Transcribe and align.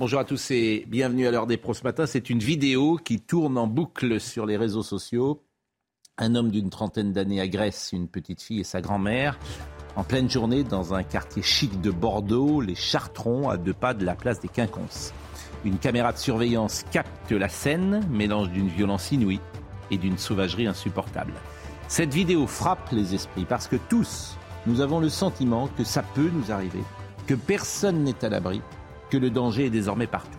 Bonjour 0.00 0.20
à 0.20 0.24
tous 0.24 0.50
et 0.50 0.86
bienvenue 0.88 1.26
à 1.26 1.30
l'heure 1.30 1.46
des 1.46 1.58
pros 1.58 1.74
ce 1.74 1.84
matin. 1.84 2.06
C'est 2.06 2.30
une 2.30 2.38
vidéo 2.38 2.96
qui 2.96 3.20
tourne 3.20 3.58
en 3.58 3.66
boucle 3.66 4.18
sur 4.18 4.46
les 4.46 4.56
réseaux 4.56 4.82
sociaux. 4.82 5.44
Un 6.16 6.36
homme 6.36 6.50
d'une 6.50 6.70
trentaine 6.70 7.12
d'années 7.12 7.38
agresse 7.38 7.90
une 7.92 8.08
petite 8.08 8.40
fille 8.40 8.60
et 8.60 8.64
sa 8.64 8.80
grand-mère 8.80 9.38
en 9.96 10.02
pleine 10.02 10.30
journée 10.30 10.64
dans 10.64 10.94
un 10.94 11.02
quartier 11.02 11.42
chic 11.42 11.82
de 11.82 11.90
Bordeaux, 11.90 12.62
les 12.62 12.74
Chartrons, 12.74 13.50
à 13.50 13.58
deux 13.58 13.74
pas 13.74 13.92
de 13.92 14.06
la 14.06 14.14
place 14.14 14.40
des 14.40 14.48
Quinconces. 14.48 15.12
Une 15.66 15.76
caméra 15.76 16.14
de 16.14 16.18
surveillance 16.18 16.82
capte 16.90 17.30
la 17.30 17.50
scène, 17.50 18.00
mélange 18.10 18.48
d'une 18.52 18.68
violence 18.68 19.12
inouïe 19.12 19.40
et 19.90 19.98
d'une 19.98 20.16
sauvagerie 20.16 20.66
insupportable. 20.66 21.34
Cette 21.88 22.14
vidéo 22.14 22.46
frappe 22.46 22.88
les 22.90 23.14
esprits 23.14 23.44
parce 23.44 23.68
que 23.68 23.76
tous, 23.90 24.38
nous 24.66 24.80
avons 24.80 24.98
le 24.98 25.10
sentiment 25.10 25.68
que 25.76 25.84
ça 25.84 26.02
peut 26.02 26.30
nous 26.32 26.50
arriver, 26.50 26.82
que 27.26 27.34
personne 27.34 28.02
n'est 28.02 28.24
à 28.24 28.30
l'abri, 28.30 28.62
que 29.10 29.16
le 29.16 29.30
danger 29.30 29.66
est 29.66 29.70
désormais 29.70 30.06
partout. 30.06 30.38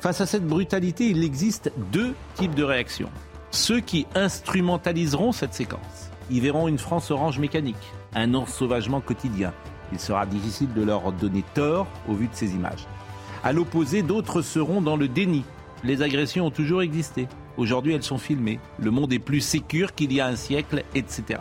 Face 0.00 0.20
à 0.20 0.26
cette 0.26 0.46
brutalité, 0.46 1.08
il 1.08 1.22
existe 1.22 1.72
deux 1.92 2.14
types 2.34 2.54
de 2.54 2.64
réactions. 2.64 3.10
Ceux 3.50 3.80
qui 3.80 4.06
instrumentaliseront 4.14 5.32
cette 5.32 5.54
séquence 5.54 6.10
y 6.30 6.40
verront 6.40 6.68
une 6.68 6.78
France 6.78 7.10
orange 7.10 7.38
mécanique, 7.38 7.92
un 8.14 8.34
ensauvagement 8.34 9.00
quotidien. 9.00 9.52
Il 9.92 10.00
sera 10.00 10.24
difficile 10.24 10.72
de 10.72 10.82
leur 10.82 11.12
donner 11.12 11.44
tort 11.54 11.86
au 12.08 12.14
vu 12.14 12.28
de 12.28 12.34
ces 12.34 12.54
images. 12.54 12.86
À 13.44 13.52
l'opposé, 13.52 14.02
d'autres 14.02 14.40
seront 14.40 14.80
dans 14.80 14.96
le 14.96 15.08
déni. 15.08 15.44
Les 15.84 16.00
agressions 16.02 16.46
ont 16.46 16.50
toujours 16.50 16.82
existé. 16.82 17.28
Aujourd'hui, 17.56 17.92
elles 17.92 18.02
sont 18.02 18.18
filmées. 18.18 18.58
Le 18.78 18.90
monde 18.90 19.12
est 19.12 19.18
plus 19.18 19.40
sécur 19.40 19.94
qu'il 19.94 20.12
y 20.12 20.20
a 20.20 20.26
un 20.26 20.36
siècle, 20.36 20.84
etc. 20.94 21.40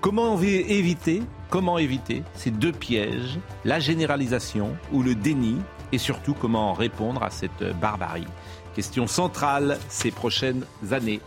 Comment 0.00 0.38
éviter, 0.40 1.22
comment 1.52 1.76
éviter 1.76 2.22
ces 2.34 2.50
deux 2.50 2.72
pièges, 2.72 3.38
la 3.66 3.78
généralisation 3.78 4.74
ou 4.90 5.02
le 5.02 5.14
déni, 5.14 5.58
et 5.92 5.98
surtout 5.98 6.32
comment 6.32 6.72
répondre 6.72 7.22
à 7.22 7.28
cette 7.28 7.62
barbarie 7.78 8.26
Question 8.74 9.06
centrale 9.06 9.78
ces 9.90 10.10
prochaines 10.10 10.64
années. 10.92 11.20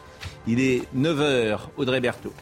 Il 0.47 0.59
est 0.59 0.81
9h, 0.97 1.59
Audrey 1.77 2.01
Berthaud. 2.01 2.33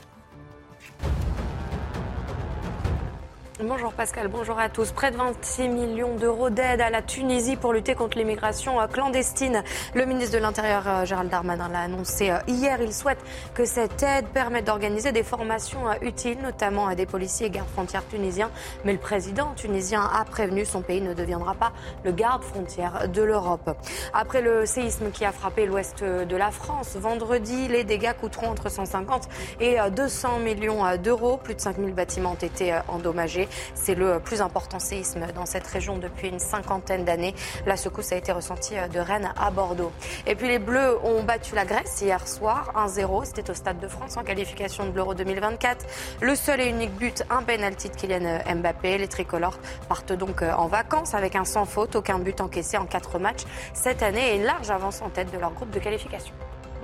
Bonjour 3.66 3.94
Pascal, 3.94 4.28
bonjour 4.28 4.60
à 4.60 4.68
tous. 4.68 4.92
Près 4.92 5.12
de 5.12 5.16
26 5.16 5.70
millions 5.70 6.18
d'euros 6.18 6.50
d'aide 6.50 6.82
à 6.82 6.90
la 6.90 7.02
Tunisie 7.02 7.56
pour 7.56 7.72
lutter 7.72 7.96
contre 7.96 8.18
l'immigration 8.18 8.76
clandestine. 8.92 9.64
Le 9.96 10.04
ministre 10.06 10.36
de 10.36 10.42
l'Intérieur 10.42 10.84
euh, 10.86 11.06
Gérald 11.06 11.30
Darmanin 11.30 11.70
l'a 11.70 11.80
annoncé 11.80 12.30
euh, 12.30 12.40
hier. 12.46 12.82
Il 12.82 12.92
souhaite 12.92 13.20
que 13.54 13.64
cette 13.64 14.04
aide 14.04 14.26
permette 14.34 14.66
d'organiser 14.66 15.14
des 15.14 15.24
formations 15.24 15.88
euh, 15.88 15.94
utiles, 16.02 16.40
notamment 16.42 16.88
à 16.88 16.96
des 16.96 17.06
policiers 17.06 17.48
et 17.48 17.50
gardes 17.52 17.70
frontières 17.70 18.06
tunisiens. 18.06 18.52
Mais 18.84 18.92
le 18.92 19.00
président 19.00 19.54
tunisien 19.56 20.02
a 20.14 20.26
prévenu 20.26 20.66
son 20.66 20.82
pays 20.82 21.00
ne 21.00 21.14
deviendra 21.14 21.54
pas 21.54 21.72
le 22.04 22.12
garde 22.12 22.44
frontière 22.44 23.08
de 23.08 23.22
l'Europe. 23.22 23.78
Après 24.14 24.42
le 24.42 24.66
séisme 24.66 25.10
qui 25.12 25.24
a 25.24 25.32
frappé 25.32 25.68
l'ouest 25.68 26.04
de 26.04 26.36
la 26.36 26.52
France, 26.52 26.98
vendredi, 26.98 27.70
les 27.70 27.86
dégâts 27.86 28.14
coûteront 28.20 28.50
entre 28.50 28.70
150 28.70 29.30
et 29.62 29.78
200 29.96 30.40
millions 30.40 30.84
d'euros. 30.98 31.38
Plus 31.38 31.56
de 31.56 31.62
5000 31.62 31.94
bâtiments 31.94 32.32
ont 32.32 32.46
été 32.46 32.78
endommagés. 32.90 33.48
C'est 33.74 33.96
le 33.96 34.20
plus 34.20 34.42
important 34.42 34.80
séisme 34.80 35.28
dans 35.36 35.46
cette 35.46 35.68
région 35.68 35.98
depuis 35.98 36.30
une 36.30 36.40
cinquantaine 36.40 37.06
d'années. 37.06 37.36
La 37.66 37.78
secousse 37.78 38.12
a 38.12 38.16
été 38.16 38.32
ressentie 38.32 38.76
de 38.92 39.00
Rennes 39.00 39.34
à 39.38 39.52
Bordeaux. 39.52 39.92
Et 40.28 40.36
puis 40.36 40.48
les 40.48 40.60
Bleus 40.60 40.98
ont 41.04 41.24
battu 41.24 41.56
la 41.56 41.66
Grèce 41.66 42.02
hier 42.02 42.28
soir 42.28 42.74
1-0. 42.76 43.26
C'était 43.26 43.50
au 43.50 43.54
Stade 43.54 43.80
de 43.80 43.88
France 43.88 44.18
en 44.18 44.24
qualification 44.24 44.86
de 44.86 44.96
l'Euro 44.96 45.14
2024. 45.14 45.86
Le 46.22 46.36
seul 46.36 46.62
et 46.62 46.70
unique 46.70 46.96
but, 46.96 47.24
un 47.30 47.44
penalty 47.44 47.90
de 47.90 47.96
Kylian 47.96 48.40
Mbappé. 48.56 48.98
Les 48.98 49.08
tricolores 49.08 49.60
partent 49.90 50.14
donc 50.14 50.42
en 50.42 50.68
vacances 50.68 51.14
avec 51.14 51.36
un 51.36 51.46
sans 51.46 51.66
faute, 51.66 51.96
aucun 51.96 52.20
but 52.20 52.42
encaissé 52.42 52.78
en 52.78 52.86
quatre 52.86 53.20
matchs 53.20 53.44
cette 53.74 54.04
année 54.04 54.34
et 54.34 54.36
une 54.38 54.44
large 54.44 54.70
avance 54.70 55.02
en 55.02 55.10
tête 55.10 55.32
de 55.32 55.38
leur 55.38 55.52
groupe 55.52 55.72
de 55.72 55.80
qualification. 55.80 56.34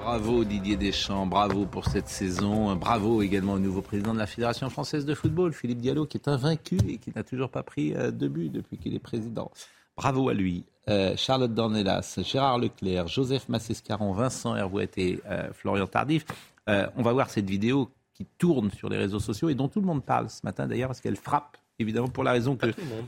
Bravo 0.01 0.45
Didier 0.45 0.77
Deschamps, 0.77 1.27
bravo 1.27 1.65
pour 1.65 1.85
cette 1.85 2.07
saison. 2.07 2.75
Bravo 2.75 3.21
également 3.21 3.53
au 3.53 3.59
nouveau 3.59 3.81
président 3.81 4.13
de 4.13 4.17
la 4.17 4.27
Fédération 4.27 4.69
française 4.69 5.05
de 5.05 5.13
football, 5.13 5.51
Philippe 5.51 5.79
Diallo, 5.79 6.05
qui 6.05 6.17
est 6.17 6.29
invaincu 6.29 6.77
et 6.87 6.97
qui 6.97 7.11
n'a 7.13 7.23
toujours 7.23 7.49
pas 7.49 7.63
pris 7.63 7.93
euh, 7.93 8.09
de 8.09 8.27
but 8.29 8.49
depuis 8.49 8.77
qu'il 8.77 8.95
est 8.95 8.99
président. 8.99 9.51
Bravo 9.97 10.29
à 10.29 10.33
lui. 10.33 10.65
Euh, 10.87 11.15
Charlotte 11.17 11.53
Dornelas, 11.53 12.17
Gérard 12.23 12.59
Leclerc, 12.59 13.07
Joseph 13.07 13.49
Massescaron, 13.49 14.13
Vincent 14.13 14.55
Hervouet 14.55 14.89
et 14.95 15.19
euh, 15.29 15.51
Florian 15.51 15.85
Tardif. 15.85 16.25
on 16.67 17.03
va 17.03 17.11
voir 17.11 17.29
cette 17.29 17.49
vidéo 17.49 17.91
qui 18.13 18.25
tourne 18.37 18.71
sur 18.71 18.87
les 18.87 18.97
réseaux 18.97 19.19
sociaux 19.19 19.49
et 19.49 19.55
dont 19.55 19.67
tout 19.67 19.81
le 19.81 19.85
monde 19.85 20.03
parle 20.03 20.29
ce 20.29 20.39
matin 20.43 20.65
d'ailleurs 20.65 20.89
parce 20.89 21.01
qu'elle 21.01 21.17
frappe, 21.17 21.57
évidemment, 21.77 22.07
pour 22.07 22.23
la 22.23 22.31
raison 22.31 22.55
que... 22.55 22.67
tout 22.67 22.81
le 22.81 22.95
monde. 22.95 23.05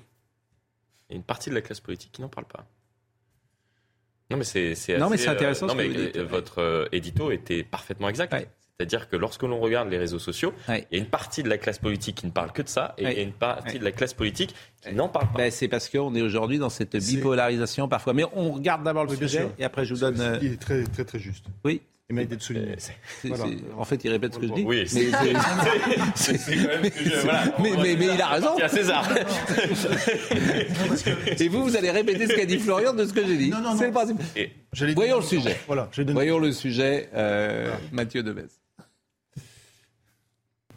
Il 1.09 1.13
y 1.13 1.15
a 1.15 1.17
une 1.17 1.23
partie 1.23 1.49
de 1.49 1.55
la 1.55 1.61
classe 1.61 1.79
politique 1.79 2.11
qui 2.11 2.21
n'en 2.21 2.29
parle 2.29 2.47
pas. 2.47 2.65
Non, 4.31 4.37
mais 4.37 4.43
c'est 4.43 4.71
assez, 4.71 5.27
intéressant. 5.27 5.67
non, 5.67 5.75
mais 5.75 5.87
votre 6.23 6.59
euh, 6.59 6.85
édito 6.91 7.31
était 7.31 7.63
parfaitement 7.63 8.09
exact. 8.09 8.33
C'est-à-dire 8.81 9.09
que 9.09 9.15
lorsque 9.15 9.43
l'on 9.43 9.59
regarde 9.59 9.89
les 9.89 9.99
réseaux 9.99 10.17
sociaux, 10.17 10.53
il 10.67 10.85
y 10.91 10.95
a 10.95 10.97
une 10.97 11.05
partie 11.05 11.43
de 11.43 11.49
la 11.49 11.59
classe 11.59 11.77
politique 11.77 12.15
qui 12.15 12.25
ne 12.25 12.31
parle 12.31 12.51
que 12.51 12.63
de 12.63 12.67
ça 12.67 12.95
et 12.97 13.03
il 13.03 13.13
y 13.13 13.19
a 13.19 13.21
une 13.21 13.31
partie 13.31 13.77
de 13.77 13.83
la 13.83 13.91
classe 13.91 14.15
politique 14.15 14.55
qui 14.81 14.95
n'en 14.95 15.07
parle 15.07 15.27
pas. 15.31 15.37
Ben, 15.37 15.51
c'est 15.51 15.67
parce 15.67 15.87
qu'on 15.87 16.15
est 16.15 16.21
aujourd'hui 16.23 16.57
dans 16.57 16.69
cette 16.69 16.95
bipolarisation 16.95 17.87
parfois. 17.87 18.13
Mais 18.13 18.23
on 18.33 18.53
regarde 18.53 18.83
d'abord 18.83 19.05
le 19.05 19.15
sujet 19.15 19.49
et 19.59 19.65
après 19.65 19.85
je 19.85 19.93
vous 19.93 19.99
donne. 19.99 20.19
Euh, 20.19 20.39
il 20.41 20.53
est 20.53 20.61
très, 20.61 20.83
très, 20.85 21.05
très 21.05 21.19
juste. 21.19 21.45
Oui. 21.63 21.81
Il 22.11 22.15
m'a 22.15 22.25
de 22.25 22.41
souligner. 22.41 22.75
En 23.77 23.85
fait, 23.85 24.03
il 24.03 24.09
répète 24.09 24.33
ce 24.33 24.39
que 24.39 24.47
je 24.47 24.53
dis. 24.53 24.63
Oui, 24.65 24.83
mais, 24.93 25.01
mais, 27.59 27.95
mais, 27.95 28.13
il 28.13 28.21
a 28.21 28.27
raison. 28.27 28.49
Il 28.57 28.59
y 28.59 28.63
a 28.63 28.69
César. 28.69 29.07
Et 31.39 31.47
vous, 31.47 31.63
vous 31.63 31.77
allez 31.77 31.91
répéter 31.91 32.27
ce 32.27 32.33
qu'a 32.33 32.45
dit 32.45 32.59
Florian 32.59 32.93
de 32.93 33.05
ce 33.05 33.13
que 33.13 33.25
j'ai 33.25 33.37
dit. 33.37 33.49
Non, 33.49 33.61
non, 33.61 33.77
C'est 33.77 33.87
le 33.87 33.93
principe. 33.93 34.17
Et, 34.35 34.51
Voyons 34.93 35.17
le 35.17 35.23
sujet. 35.23 35.57
Voilà, 35.67 35.89
Voyons 36.07 36.39
le 36.39 36.51
sujet, 36.51 37.09
euh, 37.13 37.73
Mathieu 37.91 38.23
Devez. 38.23 38.47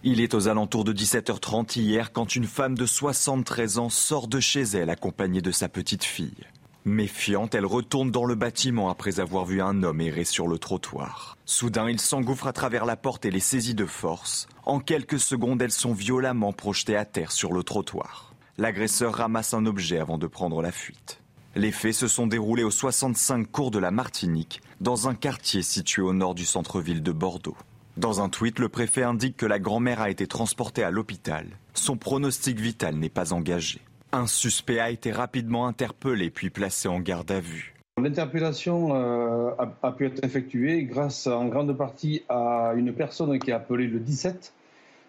Il 0.04 0.20
est 0.20 0.34
aux 0.34 0.48
alentours 0.48 0.84
de 0.84 0.92
17h30 0.92 1.80
hier 1.80 2.12
quand 2.12 2.36
une 2.36 2.44
femme 2.44 2.76
de 2.76 2.86
73 2.86 3.78
ans 3.78 3.88
sort 3.88 4.28
de 4.28 4.38
chez 4.38 4.62
elle 4.62 4.90
accompagnée 4.90 5.40
de 5.40 5.50
sa 5.50 5.68
petite 5.68 6.04
fille. 6.04 6.46
Méfiante, 6.86 7.54
elle 7.54 7.64
retourne 7.64 8.10
dans 8.10 8.26
le 8.26 8.34
bâtiment 8.34 8.90
après 8.90 9.18
avoir 9.18 9.46
vu 9.46 9.62
un 9.62 9.82
homme 9.82 10.02
errer 10.02 10.24
sur 10.24 10.46
le 10.46 10.58
trottoir. 10.58 11.38
Soudain, 11.46 11.88
il 11.88 11.98
s'engouffre 11.98 12.46
à 12.46 12.52
travers 12.52 12.84
la 12.84 12.96
porte 12.96 13.24
et 13.24 13.30
les 13.30 13.40
saisit 13.40 13.74
de 13.74 13.86
force. 13.86 14.48
En 14.66 14.80
quelques 14.80 15.18
secondes, 15.18 15.62
elles 15.62 15.72
sont 15.72 15.94
violemment 15.94 16.52
projetées 16.52 16.96
à 16.96 17.06
terre 17.06 17.32
sur 17.32 17.54
le 17.54 17.62
trottoir. 17.62 18.34
L'agresseur 18.58 19.14
ramasse 19.14 19.54
un 19.54 19.64
objet 19.64 19.98
avant 19.98 20.18
de 20.18 20.26
prendre 20.26 20.60
la 20.60 20.72
fuite. 20.72 21.22
Les 21.54 21.72
faits 21.72 21.94
se 21.94 22.06
sont 22.06 22.26
déroulés 22.26 22.64
au 22.64 22.70
65 22.70 23.50
cours 23.50 23.70
de 23.70 23.78
la 23.78 23.90
Martinique, 23.90 24.60
dans 24.82 25.08
un 25.08 25.14
quartier 25.14 25.62
situé 25.62 26.02
au 26.02 26.12
nord 26.12 26.34
du 26.34 26.44
centre-ville 26.44 27.02
de 27.02 27.12
Bordeaux. 27.12 27.56
Dans 27.96 28.20
un 28.20 28.28
tweet, 28.28 28.58
le 28.58 28.68
préfet 28.68 29.04
indique 29.04 29.38
que 29.38 29.46
la 29.46 29.58
grand-mère 29.58 30.02
a 30.02 30.10
été 30.10 30.26
transportée 30.26 30.82
à 30.82 30.90
l'hôpital. 30.90 31.46
Son 31.72 31.96
pronostic 31.96 32.60
vital 32.60 32.96
n'est 32.96 33.08
pas 33.08 33.32
engagé. 33.32 33.80
Un 34.16 34.28
suspect 34.28 34.78
a 34.78 34.90
été 34.90 35.10
rapidement 35.10 35.66
interpellé 35.66 36.30
puis 36.30 36.48
placé 36.48 36.86
en 36.86 37.00
garde 37.00 37.32
à 37.32 37.40
vue. 37.40 37.74
L'interpellation 38.00 38.94
euh, 38.94 39.50
a, 39.58 39.90
pu 39.90 40.06
être 40.06 40.22
effectuée 40.24 40.84
grâce 40.84 41.26
en 41.26 41.46
grande 41.46 41.76
partie 41.76 42.22
à 42.28 42.74
une 42.76 42.92
personne 42.92 43.36
qui 43.40 43.50
a 43.50 43.56
appelé 43.56 43.88
le 43.88 43.98
17, 43.98 44.52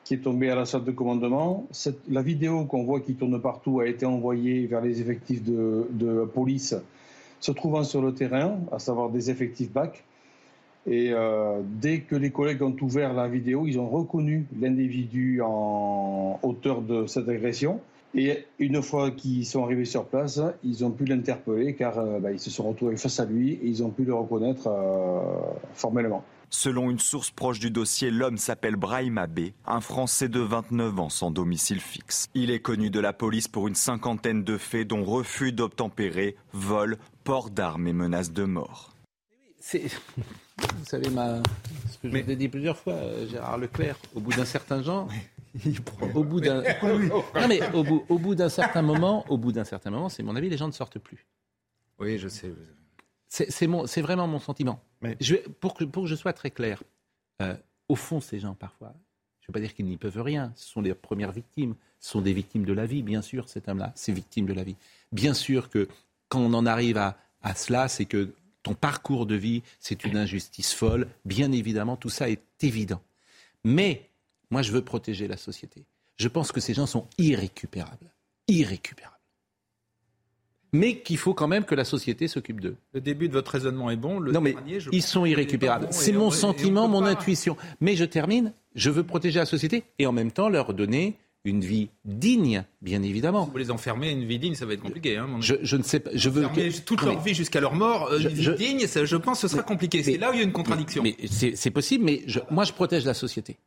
qui 0.03 0.15
est 0.15 0.23
tombée 0.23 0.49
à 0.49 0.55
la 0.55 0.65
salle 0.65 0.85
de 0.85 0.91
commandement. 0.91 1.67
la 2.09 2.23
vidéo 2.23 2.65
qu'on 2.65 2.83
voit 2.83 2.99
qui 2.99 3.13
tourne 3.13 3.39
partout 3.39 3.79
a 3.79 3.85
été 3.85 4.07
envoyée 4.07 4.65
vers 4.65 4.81
les 4.81 5.01
effectifs 5.01 5.43
de, 5.43 6.27
police 6.33 6.73
se 7.39 7.51
trouvant 7.51 7.83
sur 7.83 8.01
le 8.01 8.11
terrain, 8.11 8.57
à 8.71 8.79
savoir 8.79 9.11
des 9.11 9.29
effectifs 9.29 9.71
BAC. 9.71 10.03
Et 10.87 11.11
euh, 11.11 11.61
dès 11.63 11.99
que 11.99 12.15
les 12.15 12.31
collègues 12.31 12.63
ont 12.63 12.75
ouvert 12.81 13.13
la 13.13 13.27
vidéo, 13.27 13.67
ils 13.67 13.77
ont 13.77 13.87
reconnu 13.87 14.47
l'individu 14.59 15.41
en 15.43 16.39
auteur 16.41 16.81
de 16.81 17.05
cette 17.05 17.29
agression. 17.29 17.79
Et 18.17 18.45
une 18.59 18.81
fois 18.81 19.11
qu'ils 19.11 19.45
sont 19.45 19.63
arrivés 19.63 19.85
sur 19.85 20.05
place, 20.05 20.39
ils 20.63 20.85
ont 20.85 20.91
pu 20.91 21.03
l'interpeller 21.03 21.75
car 21.75 21.99
euh, 21.99 22.19
bah, 22.19 22.31
ils 22.31 22.39
se 22.39 22.49
sont 22.49 22.69
retrouvés 22.69 22.95
face 22.95 23.19
à 23.19 23.25
lui 23.25 23.53
et 23.53 23.65
ils 23.65 23.83
ont 23.83 23.89
pu 23.89 24.05
le 24.05 24.13
reconnaître 24.13 24.67
euh, 24.67 25.19
formellement. 25.73 26.23
Selon 26.49 26.89
une 26.89 26.99
source 26.99 27.31
proche 27.31 27.59
du 27.59 27.71
dossier, 27.71 28.11
l'homme 28.11 28.37
s'appelle 28.37 28.77
Brahim 28.77 29.17
Abbé, 29.17 29.53
un 29.65 29.81
Français 29.81 30.29
de 30.29 30.39
29 30.39 30.99
ans 30.99 31.09
sans 31.09 31.29
domicile 31.29 31.81
fixe. 31.81 32.27
Il 32.33 32.51
est 32.51 32.59
connu 32.59 32.89
de 32.89 33.01
la 33.01 33.11
police 33.11 33.49
pour 33.49 33.67
une 33.67 33.75
cinquantaine 33.75 34.43
de 34.43 34.57
faits 34.57 34.87
dont 34.87 35.03
refus 35.03 35.51
d'obtempérer, 35.51 36.37
vol, 36.53 36.97
port 37.25 37.49
d'armes 37.49 37.87
et 37.87 37.93
menaces 37.93 38.31
de 38.31 38.45
mort. 38.45 38.93
Vous 39.73 40.85
savez, 40.85 41.09
ma... 41.09 41.41
ce 41.91 41.97
que 41.97 42.09
je 42.09 42.23
vous 42.23 42.31
ai 42.31 42.35
dit 42.35 42.47
plusieurs 42.47 42.77
fois, 42.77 42.93
euh, 42.93 43.27
Gérard 43.27 43.57
Leclerc, 43.57 43.97
au 44.13 44.21
bout 44.21 44.31
d'un 44.31 44.45
certain 44.45 44.81
genre, 44.81 45.09
au 46.15 46.23
bout 46.23 46.41
d'un, 46.41 46.61
non 46.83 47.47
mais 47.47 47.61
au 47.73 47.83
bout, 47.83 48.05
au 48.09 48.17
bout 48.17 48.35
d'un 48.35 48.49
certain 48.49 48.81
moment, 48.81 49.25
au 49.29 49.37
bout 49.37 49.51
d'un 49.51 49.63
certain 49.63 49.89
moment, 49.89 50.09
c'est 50.09 50.23
mon 50.23 50.35
avis, 50.35 50.49
les 50.49 50.57
gens 50.57 50.67
ne 50.67 50.73
sortent 50.73 50.99
plus. 50.99 51.25
Oui, 51.99 52.17
je 52.17 52.27
sais. 52.27 52.51
C'est, 53.27 53.67
mon, 53.67 53.85
c'est 53.87 54.01
vraiment 54.01 54.27
mon 54.27 54.39
sentiment. 54.39 54.81
Mais... 55.01 55.17
Je 55.19 55.35
pour, 55.35 55.73
que, 55.73 55.83
pour 55.83 56.03
que 56.03 56.09
je 56.09 56.15
sois 56.15 56.33
très 56.33 56.51
clair, 56.51 56.83
euh, 57.41 57.55
au 57.89 57.95
fond, 57.95 58.21
ces 58.21 58.39
gens, 58.39 58.53
parfois, 58.53 58.93
je 59.39 59.45
ne 59.45 59.47
veux 59.47 59.53
pas 59.53 59.59
dire 59.59 59.73
qu'ils 59.73 59.85
n'y 59.85 59.97
peuvent 59.97 60.21
rien, 60.21 60.53
ce 60.55 60.67
sont 60.67 60.81
les 60.81 60.93
premières 60.93 61.31
victimes, 61.31 61.75
ce 61.99 62.11
sont 62.11 62.21
des 62.21 62.33
victimes 62.33 62.65
de 62.65 62.73
la 62.73 62.85
vie, 62.85 63.03
bien 63.03 63.21
sûr, 63.21 63.49
cet 63.49 63.67
homme-là, 63.67 63.91
c'est 63.95 64.11
victime 64.11 64.45
de 64.45 64.53
la 64.53 64.63
vie. 64.63 64.75
Bien 65.11 65.33
sûr 65.33 65.69
que 65.69 65.87
quand 66.29 66.39
on 66.39 66.53
en 66.53 66.65
arrive 66.65 66.97
à, 66.97 67.17
à 67.41 67.55
cela, 67.55 67.87
c'est 67.87 68.05
que 68.05 68.33
ton 68.63 68.73
parcours 68.73 69.25
de 69.25 69.35
vie, 69.35 69.61
c'est 69.79 70.05
une 70.05 70.17
injustice 70.17 70.73
folle. 70.73 71.07
Bien 71.23 71.51
évidemment, 71.51 71.97
tout 71.97 72.09
ça 72.09 72.29
est 72.29 72.41
évident. 72.63 73.01
Mais 73.63 74.09
moi, 74.49 74.61
je 74.61 74.71
veux 74.71 74.83
protéger 74.83 75.27
la 75.27 75.37
société. 75.37 75.85
Je 76.17 76.27
pense 76.27 76.51
que 76.51 76.61
ces 76.61 76.73
gens 76.73 76.85
sont 76.85 77.07
irrécupérables. 77.17 78.13
Irrécupérables. 78.47 79.15
Mais 80.73 80.99
qu'il 80.99 81.17
faut 81.17 81.33
quand 81.33 81.47
même 81.47 81.63
que 81.63 81.75
la 81.75 81.85
société 81.85 82.27
s'occupe 82.27 82.59
d'eux. 82.59 82.75
Le 82.93 82.99
début 82.99 83.29
de 83.29 83.33
votre 83.33 83.51
raisonnement 83.51 83.89
est 83.91 83.95
bon. 83.95 84.19
Le 84.19 84.31
non, 84.33 84.41
mais 84.41 84.55
ils 84.91 85.01
sont 85.01 85.25
irrécupérables. 85.25 85.87
C'est 85.91 86.11
mon 86.11 86.31
sentiment, 86.31 86.87
mon 86.87 87.05
intuition. 87.05 87.55
Mais 87.79 87.95
je 87.95 88.03
termine. 88.03 88.53
Je 88.75 88.89
veux 88.89 89.03
protéger 89.03 89.39
la 89.39 89.45
société 89.45 89.83
et 89.99 90.05
en 90.05 90.11
même 90.11 90.31
temps 90.31 90.49
leur 90.49 90.73
donner 90.73 91.17
une 91.45 91.61
vie 91.61 91.89
digne, 92.03 92.65
bien 92.81 93.03
évidemment. 93.03 93.45
Si 93.45 93.51
vous 93.51 93.57
les 93.57 93.71
enfermer 93.71 94.09
une 94.09 94.25
vie 94.25 94.39
digne, 94.39 94.55
ça 94.55 94.65
va 94.65 94.73
être 94.73 94.81
compliqué. 94.81 95.15
Hein, 95.15 95.27
je, 95.39 95.77
ne 95.77 95.83
sais 95.83 95.99
pas. 95.99 96.09
Je 96.13 96.29
veux 96.29 96.47
toute 96.85 97.03
leur 97.03 97.21
vie 97.21 97.35
jusqu'à 97.35 97.61
leur 97.61 97.75
mort, 97.75 98.09
euh, 98.11 98.19
une 98.19 98.27
vie 98.29 98.55
digne, 98.55 98.87
ça, 98.87 99.05
je 99.05 99.15
pense, 99.15 99.41
que 99.41 99.47
ce 99.47 99.53
sera 99.55 99.63
compliqué. 99.63 100.03
C'est 100.03 100.17
là 100.17 100.31
où 100.31 100.33
il 100.33 100.39
y 100.39 100.41
a 100.41 100.43
une 100.43 100.51
contradiction. 100.51 101.03
Mais, 101.03 101.15
c'est 101.27 101.71
possible, 101.71 102.03
mais 102.03 102.23
moi, 102.49 102.63
je 102.63 102.73
protège 102.73 103.05
la 103.05 103.13
société. 103.13 103.57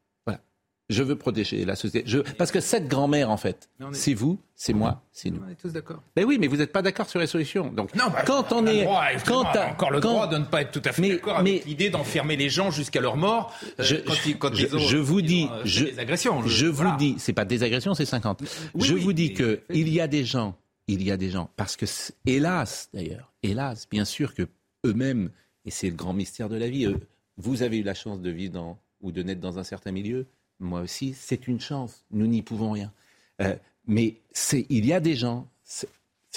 Je 0.90 1.02
veux 1.02 1.16
protéger 1.16 1.66
la 1.66 1.76
société. 1.76 2.08
Je... 2.08 2.20
Parce 2.20 2.50
que 2.50 2.60
cette 2.60 2.88
grand-mère, 2.88 3.30
en 3.30 3.36
fait, 3.36 3.68
c'est 3.92 4.14
vous, 4.14 4.38
c'est 4.54 4.72
moi, 4.72 5.02
c'est 5.12 5.28
nous. 5.28 5.40
On 5.46 5.50
est 5.50 5.54
tous 5.54 5.70
d'accord. 5.70 6.02
Ben 6.16 6.24
oui, 6.24 6.38
mais 6.40 6.46
vous 6.46 6.56
n'êtes 6.56 6.72
pas 6.72 6.80
d'accord 6.80 7.10
sur 7.10 7.20
les 7.20 7.26
solutions. 7.26 7.70
Donc, 7.70 7.94
non, 7.94 8.04
bah, 8.10 8.22
quand 8.26 8.52
on, 8.52 8.66
est, 8.66 8.88
quand 9.26 9.44
on 9.54 9.70
encore 9.70 9.90
le 9.90 10.00
droit 10.00 10.26
de 10.26 10.38
ne 10.38 10.44
pas 10.44 10.62
être 10.62 10.70
tout 10.70 10.80
à 10.86 10.92
fait 10.92 11.06
d'accord 11.06 11.36
avec 11.36 11.66
l'idée 11.66 11.90
d'enfermer 11.90 12.36
les 12.36 12.48
gens 12.48 12.70
jusqu'à 12.70 13.02
leur 13.02 13.18
mort. 13.18 13.54
Euh, 13.78 13.82
je, 13.82 13.96
quand 13.96 14.14
ils, 14.24 14.38
quand 14.38 14.54
je, 14.54 14.96
vous 14.96 15.20
dis, 15.20 15.46
euh, 15.52 15.60
je, 15.64 15.84
des 15.84 15.98
agressions. 15.98 16.40
Je, 16.46 16.66
vous 16.66 16.96
dis, 16.96 17.16
c'est 17.18 17.34
pas 17.34 17.44
des 17.44 17.62
agressions, 17.62 17.92
c'est 17.92 18.06
50. 18.06 18.42
je 18.74 18.94
vous 18.94 19.12
dis 19.12 19.34
que 19.34 19.60
il 19.68 19.90
y 19.90 20.00
a 20.00 20.08
des 20.08 20.24
gens, 20.24 20.56
il 20.86 21.02
y 21.02 21.10
a 21.10 21.18
des 21.18 21.28
gens, 21.28 21.50
parce 21.56 21.76
que 21.76 21.84
hélas 22.24 22.88
d'ailleurs, 22.94 23.30
hélas, 23.42 23.86
bien 23.90 24.06
sûr 24.06 24.34
que 24.34 24.48
eux-mêmes, 24.86 25.30
et 25.66 25.70
c'est 25.70 25.90
le 25.90 25.96
grand 25.96 26.14
mystère 26.14 26.48
de 26.48 26.56
la 26.56 26.68
vie, 26.68 26.90
vous 27.36 27.62
avez 27.62 27.76
eu 27.76 27.82
la 27.82 27.94
chance 27.94 28.22
de 28.22 28.30
vivre 28.30 28.54
dans 28.54 28.78
ou 29.00 29.12
de 29.12 29.22
naître 29.22 29.40
dans 29.40 29.58
un 29.58 29.64
certain 29.64 29.92
milieu 29.92 30.26
moi 30.60 30.80
aussi, 30.80 31.14
c'est 31.18 31.46
une 31.46 31.60
chance. 31.60 32.04
Nous 32.10 32.26
n'y 32.26 32.42
pouvons 32.42 32.72
rien. 32.72 32.92
Euh, 33.40 33.54
mais 33.86 34.16
il 34.52 34.86
y 34.86 34.92
a 34.92 35.00
des 35.00 35.14
gens, 35.14 35.48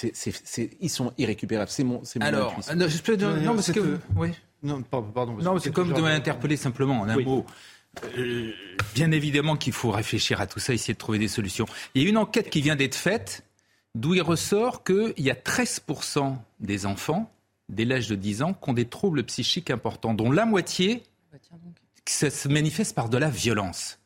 ils 0.02 0.90
sont 0.90 1.12
irrécupérables. 1.18 1.70
C'est 1.70 1.84
mon, 1.84 2.02
mon 2.16 2.20
Alors, 2.20 2.58
non, 2.74 2.88
je 2.88 3.02
peux, 3.02 3.16
non, 3.16 3.54
parce 3.54 3.72
que, 3.72 3.98
oui. 4.16 4.30
Non, 4.62 4.82
pardon. 4.82 5.36
non, 5.38 5.58
c'est 5.58 5.72
comme 5.72 5.92
de 5.92 6.00
m'interpeller 6.00 6.56
simplement 6.56 7.00
en 7.00 7.08
un 7.08 7.18
mot. 7.18 7.44
Euh, 8.16 8.52
bien 8.94 9.10
évidemment 9.10 9.56
qu'il 9.56 9.72
faut 9.74 9.90
réfléchir 9.90 10.40
à 10.40 10.46
tout 10.46 10.60
ça, 10.60 10.72
essayer 10.72 10.94
de 10.94 10.98
trouver 10.98 11.18
des 11.18 11.28
solutions. 11.28 11.66
Il 11.94 12.02
y 12.02 12.06
a 12.06 12.08
une 12.08 12.16
enquête 12.16 12.48
qui 12.48 12.62
vient 12.62 12.76
d'être 12.76 12.94
faite, 12.94 13.44
d'où 13.94 14.14
il 14.14 14.22
ressort 14.22 14.82
qu'il 14.82 15.12
y 15.18 15.30
a 15.30 15.34
13% 15.34 16.36
des 16.60 16.86
enfants 16.86 17.30
dès 17.68 17.84
l'âge 17.84 18.08
de 18.08 18.14
10 18.14 18.42
ans 18.42 18.54
qui 18.54 18.70
ont 18.70 18.72
des 18.72 18.86
troubles 18.86 19.24
psychiques 19.24 19.70
importants, 19.70 20.14
dont 20.14 20.30
la 20.30 20.46
moitié 20.46 21.02
bah, 21.30 21.38
ça 22.06 22.30
se 22.30 22.48
manifeste 22.48 22.94
par 22.94 23.08
de 23.08 23.18
la 23.18 23.30
violence. 23.30 23.98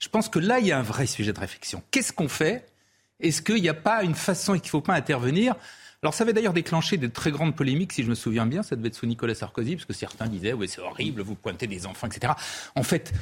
Je 0.00 0.08
pense 0.08 0.28
que 0.28 0.40
là, 0.40 0.58
il 0.58 0.66
y 0.66 0.72
a 0.72 0.78
un 0.78 0.82
vrai 0.82 1.06
sujet 1.06 1.32
de 1.32 1.38
réflexion. 1.38 1.82
Qu'est-ce 1.92 2.12
qu'on 2.12 2.28
fait? 2.28 2.66
Est-ce 3.20 3.42
qu'il 3.42 3.60
n'y 3.62 3.68
a 3.68 3.74
pas 3.74 4.02
une 4.02 4.14
façon 4.14 4.54
et 4.54 4.58
qu'il 4.58 4.68
ne 4.68 4.70
faut 4.70 4.80
pas 4.80 4.94
intervenir? 4.94 5.54
Alors 6.02 6.14
ça 6.14 6.24
avait 6.24 6.32
d'ailleurs 6.32 6.54
déclenché 6.54 6.96
de 6.96 7.06
très 7.06 7.30
grandes 7.30 7.54
polémiques, 7.54 7.92
si 7.92 8.02
je 8.02 8.08
me 8.08 8.14
souviens 8.14 8.46
bien, 8.46 8.62
ça 8.62 8.74
devait 8.74 8.88
être 8.88 8.94
sous 8.94 9.04
Nicolas 9.04 9.34
Sarkozy, 9.34 9.76
parce 9.76 9.84
que 9.84 9.92
certains 9.92 10.26
disaient, 10.26 10.54
oui 10.54 10.66
c'est 10.66 10.80
horrible, 10.80 11.20
vous 11.20 11.34
pointez 11.34 11.66
des 11.66 11.84
enfants, 11.84 12.06
etc. 12.06 12.32
En 12.74 12.82
fait, 12.82 13.12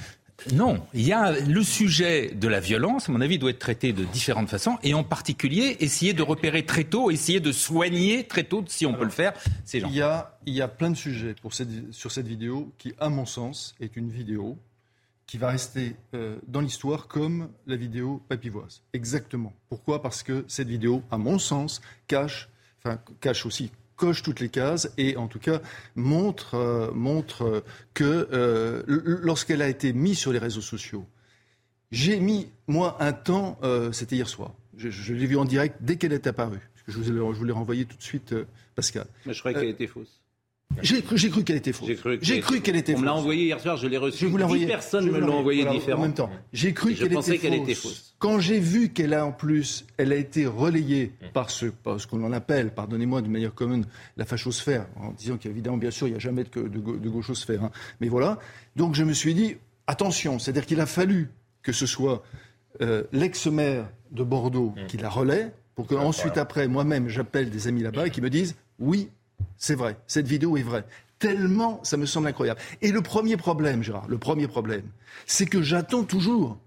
non, 0.53 0.87
il 0.95 1.05
y 1.05 1.13
a 1.13 1.33
le 1.33 1.65
sujet 1.65 2.31
de 2.33 2.47
la 2.47 2.61
violence, 2.61 3.09
à 3.09 3.13
mon 3.13 3.21
avis, 3.21 3.41
doit 3.41 3.51
être 3.51 3.59
traité 3.59 3.93
de 3.93 4.05
différentes 4.05 4.49
façons, 4.49 4.79
et 4.85 4.95
en 4.95 5.03
particulier, 5.03 5.79
essayer 5.81 6.13
de 6.13 6.23
repérer 6.23 6.65
très 6.65 6.85
tôt, 6.85 7.11
essayer 7.11 7.41
de 7.41 7.51
soigner 7.51 8.23
très 8.23 8.45
tôt, 8.45 8.65
si 8.69 8.87
on 8.87 8.95
peut 8.95 9.03
le 9.03 9.11
faire, 9.11 9.33
ces 9.65 9.81
gens. 9.81 9.89
Il 9.89 9.97
y 9.97 10.03
a, 10.03 10.39
il 10.47 10.55
y 10.55 10.63
a 10.63 10.69
plein 10.69 10.91
de 10.91 10.97
sujets 10.97 11.35
sur 11.91 12.13
cette 12.13 12.29
vidéo 12.29 12.73
qui, 12.79 12.95
à 13.01 13.09
mon 13.09 13.27
sens, 13.27 13.75
est 13.81 13.97
une 13.97 14.11
vidéo 14.11 14.57
qui 15.29 15.37
va 15.37 15.51
rester 15.51 15.95
euh, 16.15 16.39
dans 16.49 16.63
l'histoire 16.63 17.07
comme 17.07 17.51
la 17.67 17.77
vidéo 17.77 18.23
papivoise. 18.29 18.83
Exactement. 18.95 19.53
Pourquoi? 19.69 20.03
Parce 20.03 20.23
que 20.25 20.45
cette 20.49 20.69
vidéo, 20.69 21.03
à 21.11 21.19
mon 21.19 21.39
sens, 21.39 21.83
cache, 22.09 22.49
enfin 22.79 22.99
cache 23.21 23.45
aussi, 23.45 23.71
coche 23.97 24.23
toutes 24.23 24.41
les 24.41 24.49
cases 24.49 24.91
et 24.97 25.19
en 25.19 25.29
tout 25.29 25.39
cas 25.39 25.61
montre, 25.95 26.55
euh, 26.55 26.91
montre 26.93 27.63
que 27.93 28.27
euh, 28.33 28.83
lorsqu'elle 28.87 29.61
a 29.61 29.69
été 29.69 29.93
mise 29.93 30.19
sur 30.19 30.33
les 30.33 30.39
réseaux 30.39 30.63
sociaux, 30.63 31.07
j'ai 31.91 32.21
mis, 32.21 32.49
moi, 32.67 32.97
un 33.01 33.13
temps, 33.15 33.59
c'était 33.93 34.17
hier 34.17 34.29
soir. 34.29 34.53
Je, 34.77 35.15
l'ai 35.15 35.25
vue 35.25 35.39
en 35.39 35.47
direct 35.47 35.77
dès 35.81 35.97
qu'elle 35.97 36.13
est 36.13 36.27
apparue. 36.27 36.61
Je 36.87 36.99
vous, 36.99 37.03
je 37.03 37.13
vous 37.13 37.45
l'ai 37.45 37.53
renvoyé 37.53 37.87
tout 37.87 37.97
de 37.97 38.03
suite, 38.03 38.35
Pascal. 38.75 39.07
Mais 39.25 39.33
je 39.33 39.39
croyais 39.39 39.59
qu'elle 39.59 39.71
était 39.71 39.87
fausse. 39.87 40.21
J'ai 40.82 41.03
cru, 41.03 41.17
cru 41.17 41.44
qu'elle 41.44 41.56
était 41.56 41.73
fausse. 41.73 41.91
J'ai 42.20 42.41
cru 42.41 42.61
qu'elle 42.61 42.76
était 42.76 42.93
fausse. 42.93 43.00
On 43.00 43.03
me 43.03 43.06
l'a 43.06 43.15
envoyé 43.15 43.44
hier 43.47 43.61
soir, 43.61 43.76
je 43.76 43.87
l'ai 43.87 43.97
reçu. 43.97 44.26
Je 44.26 44.26
vous 44.26 44.56
Dix 44.56 44.67
personnes 44.67 45.11
me 45.11 45.19
l'ont 45.19 45.38
envoyé 45.38 45.65
différent. 45.65 46.00
En 46.00 46.03
même 46.03 46.15
temps, 46.15 46.31
j'ai 46.53 46.73
cru 46.73 46.94
qu'elle 46.94 47.55
était, 47.55 47.75
fausse. 47.75 48.15
Quand 48.19 48.38
j'ai 48.38 48.61
vu 48.61 48.91
qu'elle 48.91 49.15
a 49.15 49.26
en 49.26 49.32
plus, 49.32 49.87
elle 49.97 50.12
a 50.12 50.17
été 50.17 50.47
relayée 50.47 51.12
par 51.32 51.50
ce, 51.50 51.67
par 51.67 52.00
ce 52.00 52.06
qu'on 52.06 52.23
en 52.25 52.32
appelle, 52.32 52.73
pardonnez-moi 52.73 53.23
de 53.23 53.29
manière 53.29 53.55
commune, 53.55 53.87
la 54.17 54.25
fachosphère, 54.25 54.87
en 54.97 55.12
disant 55.12 55.37
qu'évidemment, 55.37 55.79
bien 55.79 55.91
sûr, 55.91 56.06
il 56.06 56.11
n'y 56.11 56.17
a 56.17 56.20
jamais 56.20 56.44
de, 56.44 56.69
de, 56.69 56.69
de 56.69 57.09
gauchosphère. 57.09 57.65
Hein. 57.65 57.70
Mais 58.00 58.09
voilà. 58.09 58.38
Donc 58.76 58.94
je 58.94 59.05
me 59.05 59.12
suis 59.12 59.35
dit, 59.35 59.56
attention, 59.87 60.38
c'est-à-dire 60.38 60.67
qu'il 60.67 60.81
a 60.81 60.87
fallu 60.87 61.31
que 61.62 61.73
ce 61.73 61.87
soit 61.87 62.23
euh, 62.81 63.03
l'ex-maire 63.12 63.88
de 64.12 64.23
Bordeaux 64.23 64.75
mmh. 64.76 64.87
qui 64.87 64.97
la 64.97 65.09
relaie, 65.09 65.53
pour 65.75 65.87
que 65.87 65.94
ensuite, 65.94 66.38
après, 66.38 66.67
moi-même, 66.67 67.09
j'appelle 67.09 67.51
des 67.51 67.69
amis 67.69 67.82
là-bas 67.82 68.08
et 68.08 68.10
qui 68.10 68.20
me 68.20 68.31
disent, 68.31 68.56
oui, 68.81 69.10
c'est 69.57 69.75
vrai, 69.75 69.99
cette 70.07 70.27
vidéo 70.27 70.57
est 70.57 70.63
vraie. 70.63 70.85
Tellement, 71.19 71.81
ça 71.83 71.97
me 71.97 72.07
semble 72.07 72.29
incroyable. 72.29 72.61
Et 72.81 72.93
le 72.93 73.03
premier 73.03 73.37
problème, 73.37 73.83
Gérard, 73.83 74.07
le 74.09 74.19
premier 74.19 74.47
problème, 74.47 74.85
c'est 75.27 75.47
que 75.47 75.63
j'attends 75.63 76.05
toujours, 76.05 76.59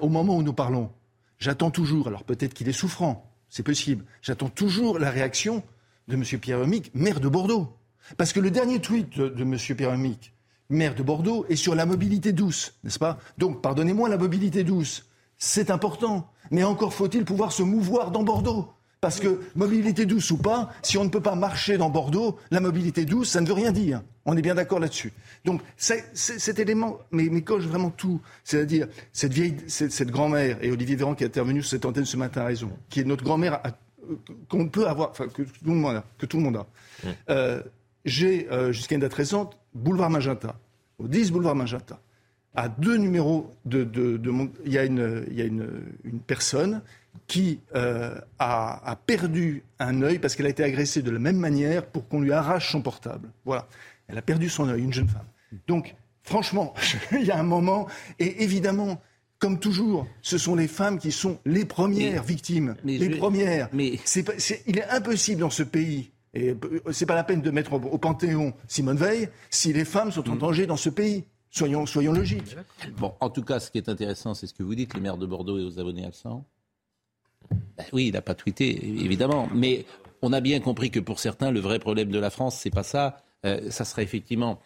au 0.00 0.08
moment 0.08 0.36
où 0.36 0.42
nous 0.42 0.54
parlons, 0.54 0.90
j'attends 1.38 1.70
toujours, 1.70 2.08
alors 2.08 2.24
peut-être 2.24 2.54
qu'il 2.54 2.68
est 2.68 2.72
souffrant, 2.72 3.30
c'est 3.48 3.62
possible, 3.62 4.04
j'attends 4.22 4.48
toujours 4.48 4.98
la 4.98 5.10
réaction 5.10 5.62
de 6.08 6.14
M. 6.14 6.24
Pierre 6.40 6.66
Mick, 6.66 6.90
maire 6.94 7.20
de 7.20 7.28
Bordeaux. 7.28 7.76
Parce 8.16 8.32
que 8.32 8.40
le 8.40 8.50
dernier 8.50 8.80
tweet 8.80 9.18
de, 9.18 9.42
M. 9.42 9.56
Pierre 9.76 9.96
Mick, 9.96 10.32
maire 10.68 10.94
de 10.94 11.02
Bordeaux, 11.02 11.44
est 11.48 11.56
sur 11.56 11.74
la 11.74 11.86
mobilité 11.86 12.32
douce, 12.32 12.74
n'est-ce 12.84 12.98
pas? 12.98 13.18
Donc, 13.38 13.60
pardonnez-moi, 13.60 14.08
la 14.08 14.16
mobilité 14.16 14.64
douce, 14.64 15.06
c'est 15.36 15.70
important. 15.70 16.30
Mais 16.50 16.64
encore 16.64 16.94
faut-il 16.94 17.24
pouvoir 17.24 17.52
se 17.52 17.62
mouvoir 17.62 18.10
dans 18.10 18.22
Bordeaux. 18.22 18.72
Parce 19.00 19.18
que 19.18 19.40
mobilité 19.56 20.04
douce 20.04 20.30
ou 20.30 20.36
pas, 20.36 20.70
si 20.82 20.98
on 20.98 21.04
ne 21.04 21.08
peut 21.08 21.22
pas 21.22 21.34
marcher 21.34 21.78
dans 21.78 21.88
Bordeaux, 21.88 22.38
la 22.50 22.60
mobilité 22.60 23.06
douce, 23.06 23.30
ça 23.30 23.40
ne 23.40 23.46
veut 23.46 23.54
rien 23.54 23.72
dire. 23.72 24.02
On 24.26 24.36
est 24.36 24.42
bien 24.42 24.54
d'accord 24.54 24.78
là-dessus. 24.78 25.12
Donc 25.46 25.62
cet 25.76 26.58
élément 26.58 26.98
mais, 27.10 27.28
mais, 27.30 27.40
coche 27.40 27.64
vraiment 27.64 27.88
tout. 27.88 28.20
C'est-à-dire 28.44 28.88
cette 29.14 29.32
vieille, 29.32 29.56
cette, 29.68 30.10
grand-mère, 30.10 30.62
et 30.62 30.70
Olivier 30.70 30.96
Véran 30.96 31.14
qui 31.14 31.24
est 31.24 31.28
intervenu 31.28 31.62
sur 31.62 31.70
cette 31.70 31.86
antenne 31.86 32.04
ce 32.04 32.18
matin 32.18 32.42
a 32.42 32.46
raison, 32.46 32.70
qui 32.90 33.00
est 33.00 33.04
notre 33.04 33.24
grand-mère 33.24 33.62
qu'on 34.48 34.68
peut 34.68 34.86
avoir, 34.86 35.10
enfin 35.10 35.28
que 35.28 35.42
tout 35.42 35.64
le 35.64 35.72
monde 35.72 35.96
a. 35.96 36.04
Que 36.18 36.26
tout 36.26 36.36
le 36.36 36.42
monde 36.42 36.56
a. 36.56 36.66
Euh, 37.30 37.62
j'ai, 38.04 38.50
euh, 38.50 38.70
jusqu'à 38.72 38.96
une 38.96 39.00
date 39.00 39.14
récente, 39.14 39.56
boulevard 39.74 40.10
Magenta, 40.10 40.58
au 40.98 41.08
10 41.08 41.32
boulevard 41.32 41.54
Magenta, 41.54 42.00
à 42.54 42.68
deux 42.68 42.96
numéros 42.96 43.50
de, 43.64 43.84
de, 43.84 44.20
il 44.66 44.72
y 44.72 44.78
a 44.78 44.84
une, 44.84 45.24
il 45.30 45.38
y 45.38 45.42
a 45.42 45.44
une, 45.44 45.68
une 46.04 46.20
personne 46.20 46.82
qui 47.30 47.60
euh, 47.76 48.12
a, 48.40 48.98
perdu 49.06 49.62
un 49.78 50.02
œil 50.02 50.18
parce 50.18 50.34
qu'elle 50.34 50.46
a 50.46 50.48
été 50.48 50.64
agressée 50.64 51.00
de 51.00 51.12
la 51.12 51.20
même 51.20 51.36
manière 51.36 51.86
pour 51.86 52.08
qu'on 52.08 52.20
lui 52.20 52.32
arrache 52.32 52.72
son 52.72 52.82
portable. 52.82 53.30
Voilà. 53.44 53.68
Elle 54.08 54.18
a 54.18 54.22
perdu 54.22 54.48
son 54.48 54.68
œil, 54.68 54.82
une 54.82 54.92
jeune 54.92 55.06
femme. 55.06 55.26
Donc, 55.68 55.94
franchement, 56.24 56.74
il 57.12 57.24
y 57.24 57.30
a 57.30 57.38
un 57.38 57.44
moment, 57.44 57.86
et 58.18 58.42
évidemment, 58.42 59.00
comme 59.38 59.60
toujours, 59.60 60.08
ce 60.22 60.38
sont 60.38 60.56
les 60.56 60.66
femmes 60.66 60.98
qui 60.98 61.12
sont 61.12 61.38
les 61.46 61.64
premières 61.64 62.24
victimes. 62.24 62.74
les 62.82 63.10
premières. 63.10 63.68
Mais... 63.72 64.00
il 64.66 64.78
est 64.78 64.88
impossible 64.90 65.42
dans 65.42 65.50
ce 65.50 65.62
pays 65.62 66.10
Et 66.34 66.56
c'est 66.90 67.06
pas 67.06 67.14
la 67.14 67.22
peine 67.22 67.42
de 67.42 67.50
mettre 67.52 67.74
au 67.74 67.98
Panthéon 67.98 68.54
Simone 68.66 68.96
Veil 68.96 69.28
si 69.50 69.72
les 69.72 69.84
femmes 69.84 70.10
sont 70.10 70.28
en 70.28 70.34
mm. 70.34 70.38
danger 70.38 70.66
dans 70.66 70.76
ce 70.76 70.90
pays. 70.90 71.26
Soyons, 71.52 71.86
soyons 71.86 72.12
logiques. 72.12 72.56
Bon, 72.98 73.14
en 73.20 73.30
tout 73.30 73.42
cas, 73.44 73.60
ce 73.60 73.70
qui 73.70 73.78
est 73.78 73.88
intéressant, 73.88 74.34
c'est 74.34 74.48
ce 74.48 74.54
que 74.54 74.64
vous 74.64 74.74
dites, 74.74 74.94
les 74.94 75.00
maires 75.00 75.16
de 75.16 75.26
Bordeaux 75.26 75.58
et 75.58 75.62
aux 75.62 75.78
abonnés 75.78 76.04
absents. 76.04 76.44
Ben 77.50 77.84
oui, 77.92 78.08
il 78.08 78.12
n'a 78.12 78.22
pas 78.22 78.34
tweeté, 78.34 78.84
évidemment. 79.02 79.48
Mais 79.54 79.84
on 80.22 80.32
a 80.32 80.40
bien 80.40 80.60
compris 80.60 80.90
que 80.90 81.00
pour 81.00 81.18
certains, 81.18 81.50
le 81.50 81.60
vrai 81.60 81.78
problème 81.78 82.10
de 82.10 82.18
la 82.18 82.30
France, 82.30 82.58
c'est 82.58 82.70
pas 82.70 82.82
ça. 82.82 83.22
Euh, 83.46 83.70
ça 83.70 83.84
serait 83.84 84.02
effectivement. 84.02 84.60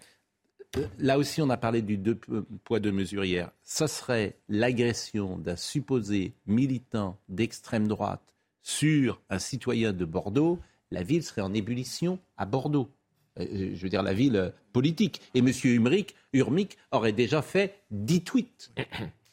Euh, 0.76 0.86
là 0.98 1.18
aussi, 1.18 1.40
on 1.40 1.50
a 1.50 1.56
parlé 1.56 1.82
du 1.82 1.96
deux 1.96 2.18
poids, 2.64 2.80
deux 2.80 2.92
mesures 2.92 3.24
hier. 3.24 3.50
Ça 3.62 3.86
serait 3.86 4.36
l'agression 4.48 5.38
d'un 5.38 5.56
supposé 5.56 6.34
militant 6.46 7.18
d'extrême 7.28 7.86
droite 7.86 8.34
sur 8.62 9.20
un 9.30 9.38
citoyen 9.38 9.92
de 9.92 10.04
Bordeaux. 10.04 10.58
La 10.90 11.02
ville 11.02 11.22
serait 11.22 11.42
en 11.42 11.54
ébullition 11.54 12.18
à 12.36 12.46
Bordeaux. 12.46 12.90
Euh, 13.38 13.72
je 13.74 13.82
veux 13.82 13.88
dire, 13.88 14.02
la 14.02 14.14
ville 14.14 14.52
politique. 14.72 15.20
Et 15.34 15.38
M. 15.38 15.50
Urmic, 15.64 16.14
Urmic 16.32 16.76
aurait 16.90 17.12
déjà 17.12 17.42
fait 17.42 17.78
10 17.90 18.22
tweets. 18.22 18.72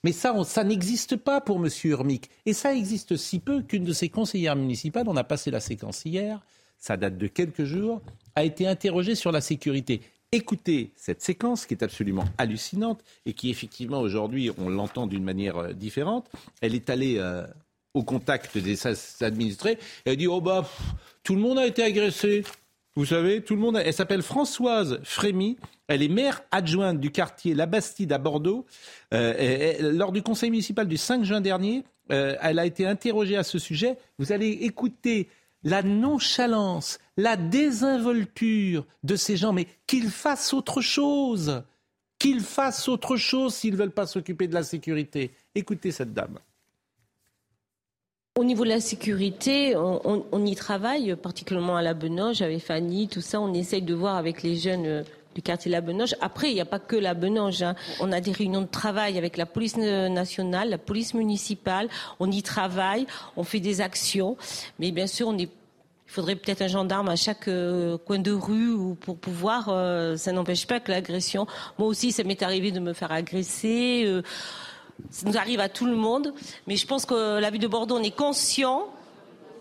Mais 0.04 0.12
ça, 0.14 0.64
n'existe 0.64 1.16
pas 1.16 1.42
pour 1.42 1.64
M. 1.64 1.70
Urmic. 1.84 2.30
Et 2.46 2.54
ça 2.54 2.74
existe 2.74 3.18
si 3.18 3.40
peu 3.40 3.62
qu'une 3.62 3.84
de 3.84 3.94
ses 3.94 4.10
conseillères 4.10 4.56
municipales, 4.56 5.06
on 5.08 5.16
a 5.16 5.24
passé 5.24 5.52
la 5.52 5.60
séquence 5.60 6.06
hier, 6.06 6.42
ça 6.80 6.98
date 6.98 7.18
de 7.18 7.28
quelques 7.28 7.66
jours, 7.66 8.02
a 8.36 8.44
été 8.44 8.68
interrogée 8.68 9.14
sur 9.14 9.32
la 9.32 9.42
sécurité. 9.42 10.02
Écoutez 10.32 10.92
cette 10.96 11.22
séquence 11.22 11.66
qui 11.66 11.74
est 11.74 11.84
absolument 11.84 12.24
hallucinante 12.38 13.04
et 13.26 13.34
qui 13.34 13.50
effectivement 13.50 14.00
aujourd'hui 14.00 14.50
on 14.58 14.70
l'entend 14.70 15.06
d'une 15.06 15.26
manière 15.26 15.58
euh, 15.58 15.74
différente. 15.74 16.32
Elle 16.62 16.74
est 16.74 16.90
allée 16.90 17.18
euh, 17.18 17.46
au 17.94 18.04
contact 18.04 18.58
des 18.58 18.78
administrés. 19.22 19.78
Elle 20.06 20.16
dit 20.16 20.28
oh 20.28 20.40
bah 20.40 20.68
tout 21.24 21.36
le 21.36 21.42
monde 21.42 21.60
a 21.60 21.68
été 21.68 21.84
agressé. 21.84 22.46
Vous 22.96 23.06
savez, 23.06 23.42
tout 23.42 23.56
le 23.56 23.62
monde. 23.62 23.78
Elle 23.78 23.94
s'appelle 23.94 24.22
Françoise 24.22 25.00
Frémy. 25.04 25.58
Elle 25.88 26.04
est 26.04 26.10
maire 26.10 26.42
adjointe 26.52 27.00
du 27.00 27.10
quartier 27.10 27.54
La 27.54 27.66
Bastide 27.66 28.12
à 28.12 28.18
Bordeaux. 28.18 28.66
Euh, 29.14 29.94
lors 29.94 30.12
du 30.12 30.22
conseil 30.22 30.52
municipal 30.52 30.88
du 30.88 30.98
5 30.98 31.24
juin 31.24 31.40
dernier, 31.40 31.86
euh, 32.12 32.36
elle 32.42 32.60
a 32.60 32.66
été 32.66 32.86
interrogée 32.86 33.38
à 33.38 33.44
ce 33.44 33.60
sujet. 33.60 33.98
Vous 34.20 34.34
allez 34.34 34.50
écouter 34.50 35.30
la 35.64 35.84
nonchalance, 35.84 37.00
la 37.16 37.38
désinvolture 37.38 38.86
de 39.04 39.16
ces 39.16 39.38
gens, 39.38 39.54
mais 39.54 39.68
qu'ils 39.88 40.10
fassent 40.10 40.54
autre 40.54 40.82
chose. 40.82 41.64
Qu'ils 42.20 42.42
fassent 42.42 42.90
autre 42.90 43.16
chose 43.16 43.56
s'ils 43.56 43.74
ne 43.74 43.78
veulent 43.78 43.92
pas 43.92 44.06
s'occuper 44.06 44.48
de 44.48 44.54
la 44.54 44.64
sécurité. 44.64 45.32
Écoutez 45.56 45.92
cette 45.92 46.14
dame. 46.14 46.40
Au 48.40 48.46
niveau 48.46 48.64
de 48.64 48.70
la 48.70 48.80
sécurité, 48.80 49.76
on, 49.76 50.46
y 50.46 50.56
travaille, 50.56 51.18
particulièrement 51.18 51.76
à 51.76 51.82
la 51.82 51.94
Benoge, 51.94 52.42
avec 52.42 52.64
Fanny, 52.64 53.10
tout 53.10 53.20
ça. 53.20 53.42
On 53.42 53.54
essaye 53.54 53.82
de 53.82 53.94
voir 53.94 54.16
avec 54.16 54.42
les 54.42 54.56
jeunes 54.56 54.86
euh, 54.86 55.04
du 55.36 55.42
quartier 55.42 55.70
La 55.70 55.82
Benoge. 55.82 56.16
Après, 56.22 56.50
il 56.50 56.54
n'y 56.54 56.62
a 56.62 56.66
pas 56.66 56.80
que 56.80 56.96
La 56.96 57.14
Benoge. 57.14 57.62
Hein. 57.62 57.76
On 58.00 58.10
a 58.14 58.22
des 58.22 58.32
réunions 58.32 58.62
de 58.62 58.68
travail 58.68 59.18
avec 59.18 59.36
la 59.36 59.46
police 59.46 59.76
nationale, 59.76 60.70
la 60.70 60.78
police 60.78 61.14
municipale. 61.14 61.90
On 62.22 62.32
y 62.32 62.42
travaille, 62.42 63.06
on 63.36 63.44
fait 63.44 63.60
des 63.60 63.82
actions. 63.82 64.38
Mais 64.80 64.92
bien 64.92 65.08
sûr, 65.08 65.36
il 65.38 65.50
faudrait 66.06 66.38
peut-être 66.38 66.62
un 66.62 66.70
gendarme 66.70 67.10
à 67.10 67.18
chaque 67.18 67.50
euh, 67.50 67.98
coin 67.98 68.20
de 68.20 68.32
rue 68.32 68.72
ou 68.72 68.96
pour 68.96 69.18
pouvoir. 69.18 69.68
Euh, 69.68 70.16
ça 70.16 70.32
n'empêche 70.32 70.66
pas 70.68 70.80
que 70.80 70.90
l'agression. 70.90 71.48
Moi 71.78 71.90
aussi, 71.90 72.14
ça 72.14 72.24
m'est 72.24 72.42
arrivé 72.42 72.72
de 72.72 72.80
me 72.80 72.94
faire 72.94 73.12
agresser. 73.12 74.06
Ça 75.10 75.28
nous 75.28 75.38
arrive 75.38 75.60
à 75.60 75.70
tout 75.70 75.86
le 75.86 75.96
monde. 75.96 76.34
Mais 76.68 76.76
je 76.76 76.86
pense 76.86 77.06
que 77.06 77.40
la 77.40 77.50
ville 77.50 77.62
de 77.62 77.68
Bordeaux, 77.68 77.98
on 77.98 78.04
est 78.04 78.16
conscient. 78.16 78.88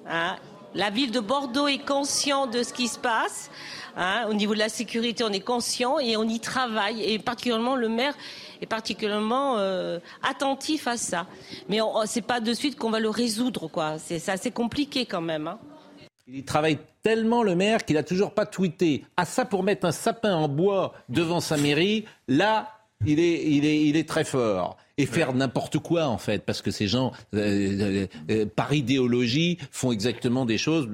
Hein. 0.08 0.36
la 0.74 0.90
ville 0.90 1.10
de 1.10 1.20
Bordeaux 1.20 1.68
est 1.68 1.84
conscient 1.84 2.46
de 2.46 2.62
ce 2.62 2.72
qui 2.72 2.88
se 2.88 2.98
passe. 2.98 3.50
Hein. 3.96 4.26
au 4.28 4.34
niveau 4.34 4.54
de 4.54 4.58
la 4.58 4.68
sécurité, 4.68 5.24
on 5.24 5.32
est 5.32 5.40
conscient 5.40 5.98
et 5.98 6.16
on 6.16 6.24
y 6.24 6.40
travaille. 6.40 7.02
Et 7.02 7.18
particulièrement 7.18 7.76
le 7.76 7.88
maire 7.88 8.14
est 8.60 8.66
particulièrement 8.66 9.56
euh, 9.58 9.98
attentif 10.22 10.86
à 10.86 10.96
ça. 10.96 11.26
Mais 11.68 11.78
c'est 12.06 12.22
pas 12.22 12.40
de 12.40 12.52
suite 12.54 12.76
qu'on 12.76 12.90
va 12.90 13.00
le 13.00 13.08
résoudre. 13.10 13.70
C'est 13.98 14.28
assez 14.28 14.50
compliqué 14.50 15.06
quand 15.06 15.20
même. 15.20 15.48
Hein. 15.48 15.58
Il 16.28 16.44
travaille 16.44 16.78
tellement 17.02 17.42
le 17.42 17.56
maire 17.56 17.84
qu'il 17.84 17.96
a 17.96 18.02
toujours 18.02 18.32
pas 18.32 18.46
tweeté. 18.46 19.04
À 19.16 19.24
ça 19.24 19.44
pour 19.44 19.62
mettre 19.62 19.86
un 19.86 19.92
sapin 19.92 20.34
en 20.34 20.48
bois 20.48 20.92
devant 21.08 21.40
sa 21.40 21.56
mairie, 21.56 22.04
là, 22.28 22.68
il 23.04 23.18
est 23.96 24.08
très 24.08 24.24
fort 24.24 24.76
et 25.00 25.06
faire 25.06 25.32
n'importe 25.32 25.78
quoi 25.78 26.06
en 26.06 26.18
fait, 26.18 26.44
parce 26.44 26.62
que 26.62 26.70
ces 26.70 26.86
gens, 26.86 27.12
euh, 27.34 27.38
euh, 27.38 28.06
euh, 28.30 28.46
par 28.46 28.72
idéologie, 28.72 29.58
font 29.70 29.92
exactement 29.92 30.44
des 30.44 30.58
choses. 30.58 30.88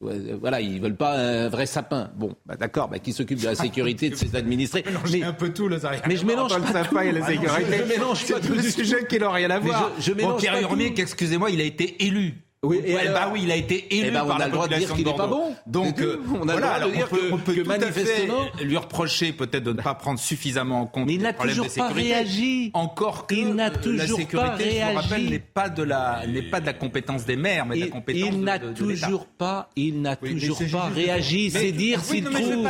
Voilà, 0.00 0.60
ils 0.60 0.80
veulent 0.80 0.96
pas 0.96 1.16
un 1.16 1.48
vrai 1.48 1.66
sapin. 1.66 2.10
Bon, 2.16 2.34
bah, 2.46 2.56
d'accord, 2.56 2.88
bah, 2.88 2.98
qui 2.98 3.12
s'occupe 3.12 3.40
de 3.40 3.46
la 3.46 3.54
sécurité 3.54 4.10
de 4.10 4.14
ses 4.14 4.36
administrés? 4.36 4.84
Mais 5.10 5.22
un 5.22 5.32
peu 5.32 5.52
tout, 5.52 5.68
le 5.68 5.78
Mais 6.06 6.16
je 6.16 6.24
mélange 6.24 6.50
pas 6.50 6.58
le 6.58 6.66
sapin 6.66 7.00
et 7.02 7.12
la 7.12 7.26
sécurité. 7.26 7.78
Je, 7.78 7.84
mélange 7.84 8.26
pas 8.26 8.40
tous 8.40 8.54
les 8.54 8.70
sujets 8.70 9.06
qui 9.06 9.18
n'ont 9.18 9.30
rien 9.30 9.50
à 9.50 9.58
voir. 9.58 9.90
Je, 9.98 10.12
mélange 10.12 10.40
Pierre 10.40 10.60
Urmic, 10.60 10.98
excusez-moi, 10.98 11.50
il 11.50 11.60
a 11.60 11.64
été 11.64 12.04
élu. 12.04 12.34
Oui, 12.62 12.78
et 12.84 12.94
bah 13.08 13.30
oui, 13.32 13.40
il 13.44 13.50
a 13.50 13.56
été 13.56 13.86
élu 13.96 14.08
eh 14.08 14.10
ben, 14.10 14.22
par 14.22 14.36
on 14.36 14.40
a 14.40 14.44
le 14.44 14.52
droit 14.52 14.68
de 14.68 14.74
dire 14.74 14.92
qu'il 14.92 15.06
n'est 15.06 15.14
pas 15.14 15.26
bon. 15.26 15.56
Donc, 15.66 15.98
euh, 16.02 16.20
on 16.28 16.46
a 16.46 16.52
voilà, 16.52 16.78
le 16.78 16.90
droit 16.90 16.90
de 16.90 16.94
dire 16.94 17.06
on 17.10 17.14
peut, 17.14 17.16
que, 17.16 17.32
on 17.32 17.38
peut 17.38 17.54
que 17.54 17.66
manifestement 17.66 18.44
lui 18.62 18.76
reprocher 18.76 19.32
peut-être 19.32 19.62
de 19.62 19.72
ne 19.72 19.80
pas 19.80 19.94
prendre 19.94 20.20
suffisamment 20.20 20.82
en 20.82 20.86
compte 20.86 21.06
mais 21.06 21.14
il 21.14 21.22
n'a 21.22 21.32
toujours 21.32 21.66
pas 21.74 21.88
réagi. 21.88 22.70
Encore 22.74 23.26
que 23.26 23.34
il 23.34 23.54
n'a 23.54 23.70
toujours 23.70 23.96
la 23.96 24.06
sécurité, 24.06 24.36
pas 24.36 24.54
réagi. 24.56 24.78
je 24.78 24.92
vous 24.92 25.00
rappelle, 25.00 25.30
n'est 25.30 25.38
pas 25.38 25.68
de 25.70 25.82
la 25.82 26.26
n'est 26.26 26.42
pas 26.42 26.60
de 26.60 26.66
la 26.66 26.74
compétence 26.74 27.24
des 27.24 27.36
maires, 27.36 27.64
mais 27.64 27.76
de 27.76 27.80
la 27.80 27.86
compétence 27.86 28.30
il 28.30 28.40
n'a 28.42 28.58
toujours 28.58 29.24
pas, 29.24 29.70
il 29.74 30.02
n'a 30.02 30.16
toujours 30.16 30.60
pas 30.70 30.88
réagi. 30.88 31.50
C'est 31.50 31.72
dire 31.72 32.04
s'il 32.04 32.24
trouve. 32.24 32.68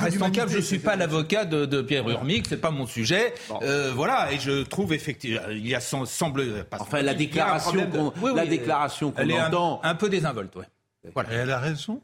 Restons 0.00 0.30
calme, 0.30 0.48
je 0.48 0.60
suis 0.60 0.78
pas 0.78 0.96
l'avocat 0.96 1.44
de 1.44 1.82
Pierre 1.82 2.08
Urmic, 2.08 2.46
c'est 2.48 2.56
pas 2.56 2.70
mon 2.70 2.86
sujet. 2.86 3.34
Euh, 3.60 3.92
voilà, 3.94 4.32
et 4.32 4.38
je 4.40 4.62
trouve 4.62 4.94
effectivement, 4.94 5.42
il 5.50 5.68
y 5.68 5.74
a 5.74 5.80
semble. 5.80 6.64
Enfin, 6.72 7.02
la 7.02 7.12
déclaration, 7.12 7.86
la 8.34 8.46
déclaration 8.46 8.77
elle 9.16 9.30
est 9.30 9.38
Un, 9.38 9.94
peu 9.94 10.08
désinvolte, 10.08 10.56
ouais. 10.56 10.66
Voilà. 11.14 11.32
Et 11.32 11.36
elle 11.36 11.50
a 11.50 11.58
raison. 11.58 12.00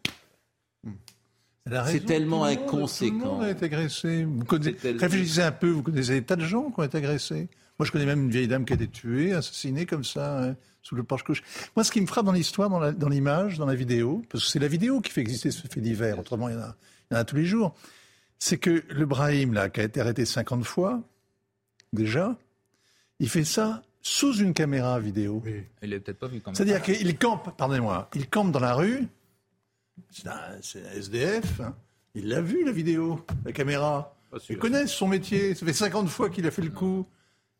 C'est 1.86 2.04
tellement 2.04 2.44
inconséquent. 2.44 3.18
Tout 3.18 3.24
le 3.24 3.30
monde 3.30 3.42
a 3.44 3.50
été 3.50 3.64
agressé. 3.66 4.24
Vous 4.24 4.44
Réfléchissez 4.48 5.42
un 5.42 5.52
peu, 5.52 5.70
vous 5.70 5.82
connaissez 5.82 6.20
des 6.20 6.24
tas 6.24 6.36
de 6.36 6.44
gens 6.44 6.70
qui 6.70 6.80
ont 6.80 6.82
été 6.82 6.98
agressés. 6.98 7.48
Moi, 7.78 7.86
je 7.86 7.90
connais 7.90 8.06
même 8.06 8.24
une 8.24 8.30
vieille 8.30 8.48
dame 8.48 8.64
qui 8.64 8.72
a 8.72 8.76
été 8.76 8.86
tuée, 8.86 9.32
assassinée 9.32 9.86
comme 9.86 10.04
ça, 10.04 10.44
hein, 10.44 10.56
sous 10.82 10.94
le 10.94 11.02
porche 11.02 11.24
couche. 11.24 11.42
Moi, 11.74 11.82
ce 11.82 11.90
qui 11.90 12.00
me 12.00 12.06
frappe 12.06 12.26
dans 12.26 12.32
l'histoire, 12.32 12.68
dans 12.68 13.08
l'image, 13.08 13.58
dans, 13.58 13.66
la 13.66 13.74
vidéo, 13.74 14.22
parce 14.28 14.44
que 14.44 14.50
c'est 14.50 14.58
la 14.58 14.68
vidéo 14.68 15.00
qui 15.00 15.10
fait 15.10 15.22
exister 15.22 15.50
ce 15.50 15.66
fait 15.66 15.80
divers, 15.80 16.18
autrement, 16.18 16.48
il 16.48 16.54
y 16.54 16.58
en 16.58 16.62
a, 16.62 16.76
il 17.10 17.14
y 17.14 17.16
en 17.16 17.20
a 17.20 17.24
tous 17.24 17.36
les 17.36 17.46
jours, 17.46 17.74
c'est 18.38 18.58
que 18.58 18.84
le 18.88 19.06
Brahim, 19.06 19.54
là, 19.54 19.70
qui 19.70 19.80
a 19.80 19.84
été 19.84 20.00
arrêté 20.00 20.24
50 20.24 20.64
fois, 20.64 21.02
déjà, 21.92 22.36
il 23.18 23.28
fait 23.28 23.44
ça 23.44 23.82
sous 24.04 24.36
une 24.36 24.52
caméra 24.52 25.00
vidéo. 25.00 25.42
Oui. 25.44 25.64
Il 25.82 25.90
l'a 25.90 25.98
peut-être 25.98 26.18
pas 26.18 26.28
vu 26.28 26.40
quand 26.40 26.50
même. 26.50 26.54
C'est-à-dire 26.54 26.82
qu'il 26.82 27.18
campe, 27.18 27.56
pardonnez-moi, 27.56 28.10
il 28.14 28.28
campe 28.28 28.52
dans 28.52 28.60
la 28.60 28.74
rue, 28.74 29.08
c'est 30.10 30.28
un, 30.28 30.60
SDF, 30.94 31.60
hein. 31.60 31.74
il 32.14 32.28
l'a 32.28 32.42
vu 32.42 32.64
la 32.64 32.70
vidéo, 32.70 33.24
la 33.44 33.52
caméra. 33.52 34.14
Il 34.50 34.58
connaît 34.58 34.86
son 34.86 35.08
métier, 35.08 35.54
ça 35.54 35.64
fait 35.64 35.72
50 35.72 36.08
fois 36.08 36.28
qu'il 36.28 36.46
a 36.46 36.50
fait 36.50 36.62
le 36.62 36.70
coup. 36.70 37.06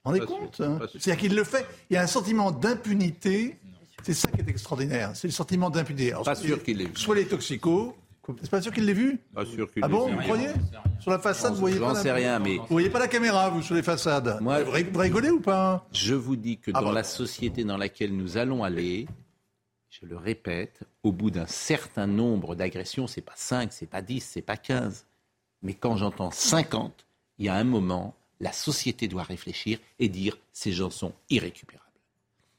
On 0.04 0.14
est 0.14 0.20
compte 0.20 0.60
hein. 0.60 0.78
C'est-à-dire 0.92 1.16
qu'il 1.16 1.34
le 1.34 1.44
fait, 1.44 1.66
il 1.88 1.94
y 1.94 1.96
a 1.96 2.02
un 2.02 2.06
sentiment 2.06 2.50
d'impunité, 2.50 3.56
c'est 4.02 4.12
ça 4.12 4.30
qui 4.30 4.40
est 4.40 4.48
extraordinaire, 4.48 5.12
c'est 5.14 5.28
le 5.28 5.32
sentiment 5.32 5.70
d'impunité. 5.70 6.12
Pas 6.24 6.34
sûr 6.34 6.62
qu'il 6.62 6.76
l'ait 6.76 6.90
Soit 6.94 7.14
les 7.14 7.26
toxicos, 7.26 7.94
c'est 8.40 8.50
pas 8.50 8.62
sûr 8.62 8.72
qu'il 8.72 8.84
l'ait 8.86 8.92
vu 8.92 9.18
Pas 9.34 9.44
sûr 9.44 9.70
qu'il 9.72 9.84
Ah 9.84 9.88
bon, 9.88 10.10
vous 10.10 10.18
croyez 10.18 10.48
Sur 11.00 11.10
la 11.10 11.18
façade, 11.18 11.54
vous 11.54 11.60
voyez 11.60 11.78
pas 11.78 11.94
sais 11.94 12.12
rien, 12.12 12.38
mais... 12.38 12.56
Vous 12.56 12.66
voyez 12.68 12.90
pas 12.90 12.98
la 12.98 13.08
caméra, 13.08 13.50
vous, 13.50 13.62
sur 13.62 13.74
les 13.74 13.82
façades 13.82 14.38
Moi, 14.40 14.62
Vous 14.62 14.70
rigolez 14.70 15.30
ou 15.30 15.40
pas 15.40 15.86
Je 15.92 16.14
vous 16.14 16.36
dis 16.36 16.58
que 16.58 16.70
ah 16.74 16.80
dans 16.80 16.92
la 16.92 17.04
société 17.04 17.64
dans 17.64 17.76
laquelle 17.76 18.16
nous 18.16 18.36
allons 18.36 18.64
aller, 18.64 19.06
je 19.90 20.06
le 20.06 20.16
répète, 20.16 20.80
au 21.02 21.12
bout 21.12 21.30
d'un 21.30 21.46
certain 21.46 22.06
nombre 22.06 22.54
d'agressions, 22.54 23.06
c'est 23.06 23.20
pas 23.20 23.34
5, 23.36 23.72
c'est 23.72 23.86
pas 23.86 24.02
10, 24.02 24.20
c'est 24.20 24.42
pas 24.42 24.56
15, 24.56 25.06
mais 25.62 25.74
quand 25.74 25.96
j'entends 25.96 26.30
50, 26.30 27.06
il 27.38 27.46
y 27.46 27.48
a 27.48 27.54
un 27.54 27.64
moment, 27.64 28.14
la 28.40 28.52
société 28.52 29.08
doit 29.08 29.22
réfléchir 29.22 29.78
et 29.98 30.08
dire 30.08 30.36
ces 30.52 30.72
gens 30.72 30.90
sont 30.90 31.12
irrécupérables. 31.30 31.84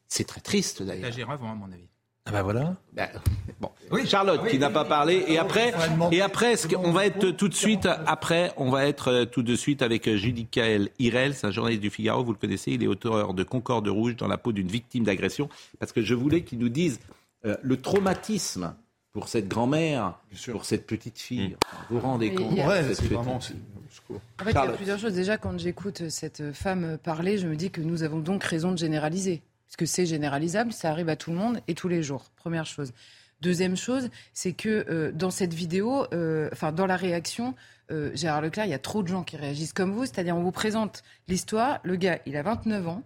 C'est 0.07 0.25
très 0.25 0.41
triste 0.41 0.83
d'ailleurs. 0.83 1.07
Agir 1.09 1.29
avant, 1.29 1.51
à 1.51 1.55
mon 1.55 1.71
avis. 1.71 1.87
Ah 2.27 2.31
ben 2.31 2.41
voilà. 2.41 2.75
Ben, 2.93 3.07
bon. 3.59 3.69
Oui, 3.91 4.07
Charlotte 4.07 4.47
qui 4.47 4.57
n'a 4.57 4.71
pas 4.71 4.83
parlé 4.83 5.23
et 5.27 5.37
après 5.37 5.73
et 6.11 6.21
après 6.21 6.55
on 6.75 6.91
va 6.91 7.05
être 7.05 7.29
tout 7.29 7.47
de 7.47 7.53
suite 7.53 7.87
après 8.07 8.51
on 8.57 8.71
va 8.71 8.87
être 8.87 9.11
euh, 9.11 9.25
tout 9.25 9.43
de 9.43 9.55
suite 9.55 9.83
avec 9.83 10.07
euh, 10.07 10.17
Judicaël 10.17 10.89
Irel, 10.97 11.35
c'est 11.35 11.45
un 11.45 11.51
journaliste 11.51 11.83
du 11.83 11.91
Figaro, 11.91 12.23
vous 12.23 12.31
le 12.31 12.39
connaissez, 12.39 12.71
il 12.71 12.83
est 12.83 12.87
auteur 12.87 13.35
de 13.35 13.43
Concorde 13.43 13.87
rouge 13.87 14.15
dans 14.15 14.27
la 14.27 14.39
peau 14.39 14.53
d'une 14.53 14.67
victime 14.67 15.03
d'agression 15.03 15.49
parce 15.77 15.91
que 15.91 16.01
je 16.01 16.15
voulais 16.15 16.41
qu'il 16.41 16.57
nous 16.57 16.69
dise 16.69 16.99
euh, 17.45 17.57
le 17.61 17.77
traumatisme 17.77 18.73
pour 19.13 19.27
cette 19.27 19.47
grand-mère, 19.47 20.19
pour 20.51 20.65
cette 20.65 20.87
petite 20.87 21.19
fille. 21.19 21.49
Mmh. 21.49 21.85
Vous 21.89 21.99
vous 21.99 22.07
rendez 22.07 22.33
compte 22.33 22.57
ouais, 22.57 22.93
c'est 22.95 23.05
vraiment 23.05 23.35
En 23.35 23.39
fait, 23.39 24.49
il 24.49 24.53
y 24.53 24.57
a 24.57 24.67
plusieurs 24.69 24.99
choses. 24.99 25.13
Déjà, 25.13 25.37
quand 25.37 25.57
j'écoute 25.57 26.09
cette 26.09 26.51
femme 26.51 26.97
parler, 27.01 27.37
je 27.37 27.47
me 27.47 27.55
dis 27.55 27.71
que 27.71 27.79
nous 27.79 28.03
avons 28.03 28.19
donc 28.19 28.43
raison 28.43 28.73
de 28.73 28.77
généraliser. 28.77 29.41
Parce 29.75 29.89
que 29.89 29.93
c'est 29.93 30.05
généralisable, 30.05 30.71
ça 30.71 30.89
arrive 30.89 31.09
à 31.09 31.17
tout 31.17 31.31
le 31.31 31.35
monde 31.35 31.59
et 31.67 31.73
tous 31.73 31.89
les 31.89 32.01
jours. 32.01 32.31
Première 32.37 32.65
chose. 32.65 32.93
Deuxième 33.41 33.75
chose, 33.75 34.09
c'est 34.31 34.53
que 34.53 35.11
dans 35.13 35.31
cette 35.31 35.53
vidéo, 35.53 36.07
enfin 36.53 36.71
dans 36.71 36.85
la 36.85 36.95
réaction, 36.95 37.55
Gérard 38.13 38.39
Leclerc, 38.39 38.67
il 38.67 38.71
y 38.71 38.73
a 38.73 38.79
trop 38.79 39.03
de 39.03 39.09
gens 39.09 39.23
qui 39.23 39.35
réagissent 39.35 39.73
comme 39.73 39.91
vous, 39.91 40.05
c'est-à-dire 40.05 40.37
on 40.37 40.43
vous 40.43 40.53
présente 40.53 41.03
l'histoire, 41.27 41.81
le 41.83 41.97
gars, 41.97 42.19
il 42.25 42.37
a 42.37 42.41
29 42.41 42.87
ans, 42.87 43.03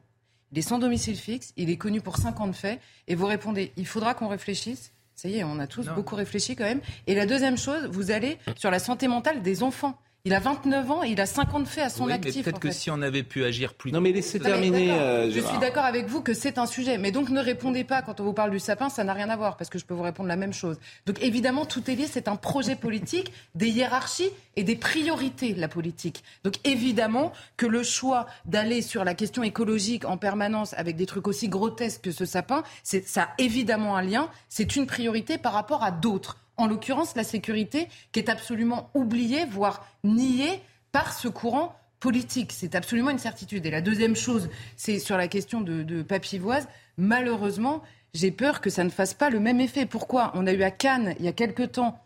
il 0.52 0.60
est 0.60 0.62
sans 0.62 0.78
domicile 0.78 1.18
fixe, 1.18 1.54
il 1.58 1.72
est 1.72 1.78
connu 1.78 2.02
pour 2.02 2.18
50 2.18 2.54
faits, 2.54 2.80
et 3.08 3.16
vous 3.16 3.26
répondez, 3.26 3.72
il 3.76 3.88
faudra 3.88 4.14
qu'on 4.14 4.28
réfléchisse. 4.28 4.92
Ça 5.16 5.28
y 5.28 5.40
est, 5.40 5.44
on 5.44 5.58
a 5.58 5.66
tous 5.66 5.88
beaucoup 5.88 6.16
réfléchi 6.16 6.56
quand 6.56 6.66
même. 6.66 6.82
Et 7.08 7.16
la 7.16 7.26
deuxième 7.26 7.58
chose, 7.58 7.88
vous 7.88 8.12
allez 8.12 8.38
sur 8.56 8.70
la 8.70 8.78
santé 8.78 9.08
mentale 9.08 9.42
des 9.42 9.64
enfants. 9.64 9.98
Il 10.26 10.34
a 10.34 10.40
29 10.40 10.92
ans 10.92 11.04
et 11.04 11.12
il 11.12 11.22
a 11.22 11.26
50 11.26 11.66
faits 11.66 11.86
à 11.86 11.90
son 11.90 12.06
oui, 12.06 12.12
actif. 12.12 12.44
Peut-être 12.44 12.60
que 12.60 12.72
si 12.72 12.92
on 12.92 13.02
avait 13.02 13.24
pu 13.24 13.46
agir 13.46 13.74
plus 13.74 13.94
Non, 13.94 14.02
mais 14.02 14.12
laissez 14.12 14.38
terminer. 14.38 14.92
Euh, 14.92 15.32
je 15.32 15.40
suis 15.40 15.58
d'accord 15.60 15.86
avec 15.86 16.08
vous 16.08 16.22
que 16.22 16.34
c'est 16.34 16.58
un 16.58 16.66
sujet. 16.66 16.98
Mais 16.98 17.12
donc 17.12 17.30
ne 17.30 17.40
répondez 17.40 17.86
pas 17.86 18.02
quand 18.02 18.20
on 18.20 18.26
vous 18.26 18.34
parle 18.34 18.52
du 18.52 18.60
sapin, 18.60 18.90
ça 18.90 19.06
n'a 19.06 19.14
rien 19.14 19.30
à 19.30 19.38
voir, 19.38 19.56
parce 19.56 19.70
que 19.70 19.80
je 19.80 19.86
peux 19.86 19.94
vous 19.94 20.04
répondre 20.04 20.28
la 20.28 20.36
même 20.36 20.52
chose. 20.52 20.78
Donc 21.06 21.24
évidemment, 21.24 21.66
tout 21.66 21.90
est 21.90 21.96
lié, 21.96 22.06
c'est 22.06 22.28
un 22.28 22.36
projet 22.36 22.76
politique, 22.80 23.32
des 23.56 23.70
hiérarchies 23.70 24.30
et 24.58 24.64
des 24.64 24.76
priorités, 24.76 25.54
la 25.54 25.70
politique. 25.70 26.24
Donc 26.44 26.56
évidemment 26.66 27.32
que 27.56 27.66
le 27.66 27.82
choix 27.82 28.26
d'aller 28.44 28.82
sur 28.82 29.06
la 29.06 29.14
question 29.14 29.42
écologique 29.42 30.04
en 30.04 30.18
permanence 30.18 30.74
avec 30.74 30.98
des 30.98 31.06
trucs 31.06 31.30
aussi 31.30 31.48
grotesques 31.48 32.02
que 32.02 32.12
ce 32.12 32.26
sapin, 32.26 32.64
ça 32.84 33.22
a 33.22 33.30
évidemment 33.38 33.96
un 33.96 34.02
lien, 34.02 34.30
c'est 34.50 34.76
une 34.76 34.86
priorité 34.86 35.38
par 35.38 35.54
rapport 35.54 35.82
à 35.82 35.92
d'autres 35.92 36.38
en 36.60 36.68
l'occurrence 36.68 37.16
la 37.16 37.24
sécurité, 37.24 37.88
qui 38.12 38.20
est 38.20 38.30
absolument 38.30 38.90
oubliée, 38.94 39.46
voire 39.46 39.86
niée 40.04 40.62
par 40.92 41.14
ce 41.14 41.28
courant 41.28 41.76
politique. 42.00 42.52
C'est 42.54 42.76
absolument 42.76 43.10
une 43.10 43.20
certitude. 43.20 43.66
Et 43.66 43.72
la 43.72 43.82
deuxième 43.82 44.16
chose, 44.16 44.50
c'est 44.78 45.00
sur 45.00 45.18
la 45.18 45.28
question 45.28 45.62
de, 45.62 45.84
de 45.84 46.02
Papivoise. 46.02 46.68
Malheureusement, 46.98 47.82
j'ai 48.14 48.32
peur 48.32 48.62
que 48.62 48.70
ça 48.70 48.84
ne 48.84 48.90
fasse 48.90 49.14
pas 49.14 49.30
le 49.30 49.40
même 49.40 49.60
effet. 49.60 49.86
Pourquoi? 49.86 50.32
On 50.36 50.48
a 50.48 50.54
eu 50.54 50.64
à 50.64 50.72
Cannes, 50.72 51.16
il 51.20 51.26
y 51.26 51.28
a 51.28 51.34
quelque 51.34 51.64
temps, 51.64 52.00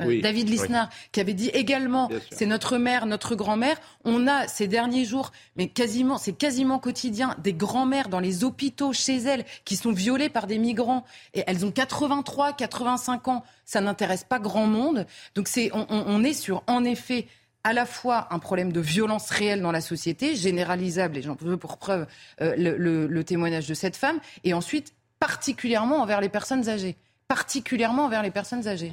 euh, 0.00 0.20
David 0.20 0.48
Lisnard, 0.48 0.88
qui 1.12 1.20
avait 1.20 1.34
dit 1.34 1.48
également, 1.48 2.10
c'est 2.30 2.46
notre 2.46 2.78
mère, 2.78 3.06
notre 3.06 3.34
grand-mère. 3.34 3.76
On 4.04 4.26
a 4.26 4.46
ces 4.46 4.68
derniers 4.68 5.04
jours, 5.04 5.32
mais 5.56 5.68
quasiment, 5.68 6.18
c'est 6.18 6.32
quasiment 6.32 6.78
quotidien, 6.78 7.34
des 7.42 7.52
grands-mères 7.52 8.08
dans 8.08 8.20
les 8.20 8.44
hôpitaux 8.44 8.92
chez 8.92 9.16
elles 9.16 9.44
qui 9.64 9.76
sont 9.76 9.92
violées 9.92 10.28
par 10.28 10.46
des 10.46 10.58
migrants 10.58 11.04
et 11.34 11.44
elles 11.46 11.64
ont 11.64 11.70
83, 11.70 12.52
85 12.52 13.28
ans. 13.28 13.44
Ça 13.64 13.80
n'intéresse 13.80 14.24
pas 14.24 14.38
grand 14.38 14.66
monde. 14.66 15.06
Donc 15.34 15.48
c'est, 15.48 15.70
on, 15.72 16.24
est 16.24 16.34
sur, 16.34 16.62
en 16.66 16.84
effet, 16.84 17.26
à 17.64 17.72
la 17.72 17.86
fois 17.86 18.28
un 18.30 18.38
problème 18.38 18.72
de 18.72 18.80
violence 18.80 19.30
réelle 19.30 19.60
dans 19.62 19.72
la 19.72 19.80
société, 19.80 20.36
généralisable, 20.36 21.18
et 21.18 21.22
j'en 21.22 21.36
veux 21.40 21.56
pour 21.56 21.78
preuve 21.78 22.06
euh, 22.40 22.54
le 22.56 23.24
témoignage 23.24 23.66
de 23.66 23.74
cette 23.74 23.96
femme, 23.96 24.20
et 24.44 24.54
ensuite 24.54 24.92
particulièrement 25.18 26.02
envers 26.02 26.20
les 26.20 26.28
personnes 26.28 26.68
âgées. 26.68 26.96
Particulièrement 27.28 28.04
envers 28.04 28.22
les 28.22 28.30
personnes 28.30 28.68
âgées. 28.68 28.92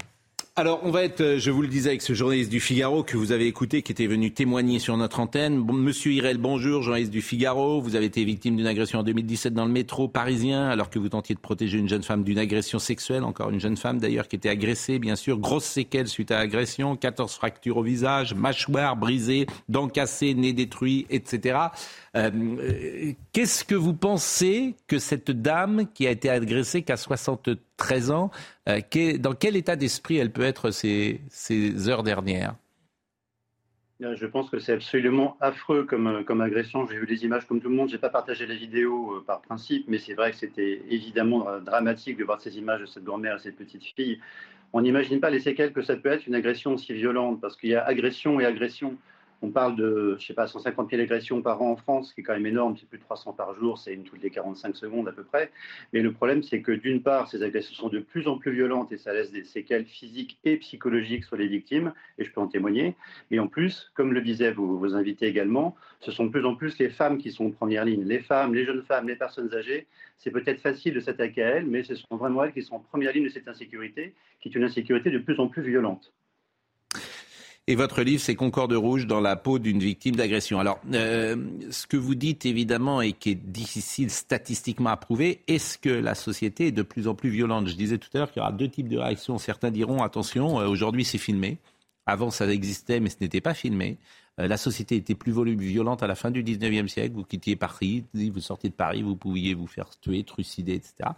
Alors, 0.56 0.82
on 0.84 0.92
va 0.92 1.02
être, 1.02 1.22
euh, 1.22 1.40
je 1.40 1.50
vous 1.50 1.64
le 1.64 1.68
disais, 1.68 1.90
avec 1.90 2.04
ce 2.04 2.14
journaliste 2.14 2.52
du 2.52 2.60
Figaro 2.60 3.02
que 3.02 3.18
vous 3.18 3.32
avez 3.32 3.48
écouté, 3.48 3.82
qui 3.82 3.92
était 3.92 4.06
venu 4.06 4.32
témoigner 4.36 4.78
sur 4.78 4.96
notre 4.98 5.20
antenne. 5.20 5.66
Monsieur 5.66 6.12
Irel, 6.12 6.38
bonjour, 6.38 6.84
journaliste 6.84 7.10
du 7.10 7.24
Figaro. 7.24 7.82
Vous 7.82 7.96
avez 7.96 8.06
été 8.06 8.24
victime 8.24 8.56
d'une 8.56 8.68
agression 8.68 9.00
en 9.00 9.04
2017 9.04 9.56
dans 9.56 9.66
le 9.66 9.72
métro 9.72 10.08
parisien, 10.08 10.70
alors 10.70 10.92
que 10.92 11.00
vous 11.00 11.10
tentiez 11.10 11.34
de 11.34 11.40
protéger 11.40 11.80
une 11.80 11.90
jeune 11.90 12.04
femme 12.04 12.24
d'une 12.24 12.38
agression 12.38 12.78
sexuelle. 12.78 13.24
Encore 13.24 13.50
une 13.50 13.60
jeune 13.60 13.78
femme, 13.78 13.98
d'ailleurs, 13.98 14.28
qui 14.28 14.36
était 14.36 14.48
agressée, 14.48 15.00
bien 15.00 15.16
sûr. 15.16 15.40
Grosse 15.40 15.66
séquelle 15.66 16.08
suite 16.08 16.30
à 16.30 16.38
agression, 16.38 16.96
14 16.98 17.34
fractures 17.34 17.78
au 17.78 17.84
visage, 17.84 18.36
mâchoire 18.36 18.96
brisée, 18.96 19.48
dents 19.70 19.90
cassées, 19.90 20.36
nez 20.36 20.54
détruit, 20.54 21.08
etc. 21.10 21.58
Euh, 22.16 23.14
qu'est-ce 23.32 23.64
que 23.64 23.76
vous 23.76 23.94
pensez 23.94 24.76
que 24.88 25.00
cette 25.00 25.32
dame 25.32 25.88
qui 25.94 26.06
a 26.06 26.12
été 26.12 26.30
agressée, 26.30 26.84
qu'à 26.84 26.98
73 26.98 28.12
ans, 28.12 28.30
euh, 28.70 28.82
dans 29.18 29.34
quel 29.34 29.56
état 29.56 29.76
d'esprit 29.76 30.18
elle 30.18 30.32
peut 30.32 30.44
être 30.44 30.70
ces, 30.72 31.22
heures 31.90 32.04
dernières? 32.04 32.56
Je 34.00 34.26
pense 34.26 34.50
que 34.50 34.60
c'est 34.60 34.74
absolument 34.74 35.38
affreux 35.40 35.86
comme, 35.86 36.26
comme 36.26 36.42
agression. 36.42 36.86
J'ai 36.88 36.98
vu 36.98 37.06
les 37.06 37.24
images 37.24 37.46
comme 37.48 37.62
tout 37.62 37.70
le 37.70 37.76
monde. 37.76 37.88
Je 37.88 37.94
n'ai 37.94 38.00
pas 38.00 38.10
partagé 38.10 38.46
la 38.46 38.56
vidéo 38.56 39.14
euh, 39.14 39.24
par 39.26 39.42
principe, 39.42 39.86
mais 39.88 39.98
c'est 39.98 40.14
vrai 40.14 40.32
que 40.32 40.38
c'était 40.38 40.82
évidemment 40.90 41.48
dramatique 41.62 42.18
de 42.18 42.26
voir 42.26 42.42
ces 42.42 42.58
images 42.58 42.82
de 42.82 42.86
cette 42.86 43.06
grand-mère 43.06 43.38
et 43.38 43.40
cette 43.40 43.56
petite 43.56 43.84
fille. 43.96 44.20
On 44.74 44.82
n'imagine 44.82 45.20
pas 45.20 45.30
les 45.30 45.40
séquelles 45.40 45.72
que 45.72 45.82
ça 45.82 45.96
peut 45.96 46.10
être 46.10 46.28
une 46.28 46.36
agression 46.36 46.74
aussi 46.74 46.94
violente, 46.94 47.40
parce 47.40 47.56
qu'il 47.56 47.70
y 47.70 47.76
a 47.76 47.86
agression 47.86 48.40
et 48.40 48.46
agression. 48.46 48.98
On 49.46 49.52
parle 49.52 49.76
de, 49.76 50.16
je 50.18 50.26
sais 50.26 50.34
pas, 50.34 50.48
150 50.48 50.92
000 50.92 51.02
agressions 51.02 51.42
par 51.42 51.62
an 51.62 51.72
en 51.72 51.76
France, 51.76 52.08
ce 52.10 52.16
qui 52.16 52.22
est 52.22 52.24
quand 52.24 52.32
même 52.32 52.46
énorme, 52.46 52.78
c'est 52.78 52.88
plus 52.88 52.98
de 52.98 53.04
300 53.04 53.34
par 53.34 53.54
jour, 53.56 53.78
c'est 53.78 53.94
une 53.94 54.06
toutes 54.06 54.24
les 54.24 54.30
45 54.30 54.74
secondes 54.74 55.10
à 55.10 55.12
peu 55.12 55.26
près. 55.26 55.52
Mais 55.92 56.00
le 56.00 56.14
problème, 56.14 56.42
c'est 56.42 56.62
que 56.62 56.72
d'une 56.72 57.04
part, 57.04 57.30
ces 57.30 57.44
agressions 57.44 57.76
sont 57.76 57.90
de 57.90 58.00
plus 58.00 58.30
en 58.30 58.38
plus 58.38 58.54
violentes 58.54 58.94
et 58.94 58.98
ça 58.98 59.12
laisse 59.12 59.34
des 59.34 59.44
séquelles 59.44 59.84
physiques 59.84 60.40
et 60.46 60.56
psychologiques 60.56 61.26
sur 61.26 61.36
les 61.36 61.48
victimes, 61.48 61.92
et 62.18 62.24
je 62.24 62.32
peux 62.32 62.40
en 62.40 62.48
témoigner. 62.48 62.96
Et 63.32 63.40
en 63.42 63.48
plus, 63.48 63.92
comme 63.96 64.14
le 64.14 64.22
disaient 64.22 64.54
vos, 64.54 64.78
vos 64.78 64.96
invités 64.96 65.28
également, 65.28 65.76
ce 66.00 66.14
sont 66.14 66.24
de 66.24 66.32
plus 66.32 66.46
en 66.46 66.56
plus 66.56 66.78
les 66.78 66.90
femmes 66.90 67.18
qui 67.18 67.30
sont 67.30 67.48
en 67.48 67.52
première 67.52 67.84
ligne. 67.84 68.06
Les 68.06 68.20
femmes, 68.20 68.54
les 68.54 68.64
jeunes 68.64 68.84
femmes, 68.84 69.10
les 69.10 69.18
personnes 69.18 69.54
âgées, 69.54 69.88
c'est 70.20 70.32
peut-être 70.32 70.62
facile 70.62 70.94
de 70.94 71.02
s'attaquer 71.02 71.44
à 71.44 71.50
elles, 71.50 71.66
mais 71.66 71.84
ce 71.84 71.96
sont 71.96 72.16
vraiment 72.16 72.46
elles 72.46 72.54
qui 72.54 72.64
sont 72.64 72.76
en 72.76 72.80
première 72.80 73.12
ligne 73.12 73.26
de 73.26 73.30
cette 73.30 73.50
insécurité, 73.50 74.14
qui 74.40 74.48
est 74.48 74.56
une 74.56 74.64
insécurité 74.64 75.12
de 75.12 75.20
plus 75.20 75.38
en 75.42 75.50
plus 75.50 75.64
violente. 75.64 76.14
Et 77.66 77.76
votre 77.76 78.02
livre, 78.02 78.22
c'est 78.22 78.36
Concorde 78.36 78.74
rouge 78.74 79.08
dans 79.08 79.22
la 79.22 79.38
peau 79.38 79.58
d'une 79.58 79.80
victime 79.80 80.18
d'agression. 80.18 80.60
Alors, 80.60 80.82
euh, 80.94 81.38
ce 81.72 81.88
que 81.88 81.96
vous 81.96 82.14
dites 82.14 82.46
évidemment 82.46 83.00
et 83.02 83.14
qui 83.14 83.30
est 83.32 83.36
difficile 83.36 84.10
statistiquement 84.10 84.90
à 84.90 84.98
prouver, 84.98 85.40
est-ce 85.48 85.78
que 85.78 85.90
la 85.90 86.14
société 86.14 86.68
est 86.68 86.72
de 86.74 86.82
plus 86.82 87.08
en 87.08 87.16
plus 87.16 87.30
violente? 87.30 87.68
Je 87.68 87.76
disais 87.76 87.98
tout 87.98 88.10
à 88.16 88.18
l'heure 88.18 88.32
qu'il 88.34 88.42
y 88.42 88.44
aura 88.44 88.52
deux 88.52 88.68
types 88.68 88.90
de 88.90 88.98
réactions. 88.98 89.38
Certains 89.38 89.72
diront 89.72 90.04
attention, 90.04 90.60
euh, 90.60 90.68
aujourd'hui 90.68 91.06
c'est 91.06 91.18
filmé. 91.18 91.58
Avant 92.06 92.32
ça 92.32 92.46
existait, 92.50 93.00
mais 93.00 93.10
ce 93.10 93.16
n'était 93.22 93.40
pas 93.40 93.54
filmé. 93.54 93.98
Euh, 94.42 94.48
la 94.50 94.58
société 94.58 94.98
était 94.98 95.16
plus 95.16 95.32
violente 95.56 96.04
à 96.04 96.08
la 96.08 96.16
fin 96.16 96.32
du 96.32 96.44
19e 96.44 96.90
siècle. 96.90 97.16
Vous 97.16 97.24
quittiez 97.24 97.56
Paris, 97.56 98.04
vous 98.14 98.42
sortiez 98.42 98.72
de 98.72 98.76
Paris, 98.76 99.04
vous 99.04 99.16
pouviez 99.16 99.54
vous 99.54 99.68
faire 99.68 99.90
tuer, 100.02 100.26
trucider, 100.26 100.74
etc. 100.74 101.12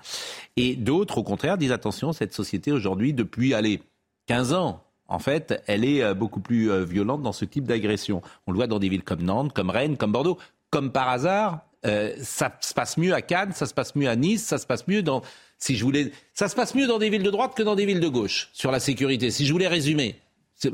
Et 0.57 0.75
d'autres, 0.75 1.17
au 1.17 1.23
contraire, 1.23 1.57
disent 1.57 1.71
attention, 1.71 2.13
cette 2.13 2.35
société 2.35 2.71
aujourd'hui, 2.71 3.13
depuis, 3.13 3.55
allez, 3.55 3.81
15 4.27 4.53
ans, 4.53 4.84
en 5.07 5.19
fait, 5.19 5.61
elle 5.67 5.85
est 5.85 6.03
euh, 6.03 6.13
beaucoup 6.13 6.39
plus 6.39 6.71
euh, 6.71 6.83
violente 6.83 7.21
dans 7.21 7.31
ce 7.31 7.45
type 7.45 7.65
d'agression. 7.65 8.21
On 8.47 8.51
le 8.51 8.57
voit 8.57 8.67
dans 8.67 8.79
des 8.79 8.89
villes 8.89 9.03
comme 9.03 9.21
Nantes, 9.21 9.53
comme 9.53 9.69
Rennes, 9.69 9.97
comme 9.97 10.11
Bordeaux. 10.11 10.37
Comme 10.71 10.91
par 10.91 11.09
hasard, 11.09 11.59
euh, 11.85 12.13
ça 12.19 12.51
se 12.59 12.73
passe 12.73 12.97
mieux 12.97 13.13
à 13.13 13.21
Cannes, 13.21 13.53
ça 13.53 13.65
se 13.65 13.73
passe 13.73 13.95
mieux 13.95 14.09
à 14.09 14.15
Nice, 14.15 14.43
ça 14.43 14.57
se 14.57 14.65
passe 14.65 14.87
mieux 14.87 15.03
dans. 15.03 15.21
Si 15.57 15.75
je 15.75 15.83
voulais, 15.83 16.11
ça 16.33 16.49
se 16.49 16.55
passe 16.55 16.75
mieux 16.75 16.87
dans 16.87 16.97
des 16.97 17.09
villes 17.09 17.23
de 17.23 17.29
droite 17.29 17.53
que 17.55 17.63
dans 17.63 17.75
des 17.75 17.85
villes 17.85 17.99
de 17.99 18.07
gauche 18.07 18.49
sur 18.51 18.71
la 18.71 18.79
sécurité. 18.79 19.31
Si 19.31 19.45
je 19.45 19.53
voulais 19.53 19.67
résumer, 19.67 20.19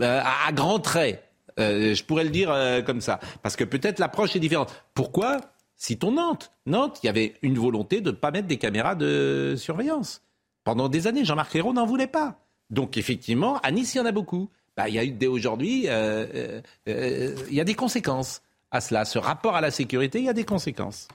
à, 0.02 0.52
grands 0.54 0.80
traits, 0.80 1.24
je 1.58 2.04
pourrais 2.04 2.24
le 2.24 2.32
dire 2.32 2.52
comme 2.84 3.00
ça, 3.00 3.20
parce 3.44 3.56
que 3.56 3.64
peut-être 3.64 4.00
l'approche 4.00 4.36
est 4.36 4.40
différente. 4.40 4.74
Pourquoi 4.96 5.38
Citons 5.76 6.12
Nantes. 6.12 6.52
Nantes, 6.66 7.00
il 7.04 7.08
y 7.08 7.10
avait 7.10 7.36
une 7.42 7.58
volonté 7.58 8.02
de 8.02 8.12
ne 8.12 8.16
pas 8.16 8.32
mettre 8.32 8.48
des 8.48 8.58
caméras 8.58 8.96
de 8.96 9.56
surveillance? 9.58 10.24
Pendant 10.64 10.90
des 10.90 11.08
années, 11.08 11.26
Jean-Marc 11.26 11.56
Ayrault 11.56 11.74
n'en 11.74 11.86
voulait 11.86 12.08
pas. 12.08 12.40
Donc 12.72 12.98
effectivement, 12.98 13.58
à 13.60 13.72
Nice, 13.72 13.94
il 13.94 13.98
y 13.98 14.02
en 14.02 14.06
a 14.06 14.12
beaucoup. 14.12 14.50
Bah, 14.78 14.88
il 14.88 14.96
y 14.96 15.00
a 15.00 15.04
eu 15.04 15.12
dès 15.12 15.28
aujourd'hui, 15.28 15.90
euh, 15.90 16.26
euh, 16.34 16.62
euh, 16.88 17.36
il 17.50 17.54
y 17.54 17.60
a 17.60 17.66
des 17.66 17.76
conséquences 17.76 18.42
à 18.72 18.80
cela. 18.80 19.04
Ce 19.04 19.20
rapport 19.20 19.56
à 19.56 19.62
la 19.62 19.70
sécurité, 19.70 20.20
il 20.20 20.26
y 20.26 20.30
a 20.30 20.34
des 20.34 20.46
conséquences. 20.46 21.10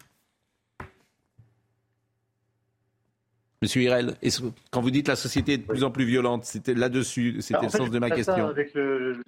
Monsieur 3.63 3.83
Hirel, 3.83 4.15
quand 4.71 4.83
vous 4.83 4.91
dites 4.91 5.09
la 5.09 5.17
société 5.17 5.55
est 5.55 5.59
de 5.59 5.63
plus 5.63 5.83
en 5.83 5.91
plus 5.91 6.05
violente, 6.05 6.45
c'était 6.45 6.75
là-dessus, 6.75 7.39
c'était 7.41 7.63
le 7.63 7.71
sens 7.71 7.91
de 7.91 7.99
ma 7.99 8.11
question. 8.11 8.47
avec 8.47 8.75
le, 8.75 9.23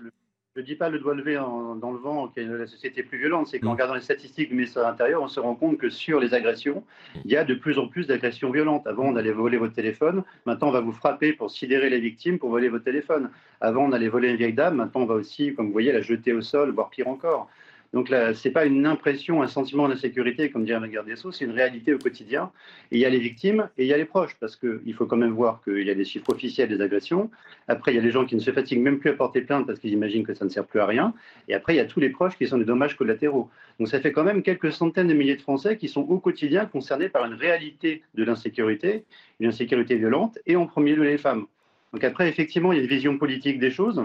je 0.59 0.63
ne 0.63 0.67
dis 0.67 0.75
pas 0.75 0.89
le 0.89 0.99
doigt 0.99 1.15
levé 1.15 1.35
dans 1.37 1.93
le 1.93 1.99
vent 1.99 2.27
que 2.35 2.41
la 2.41 2.67
société 2.67 3.05
plus 3.05 3.17
violente, 3.17 3.47
c'est 3.47 3.61
qu'en 3.61 3.69
mm. 3.69 3.73
regardant 3.75 3.95
les 3.95 4.01
statistiques 4.01 4.49
du 4.49 4.57
ministère 4.57 4.83
de 4.83 4.89
l'Intérieur, 4.89 5.23
on 5.23 5.29
se 5.29 5.39
rend 5.39 5.55
compte 5.55 5.79
que 5.79 5.89
sur 5.89 6.19
les 6.19 6.35
agressions, 6.35 6.83
il 7.25 7.31
y 7.31 7.37
a 7.37 7.45
de 7.45 7.55
plus 7.55 7.79
en 7.79 7.87
plus 7.87 8.09
d'agressions 8.09 8.51
violentes. 8.51 8.85
Avant, 8.89 9.05
on 9.05 9.15
allait 9.15 9.31
voler 9.31 9.57
votre 9.57 9.75
téléphone, 9.75 10.25
maintenant 10.47 10.71
on 10.71 10.73
va 10.73 10.81
vous 10.81 10.91
frapper 10.91 11.33
pour 11.33 11.53
sidérer 11.53 11.91
les 11.91 12.01
victimes, 12.01 12.41
pour 12.41 12.51
voler 12.51 12.69
votre 12.71 12.83
téléphone. 12.83 13.31
Avant, 13.61 13.85
on 13.85 13.93
allait 13.93 14.09
voler 14.09 14.31
une 14.31 14.37
vieille 14.37 14.53
dame, 14.53 14.75
maintenant 14.75 15.03
on 15.03 15.07
va 15.07 15.15
aussi, 15.15 15.55
comme 15.55 15.67
vous 15.67 15.73
voyez, 15.73 15.93
la 15.93 16.01
jeter 16.01 16.33
au 16.33 16.41
sol, 16.41 16.73
voire 16.73 16.91
pire 16.91 17.07
encore. 17.07 17.49
Donc 17.95 18.11
là, 18.11 18.35
ce 18.35 18.47
n'est 18.47 18.53
pas 18.53 18.67
une 18.67 18.85
impression, 18.85 19.43
un 19.43 19.47
sentiment 19.47 19.89
d'insécurité, 19.89 20.51
comme 20.51 20.65
dirait 20.67 20.79
la 20.79 20.89
garde 20.89 21.07
des 21.07 21.17
Sceaux, 21.17 21.33
c'est 21.33 21.47
une 21.47 21.53
réalité 21.53 21.95
au 21.95 21.99
quotidien. 21.99 22.51
Et 22.93 22.97
il 22.97 23.01
y 23.01 23.07
a 23.07 23.09
les 23.09 23.19
victimes 23.19 23.71
et 23.79 23.85
il 23.85 23.89
y 23.89 23.95
a 23.95 23.97
les 23.97 24.05
proches, 24.05 24.37
parce 24.39 24.57
qu'il 24.57 24.93
faut 24.95 25.07
quand 25.07 25.17
même 25.17 25.33
voir 25.33 25.63
qu'il 25.65 25.87
y 25.87 25.91
a 25.91 25.95
des 25.95 26.05
chiffres 26.05 26.31
officiels 26.31 26.69
des 26.69 26.83
agressions. 26.83 27.31
Après, 27.67 27.93
il 27.93 27.97
y 27.97 27.99
a 27.99 28.03
les 28.03 28.11
gens 28.11 28.27
qui 28.27 28.35
ne 28.35 28.41
se 28.41 28.51
fatiguent 28.51 28.83
même 28.83 28.99
plus 28.99 29.11
à 29.11 29.15
porter 29.15 29.41
plainte 29.41 29.67
parce 29.67 29.79
qu'ils 29.79 29.93
imaginent 29.93 30.25
que 30.25 30.35
ça 30.35 30.45
ne 30.45 30.51
sert 30.51 30.67
plus 30.67 30.81
à 30.81 30.87
rien. 30.87 31.15
Et 31.49 31.55
après, 31.55 31.75
il 31.75 31.77
y 31.79 31.81
a 31.81 31.87
tous 31.87 32.01
les 32.01 32.11
proches 32.11 32.37
qui 32.37 32.47
sont 32.47 32.59
des 32.59 32.67
dommages 32.67 32.95
collatéraux. 32.95 33.49
Donc 33.79 33.89
ça 33.89 34.01
fait 34.01 34.13
quand 34.13 34.25
même 34.25 34.43
quelques 34.43 34.73
centaines 34.73 35.09
de 35.09 35.15
milliers 35.15 35.37
de 35.37 35.43
Français 35.43 35.79
qui 35.79 35.89
sont 35.89 36.03
au 36.03 36.19
quotidien 36.19 36.67
concernés 36.67 37.09
par 37.09 37.25
une 37.25 37.35
réalité 37.35 38.03
de 38.15 38.25
l'insécurité, 38.25 39.05
une 39.41 39.49
insécurité 39.49 39.97
violente, 39.97 40.39
et 40.47 40.57
en 40.57 40.67
premier 40.67 40.95
lieu 40.95 41.05
les 41.05 41.19
femmes. 41.19 41.47
Donc 41.95 42.05
après, 42.05 42.29
effectivement, 42.29 42.73
il 42.73 42.77
y 42.77 42.81
a 42.81 42.83
une 42.83 42.89
vision 42.89 43.17
politique 43.17 43.59
des 43.59 43.71
choses 43.71 44.03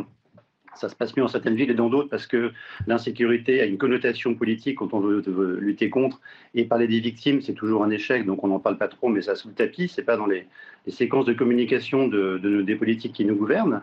ça 0.76 0.90
se 0.90 0.96
passe 0.96 1.16
mieux 1.16 1.24
dans 1.24 1.30
certaines 1.30 1.56
villes 1.56 1.72
et 1.72 1.76
dans 1.76 1.90
d'autres 1.90 2.10
parce 2.10 2.28
que 2.28 2.52
l'insécurité 2.88 3.62
a 3.62 3.66
une 3.66 3.78
connotation 3.78 4.36
politique 4.36 4.78
quand 4.78 4.94
on 4.94 5.00
veut, 5.00 5.24
lutter 5.60 5.90
contre. 5.90 6.22
Et 6.56 6.66
parler 6.66 6.88
des 6.88 7.00
victimes, 7.00 7.42
c'est 7.42 7.54
toujours 7.54 7.84
un 7.84 7.90
échec, 7.90 8.26
donc 8.26 8.44
on 8.44 8.48
n'en 8.48 8.60
parle 8.60 8.78
pas 8.78 8.88
trop, 8.88 9.10
mais 9.10 9.22
ça 9.22 9.36
sous 9.36 9.50
le 9.50 9.54
tapis. 9.54 9.88
C'est 9.88 10.04
pas 10.04 10.18
dans 10.18 10.26
les, 10.26 10.48
séquences 10.92 11.26
de 11.26 11.34
communication 11.34 12.08
de, 12.08 12.62
des 12.62 12.76
politiques 12.76 13.14
qui 13.14 13.26
nous 13.26 13.36
gouvernent. 13.36 13.82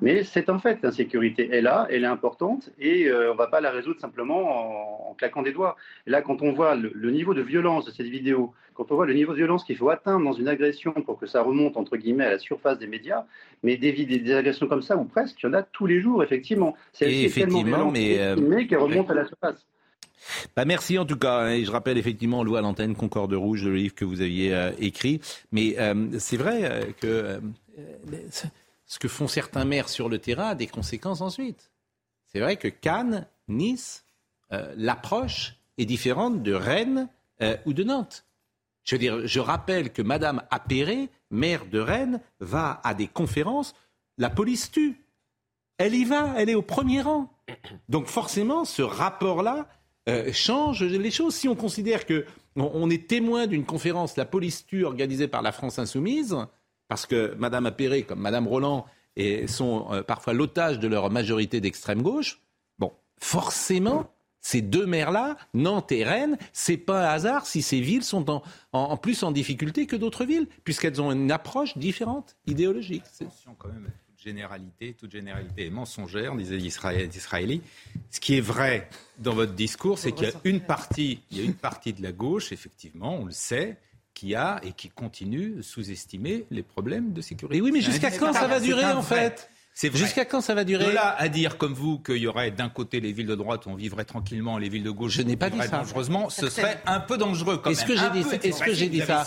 Mais 0.00 0.24
c'est 0.24 0.48
en 0.48 0.58
fait, 0.58 0.78
l'insécurité 0.82 1.50
est 1.52 1.60
là, 1.60 1.86
elle 1.90 2.04
est 2.04 2.08
importante, 2.08 2.70
et 2.78 3.06
euh, 3.06 3.30
on 3.30 3.34
ne 3.34 3.38
va 3.38 3.46
pas 3.46 3.60
la 3.60 3.70
résoudre 3.70 4.00
simplement 4.00 5.10
en, 5.10 5.14
claquant 5.14 5.42
des 5.42 5.52
doigts. 5.52 5.76
Et 6.06 6.10
là, 6.10 6.22
quand 6.22 6.42
on 6.42 6.52
voit 6.52 6.74
le, 6.74 7.10
niveau 7.10 7.34
de 7.34 7.42
violence 7.42 7.84
de 7.84 7.90
cette 7.90 8.06
vidéo, 8.06 8.54
quand 8.74 8.90
on 8.90 8.94
voit 8.94 9.06
le 9.06 9.12
niveau 9.12 9.32
de 9.32 9.36
violence 9.36 9.64
qu'il 9.64 9.76
faut 9.76 9.90
atteindre 9.90 10.24
dans 10.24 10.32
une 10.32 10.48
agression 10.48 10.92
pour 10.92 11.18
que 11.18 11.26
ça 11.26 11.42
remonte, 11.42 11.76
entre 11.76 11.96
guillemets, 11.96 12.24
à 12.24 12.30
la 12.30 12.38
surface 12.38 12.78
des 12.78 12.86
médias, 12.86 13.26
mais 13.62 13.76
des, 13.76 13.92
des 13.92 14.34
agressions 14.34 14.66
comme 14.66 14.82
ça, 14.82 14.96
ou 14.96 15.04
presque, 15.04 15.42
il 15.42 15.46
y 15.46 15.48
en 15.50 15.52
a 15.52 15.62
tous 15.62 15.86
les 15.86 16.00
jours, 16.00 16.22
effectivement. 16.22 16.74
C'est 16.92 17.12
effectivement, 17.12 17.90
mais, 17.90 18.18
euh, 18.20 18.64
qui 18.64 18.76
remonte 18.76 19.10
à 19.10 19.14
la 19.14 19.26
surface. 19.26 19.66
Bah 20.56 20.64
merci 20.64 20.98
en 20.98 21.06
tout 21.06 21.16
cas. 21.16 21.40
Hein, 21.40 21.64
je 21.64 21.70
rappelle 21.70 21.98
effectivement, 21.98 22.42
loi 22.44 22.58
à 22.58 22.62
l'antenne, 22.62 22.94
Concorde 22.94 23.32
Rouge, 23.32 23.64
le 23.64 23.74
livre 23.74 23.94
que 23.94 24.04
vous 24.04 24.20
aviez 24.20 24.54
euh, 24.54 24.72
écrit. 24.78 25.20
Mais 25.52 25.78
euh, 25.78 26.18
c'est 26.18 26.36
vrai 26.36 26.94
que 27.00 27.40
ce 28.86 28.98
que 28.98 29.08
font 29.08 29.28
certains 29.28 29.64
maires 29.64 29.88
sur 29.88 30.08
le 30.08 30.18
terrain 30.18 30.48
a 30.48 30.54
des 30.54 30.66
conséquences 30.66 31.20
ensuite. 31.20 31.70
C'est 32.26 32.40
vrai 32.40 32.56
que 32.56 32.68
Cannes, 32.68 33.26
Nice, 33.48 34.04
l'approche 34.76 35.56
est 35.78 35.84
différente 35.86 36.42
de 36.42 36.52
Rennes 36.52 37.08
ou 37.64 37.72
de 37.72 37.82
Nantes. 37.82 38.24
Je 38.84 38.94
veux 38.94 38.98
dire, 38.98 39.26
je 39.26 39.40
rappelle 39.40 39.92
que 39.92 40.02
Madame 40.02 40.42
Appéré, 40.50 41.08
maire 41.30 41.66
de 41.66 41.78
Rennes, 41.78 42.20
va 42.40 42.80
à 42.82 42.94
des 42.94 43.06
conférences, 43.06 43.74
la 44.18 44.30
police 44.30 44.70
tue. 44.70 45.00
Elle 45.78 45.94
y 45.94 46.04
va, 46.04 46.34
elle 46.36 46.50
est 46.50 46.54
au 46.54 46.62
premier 46.62 47.00
rang. 47.00 47.32
Donc 47.88 48.06
forcément, 48.06 48.64
ce 48.64 48.82
rapport-là 48.82 49.68
euh, 50.10 50.32
change 50.32 50.82
les 50.82 51.10
choses. 51.10 51.34
Si 51.34 51.48
on 51.48 51.54
considère 51.56 52.06
que 52.06 52.24
on, 52.56 52.90
est 52.90 53.06
témoin 53.06 53.46
d'une 53.46 53.64
conférence, 53.64 54.16
la 54.16 54.24
police 54.24 54.66
tue, 54.66 54.84
organisée 54.84 55.28
par 55.28 55.42
la 55.42 55.52
France 55.52 55.78
insoumise, 55.78 56.36
parce 56.88 57.06
que 57.06 57.34
Madame 57.38 57.66
Appéré, 57.66 58.02
comme 58.02 58.20
Madame 58.20 58.48
Roland, 58.48 58.86
sont 59.46 59.86
euh, 59.90 60.02
parfois 60.02 60.32
l'otage 60.32 60.78
de 60.78 60.88
leur 60.88 61.10
majorité 61.10 61.60
d'extrême 61.60 62.02
gauche, 62.02 62.40
bon, 62.78 62.92
forcément, 63.18 64.10
ces 64.40 64.62
deux 64.62 64.86
maires-là, 64.86 65.36
Nantes 65.54 65.92
et 65.92 66.02
Rennes, 66.04 66.38
c'est 66.52 66.78
pas 66.78 67.06
un 67.06 67.12
hasard 67.12 67.46
si 67.46 67.62
ces 67.62 67.80
villes 67.80 68.02
sont 68.02 68.42
en, 68.72 68.96
plus 68.96 69.22
en 69.22 69.32
difficulté 69.32 69.86
que 69.86 69.96
d'autres 69.96 70.24
villes, 70.24 70.48
puisqu'elles 70.64 71.00
ont 71.00 71.12
une 71.12 71.30
approche 71.30 71.76
différente, 71.76 72.36
idéologique. 72.46 73.04
Attention 73.20 73.54
quand 73.58 73.68
même, 73.68 73.90
généralité, 74.22 74.94
toute 74.98 75.12
généralité 75.12 75.66
est 75.66 75.70
mensongère, 75.70 76.34
disaient 76.34 76.56
les 76.56 76.66
Israéliens. 77.16 77.60
Ce 78.10 78.20
qui 78.20 78.36
est 78.36 78.40
vrai 78.40 78.88
dans 79.18 79.34
votre 79.34 79.52
discours, 79.52 79.98
c'est 79.98 80.12
qu'il 80.12 80.28
y 80.28 80.30
a 80.30 80.40
une 80.44 80.60
partie, 80.60 81.20
il 81.30 81.38
y 81.38 81.40
a 81.40 81.44
une 81.44 81.54
partie 81.54 81.92
de 81.92 82.02
la 82.02 82.12
gauche, 82.12 82.52
effectivement, 82.52 83.16
on 83.16 83.26
le 83.26 83.32
sait, 83.32 83.76
qui 84.14 84.34
a 84.34 84.60
et 84.62 84.72
qui 84.72 84.88
continue 84.88 85.50
de 85.56 85.62
sous-estimer 85.62 86.46
les 86.50 86.62
problèmes 86.62 87.12
de 87.12 87.22
sécurité. 87.22 87.58
Et 87.58 87.60
oui, 87.60 87.70
mais 87.72 87.80
jusqu'à 87.80 88.10
quand 88.10 88.32
ça 88.32 88.46
va 88.46 88.60
durer 88.60 88.84
en 88.84 89.02
fait 89.02 89.50
Jusqu'à 89.94 90.24
quand 90.24 90.40
ça 90.40 90.54
va 90.54 90.64
durer 90.64 90.84
De 90.84 90.90
là 90.90 91.14
à 91.16 91.28
dire 91.28 91.56
comme 91.56 91.72
vous 91.72 91.98
qu'il 91.98 92.18
y 92.18 92.26
aurait 92.26 92.50
d'un 92.50 92.68
côté 92.68 93.00
les 93.00 93.12
villes 93.12 93.26
de 93.26 93.34
droite 93.34 93.64
où 93.66 93.70
on 93.70 93.76
vivrait 93.76 94.04
tranquillement, 94.04 94.58
les 94.58 94.68
villes 94.68 94.82
de 94.82 94.90
gauche 94.90 95.12
je 95.12 95.22
n'ai 95.22 95.36
pas 95.36 95.48
dit 95.48 95.58
ça. 95.58 95.68
dangereusement, 95.68 96.28
ce 96.28 96.50
serait 96.50 96.80
un 96.86 97.00
peu 97.00 97.16
dangereux. 97.16 97.62
Est-ce 97.66 97.84
que 97.84 97.96
j'ai 97.96 98.10
dit, 98.10 98.26
est-ce 98.42 98.62
que 98.62 98.74
j'ai 98.74 98.88
dit 98.88 99.00
ça 99.00 99.24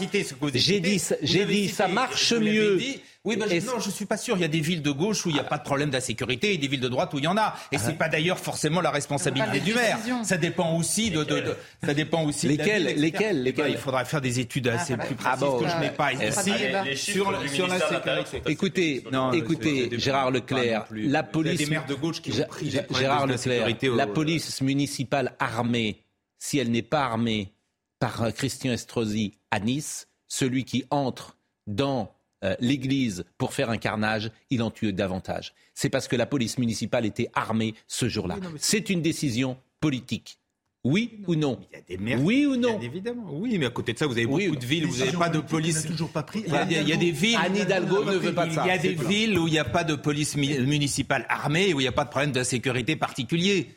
J'ai 0.53 0.79
dit, 0.79 1.01
j'ai 1.21 1.45
dit, 1.45 1.69
ça 1.69 1.87
marche 1.87 2.33
mieux. 2.33 2.79
Oui, 3.25 3.37
ben, 3.37 3.47
non, 3.65 3.79
je 3.79 3.89
suis 3.89 4.05
pas 4.05 4.17
sûr. 4.17 4.35
Il 4.35 4.41
y 4.41 4.43
a 4.43 4.49
des 4.49 4.59
villes 4.59 4.81
de 4.81 4.91
gauche 4.91 5.25
où 5.25 5.29
il 5.29 5.35
n'y 5.35 5.39
a 5.39 5.45
pas 5.45 5.57
de 5.57 5.63
problème 5.63 5.89
d'insécurité 5.89 6.53
et 6.53 6.57
des 6.57 6.67
villes 6.67 6.81
de 6.81 6.89
droite 6.89 7.13
où 7.13 7.19
il 7.19 7.23
y 7.23 7.27
en 7.27 7.37
a. 7.37 7.55
Et 7.71 7.77
c'est 7.77 7.93
pas 7.93 8.09
d'ailleurs 8.09 8.37
forcément 8.37 8.81
la 8.81 8.91
responsabilité 8.91 9.61
du 9.61 9.73
maire. 9.73 9.97
Ça 10.23 10.35
dépend 10.35 10.75
aussi 10.75 11.09
de, 11.09 11.23
de, 11.23 11.55
ça 11.81 11.93
dépend 11.93 12.25
aussi. 12.25 12.49
Lesquels, 12.49 12.95
lesquels, 12.97 13.43
lesquels 13.43 13.71
Il 13.71 13.77
faudra 13.77 14.03
faire 14.03 14.19
des 14.19 14.41
études 14.41 14.67
assez 14.67 14.97
plus 14.97 15.15
précises 15.15 15.39
que 15.39 15.69
je 15.69 15.77
n'ai 15.77 15.91
pas 15.91 16.11
ici 16.11 16.51
sur, 16.95 17.49
sur 17.49 17.67
la 17.67 17.79
sécurité. 17.79 18.41
Écoutez, 18.51 19.03
non, 19.11 19.31
écoutez, 19.31 19.89
Gérard 19.97 20.31
Leclerc, 20.31 20.87
la 20.91 21.23
police. 21.23 21.59
des 21.59 21.65
maires 21.67 21.85
de 21.85 21.95
gauche 21.95 22.21
qui 22.21 22.31
ont 22.41 22.45
pris 22.47 22.69
Gérard 22.69 23.27
Leclerc, 23.27 23.67
la 23.95 24.07
police 24.07 24.61
municipale 24.61 25.35
armée, 25.39 26.03
si 26.39 26.57
elle 26.57 26.71
n'est 26.71 26.81
pas 26.81 27.05
armée 27.05 27.53
par 27.99 28.33
Christian 28.33 28.73
Estrosi 28.73 29.37
à 29.49 29.61
Nice, 29.61 30.09
celui 30.27 30.65
qui 30.65 30.83
entre 30.89 31.37
dans 31.67 32.11
euh, 32.43 32.55
l'église 32.59 33.25
pour 33.37 33.53
faire 33.53 33.69
un 33.69 33.77
carnage, 33.77 34.31
il 34.49 34.61
en 34.61 34.71
tue 34.71 34.93
davantage. 34.93 35.53
C'est 35.73 35.89
parce 35.89 36.07
que 36.07 36.15
la 36.15 36.25
police 36.25 36.57
municipale 36.57 37.05
était 37.05 37.29
armée 37.33 37.73
ce 37.87 38.09
jour-là. 38.09 38.37
c'est 38.57 38.89
une 38.89 39.01
décision 39.01 39.57
politique. 39.79 40.39
Oui 40.85 41.21
ou 41.27 41.35
non 41.35 41.59
Il 41.71 41.77
y 41.77 41.79
a 41.79 41.81
des 41.81 41.97
maires. 41.97 42.21
Oui 42.21 42.45
ou 42.45 42.57
non 42.57 42.79
Évidemment. 42.81 43.29
Oui, 43.31 43.57
mais 43.57 43.67
à 43.67 43.69
côté 43.69 43.93
de 43.93 43.97
ça, 43.97 44.05
vous 44.05 44.17
avez 44.17 44.25
beaucoup 44.25 44.55
de 44.57 44.65
villes 44.65 44.85
où 44.85 44.91
vous 44.91 44.97
n'avez 44.97 45.17
pas 45.17 45.29
de 45.29 45.39
police. 45.39 45.85
toujours 45.85 46.09
pas 46.09 46.23
pris. 46.23 46.43
Il 46.45 46.53
y, 46.53 46.91
a, 46.91 46.97
des 46.97 47.11
villes. 47.11 47.37
Anne 47.41 47.55
Hidalgo 47.55 48.03
ne 48.03 48.17
veut 48.17 48.33
pas 48.33 48.47
de 48.47 48.51
ça. 48.51 48.63
Il 48.65 48.67
y 48.67 48.71
a 48.71 48.77
des 48.77 48.93
villes 48.93 49.39
où 49.39 49.47
il 49.47 49.51
n'y 49.51 49.59
a 49.59 49.63
pas 49.63 49.85
de 49.85 49.95
police 49.95 50.35
municipale 50.35 51.25
armée, 51.29 51.73
où 51.73 51.79
il 51.79 51.83
n'y 51.83 51.87
a 51.87 51.93
pas 51.93 52.03
de 52.03 52.09
problème 52.09 52.33
d'insécurité 52.33 52.97
particulier. 52.97 53.69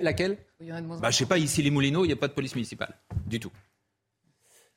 laquelle? 0.00 0.38
Bah, 1.00 1.10
Je 1.10 1.16
sais 1.16 1.26
pas, 1.26 1.38
ici 1.38 1.62
les 1.62 1.70
Moulineaux, 1.70 2.04
il 2.04 2.08
n'y 2.08 2.14
a 2.14 2.16
pas 2.16 2.28
de 2.28 2.32
police 2.32 2.56
municipale. 2.56 2.94
Du 3.26 3.38
tout. 3.38 3.52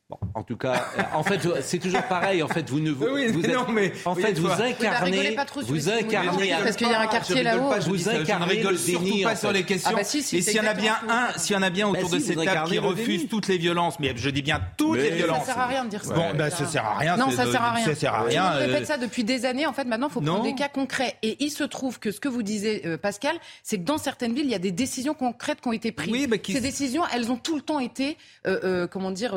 Bon, 0.10 0.18
en 0.36 0.44
tout 0.44 0.56
cas, 0.56 0.86
euh, 0.98 1.02
en 1.16 1.22
fait, 1.22 1.42
c'est 1.62 1.80
toujours 1.80 2.04
pareil. 2.04 2.42
En 2.42 2.48
fait, 2.48 2.70
vous 2.70 2.80
ne 2.80 2.92
vous, 2.92 3.08
oui, 3.12 3.28
vous 3.28 3.44
êtes, 3.44 3.54
non, 3.54 3.66
mais, 3.70 3.92
en 4.06 4.16
fait, 4.16 4.40
vous 4.40 4.50
incarnez, 4.50 5.36
vous 5.66 5.90
incarnez, 5.90 6.54
parce 6.64 6.78
qu'il 6.78 6.88
y 6.88 6.94
a 6.94 7.02
un 7.02 7.08
quartier 7.08 7.44
là-haut. 7.44 7.74
Vous 7.82 8.08
incarnez 8.08 8.26
je 8.28 8.32
ne 8.34 8.58
rigole 8.58 8.78
surtout 8.78 9.24
pas 9.24 9.36
sur 9.36 9.52
les 9.52 9.64
questions. 9.66 9.92
Ah 9.94 9.98
bah 9.98 10.06
si, 10.06 10.24
si, 10.24 10.38
et 10.38 10.42
s'il 10.42 10.56
y 10.56 10.60
en 10.62 10.66
a 10.66 10.74
bien 10.74 10.96
un, 11.10 11.38
s'il 11.38 11.58
y 11.58 11.60
en 11.60 11.62
a 11.62 11.70
bien 11.70 11.90
autour 11.90 12.10
bah 12.10 12.16
de 12.16 12.22
cette 12.22 12.42
table 12.42 12.70
qui 12.70 12.80
refuse 12.80 13.28
toutes 13.28 13.50
les 13.50 13.58
violences, 13.58 14.00
mais 14.00 14.14
je 14.16 14.30
dis 14.30 14.42
bien 14.42 14.62
toutes 14.78 14.96
les 14.96 15.12
violences. 15.12 15.46
Ça 15.46 15.54
sert 15.54 15.60
à 15.60 15.68
rien 15.68 15.84
de 15.84 15.90
dire 15.90 16.06
ça. 16.06 16.14
Bon, 16.14 16.34
ben 16.34 16.50
ça 16.52 16.66
sert 16.66 16.86
à 16.86 16.98
rien. 16.98 17.18
Non, 17.18 17.30
ça 17.30 17.52
sert 17.52 17.62
à 17.62 17.72
rien. 17.74 17.86
Ça 17.86 17.96
sert 17.96 18.14
à 18.14 18.24
rien. 18.24 18.54
On 18.54 18.60
répète 18.60 18.88
ça 18.88 18.98
depuis 18.98 19.26
des 19.26 19.44
années. 19.44 19.66
En 19.66 19.74
fait, 19.74 19.84
maintenant, 19.84 20.08
il 20.08 20.14
faut 20.14 20.22
prendre 20.22 20.44
des 20.44 20.56
cas 20.56 20.70
concrets. 20.70 21.18
Et 21.22 21.36
il 21.44 21.50
se 21.50 21.66
trouve 21.66 22.00
que 22.00 22.12
ce 22.12 22.22
que 22.22 22.30
vous 22.30 22.44
disiez, 22.44 22.88
euh, 22.88 22.98
Pascal, 22.98 23.36
c'est 23.62 23.78
que 23.78 23.84
dans 23.84 23.98
certaines 23.98 24.34
villes, 24.34 24.46
il 24.46 24.52
y 24.52 24.56
a 24.56 24.60
des 24.60 24.72
décisions 24.72 25.14
concrètes 25.14 25.60
qui 25.60 25.68
ont 25.68 25.74
été 25.74 25.92
prises. 25.92 26.30
Ces 26.46 26.62
décisions, 26.62 27.04
elles 27.14 27.30
ont 27.30 27.38
tout 27.38 27.58
le 27.58 27.62
temps 27.62 27.80
été, 27.82 28.16
euh, 28.46 28.88
comment 28.88 29.12
dire, 29.12 29.34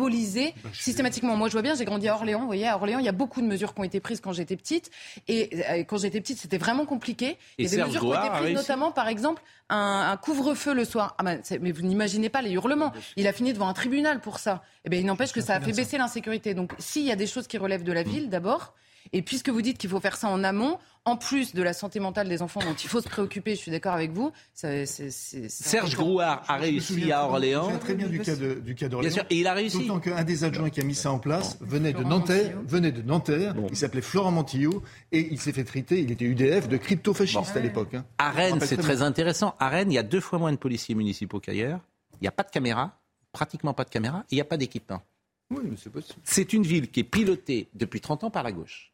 diabolisées 0.00 0.54
systématiquement. 0.72 1.36
Moi, 1.36 1.48
je 1.48 1.52
vois 1.52 1.62
bien, 1.62 1.74
j'ai 1.74 1.84
grandi 1.84 2.08
à 2.08 2.14
Orléans. 2.14 2.40
Vous 2.40 2.46
voyez, 2.46 2.66
à 2.68 2.76
Orléans, 2.76 2.98
il 2.98 3.04
y 3.04 3.08
a 3.08 3.12
beaucoup 3.12 3.40
de 3.40 3.46
mesures 3.46 3.74
qui 3.74 3.80
ont 3.80 3.84
été 3.84 4.00
prises 4.00 4.20
quand 4.20 4.32
j'étais 4.32 4.56
petite. 4.56 4.90
Et 5.28 5.50
euh, 5.70 5.84
quand 5.84 5.98
j'étais 5.98 6.20
petite, 6.20 6.38
c'était 6.38 6.58
vraiment 6.58 6.86
compliqué. 6.86 7.36
il 7.58 7.64
y 7.64 7.68
a 7.68 7.70
des 7.70 7.84
mesures 7.84 8.00
qui 8.00 8.06
ont 8.06 8.14
été 8.14 8.30
prises, 8.30 8.54
notamment, 8.54 8.92
par 8.92 9.08
exemple, 9.08 9.42
un, 9.68 10.16
couvre-feu 10.16 10.74
le 10.74 10.84
soir. 10.84 11.14
Ah 11.18 11.22
ben, 11.22 11.40
mais 11.60 11.72
vous 11.72 11.82
n'imaginez 11.82 12.28
pas 12.28 12.42
les 12.42 12.52
hurlements. 12.52 12.92
Il 13.16 13.26
a 13.26 13.32
fini 13.32 13.52
devant 13.52 13.68
un 13.68 13.74
tribunal 13.74 14.20
pour 14.20 14.38
ça. 14.38 14.62
Et 14.62 14.86
eh 14.86 14.90
bien, 14.90 15.00
il 15.00 15.06
n'empêche 15.06 15.32
que 15.32 15.40
ça 15.40 15.54
a 15.56 15.60
fait 15.60 15.72
baisser 15.72 15.98
l'insécurité. 15.98 16.54
Donc, 16.54 16.72
s'il 16.78 17.04
y 17.04 17.12
a 17.12 17.16
des 17.16 17.26
choses 17.26 17.46
qui 17.46 17.58
relèvent 17.58 17.84
de 17.84 17.92
la 17.92 18.02
ville, 18.02 18.30
d'abord, 18.30 18.74
et 19.12 19.22
puisque 19.22 19.48
vous 19.48 19.62
dites 19.62 19.78
qu'il 19.78 19.90
faut 19.90 20.00
faire 20.00 20.16
ça 20.16 20.28
en 20.28 20.44
amont, 20.44 20.78
en 21.04 21.16
plus 21.16 21.54
de 21.54 21.62
la 21.62 21.72
santé 21.72 21.98
mentale 21.98 22.28
des 22.28 22.42
enfants 22.42 22.60
dont 22.60 22.74
il 22.74 22.88
faut 22.88 23.00
se 23.00 23.08
préoccuper, 23.08 23.54
je 23.54 23.60
suis 23.60 23.70
d'accord 23.70 23.94
avec 23.94 24.12
vous. 24.12 24.32
Serge 24.54 25.96
Grouard 25.96 26.42
a 26.46 26.56
réussi 26.56 27.10
à 27.10 27.24
Orléans. 27.24 27.78
très 27.78 27.94
bien 27.94 28.06
du 28.06 28.20
cas, 28.20 28.36
d'Orléans. 28.36 29.00
Bien 29.00 29.10
sûr, 29.10 29.24
et 29.30 29.38
il 29.38 29.46
a 29.46 29.54
réussi. 29.54 29.78
D'autant 29.78 30.00
qu'un 30.00 30.24
des 30.24 30.44
adjoints 30.44 30.70
qui 30.70 30.80
a 30.80 30.84
mis 30.84 30.94
ça 30.94 31.10
en 31.10 31.18
place 31.18 31.58
venait 31.60 31.92
de 31.92 32.02
Nanterre, 32.02 32.58
venait 32.66 32.92
de 32.92 33.02
Nanterre. 33.02 33.54
Il 33.70 33.76
s'appelait 33.76 34.02
Florent 34.02 34.30
Mantillot 34.30 34.82
et 35.12 35.28
il 35.30 35.40
s'est 35.40 35.52
fait 35.52 35.64
triter. 35.64 36.00
Il 36.00 36.10
était 36.10 36.24
UDF 36.26 36.68
de 36.68 36.76
crypto-fasciste 36.76 37.56
à 37.56 37.60
l'époque. 37.60 37.94
Hein. 37.94 38.04
À 38.18 38.30
Rennes, 38.30 38.60
c'est 38.60 38.76
très 38.76 39.02
intéressant. 39.02 39.54
À 39.58 39.68
Rennes, 39.68 39.90
il 39.90 39.94
y 39.94 39.98
a 39.98 40.02
deux 40.02 40.20
fois 40.20 40.38
moins 40.38 40.52
de 40.52 40.56
policiers 40.58 40.94
municipaux 40.94 41.40
qu'ailleurs. 41.40 41.80
Il 42.20 42.24
n'y 42.24 42.28
a 42.28 42.32
pas 42.32 42.42
de 42.42 42.50
caméra, 42.50 42.98
pratiquement 43.32 43.72
pas 43.72 43.84
de 43.84 43.90
caméra, 43.90 44.24
il 44.30 44.34
n'y 44.34 44.40
a 44.40 44.44
pas 44.44 44.58
d'équipement. 44.58 45.02
Oui, 45.50 45.64
c'est 45.76 45.90
possible. 45.90 46.20
C'est 46.24 46.52
une 46.52 46.62
ville 46.62 46.90
qui 46.90 47.00
est 47.00 47.04
pilotée 47.04 47.68
depuis 47.74 48.00
30 48.00 48.24
ans 48.24 48.30
par 48.30 48.42
la 48.42 48.52
gauche. 48.52 48.92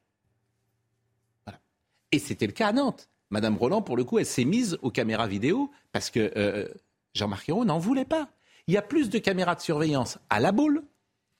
Et 2.13 2.19
c'était 2.19 2.47
le 2.47 2.53
cas 2.53 2.69
à 2.69 2.73
Nantes. 2.73 3.09
Madame 3.31 3.57
Roland, 3.57 3.83
pour 3.83 3.97
le 3.97 4.05
coup, 4.05 4.19
elle 4.19 4.27
s'est 4.27 4.45
mise 4.45 4.79
aux 4.83 4.91
caméras 4.91 5.27
vidéo 5.27 5.71
parce 5.93 6.11
que 6.11 6.33
euh, 6.37 6.69
Jean-Marc 7.15 7.49
Ayrault 7.49 7.65
n'en 7.65 7.79
voulait 7.79 8.05
pas. 8.05 8.29
Il 8.69 8.75
y 8.75 8.77
a 8.77 8.83
plus 8.83 9.11
de 9.11 9.19
caméras 9.19 9.55
de 9.55 9.61
surveillance 9.61 10.19
à 10.31 10.41
La 10.41 10.53
Baule, 10.53 10.83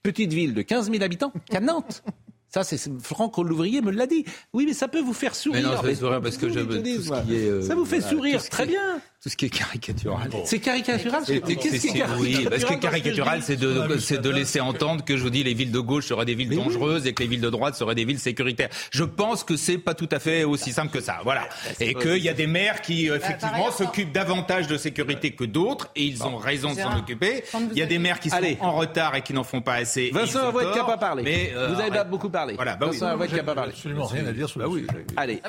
petite 0.03 0.33
ville 0.33 0.53
de 0.53 0.61
15 0.61 0.91
000 0.91 1.03
habitants, 1.03 1.31
qu'à 1.49 1.61
Nantes. 1.61 2.03
Ça, 2.49 2.63
c'est 2.63 2.79
Franck 3.01 3.37
Louvrier 3.37 3.81
me 3.81 3.91
l'a 3.91 4.07
dit. 4.07 4.23
Oui, 4.53 4.65
mais 4.65 4.73
ça 4.73 4.87
peut 4.87 5.01
vous 5.01 5.13
faire 5.13 5.35
sourire. 5.35 5.61
Mais 5.61 5.69
non, 5.69 5.75
ça 5.75 5.83
fait 5.83 5.95
sourire 5.95 6.21
parce 6.21 6.37
que 6.37 6.47
je 6.47 6.61
tout 6.61 6.71
ce 6.71 7.23
qui 7.25 7.35
est, 7.35 7.49
euh, 7.49 7.61
Ça 7.61 7.75
vous 7.75 7.83
fait 7.83 7.99
sourire, 7.99 8.41
très 8.47 8.65
bien. 8.65 9.01
Tout 9.27 9.31
ce 9.31 9.35
qui 9.35 9.47
est 9.47 9.49
caricatural. 9.49 10.29
C'est 10.45 10.59
caricatural 10.59 11.21
Qu'est-ce 11.25 11.41
qui 11.41 11.87
est 11.89 11.99
caricatural 11.99 12.17
Oui, 12.21 12.47
parce 12.49 12.63
que 12.63 12.75
caricatural, 12.75 13.41
c'est 13.41 13.57
de, 13.57 14.17
de 14.21 14.29
laisser 14.29 14.61
entendre 14.61 15.03
que 15.03 15.17
je 15.17 15.23
vous 15.23 15.29
dis 15.29 15.43
les 15.43 15.53
villes 15.53 15.73
de 15.73 15.79
gauche 15.79 16.05
seraient 16.05 16.23
des 16.23 16.33
villes 16.35 16.55
dangereuses 16.55 17.05
et 17.05 17.13
que 17.13 17.23
les 17.23 17.27
villes 17.27 17.41
de 17.41 17.49
droite 17.49 17.75
seraient 17.75 17.93
des 17.93 18.05
villes 18.05 18.19
sécuritaires. 18.19 18.69
Je 18.89 19.03
pense 19.03 19.43
que 19.43 19.57
c'est 19.57 19.79
pas 19.79 19.95
tout 19.95 20.07
à 20.11 20.19
fait 20.19 20.45
aussi 20.45 20.71
simple 20.71 20.93
que 20.93 21.01
ça. 21.01 21.17
Voilà. 21.25 21.49
Et 21.81 21.93
qu'il 21.93 22.23
y 22.23 22.29
a 22.29 22.33
des 22.33 22.47
maires 22.47 22.81
qui, 22.81 23.09
bah, 23.09 23.17
effectivement, 23.17 23.69
s'occupent 23.71 24.13
davantage 24.13 24.67
de 24.67 24.77
sécurité 24.77 25.31
que 25.31 25.43
d'autres 25.43 25.89
et 25.97 26.05
ils 26.05 26.23
ont 26.23 26.37
raison 26.37 26.73
de 26.73 26.79
s'en 26.79 26.97
occuper. 26.97 27.43
Il 27.71 27.77
y 27.77 27.81
a 27.81 27.85
des 27.85 27.99
maires 27.99 28.21
qui 28.21 28.29
sont 28.29 28.37
en 28.61 28.77
retard 28.77 29.13
et 29.15 29.23
qui 29.23 29.33
n'en 29.33 29.43
font 29.43 29.61
pas 29.61 29.73
assez. 29.73 30.11
Vincent 30.11 30.51
va 30.53 30.61
être 30.63 30.73
capable 30.73 30.93
de 30.93 30.99
parler. 30.99 31.23
Mais, 31.23 31.51
euh, 31.53 31.73
vous 31.73 31.81
avez 31.81 32.09
beaucoup 32.09 32.29
parlé. 32.29 32.53
Voilà, 32.53 32.77
bah 32.77 32.85
Vincent 32.85 33.17
va 33.17 33.25
être 33.25 33.31
capable 33.31 33.49
de 33.49 33.55
parler. 33.55 33.73
absolument 33.73 34.05
rien 34.05 34.25
à 34.25 34.31
dire 34.31 34.47
sur 34.47 34.61
bah 34.61 34.67
oui. 34.69 34.87
Allez. 35.17 35.41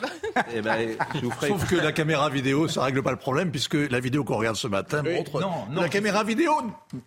Eh 0.54 0.62
ben, 0.62 0.96
Sauf 1.46 1.68
que 1.68 1.76
la 1.76 1.92
caméra 1.92 2.28
vidéo, 2.28 2.66
ça 2.66 2.82
règle 2.82 3.02
pas 3.02 3.12
le 3.12 3.16
problème 3.16 3.50
puisque 3.50 3.67
la 3.76 4.00
vidéo 4.00 4.24
qu'on 4.24 4.36
regarde 4.36 4.56
ce 4.56 4.68
matin 4.68 5.02
montre 5.02 5.40
non, 5.40 5.66
non, 5.70 5.82
la 5.82 5.88
caméra 5.88 6.24
vidéo. 6.24 6.52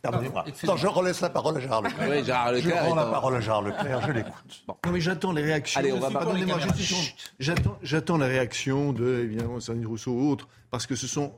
Pardonnez-moi. 0.02 0.46
je 0.76 0.88
relaisse 0.88 1.22
la 1.22 1.30
parole 1.30 1.58
à 1.58 1.60
Gérard 1.60 1.82
Leclerc. 1.82 2.10
Oui, 2.10 2.24
Gérard 2.24 2.52
Leclerc. 2.52 2.84
Je 2.84 2.90
rends 2.90 2.96
la 2.96 3.06
parole 3.06 3.36
à 3.36 3.42
Gérard 3.42 3.62
Leclerc, 3.62 4.02
je 4.08 4.12
l'écoute. 4.12 4.64
Non, 4.68 4.92
mais 4.92 5.02
j'attends 5.02 5.32
les 5.32 5.44
réactions. 5.44 5.80
Allez, 5.80 5.92
on 5.92 6.00
va 6.00 6.10
Pardonnez-moi, 6.12 6.58
j'attends, 7.40 7.78
j'attends 7.82 8.18
la 8.18 8.28
réaction 8.28 8.94
de, 8.94 9.22
évidemment, 9.24 9.60
Sandrine 9.60 9.88
Rousseau 9.88 10.12
ou 10.12 10.32
autres, 10.32 10.48
parce 10.70 10.86
que 10.86 10.96
ce 10.96 11.08
sont, 11.08 11.34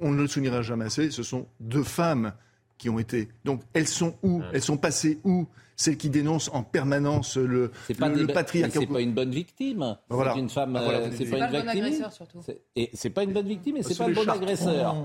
on 0.00 0.12
ne 0.12 0.22
le 0.22 0.28
soulignera 0.28 0.62
jamais 0.62 0.86
assez, 0.86 1.10
ce 1.10 1.22
sont 1.22 1.46
deux 1.60 1.84
femmes 1.84 2.32
qui 2.78 2.90
ont 2.90 2.98
été. 2.98 3.28
Donc, 3.44 3.62
elles 3.74 3.86
sont 3.86 4.16
où? 4.22 4.42
Elles 4.52 4.62
sont 4.62 4.76
passées 4.76 5.20
où? 5.24 5.46
Celles 5.82 5.96
qui 5.96 6.10
dénoncent 6.10 6.50
en 6.52 6.62
permanence 6.62 7.36
le, 7.36 7.72
le, 7.88 8.26
patriarcat. 8.26 8.80
C'est 8.80 8.86
pas 8.86 9.00
une 9.00 9.12
bonne 9.12 9.30
victime. 9.30 9.96
Voilà. 10.08 10.34
Une 10.36 10.48
femme, 10.48 10.76
ah, 10.76 10.82
euh, 10.82 11.10
c'est 11.16 11.26
pas, 11.26 11.38
une 11.38 11.50
bonne 11.50 11.66
victime. 11.72 12.56
Et 12.76 12.90
c'est 12.94 13.10
pas 13.10 13.24
une 13.24 13.32
bonne 13.32 13.48
victime, 13.48 13.76
et 13.76 13.82
c'est 13.82 13.98
pas 13.98 14.06
un 14.06 14.12
bon 14.12 14.28
agresseur. 14.28 14.96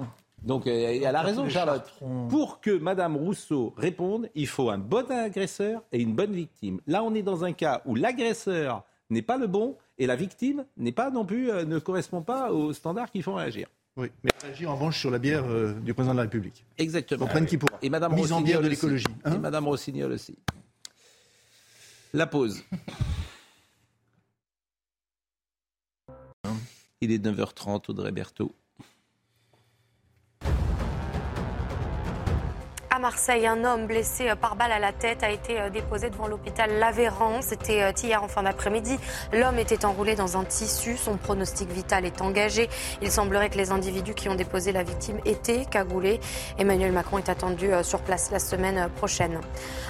Donc, 0.44 0.68
euh, 0.68 1.00
elle 1.04 1.16
a 1.16 1.22
raison, 1.22 1.50
Charlotte. 1.50 1.92
Pour 2.30 2.62
que 2.62 2.78
Madame 2.78 3.18
Rousseau 3.18 3.74
réponde, 3.76 4.30
il 4.36 4.48
faut 4.48 4.70
un 4.70 4.78
bon 4.78 5.10
agresseur 5.10 5.82
et 5.92 6.00
une 6.00 6.14
bonne 6.14 6.32
victime. 6.32 6.80
Là, 6.86 7.04
on 7.04 7.14
est 7.16 7.24
dans 7.24 7.44
un 7.44 7.54
cas 7.54 7.82
où 7.86 7.96
l'agresseur 7.96 8.84
n'est 9.10 9.24
pas 9.24 9.38
le 9.38 9.48
bon 9.48 9.76
et 9.98 10.06
la 10.06 10.16
victime 10.16 10.66
n'est 10.78 10.92
pas 10.92 11.10
non 11.10 11.26
plus, 11.26 11.50
euh, 11.50 11.66
ne 11.66 11.80
correspond 11.80 12.22
pas 12.22 12.52
aux 12.52 12.72
standards 12.72 13.10
qui 13.10 13.24
font 13.24 13.34
réagir. 13.34 13.68
Oui, 13.96 14.10
mais 14.24 14.30
réagir 14.44 14.70
en 14.70 14.76
revanche 14.76 15.00
sur 15.00 15.10
la 15.10 15.18
bière 15.18 15.44
du 15.82 15.92
président 15.96 16.14
de 16.14 16.18
la 16.18 16.24
République. 16.24 16.64
Exactement. 16.78 17.26
Comprennent 17.26 17.48
qui 17.48 17.58
pour. 17.58 17.68
Et 17.82 17.90
Madame 17.90 18.14
Mise 18.14 18.32
en 18.32 18.42
bière 18.42 18.62
de 18.62 18.68
l'écologie. 18.68 19.06
et 19.26 19.30
hein 19.30 19.40
Madame 19.40 19.68
Rossignol 19.68 20.12
aussi. 20.12 20.38
La 22.14 22.26
pause. 22.26 22.64
Il 27.02 27.12
est 27.12 27.24
9h30, 27.24 27.92
Audrey 27.92 28.12
Berthaud. 28.12 28.56
Marseille, 33.08 33.48
un 33.48 33.64
homme 33.64 33.88
blessé 33.88 34.34
par 34.42 34.58
balle 34.58 34.74
à 34.74 34.80
la 34.80 34.92
tête 34.92 35.24
a 35.24 35.32
été 35.32 35.62
euh, 35.62 35.70
déposé 35.70 36.10
devant 36.10 36.28
l'hôpital 36.28 36.78
Laveyran. 36.78 37.42
C'était 37.42 37.82
euh, 37.82 37.94
hier 38.04 38.22
en 38.22 38.28
fin 38.28 38.44
d'après-midi. 38.44 39.00
L'homme 39.32 39.58
était 39.60 39.86
enroulé 39.86 40.16
dans 40.16 40.36
un 40.36 40.44
tissu. 40.44 40.98
Son 40.98 41.16
pronostic 41.16 41.72
vital 41.72 42.04
est 42.04 42.22
engagé. 42.22 42.68
Il 43.02 43.10
semblerait 43.10 43.50
que 43.50 43.58
les 43.58 43.72
individus 43.72 44.14
qui 44.14 44.28
ont 44.28 44.36
déposé 44.36 44.74
la 44.74 44.84
victime 44.84 45.22
étaient 45.24 45.64
cagoulés. 45.64 46.20
Emmanuel 46.60 46.92
Macron 46.92 47.18
est 47.18 47.30
attendu 47.30 47.72
euh, 47.72 47.82
sur 47.82 48.02
place 48.02 48.30
la 48.30 48.40
semaine 48.40 48.90
prochaine. 48.98 49.40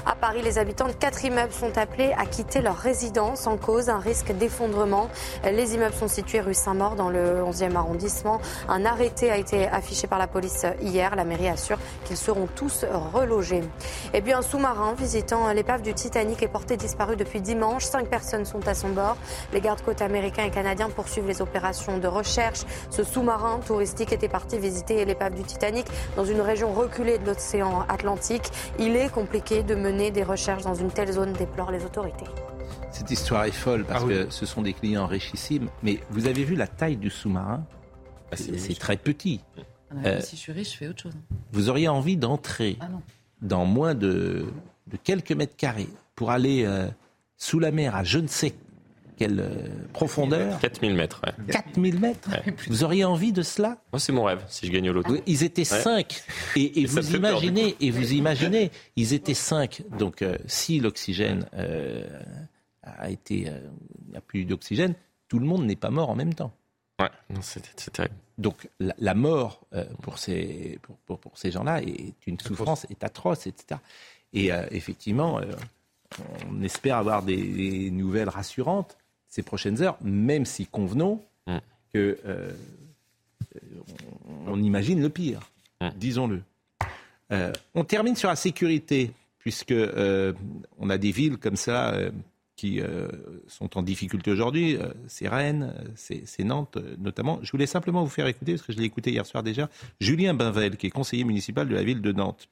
À 0.05 0.13
Paris, 0.13 0.43
les 0.43 0.59
habitants 0.59 0.87
de 0.87 0.93
quatre 0.93 1.25
immeubles 1.25 1.53
sont 1.53 1.75
appelés 1.79 2.13
à 2.19 2.27
quitter 2.27 2.61
leur 2.61 2.77
résidence 2.77 3.47
en 3.47 3.57
cause 3.57 3.89
un 3.89 3.97
risque 3.97 4.31
d'effondrement. 4.31 5.09
Les 5.43 5.73
immeubles 5.73 5.95
sont 5.95 6.07
situés 6.07 6.41
rue 6.41 6.53
Saint-Maur 6.53 6.93
dans 6.93 7.09
le 7.09 7.41
11e 7.41 7.77
arrondissement. 7.77 8.39
Un 8.69 8.85
arrêté 8.85 9.31
a 9.31 9.37
été 9.37 9.67
affiché 9.67 10.05
par 10.05 10.19
la 10.19 10.27
police 10.27 10.67
hier. 10.83 11.15
La 11.15 11.23
mairie 11.23 11.49
assure 11.49 11.79
qu'ils 12.05 12.15
seront 12.15 12.47
tous 12.55 12.85
relogés. 13.07 13.63
Et 14.13 14.21
puis 14.21 14.33
un 14.33 14.41
sous-marin 14.41 14.93
visitant 14.93 15.51
l'épave 15.53 15.81
du 15.81 15.93
Titanic 15.93 16.41
est 16.43 16.47
porté 16.47 16.77
disparu 16.77 17.15
depuis 17.15 17.41
dimanche. 17.41 17.85
Cinq 17.85 18.09
personnes 18.09 18.45
sont 18.45 18.67
à 18.67 18.73
son 18.73 18.89
bord. 18.89 19.17
Les 19.53 19.61
gardes-côtes 19.61 20.01
américains 20.01 20.45
et 20.45 20.51
canadiens 20.51 20.89
poursuivent 20.89 21.27
les 21.27 21.41
opérations 21.41 21.97
de 21.97 22.07
recherche. 22.07 22.61
Ce 22.89 23.03
sous-marin 23.03 23.59
touristique 23.65 24.11
était 24.11 24.29
parti 24.29 24.57
visiter 24.57 25.05
l'épave 25.05 25.35
du 25.35 25.43
Titanic 25.43 25.87
dans 26.15 26.25
une 26.25 26.41
région 26.41 26.73
reculée 26.73 27.17
de 27.17 27.25
l'océan 27.25 27.85
Atlantique. 27.89 28.51
Il 28.79 28.95
est 28.95 29.09
compliqué 29.09 29.63
de 29.63 29.75
mener 29.75 30.11
des 30.11 30.23
recherches 30.23 30.63
dans 30.63 30.75
une 30.75 30.91
telle 30.91 31.11
zone, 31.11 31.33
déplorent 31.33 31.71
les 31.71 31.83
autorités. 31.85 32.25
Cette 32.91 33.11
histoire 33.11 33.45
est 33.45 33.51
folle 33.51 33.85
parce 33.85 34.03
ah 34.05 34.07
que 34.07 34.29
ce 34.29 34.45
sont 34.45 34.61
des 34.61 34.73
clients 34.73 35.07
richissimes. 35.07 35.69
Mais 35.83 35.99
vous 36.09 36.27
avez 36.27 36.43
vu 36.43 36.55
la 36.55 36.67
taille 36.67 36.97
du 36.97 37.09
sous-marin? 37.09 37.63
Ah, 38.31 38.35
C'est 38.35 38.77
très 38.79 38.97
petit. 38.97 39.41
Euh, 39.95 40.21
si 40.21 40.35
je 40.35 40.41
suis 40.41 40.51
riche, 40.51 40.73
je 40.73 40.77
fais 40.77 40.87
autre 40.87 41.03
chose. 41.03 41.13
Vous 41.51 41.69
auriez 41.69 41.87
envie 41.87 42.17
d'entrer 42.17 42.77
ah 42.79 42.87
dans 43.41 43.65
moins 43.65 43.95
de, 43.95 44.45
quelques 45.03 45.31
mètres 45.31 45.55
carrés 45.55 45.89
pour 46.15 46.31
aller 46.31 46.63
euh, 46.65 46.87
sous 47.37 47.59
la 47.59 47.71
mer 47.71 47.95
à 47.95 48.03
je 48.03 48.19
ne 48.19 48.27
sais 48.27 48.53
quelle 49.17 49.39
euh, 49.39 49.67
profondeur? 49.93 50.59
4000 50.59 50.93
mètres. 50.93 51.21
4000 51.49 51.99
mètres? 51.99 52.29
Vous 52.67 52.83
auriez 52.83 53.03
envie 53.03 53.31
de 53.31 53.41
cela? 53.41 53.77
Moi, 53.91 53.99
c'est 53.99 54.11
mon 54.11 54.23
rêve, 54.23 54.43
si 54.47 54.67
je 54.67 54.71
gagne 54.71 54.89
au 54.91 54.93
loto. 54.93 55.17
Ils 55.25 55.43
étaient 55.43 55.63
5. 55.63 56.23
Et, 56.55 56.85
vous 56.85 57.15
imaginez, 57.15 57.75
et 57.79 57.89
vous 57.89 58.13
imaginez, 58.13 58.71
ils 58.95 59.13
étaient 59.13 59.33
5. 59.33 59.81
Donc, 59.97 60.23
si 60.45 60.79
l'oxygène 60.79 61.47
a 62.83 63.09
été. 63.09 63.51
il 64.05 64.11
n'y 64.11 64.17
a 64.17 64.21
plus 64.21 64.45
d'oxygène, 64.45 64.93
tout 65.27 65.39
le 65.39 65.47
monde 65.47 65.65
n'est 65.65 65.75
pas 65.75 65.89
mort 65.89 66.11
en 66.11 66.15
même 66.15 66.35
temps. 66.35 66.53
Ouais, 66.99 67.09
c'est 67.41 67.91
terrible. 67.91 68.13
Donc 68.37 68.69
la, 68.79 69.15
mort 69.15 69.61
euh, 69.73 69.83
pour 70.03 70.19
ces, 70.19 70.79
pour, 71.05 71.17
pour, 71.17 71.37
ces 71.37 71.49
gens-là 71.49 71.81
est 71.81 72.13
une 72.27 72.39
souffrance, 72.39 72.85
est 72.89 73.03
atroce, 73.03 73.47
etc. 73.47 73.79
Et 74.31 74.51
euh, 74.51 74.63
effectivement, 74.69 75.39
euh, 75.39 75.45
on 76.47 76.61
espère 76.61 76.97
avoir 76.97 77.23
des, 77.23 77.89
nouvelles 77.89 78.29
rassurantes 78.29 78.97
ces 79.27 79.41
prochaines 79.41 79.81
heures, 79.81 79.97
même 80.01 80.45
si 80.45 80.67
convenons 80.67 81.21
mm. 81.47 81.57
que 81.93 82.17
on, 84.45 84.61
imagine 84.61 85.01
le 85.01 85.09
pire, 85.09 85.41
mm. 85.81 85.89
disons-le. 85.95 86.41
on 87.73 87.83
termine 87.83 88.15
sur 88.15 88.29
la 88.29 88.35
sécurité, 88.35 89.11
puisque 89.39 89.73
on 90.77 90.89
a 90.89 90.97
des 90.97 91.11
villes 91.11 91.37
comme 91.37 91.57
ça 91.57 91.93
qui 92.57 92.81
euh, 92.81 93.07
sont 93.47 93.77
en 93.77 93.83
difficulté 93.83 94.31
aujourd'hui. 94.31 94.75
Euh, 94.75 94.87
c'est 95.07 95.29
Rennes, 95.29 95.73
c'est 95.95 96.43
Nantes 96.43 96.75
euh, 96.77 96.95
notamment. 96.97 97.39
Je 97.43 97.51
voulais 97.51 97.67
simplement 97.67 98.03
vous 98.03 98.09
faire 98.09 98.27
écouter, 98.27 98.53
parce 98.53 98.65
que 98.65 98.73
je 98.73 98.79
l'ai 98.79 98.85
écouté 98.85 99.11
hier 99.11 99.25
soir 99.25 99.43
déjà, 99.43 99.69
Julien 100.01 100.33
Binvel, 100.33 100.75
qui 100.75 100.87
est 100.87 100.89
conseiller 100.89 101.23
municipal 101.23 101.69
de 101.69 101.75
la 101.75 101.83
ville 101.83 102.01
de 102.01 102.11
Nantes, 102.11 102.49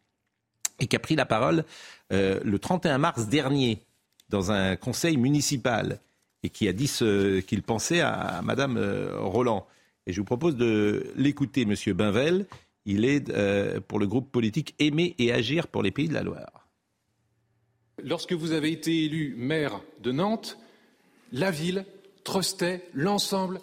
et 0.79 0.85
qui 0.85 0.95
a 0.95 0.99
pris 0.99 1.15
la 1.15 1.25
parole 1.25 1.65
le 2.11 2.57
31 2.57 2.99
mars 2.99 3.27
dernier 3.27 3.81
dans 4.29 4.51
un 4.51 4.75
conseil 4.75 5.17
municipal, 5.17 5.99
et 6.43 6.49
qui 6.49 6.67
a 6.67 6.73
dit 6.73 6.87
ce 6.87 7.39
qu'il 7.39 7.63
pensait 7.63 8.01
à, 8.01 8.41
Madame 8.43 8.77
Roland. 9.17 9.65
Et 10.05 10.13
je 10.13 10.19
vous 10.19 10.25
propose 10.25 10.55
de 10.55 11.11
l'écouter, 11.15 11.65
Monsieur 11.65 11.93
Binvel. 11.93 12.45
Il 12.85 13.05
est 13.05 13.31
pour 13.87 13.99
le 13.99 14.05
groupe 14.05 14.31
politique 14.31 14.75
Aimer 14.77 15.15
et 15.17 15.31
Agir 15.31 15.67
pour 15.67 15.81
les 15.81 15.91
Pays 15.91 16.09
de 16.09 16.13
la 16.13 16.23
Loire. 16.23 16.64
Lorsque 18.03 18.33
vous 18.33 18.51
avez 18.51 18.71
été 18.71 19.05
élu 19.05 19.35
maire 19.37 19.81
de 20.01 20.11
Nantes, 20.11 20.57
la 21.31 21.51
ville 21.51 21.85
trustait 22.23 22.87
l'ensemble 22.93 23.61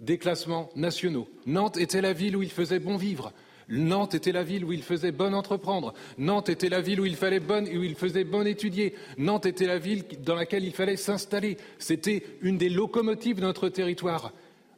des 0.00 0.18
classements 0.18 0.70
nationaux. 0.74 1.28
Nantes 1.46 1.76
était 1.76 2.00
la 2.00 2.12
ville 2.12 2.36
où 2.36 2.42
il 2.42 2.50
faisait 2.50 2.80
bon 2.80 2.96
vivre. 2.96 3.32
Nantes 3.68 4.14
était 4.14 4.32
la 4.32 4.42
ville 4.42 4.64
où 4.64 4.72
il 4.72 4.82
faisait 4.82 5.12
bon 5.12 5.34
entreprendre. 5.34 5.94
Nantes 6.18 6.48
était 6.48 6.68
la 6.68 6.80
ville 6.80 7.00
où 7.00 7.06
il 7.06 7.16
fallait 7.16 7.40
bon, 7.40 7.66
où 7.66 7.82
il 7.82 7.94
faisait 7.94 8.24
bon 8.24 8.46
étudier. 8.46 8.94
Nantes 9.16 9.46
était 9.46 9.66
la 9.66 9.78
ville 9.78 10.04
dans 10.20 10.34
laquelle 10.34 10.64
il 10.64 10.72
fallait 10.72 10.96
s'installer. 10.96 11.56
C'était 11.78 12.24
une 12.42 12.58
des 12.58 12.68
locomotives 12.68 13.36
de 13.36 13.42
notre 13.42 13.68
territoire. 13.68 14.32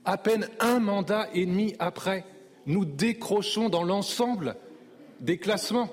À 0.05 0.19
peine 0.19 0.49
un 0.61 0.79
mandat 0.79 1.29
et 1.35 1.47
demi 1.47 1.75
après, 1.79 2.25
nous 2.67 2.85
décrochons 2.85 3.69
dans 3.69 3.83
l'ensemble 3.83 4.57
des 5.21 5.39
classements. 5.39 5.91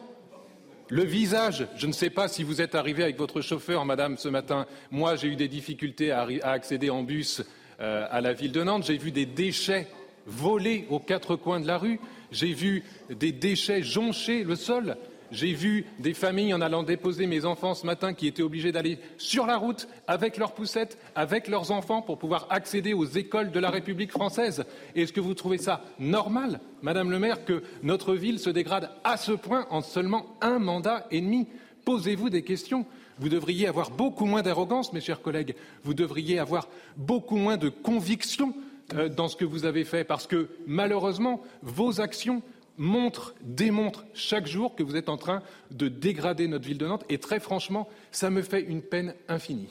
Le 0.94 1.04
visage, 1.04 1.66
je 1.76 1.88
ne 1.88 1.92
sais 1.92 2.12
pas 2.12 2.28
si 2.28 2.44
vous 2.44 2.62
êtes 2.62 2.76
arrivé 2.76 3.02
avec 3.02 3.18
votre 3.18 3.42
chauffeur, 3.42 3.84
madame, 3.84 4.16
ce 4.16 4.30
matin. 4.30 4.68
Moi, 4.92 5.16
j'ai 5.16 5.28
eu 5.28 5.36
des 5.36 5.48
difficultés 5.48 6.12
à, 6.12 6.28
accéder 6.44 6.92
en 6.92 7.02
bus 7.02 7.42
euh, 7.80 8.06
à 8.12 8.22
la 8.22 8.34
ville 8.34 8.52
de 8.52 8.62
Nantes. 8.62 8.84
J'ai 8.86 9.00
vu 9.00 9.10
des 9.10 9.26
déchets 9.26 9.88
volés 10.28 10.86
aux 10.92 11.00
quatre 11.00 11.36
coins 11.36 11.60
de 11.60 11.66
la 11.66 11.80
rue. 11.80 12.00
J'ai 12.32 12.54
vu 12.54 12.84
des 13.10 13.32
déchets 13.32 13.82
joncher 13.82 14.44
le 14.44 14.56
sol. 14.56 14.96
J'ai 15.34 15.54
vu 15.54 15.86
des 15.98 16.14
familles 16.14 16.54
en 16.54 16.62
allant 16.62 16.84
déposer 16.84 17.26
mes 17.26 17.44
enfants 17.44 17.74
ce 17.74 17.88
matin 17.88 18.14
qui 18.14 18.28
étaient 18.28 18.44
obligés 18.44 18.72
d'aller 18.72 19.00
sur 19.18 19.48
la 19.48 19.58
route 19.58 19.88
avec 20.06 20.38
leurs 20.38 20.54
poussettes, 20.54 21.00
avec 21.16 21.48
leurs 21.48 21.72
enfants 21.72 22.04
pour 22.04 22.20
pouvoir 22.20 22.46
accéder 22.52 22.94
aux 22.94 23.06
écoles 23.06 23.50
de 23.50 23.60
la 23.60 23.72
République 23.72 24.12
française. 24.12 24.64
Est-ce 24.96 25.12
que 25.12 25.20
vous 25.20 25.34
trouvez 25.34 25.58
ça 25.58 25.82
normal, 25.98 26.60
Madame 26.84 27.10
le 27.10 27.18
maire, 27.18 27.46
que 27.46 27.64
notre 27.82 28.14
ville 28.14 28.38
se 28.38 28.52
dégrade 28.52 28.92
à 29.04 29.18
ce 29.18 29.32
point 29.32 29.66
en 29.72 29.82
seulement 29.82 30.38
un 30.40 30.60
mandat 30.60 31.08
et 31.10 31.20
demi? 31.20 31.48
Posez-vous 31.84 32.30
des 32.30 32.44
questions. 32.44 32.86
Vous 33.18 33.30
devriez 33.30 33.68
avoir 33.68 33.90
beaucoup 33.90 34.26
moins 34.26 34.44
d'arrogance, 34.44 34.94
mes 34.94 35.02
chers 35.02 35.24
collègues. 35.24 35.56
Vous 35.84 35.96
devriez 35.96 36.38
avoir 36.38 36.68
beaucoup 36.96 37.38
moins 37.38 37.58
de 37.58 37.70
conviction 37.70 38.54
euh, 38.94 39.10
dans 39.10 39.30
ce 39.30 39.36
que 39.36 39.46
vous 39.46 39.66
avez 39.66 39.84
fait, 39.84 40.04
parce 40.04 40.28
que 40.28 40.50
malheureusement, 40.68 41.42
vos 41.64 42.02
actions 42.02 42.44
montrent, 42.78 43.34
démontrent 43.42 44.06
chaque 44.14 44.48
jour 44.48 44.76
que 44.76 44.84
vous 44.84 44.96
êtes 44.96 45.10
en 45.10 45.18
train 45.18 45.42
de 45.72 45.88
dégrader 45.88 46.48
notre 46.48 46.66
ville 46.66 46.78
de 46.78 46.88
Nantes. 46.88 47.06
Et 47.10 47.18
très 47.18 47.40
franchement, 47.40 47.88
ça 48.12 48.30
me 48.30 48.42
fait 48.42 48.62
une 48.62 48.82
peine 48.82 49.14
infinie. 49.28 49.70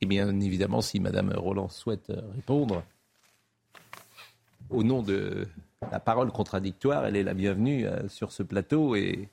Et 0.00 0.06
bien 0.06 0.40
évidemment, 0.40 0.80
si 0.80 1.00
Madame 1.00 1.32
Roland 1.32 1.68
souhaite 1.68 2.10
euh, 2.10 2.20
répondre, 2.34 2.84
au 4.70 4.82
nom 4.82 5.02
de 5.02 5.46
la 5.90 6.00
parole 6.00 6.30
contradictoire, 6.30 7.06
elle 7.06 7.16
est 7.16 7.22
la 7.22 7.34
bienvenue 7.34 7.86
euh, 7.86 8.08
sur 8.08 8.32
ce 8.32 8.42
plateau 8.42 8.94
et 8.94 9.28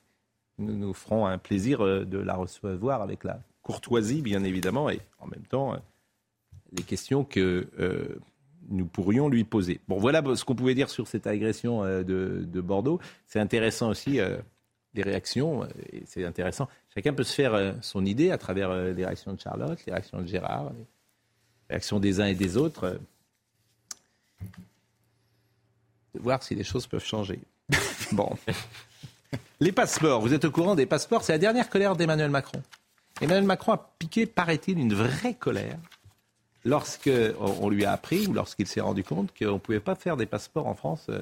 nous 0.57 0.75
nous 0.75 0.93
ferons 0.93 1.25
un 1.25 1.37
plaisir 1.37 1.83
de 1.83 2.17
la 2.17 2.35
recevoir 2.35 3.01
avec 3.01 3.25
la 3.25 3.41
courtoisie, 3.61 4.21
bien 4.21 4.43
évidemment, 4.43 4.89
et 4.89 5.01
en 5.19 5.27
même 5.27 5.45
temps 5.49 5.75
les 6.71 6.83
questions 6.83 7.25
que 7.25 7.67
nous 8.69 8.85
pourrions 8.85 9.29
lui 9.29 9.43
poser. 9.43 9.79
Bon, 9.87 9.97
voilà 9.97 10.23
ce 10.35 10.43
qu'on 10.43 10.55
pouvait 10.55 10.75
dire 10.75 10.89
sur 10.89 11.07
cette 11.07 11.27
agression 11.27 11.83
euh, 11.83 12.03
de, 12.03 12.61
Bordeaux. 12.61 12.99
C'est 13.27 13.39
intéressant 13.39 13.89
aussi 13.89 14.19
euh, 14.19 14.37
les 14.93 15.03
réactions, 15.03 15.63
euh, 15.63 15.67
c'est 16.05 16.25
intéressant. 16.25 16.67
Chacun 16.93 17.13
peut 17.13 17.23
se 17.23 17.33
faire 17.33 17.75
son 17.81 18.05
idée 18.05 18.31
à 18.31 18.37
travers 18.37 18.73
les 18.73 19.05
réactions 19.05 19.33
de 19.33 19.39
Charlotte, 19.39 19.79
les 19.85 19.93
réactions 19.93 20.21
de 20.21 20.27
Gérard, 20.27 20.71
les 20.73 20.85
réactions 21.69 21.99
des 21.99 22.19
uns 22.21 22.27
et 22.27 22.35
des 22.35 22.57
autres. 22.57 22.99
De 26.13 26.19
voir 26.19 26.41
si 26.43 26.55
les 26.55 26.63
choses 26.63 26.87
peuvent 26.87 27.03
changer. 27.03 27.39
bon. 28.13 28.29
Les 29.59 29.71
passeports, 29.71 30.21
vous 30.21 30.33
êtes 30.33 30.45
au 30.45 30.51
courant 30.51 30.75
des 30.75 30.85
passeports, 30.85 31.23
c'est 31.23 31.33
la 31.33 31.39
dernière 31.39 31.69
colère 31.69 31.95
d'Emmanuel 31.95 32.29
Macron. 32.29 32.61
Emmanuel 33.21 33.45
Macron 33.45 33.73
a 33.73 33.95
piqué, 33.99 34.25
paraît-il, 34.25 34.77
une 34.77 34.93
vraie 34.93 35.33
colère 35.33 35.77
lorsqu'on 36.65 37.69
lui 37.69 37.85
a 37.85 37.91
appris 37.91 38.27
ou 38.27 38.33
lorsqu'il 38.33 38.67
s'est 38.67 38.81
rendu 38.81 39.03
compte 39.03 39.29
qu'on 39.37 39.53
ne 39.53 39.57
pouvait 39.59 39.79
pas 39.79 39.95
faire 39.95 40.17
des 40.17 40.25
passeports 40.25 40.67
en 40.67 40.73
France 40.73 41.05
euh, 41.09 41.21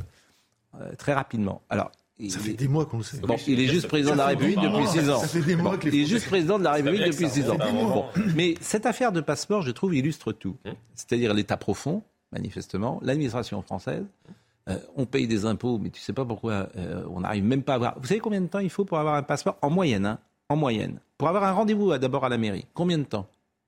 euh, 0.80 0.96
très 0.98 1.14
rapidement. 1.14 1.62
Alors, 1.70 1.92
ça 2.30 2.40
fait 2.40 2.54
des 2.54 2.68
mois 2.68 2.86
qu'on 2.86 2.98
le 2.98 3.04
sait. 3.04 3.18
Bon, 3.18 3.36
il 3.48 3.60
est 3.60 3.68
juste 3.68 3.88
président 3.88 4.14
de 4.14 4.18
la 4.18 4.28
République 4.28 4.60
depuis 4.60 4.88
six 4.88 5.10
ans. 5.10 5.20
Ça 5.20 5.28
fait 5.28 5.42
des 5.42 5.56
mois 5.56 5.78
il 5.84 5.96
est 5.96 6.06
juste 6.06 6.28
président 6.28 6.58
de 6.58 6.64
la 6.64 6.72
République 6.72 7.06
depuis 7.06 7.30
six 7.30 7.50
ans. 7.50 7.58
Bon. 7.58 8.06
Mais 8.36 8.56
cette 8.62 8.86
affaire 8.86 9.12
de 9.12 9.20
passeport, 9.20 9.62
je 9.62 9.72
trouve, 9.72 9.94
illustre 9.94 10.32
tout. 10.32 10.56
Hum. 10.66 10.74
C'est-à-dire 10.96 11.34
l'état 11.34 11.58
profond, 11.58 12.02
manifestement, 12.32 13.00
l'administration 13.04 13.62
française. 13.62 14.06
Euh, 14.70 14.78
on 14.96 15.06
paye 15.06 15.28
des 15.28 15.46
impôts, 15.46 15.78
mais 15.78 15.90
tu 15.90 16.00
sais 16.00 16.14
pas 16.14 16.24
pourquoi 16.24 16.70
on 17.10 17.20
n'arrive 17.20 17.44
même 17.44 17.64
pas 17.64 17.74
à 17.74 17.76
avoir. 17.76 18.00
Vous 18.00 18.08
savez 18.08 18.22
combien 18.22 18.40
de 18.40 18.48
temps 18.48 18.60
il 18.60 18.70
faut 18.70 18.86
pour 18.86 18.98
avoir 18.98 19.16
un 19.16 19.24
passeport? 19.24 19.58
En 19.62 19.70
moyenne, 19.70 20.06
hein, 20.06 20.20
en 20.48 20.56
moyenne. 20.56 21.00
Pour 21.18 21.28
avoir 21.28 21.44
un 21.44 21.52
rendez-vous 21.52 21.98
d'abord 21.98 22.24
à 22.24 22.30
la 22.30 22.38
mairie, 22.38 22.66
combien 22.74 22.98
de 22.98 23.04
temps? 23.04 23.28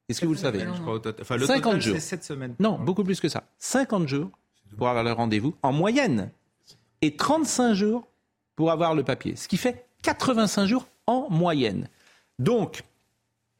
Est-ce 0.09 0.21
que 0.21 0.25
vous 0.25 0.33
le 0.33 0.37
savez 0.37 0.65
enfin, 1.19 1.37
le 1.37 1.45
50 1.45 1.81
jours. 1.81 1.97
7 1.99 2.23
semaines. 2.23 2.55
Non, 2.59 2.77
beaucoup 2.77 3.03
plus 3.03 3.19
que 3.19 3.29
ça. 3.29 3.43
50 3.59 4.07
jours 4.07 4.29
pour 4.77 4.87
avoir 4.87 5.03
le 5.03 5.11
rendez-vous 5.11 5.55
en 5.63 5.71
moyenne 5.71 6.31
et 7.01 7.15
35 7.15 7.73
jours 7.73 8.07
pour 8.55 8.71
avoir 8.71 8.93
le 8.93 9.03
papier. 9.03 9.35
Ce 9.35 9.47
qui 9.47 9.57
fait 9.57 9.85
85 10.03 10.65
jours 10.67 10.87
en 11.07 11.27
moyenne. 11.29 11.87
Donc, 12.39 12.83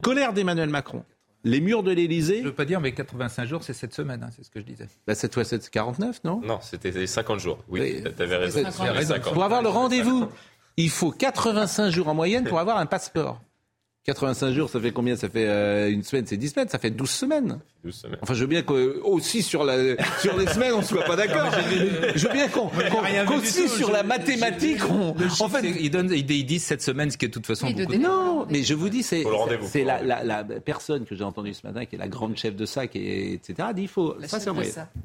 colère 0.02 0.32
d'Emmanuel 0.32 0.68
Macron. 0.68 1.04
Les 1.44 1.60
murs 1.60 1.84
de 1.84 1.92
l'Elysée. 1.92 2.38
Je 2.38 2.42
ne 2.42 2.48
veux 2.48 2.54
pas 2.54 2.64
dire, 2.64 2.80
mais 2.80 2.92
85 2.92 3.46
jours, 3.46 3.62
c'est 3.62 3.72
7 3.72 3.94
semaines, 3.94 4.22
hein, 4.24 4.30
c'est 4.34 4.44
ce 4.44 4.50
que 4.50 4.58
je 4.58 4.64
disais. 4.64 4.88
Bah, 5.06 5.14
cette 5.14 5.32
fois, 5.32 5.44
c'est 5.44 5.70
49, 5.70 6.24
non? 6.24 6.40
Non, 6.40 6.58
c'était 6.60 7.06
50 7.06 7.38
jours. 7.38 7.58
Oui, 7.68 8.02
tu 8.02 8.22
avais 8.22 8.36
raison. 8.36 8.62
Pour 9.32 9.44
avoir 9.44 9.62
le 9.62 9.68
rendez-vous, 9.68 10.28
il 10.76 10.90
faut 10.90 11.12
85 11.12 11.90
jours 11.90 12.08
en 12.08 12.14
moyenne 12.14 12.44
pour 12.44 12.58
avoir 12.58 12.78
un 12.78 12.86
passeport. 12.86 13.40
85 14.06 14.52
jours, 14.52 14.70
ça 14.70 14.80
fait 14.80 14.92
combien? 14.92 15.16
Ça 15.16 15.28
fait 15.28 15.48
euh, 15.48 15.90
une 15.90 16.04
semaine, 16.04 16.24
c'est 16.26 16.36
10 16.36 16.50
semaines, 16.50 16.68
ça 16.68 16.78
fait 16.78 16.92
12 16.92 17.10
semaines. 17.10 17.58
12 17.82 17.92
semaines. 17.92 18.18
Enfin, 18.22 18.34
je 18.34 18.40
veux 18.42 18.46
bien 18.46 18.62
qu'aussi 18.62 19.42
sur, 19.42 19.64
la, 19.64 19.96
sur 20.20 20.36
les 20.36 20.46
semaines, 20.46 20.74
on 20.74 20.78
ne 20.78 20.84
soit 20.84 21.02
pas 21.02 21.16
d'accord. 21.16 21.50
je 22.14 22.28
veux 22.28 22.32
bien 22.32 22.46
qu'on 22.48 22.70
qu'aussi 23.26 23.68
sur 23.68 23.90
la 23.90 24.04
mathématique, 24.04 24.88
on, 24.88 25.08
en 25.10 25.48
fait, 25.48 25.62
ils, 25.80 25.90
donnent, 25.90 26.12
ils 26.12 26.46
disent 26.46 26.62
cette 26.62 26.82
semaine, 26.82 27.10
ce 27.10 27.18
qui 27.18 27.24
est 27.24 27.28
de 27.28 27.34
toute 27.34 27.46
façon 27.46 27.68
beaucoup. 27.68 27.96
Non, 27.96 28.46
mais 28.48 28.62
je 28.62 28.74
vous 28.74 28.88
dis, 28.88 29.02
c'est 29.02 29.24
c'est 29.62 29.82
la, 29.82 30.00
la, 30.00 30.22
la, 30.22 30.44
personne 30.44 31.04
que 31.04 31.16
j'ai 31.16 31.24
entendue 31.24 31.52
ce 31.52 31.66
matin, 31.66 31.84
qui 31.84 31.96
est 31.96 31.98
la 31.98 32.08
grande 32.08 32.36
chef 32.36 32.54
de 32.54 32.64
ça, 32.64 32.86
qui 32.86 32.98
est, 32.98 33.32
etc., 33.32 33.70
dit 33.74 33.82
il 33.82 33.88
faut... 33.88 34.16
La, 34.20 34.28
ça, 34.28 34.38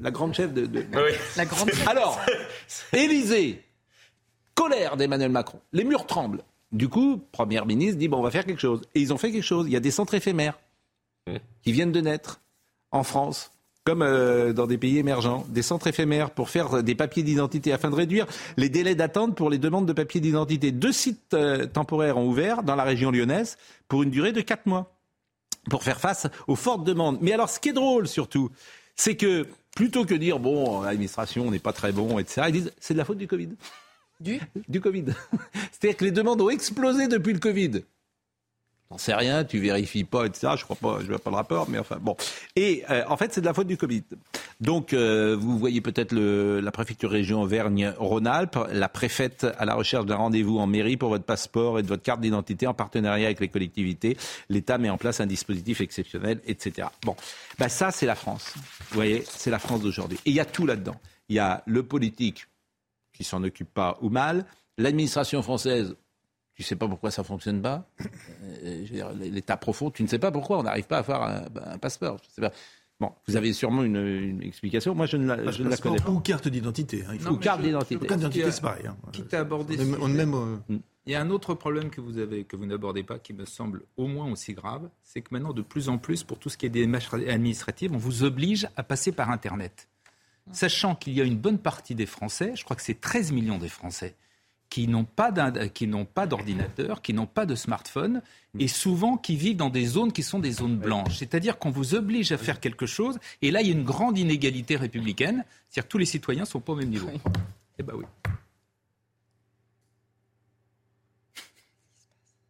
la 0.00 0.10
grande 0.12 0.34
chef 0.34 0.54
de... 0.54 0.66
de... 0.66 0.78
Oui. 0.78 1.12
La 1.36 1.44
grande... 1.44 1.70
Alors, 1.88 2.20
Élysée, 2.92 3.62
colère 4.54 4.96
d'Emmanuel 4.96 5.32
Macron, 5.32 5.58
les 5.72 5.82
murs 5.82 6.06
tremblent. 6.06 6.44
Du 6.72 6.88
coup, 6.88 7.22
Premier 7.32 7.60
ministre 7.62 7.98
dit 7.98 8.08
bon, 8.08 8.18
on 8.18 8.22
va 8.22 8.30
faire 8.30 8.46
quelque 8.46 8.60
chose. 8.60 8.82
Et 8.94 9.00
ils 9.00 9.12
ont 9.12 9.18
fait 9.18 9.30
quelque 9.30 9.44
chose. 9.44 9.66
Il 9.66 9.72
y 9.72 9.76
a 9.76 9.80
des 9.80 9.90
centres 9.90 10.14
éphémères 10.14 10.58
qui 11.62 11.72
viennent 11.72 11.92
de 11.92 12.00
naître 12.00 12.40
en 12.90 13.04
France, 13.04 13.50
comme 13.84 14.02
euh, 14.02 14.52
dans 14.52 14.66
des 14.66 14.78
pays 14.78 14.98
émergents, 14.98 15.44
des 15.48 15.62
centres 15.62 15.86
éphémères 15.86 16.30
pour 16.30 16.50
faire 16.50 16.82
des 16.82 16.94
papiers 16.94 17.22
d'identité 17.22 17.72
afin 17.72 17.90
de 17.90 17.94
réduire 17.94 18.26
les 18.56 18.68
délais 18.68 18.94
d'attente 18.94 19.36
pour 19.36 19.50
les 19.50 19.58
demandes 19.58 19.86
de 19.86 19.92
papiers 19.92 20.20
d'identité. 20.20 20.72
Deux 20.72 20.92
sites 20.92 21.34
euh, 21.34 21.66
temporaires 21.66 22.16
ont 22.16 22.26
ouvert 22.26 22.62
dans 22.62 22.74
la 22.74 22.84
région 22.84 23.10
lyonnaise 23.10 23.58
pour 23.88 24.02
une 24.02 24.10
durée 24.10 24.32
de 24.32 24.40
quatre 24.40 24.66
mois 24.66 24.92
pour 25.70 25.82
faire 25.82 26.00
face 26.00 26.26
aux 26.48 26.56
fortes 26.56 26.84
demandes. 26.84 27.18
Mais 27.20 27.32
alors, 27.32 27.48
ce 27.48 27.60
qui 27.60 27.68
est 27.68 27.74
drôle 27.74 28.08
surtout, 28.08 28.50
c'est 28.96 29.16
que 29.16 29.46
plutôt 29.76 30.04
que 30.04 30.14
dire 30.14 30.38
bon, 30.38 30.82
l'administration 30.82 31.50
n'est 31.50 31.58
pas 31.58 31.72
très 31.72 31.92
bon, 31.92 32.18
etc., 32.18 32.42
ils 32.48 32.52
disent 32.52 32.72
c'est 32.80 32.94
de 32.94 32.98
la 32.98 33.04
faute 33.04 33.18
du 33.18 33.28
Covid. 33.28 33.50
Du 34.22 34.40
Du 34.68 34.80
Covid. 34.80 35.06
C'est-à-dire 35.72 35.96
que 35.96 36.04
les 36.04 36.12
demandes 36.12 36.40
ont 36.40 36.50
explosé 36.50 37.08
depuis 37.08 37.32
le 37.32 37.38
Covid. 37.38 37.82
J'en 38.92 38.98
sais 38.98 39.14
rien, 39.14 39.42
tu 39.42 39.58
vérifies 39.58 40.04
pas, 40.04 40.26
etc. 40.26 40.52
Je 40.58 40.64
crois 40.64 40.76
pas, 40.76 40.98
je 41.00 41.06
vois 41.06 41.18
pas 41.18 41.30
le 41.30 41.36
rapport, 41.36 41.66
mais 41.70 41.78
enfin 41.78 41.96
bon. 41.98 42.14
Et 42.56 42.84
euh, 42.90 43.02
en 43.08 43.16
fait, 43.16 43.32
c'est 43.32 43.40
de 43.40 43.46
la 43.46 43.54
faute 43.54 43.66
du 43.66 43.78
Covid. 43.78 44.04
Donc, 44.60 44.92
euh, 44.92 45.34
vous 45.34 45.58
voyez 45.58 45.80
peut-être 45.80 46.14
la 46.14 46.70
préfecture 46.70 47.10
région 47.10 47.40
Auvergne-Rhône-Alpes, 47.40 48.58
la 48.70 48.90
préfète 48.90 49.46
à 49.58 49.64
la 49.64 49.74
recherche 49.74 50.04
d'un 50.04 50.16
rendez-vous 50.16 50.58
en 50.58 50.66
mairie 50.66 50.98
pour 50.98 51.08
votre 51.08 51.24
passeport 51.24 51.78
et 51.78 51.82
de 51.82 51.88
votre 51.88 52.02
carte 52.02 52.20
d'identité 52.20 52.66
en 52.66 52.74
partenariat 52.74 53.28
avec 53.28 53.40
les 53.40 53.48
collectivités. 53.48 54.18
L'État 54.50 54.76
met 54.76 54.90
en 54.90 54.98
place 54.98 55.20
un 55.20 55.26
dispositif 55.26 55.80
exceptionnel, 55.80 56.42
etc. 56.46 56.88
Bon, 57.02 57.16
bah 57.58 57.70
ça, 57.70 57.92
c'est 57.92 58.06
la 58.06 58.14
France. 58.14 58.52
Vous 58.90 58.94
voyez, 58.94 59.24
c'est 59.26 59.50
la 59.50 59.58
France 59.58 59.80
d'aujourd'hui. 59.80 60.18
Et 60.26 60.30
il 60.30 60.36
y 60.36 60.40
a 60.40 60.44
tout 60.44 60.66
là-dedans. 60.66 61.00
Il 61.30 61.36
y 61.36 61.38
a 61.38 61.62
le 61.66 61.82
politique 61.82 62.46
qui 63.12 63.24
s'en 63.24 63.42
occupe 63.42 63.72
pas 63.72 63.98
ou 64.00 64.08
mal. 64.08 64.46
L'administration 64.78 65.42
française, 65.42 65.94
tu 66.54 66.62
ne 66.62 66.66
sais 66.66 66.76
pas 66.76 66.88
pourquoi 66.88 67.10
ça 67.10 67.24
fonctionne 67.24 67.62
pas. 67.62 67.88
Euh, 68.64 69.12
l'état 69.14 69.56
profond, 69.56 69.90
tu 69.90 70.02
ne 70.02 70.08
sais 70.08 70.18
pas 70.18 70.30
pourquoi 70.30 70.58
on 70.58 70.62
n'arrive 70.62 70.86
pas 70.86 70.98
à 70.98 71.02
faire 71.02 71.22
un, 71.22 71.78
passeport. 71.78 72.18
Je 72.22 72.34
sais 72.34 72.42
pas. 72.42 72.52
Bon, 73.00 73.10
vous 73.26 73.36
avez 73.36 73.52
sûrement 73.52 73.82
une, 73.82 74.42
explication. 74.42 74.94
Moi, 74.94 75.06
je 75.06 75.16
ne 75.16 75.26
la, 75.26 75.50
je 75.50 75.62
ne 75.62 75.68
la 75.68 75.76
connais 75.76 75.98
pas. 75.98 76.10
Ou 76.10 76.20
carte 76.20 76.48
d'identité. 76.48 77.04
Hein, 77.08 77.16
ou 77.30 77.36
carte 77.36 77.62
d'identité. 77.62 78.06
Carte 78.06 78.20
d'identité, 78.20 78.50
c'est 78.50 78.60
pareil. 78.60 78.86
Hein. 78.86 78.96
Quitte 79.12 79.34
à 79.34 79.40
aborder. 79.40 79.76
même, 79.76 80.34
euh. 80.34 80.78
Il 81.06 81.12
y 81.12 81.16
a 81.16 81.20
un 81.20 81.30
autre 81.30 81.54
problème 81.54 81.90
que 81.90 82.00
vous 82.00 82.18
avez, 82.18 82.44
que 82.44 82.54
vous 82.54 82.66
n'abordez 82.66 83.02
pas, 83.02 83.18
qui 83.18 83.32
me 83.32 83.44
semble 83.44 83.82
au 83.96 84.06
moins 84.06 84.30
aussi 84.30 84.54
grave, 84.54 84.88
c'est 85.02 85.20
que 85.20 85.28
maintenant, 85.32 85.52
de 85.52 85.62
plus 85.62 85.88
en 85.88 85.98
plus, 85.98 86.22
pour 86.22 86.38
tout 86.38 86.48
ce 86.48 86.56
qui 86.56 86.66
est 86.66 86.68
des 86.68 86.82
démarches 86.82 87.12
administratives, 87.12 87.92
on 87.92 87.98
vous 87.98 88.22
oblige 88.22 88.68
à 88.76 88.84
passer 88.84 89.10
par 89.10 89.30
Internet 89.30 89.88
sachant 90.50 90.94
qu'il 90.94 91.12
y 91.12 91.20
a 91.20 91.24
une 91.24 91.38
bonne 91.38 91.58
partie 91.58 91.94
des 91.94 92.06
Français, 92.06 92.52
je 92.56 92.64
crois 92.64 92.74
que 92.76 92.82
c'est 92.82 93.00
13 93.00 93.32
millions 93.32 93.58
des 93.58 93.68
Français, 93.68 94.16
qui 94.68 94.88
n'ont 94.88 95.04
pas 95.04 95.30
d'ordinateur, 95.30 97.02
qui 97.02 97.12
n'ont 97.12 97.26
pas 97.26 97.46
de 97.46 97.54
smartphone, 97.54 98.22
et 98.58 98.68
souvent 98.68 99.16
qui 99.16 99.36
vivent 99.36 99.56
dans 99.56 99.70
des 99.70 99.84
zones 99.84 100.12
qui 100.12 100.22
sont 100.22 100.38
des 100.38 100.52
zones 100.52 100.78
blanches. 100.78 101.18
C'est-à-dire 101.18 101.58
qu'on 101.58 101.70
vous 101.70 101.94
oblige 101.94 102.32
à 102.32 102.38
faire 102.38 102.58
quelque 102.58 102.86
chose, 102.86 103.18
et 103.42 103.50
là, 103.50 103.60
il 103.60 103.68
y 103.68 103.70
a 103.70 103.74
une 103.74 103.84
grande 103.84 104.18
inégalité 104.18 104.76
républicaine, 104.76 105.44
c'est-à-dire 105.68 105.84
que 105.84 105.92
tous 105.92 105.98
les 105.98 106.06
citoyens 106.06 106.42
ne 106.42 106.48
sont 106.48 106.60
pas 106.60 106.72
au 106.72 106.76
même 106.76 106.88
niveau. 106.88 107.10
Eh 107.78 107.82
bien 107.82 107.94
oui. 107.94 108.04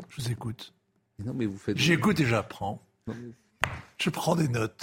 Je 0.08 0.22
vous 0.22 0.30
écoute. 0.30 0.72
Non, 1.24 1.34
mais 1.34 1.46
vous 1.46 1.58
faites... 1.58 1.78
J'écoute 1.78 2.20
et 2.20 2.26
j'apprends. 2.26 2.80
Je 3.98 4.10
prends 4.10 4.34
des 4.34 4.48
notes. 4.48 4.80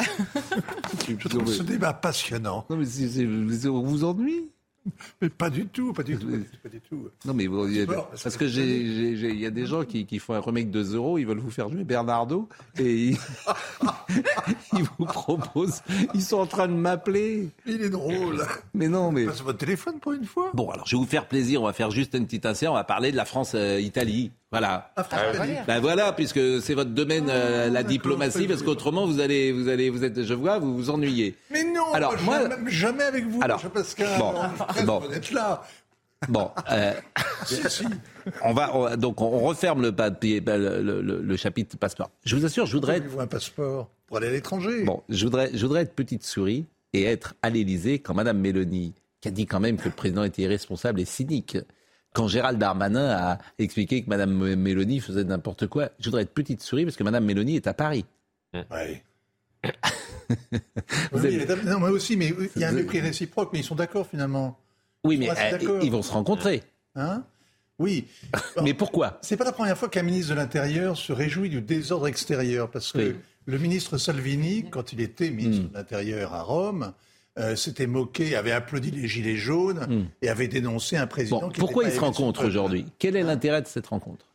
je 1.07 1.27
trouve 1.27 1.51
ce 1.51 1.63
débat 1.63 1.93
passionnant. 1.93 2.65
Non, 2.69 2.77
mais 2.77 3.67
on 3.67 3.81
vous 3.81 4.03
ennuie 4.05 4.49
mais 5.21 5.29
pas 5.29 5.49
du 5.49 5.67
tout, 5.67 5.93
pas 5.93 6.03
du 6.03 6.17
tout, 6.17 6.27
pas 6.63 6.69
du 6.69 6.81
tout. 6.81 7.09
Non, 7.25 7.33
mais 7.33 7.47
parce 7.47 8.37
que 8.37 8.45
il 8.45 9.39
y 9.39 9.45
a 9.45 9.49
des 9.49 9.65
gens 9.65 9.83
qui, 9.83 10.05
qui, 10.05 10.19
font 10.19 10.33
un 10.33 10.39
remake 10.39 10.71
de 10.71 10.83
Zero, 10.83 11.17
ils 11.17 11.25
veulent 11.25 11.39
vous 11.39 11.51
faire 11.51 11.69
jouer 11.69 11.83
Bernardo 11.83 12.47
et 12.77 13.09
ils, 13.09 13.17
vous 14.97 15.05
proposent, 15.05 15.81
ils 16.13 16.21
sont 16.21 16.37
en 16.37 16.45
train 16.45 16.67
de 16.67 16.73
m'appeler. 16.73 17.49
Il 17.65 17.81
est 17.81 17.89
drôle. 17.89 18.45
Mais 18.73 18.87
non, 18.87 19.11
mais. 19.11 19.25
Passe 19.25 19.41
votre 19.41 19.59
téléphone 19.59 19.99
pour 19.99 20.13
une 20.13 20.25
fois. 20.25 20.51
Bon, 20.53 20.69
alors 20.69 20.87
je 20.87 20.95
vais 20.95 21.01
vous 21.01 21.07
faire 21.07 21.27
plaisir, 21.27 21.61
on 21.61 21.65
va 21.65 21.73
faire 21.73 21.91
juste 21.91 22.13
une 22.13 22.25
petite 22.25 22.45
insert, 22.45 22.71
on 22.71 22.75
va 22.75 22.83
parler 22.83 23.11
de 23.11 23.17
la 23.17 23.25
France-Italie. 23.25 24.31
Voilà. 24.51 24.91
Ah, 24.95 25.05
ben 25.67 25.79
voilà, 25.79 26.11
puisque 26.11 26.61
c'est 26.61 26.73
votre 26.73 26.89
domaine, 26.89 27.29
euh, 27.29 27.69
la 27.69 27.83
diplomatie, 27.83 28.47
parce 28.47 28.63
qu'autrement 28.63 29.05
vous 29.05 29.19
allez, 29.19 29.51
vous 29.51 29.69
allez, 29.69 29.91
vous 29.91 30.03
êtes, 30.03 30.23
je 30.23 30.33
vois, 30.33 30.57
vous 30.57 30.75
vous 30.75 30.89
ennuyez. 30.89 31.35
Mais 31.51 31.63
non. 31.63 31.93
Alors 31.93 32.15
moi, 32.23 32.39
jamais 32.67 33.03
avec 33.03 33.27
vous, 33.27 33.39
alors, 33.43 33.61
Pascal. 33.69 34.07
Bon, 34.17 34.33
bon. 34.85 35.01
là. 35.33 35.63
Bon, 36.27 36.51
euh, 36.71 36.93
On, 38.43 38.53
va, 38.53 38.97
donc 38.97 39.21
on 39.21 39.39
referme 39.39 39.81
le, 39.81 39.91
papier, 39.93 40.43
le, 40.45 41.01
le, 41.01 41.35
chapitre 41.37 41.77
passeport. 41.77 42.11
Je 42.25 42.35
vous 42.35 42.45
assure, 42.45 42.65
je 42.65 42.73
voudrais 42.73 42.97
être... 42.97 43.19
un 43.19 43.27
passeport 43.27 43.89
pour 44.07 44.17
aller 44.17 44.27
à 44.27 44.31
l'étranger? 44.31 44.83
Bon, 44.83 45.01
je 45.07 45.23
voudrais, 45.23 45.49
je 45.53 45.65
voudrais 45.65 45.83
être 45.83 45.93
petite 45.93 46.23
souris 46.23 46.65
et 46.93 47.03
être 47.03 47.35
à 47.41 47.49
l'Élysée 47.49 47.99
quand 47.99 48.13
Mme 48.13 48.37
Mélanie, 48.39 48.93
qui 49.21 49.29
a 49.29 49.31
dit 49.31 49.45
quand 49.45 49.59
même 49.59 49.77
que 49.77 49.85
le 49.85 49.95
président 49.95 50.23
était 50.23 50.41
irresponsable 50.41 50.99
et 50.99 51.05
cynique, 51.05 51.57
quand 52.13 52.27
Gérald 52.27 52.59
Darmanin 52.59 53.09
a 53.09 53.37
expliqué 53.57 54.03
que 54.03 54.09
Mme 54.09 54.55
Mélanie 54.55 54.99
faisait 54.99 55.23
n'importe 55.23 55.67
quoi, 55.67 55.89
je 55.99 56.05
voudrais 56.05 56.23
être 56.23 56.33
petite 56.33 56.61
souris 56.61 56.85
parce 56.85 56.97
que 56.97 57.03
Mme 57.03 57.25
Mélanie 57.25 57.55
est 57.55 57.67
à 57.67 57.73
Paris. 57.73 58.05
Oui. 61.11 61.39
Non, 61.65 61.79
mais 61.79 61.89
aussi, 61.89 62.15
mais 62.15 62.31
il 62.55 62.61
y 62.61 62.63
a 62.63 62.69
un 62.69 62.71
mépris 62.71 62.99
réciproque, 62.99 63.49
mais 63.51 63.59
ils 63.59 63.65
sont 63.65 63.75
d'accord 63.75 64.07
finalement. 64.07 64.59
Oui, 65.03 65.17
mais 65.17 65.29
euh, 65.29 65.79
ils 65.81 65.91
vont 65.91 66.03
se 66.03 66.11
rencontrer. 66.11 66.63
Hein? 66.95 67.23
Oui. 67.79 68.05
mais 68.63 68.73
pourquoi? 68.73 69.17
C'est 69.21 69.37
pas 69.37 69.45
la 69.45 69.51
première 69.51 69.77
fois 69.77 69.89
qu'un 69.89 70.03
ministre 70.03 70.31
de 70.31 70.35
l'Intérieur 70.35 70.97
se 70.97 71.13
réjouit 71.13 71.49
du 71.49 71.61
désordre 71.61 72.07
extérieur, 72.07 72.69
parce 72.69 72.91
que 72.91 73.15
le 73.45 73.57
ministre 73.57 73.97
Salvini, 73.97 74.69
quand 74.69 74.93
il 74.93 75.01
était 75.01 75.31
ministre 75.31 75.65
hmm. 75.65 75.69
de 75.69 75.73
l'Intérieur 75.73 76.33
à 76.33 76.43
Rome, 76.43 76.93
euh, 77.39 77.55
s'était 77.55 77.87
moqué, 77.87 78.35
avait 78.35 78.51
applaudi 78.51 78.91
les 78.91 79.07
Gilets 79.07 79.37
jaunes 79.37 79.85
hmm. 79.87 80.05
et 80.21 80.29
avait 80.29 80.47
dénoncé 80.47 80.97
un 80.97 81.07
président 81.07 81.39
bon, 81.39 81.49
qui 81.49 81.59
Pourquoi 81.59 81.85
ils 81.85 81.91
se 81.91 81.99
rencontrent 81.99 82.45
aujourd'hui? 82.45 82.85
Quel 82.99 83.15
est 83.15 83.23
l'intérêt 83.23 83.61
de 83.61 83.67
cette 83.67 83.87
rencontre? 83.87 84.25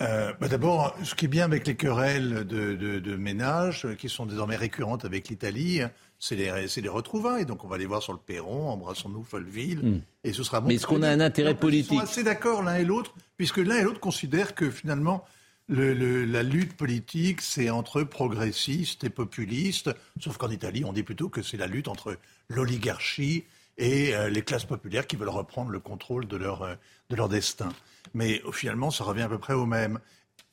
Euh, 0.00 0.32
bah 0.40 0.46
D'abord, 0.46 0.94
ce 1.02 1.14
qui 1.14 1.24
est 1.24 1.28
bien 1.28 1.44
avec 1.44 1.66
les 1.66 1.74
querelles 1.74 2.46
de, 2.46 2.74
de, 2.74 2.98
de 3.00 3.16
ménage, 3.16 3.86
euh, 3.86 3.94
qui 3.94 4.08
sont 4.08 4.26
désormais 4.26 4.56
récurrentes 4.56 5.04
avec 5.04 5.28
l'Italie, 5.28 5.80
c'est 6.18 6.36
les, 6.36 6.66
les, 6.82 6.88
retrouvailles. 6.88 7.46
Donc 7.46 7.64
on 7.64 7.68
va 7.68 7.78
les 7.78 7.86
voir 7.86 8.02
sur 8.02 8.12
le 8.12 8.18
perron, 8.18 8.68
embrassons-nous, 8.68 9.24
Folleville, 9.24 9.78
hmm. 9.78 10.00
et 10.24 10.32
ce 10.32 10.42
sera 10.42 10.60
bon. 10.60 10.68
Mais 10.68 10.74
est-ce 10.74 10.86
qu'on 10.86 11.02
a 11.02 11.08
un 11.08 11.20
intérêt 11.20 11.54
politique 11.54 11.92
Ils 11.92 11.96
sont 11.96 12.02
assez 12.02 12.22
d'accord 12.22 12.62
l'un 12.62 12.76
et 12.76 12.84
l'autre, 12.84 13.14
puisque 13.36 13.58
l'un 13.58 13.78
et 13.78 13.82
l'autre 13.82 14.00
considèrent 14.00 14.54
que 14.54 14.70
finalement 14.70 15.24
le, 15.68 16.24
la 16.24 16.42
lutte 16.42 16.76
politique, 16.76 17.42
c'est 17.42 17.70
entre 17.70 18.02
progressistes 18.02 19.04
et 19.04 19.10
populistes, 19.10 19.90
sauf 20.18 20.36
qu'en 20.38 20.50
Italie, 20.50 20.84
on 20.84 20.92
dit 20.92 21.02
plutôt 21.02 21.28
que 21.28 21.42
c'est 21.42 21.56
la 21.56 21.66
lutte 21.66 21.88
entre 21.88 22.16
l'oligarchie 22.48 23.44
et 23.76 24.14
euh, 24.14 24.28
les 24.28 24.42
classes 24.42 24.64
populaires 24.64 25.06
qui 25.06 25.16
veulent 25.16 25.28
reprendre 25.28 25.70
le 25.70 25.78
contrôle 25.78 26.26
de 26.26 26.36
leur, 26.36 26.62
euh, 26.62 26.74
de 27.10 27.16
leur 27.16 27.28
destin. 27.28 27.68
Mais 28.14 28.42
finalement, 28.52 28.90
ça 28.90 29.04
revient 29.04 29.22
à 29.22 29.28
peu 29.28 29.38
près 29.38 29.52
au 29.52 29.66
même. 29.66 30.00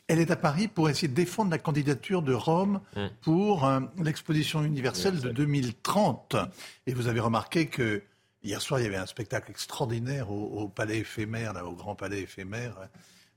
Elle 0.07 0.20
est 0.20 0.30
à 0.30 0.36
Paris 0.36 0.68
pour 0.68 0.89
essayer 0.89 1.07
de 1.07 1.16
défendre 1.16 1.49
la 1.49 1.57
candidature 1.57 2.22
de 2.22 2.34
Rome 2.34 2.82
mmh. 2.95 3.05
pour 3.22 3.66
euh, 3.66 3.80
l'exposition 4.03 4.63
universelle 4.63 5.20
de 5.20 5.30
2030. 5.30 6.36
Et 6.86 6.93
vous 6.93 7.07
avez 7.07 7.22
remarqué 7.22 7.68
que 7.68 8.03
hier 8.43 8.61
soir, 8.61 8.80
il 8.80 8.84
y 8.84 8.88
avait 8.88 8.97
un 8.97 9.07
spectacle 9.07 9.49
extraordinaire 9.49 10.30
au, 10.30 10.61
au 10.61 10.68
palais 10.68 10.99
éphémère, 10.99 11.53
là, 11.53 11.66
au 11.66 11.74
grand 11.74 11.95
palais 11.95 12.22
éphémère, 12.22 12.76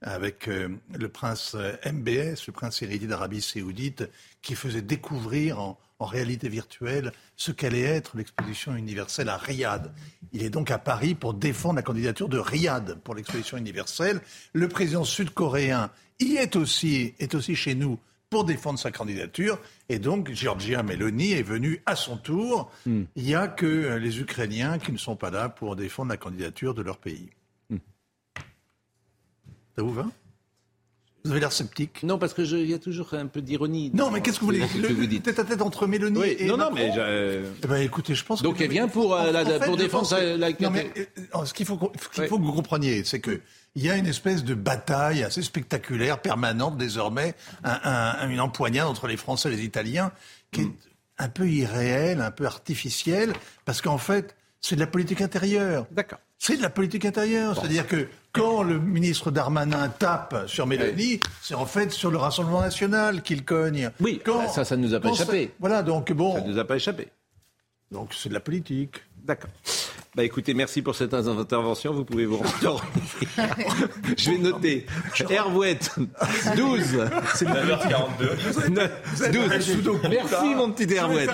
avec 0.03 0.49
euh, 0.49 0.69
le 0.97 1.09
prince 1.09 1.55
euh, 1.55 1.73
MBS, 1.85 2.47
le 2.47 2.53
prince 2.53 2.83
héritier 2.83 3.09
d'Arabie 3.09 3.41
saoudite, 3.41 4.09
qui 4.43 4.55
faisait 4.55 4.83
découvrir 4.83 5.61
en, 5.61 5.79
réalité 6.01 6.49
virtuelle 6.49 7.11
ce 7.35 7.51
qu'allait 7.51 7.83
être 7.83 8.17
l'exposition 8.17 8.77
universelle 8.77 9.29
à 9.29 9.37
Riyad. 9.37 9.93
Il 10.33 10.45
est 10.45 10.51
donc 10.51 10.71
à 10.71 10.79
Paris 10.79 11.17
pour 11.17 11.35
défendre 11.35 11.75
la 11.75 11.83
candidature 11.83 12.29
de 12.29 12.39
Riyad 12.39 13.01
pour 13.03 13.17
l'exposition 13.17 13.57
universelle. 13.57 14.21
Le 14.53 14.69
président 14.69 15.03
sud-coréen 15.03 15.91
y 16.21 16.37
est 16.37 16.55
aussi, 16.55 17.15
est 17.19 17.35
aussi 17.35 17.57
chez 17.57 17.75
nous 17.75 17.99
pour 18.31 18.45
défendre 18.45 18.79
sa 18.79 18.93
candidature. 18.93 19.59
Et 19.89 19.99
donc, 19.99 20.31
Giorgia 20.31 20.85
Meloni 20.85 21.33
est 21.33 21.43
venue 21.43 21.83
à 21.85 21.97
son 21.97 22.17
tour. 22.17 22.71
Hmm. 22.87 23.03
Il 23.17 23.25
n'y 23.25 23.35
a 23.35 23.49
que 23.49 23.67
euh, 23.67 23.99
les 23.99 24.21
Ukrainiens 24.21 24.79
qui 24.79 24.93
ne 24.93 24.99
sont 24.99 25.17
pas 25.17 25.31
là 25.31 25.49
pour 25.49 25.77
défendre 25.77 26.11
la 26.11 26.17
candidature 26.17 26.75
de 26.75 26.83
leur 26.83 26.99
pays. 26.99 27.31
Ça 29.79 29.85
vous 29.85 29.93
va 29.93 30.07
vous 31.25 31.33
avez 31.33 31.41
l'air 31.41 31.53
sceptique. 31.53 32.05
Non, 32.05 32.17
parce 32.17 32.33
qu'il 32.33 32.71
y 32.71 32.73
a 32.73 32.79
toujours 32.79 33.13
un 33.13 33.27
peu 33.27 33.43
d'ironie. 33.43 33.91
Non, 33.93 34.11
mais 34.11 34.23
qu'est-ce 34.23 34.37
que 34.37 34.43
vous 34.43 34.53
voulez 34.53 34.61
que 34.61 34.93
vous 34.93 35.07
dites 35.07 35.25
Tête 35.25 35.39
à 35.41 35.45
tête 35.45 35.61
entre 35.61 35.87
Mélanie 35.87 36.23
et 36.39 36.47
Non, 36.47 36.57
non, 36.57 36.71
mais... 36.73 36.93
Eh 36.97 37.67
ben, 37.67 37.83
écoutez, 37.83 38.15
je 38.15 38.25
pense 38.25 38.41
Donc 38.41 38.61
elle 38.61 38.71
vient 38.71 38.89
pour, 38.89 39.15
euh, 39.15 39.33
la, 39.33 39.59
pour 39.59 39.77
défendre 39.77 40.17
la... 40.17 40.51
Non, 40.51 40.71
mais 40.71 40.91
euh, 40.97 41.45
ce 41.45 41.53
qu'il 41.53 41.67
faut, 41.67 41.77
faut 41.77 42.39
que 42.39 42.43
vous 42.43 42.53
compreniez, 42.53 43.03
c'est 43.05 43.21
que 43.21 43.41
il 43.75 43.85
y 43.85 43.91
a 43.91 43.97
une 43.97 44.07
espèce 44.07 44.43
de 44.43 44.55
bataille 44.55 45.23
assez 45.23 45.43
spectaculaire, 45.43 46.23
permanente 46.23 46.79
désormais, 46.79 47.35
un, 47.65 48.31
une 48.31 48.41
empoignade 48.41 48.87
entre 48.87 49.09
les 49.09 49.17
Français 49.17 49.53
et 49.53 49.57
les 49.57 49.65
Italiens, 49.65 50.13
qui 50.53 50.63
est 50.63 50.67
mm. 50.67 50.75
un 51.19 51.29
peu 51.29 51.49
irréelle, 51.49 52.21
un 52.21 52.31
peu 52.31 52.47
artificielle, 52.47 53.33
parce 53.65 53.83
qu'en 53.83 53.99
fait, 53.99 54.35
c'est 54.61 54.77
de 54.77 54.81
la 54.81 54.87
politique 54.87 55.21
intérieure. 55.21 55.87
D'accord. 55.91 56.21
C'est 56.39 56.57
de 56.57 56.63
la 56.63 56.71
politique 56.71 57.05
intérieure. 57.05 57.57
C'est-à-dire 57.57 57.87
que 57.87 58.09
quand 58.33 58.63
le 58.63 58.79
ministre 58.79 59.31
Darmanin 59.31 59.89
tape 59.89 60.45
sur 60.47 60.67
Mélanie, 60.67 61.21
c'est 61.43 61.55
en 61.55 61.67
fait 61.67 61.91
sur 61.93 62.11
le 62.11 62.19
Rassemblement 62.19 62.61
national 62.61 63.23
qu'il 63.23 63.45
cogne. 63.45 63.91
Oui, 64.01 64.21
quand, 64.25 64.49
ça, 64.49 64.65
ça 64.65 64.77
ne 64.77 64.83
nous 64.83 64.95
a 64.95 65.01
pas 65.01 65.11
échappé. 65.11 65.53
voilà, 65.59 65.83
donc 65.83 66.13
bon. 66.13 66.35
Ça 66.35 66.41
ne 66.43 66.53
nous 66.53 66.59
a 66.59 66.65
pas 66.65 66.77
échappé. 66.77 67.09
Donc 67.91 68.15
c'est 68.15 68.29
de 68.29 68.35
la 68.35 68.41
politique. 68.41 68.97
D'accord. 69.25 69.51
Bah 70.19 70.25
écoutez, 70.25 70.53
merci 70.53 70.83
pour 70.83 70.97
cette 70.97 71.15
intervention. 71.15 71.93
Vous 71.93 72.05
pouvez 72.05 72.27
vous 72.27 72.39
rendre. 72.39 72.85
Je 74.17 74.33
vais 74.33 74.39
noter. 74.39 74.85
Hervouette, 75.31 75.95
12. 76.57 77.09
C'est 77.37 77.47
9h42. 77.47 79.31
12. 79.31 80.01
Merci 80.11 80.55
mon 80.57 80.73
petit 80.73 80.93
Hervouette. 80.93 81.31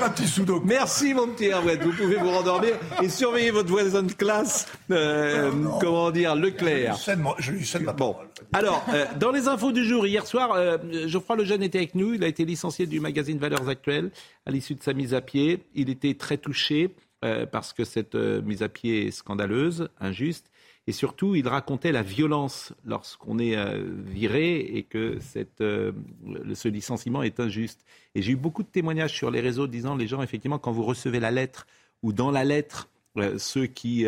Merci 0.67 1.15
mon 1.15 1.29
petit 1.29 1.47
Hervouette. 1.47 1.83
Vous 1.83 1.93
pouvez 1.93 2.17
vous 2.17 2.29
rendormir 2.29 2.75
et 3.03 3.09
surveiller 3.09 3.53
votre 3.53 3.71
voisin 3.71 4.03
de 4.03 4.13
classe, 4.13 4.67
euh, 4.91 5.51
comment 5.81 6.11
dire, 6.11 6.35
Leclerc. 6.35 6.99
Je 7.39 7.53
lui 7.53 7.65
cède 7.65 7.85
ma 7.85 7.95
Bon. 7.95 8.17
Alors, 8.53 8.85
euh, 8.93 9.07
dans 9.19 9.31
les 9.31 9.49
infos 9.49 9.73
du 9.73 9.87
jour, 9.87 10.07
hier 10.07 10.27
soir, 10.27 10.53
euh, 10.53 10.77
Geoffroy 11.07 11.37
Lejeune 11.37 11.63
était 11.63 11.79
avec 11.79 11.95
nous. 11.95 12.13
Il 12.13 12.23
a 12.23 12.27
été 12.27 12.45
licencié 12.45 12.85
du 12.85 13.01
magazine 13.01 13.39
Valeurs 13.39 13.67
Actuelles 13.67 14.11
à 14.45 14.51
l'issue 14.51 14.75
de 14.75 14.83
sa 14.83 14.93
mise 14.93 15.15
à 15.15 15.23
pied. 15.23 15.65
Il 15.75 15.89
était 15.89 16.13
très 16.13 16.37
touché. 16.37 16.91
Euh, 17.25 17.47
parce 17.47 17.73
que 17.73 17.85
cette 17.85 18.17
euh, 18.17 18.43
mise 18.43 18.63
à 18.63 18.69
pied 18.69 19.07
est 19.07 19.11
scandaleuse, 19.11 19.89
injuste, 19.99 20.51
et 20.87 20.93
surtout, 20.93 21.35
il 21.35 21.49
racontait 21.49 21.91
la 21.91 22.03
violence 22.03 22.75
lorsqu'on 22.85 23.39
est 23.39 23.57
euh, 23.57 23.83
viré 24.05 24.59
et 24.59 24.83
que 24.83 25.19
ce 25.21 26.69
licenciement 26.69 27.23
est 27.23 27.41
injuste. 27.41 27.83
Et 28.15 28.21
j'ai 28.21 28.33
eu 28.33 28.37
beaucoup 28.37 28.63
de 28.63 28.69
témoignages 28.69 29.15
sur 29.15 29.31
les 29.31 29.41
réseaux 29.41 29.67
disant 29.67 29.97
les 29.97 30.07
gens, 30.07 30.21
effectivement, 30.21 30.59
quand 30.59 30.73
vous 30.73 30.83
recevez 30.83 31.19
la 31.19 31.31
lettre 31.31 31.67
ou 32.03 32.13
dans 32.13 32.31
la 32.31 32.45
lettre, 32.45 32.91
ceux 33.39 33.67
qui 33.67 34.05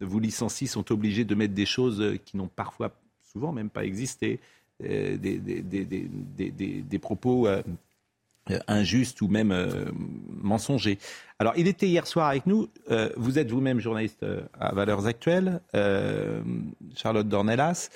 vous 0.00 0.20
licencient 0.20 0.68
sont 0.68 0.92
obligés 0.92 1.24
de 1.24 1.34
mettre 1.34 1.54
des 1.54 1.66
choses 1.66 2.16
qui 2.24 2.36
n'ont 2.36 2.46
parfois, 2.46 2.92
souvent 3.32 3.50
même 3.50 3.70
pas 3.70 3.84
existé, 3.84 4.38
des, 4.78 5.18
propos 7.00 7.48
euh, 8.50 8.58
injuste 8.66 9.22
ou 9.22 9.28
même 9.28 9.52
euh, 9.52 9.84
mensonger. 10.42 10.98
Alors, 11.42 11.54
il 11.56 11.66
était 11.66 11.88
hier 11.88 12.06
soir 12.06 12.28
avec 12.28 12.46
nous. 12.46 12.68
Euh, 12.92 13.08
vous 13.16 13.36
êtes 13.36 13.50
vous-même 13.50 13.80
journaliste 13.80 14.24
à 14.60 14.72
Valeurs 14.76 15.08
Actuelles, 15.08 15.60
Charlotte 16.94 17.26
Dornelas. 17.26 17.90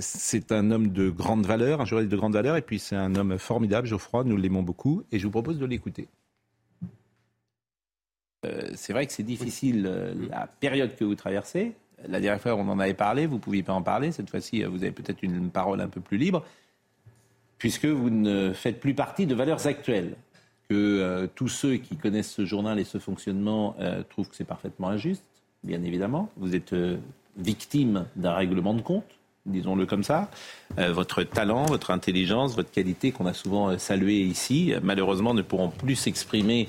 c'est 0.00 0.50
un 0.50 0.70
homme 0.70 0.88
de 0.88 1.10
grande 1.10 1.44
valeur, 1.44 1.82
un 1.82 1.84
journaliste 1.84 2.10
de 2.10 2.16
grande 2.16 2.32
valeur, 2.32 2.56
et 2.56 2.62
puis 2.62 2.78
c'est 2.78 2.96
un 2.96 3.16
homme 3.16 3.36
formidable, 3.36 3.86
Geoffroy, 3.86 4.24
nous 4.24 4.38
l'aimons 4.38 4.62
beaucoup, 4.62 5.02
et 5.12 5.18
je 5.18 5.24
vous 5.24 5.30
propose 5.30 5.58
de 5.58 5.66
l'écouter. 5.66 6.08
c'est 8.74 8.94
vrai 8.94 9.04
que 9.06 9.12
c'est 9.12 9.22
difficile 9.24 9.82
la 10.30 10.46
période 10.46 10.96
que 10.96 11.04
vous 11.04 11.16
traversez. 11.16 11.74
La 12.08 12.18
dernière 12.18 12.40
fois, 12.40 12.54
on 12.54 12.66
en 12.70 12.78
avait 12.78 12.94
parlé, 12.94 13.26
vous 13.26 13.36
ne 13.36 13.42
pouviez 13.42 13.62
pas 13.62 13.74
en 13.74 13.82
parler. 13.82 14.10
Cette 14.10 14.30
fois-ci, 14.30 14.62
vous 14.62 14.82
avez 14.84 14.92
peut-être 14.92 15.22
une 15.22 15.50
parole 15.50 15.82
un 15.82 15.88
peu 15.88 16.00
plus 16.00 16.16
libre 16.16 16.42
puisque 17.58 17.86
vous 17.86 18.08
ne 18.08 18.52
faites 18.52 18.80
plus 18.80 18.94
partie 18.94 19.26
de 19.26 19.34
valeurs 19.34 19.66
actuelles. 19.66 20.14
Que 20.68 20.74
euh, 20.74 21.26
tous 21.34 21.48
ceux 21.48 21.76
qui 21.76 21.96
connaissent 21.96 22.30
ce 22.30 22.44
journal 22.44 22.78
et 22.78 22.84
ce 22.84 22.98
fonctionnement 22.98 23.74
euh, 23.80 24.02
trouvent 24.10 24.28
que 24.28 24.36
c'est 24.36 24.44
parfaitement 24.44 24.88
injuste, 24.88 25.24
bien 25.64 25.82
évidemment. 25.82 26.28
Vous 26.36 26.54
êtes 26.54 26.74
euh, 26.74 26.98
victime 27.38 28.04
d'un 28.16 28.34
règlement 28.34 28.74
de 28.74 28.82
compte, 28.82 29.06
disons-le 29.46 29.86
comme 29.86 30.04
ça. 30.04 30.28
votre 30.76 31.22
talent, 31.22 31.64
votre 31.64 31.90
intelligence, 31.90 32.54
votre 32.54 32.70
qualité 32.70 33.12
qu'on 33.12 33.24
a 33.24 33.32
souvent 33.32 33.78
salué 33.78 34.20
ici, 34.20 34.74
malheureusement 34.82 35.32
ne 35.32 35.40
pourront 35.40 35.70
plus 35.70 35.96
s'exprimer 35.96 36.68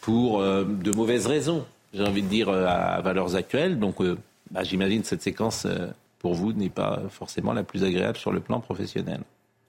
pour 0.00 0.40
de 0.40 0.94
mauvaises 0.94 1.26
raisons, 1.26 1.64
j'ai 1.94 2.04
envie 2.04 2.22
de 2.22 2.28
dire, 2.28 2.48
à 2.48 3.00
valeurs 3.00 3.34
actuelles. 3.34 3.80
Donc 3.80 3.96
bah, 4.52 4.62
j'imagine 4.62 5.00
que 5.00 5.08
cette 5.08 5.22
séquence, 5.22 5.66
pour 6.20 6.34
vous, 6.34 6.52
n'est 6.52 6.68
pas 6.68 7.02
forcément 7.08 7.54
la 7.54 7.64
plus 7.64 7.82
agréable 7.82 8.18
sur 8.18 8.30
le 8.30 8.38
plan 8.40 8.60
professionnel. 8.60 9.22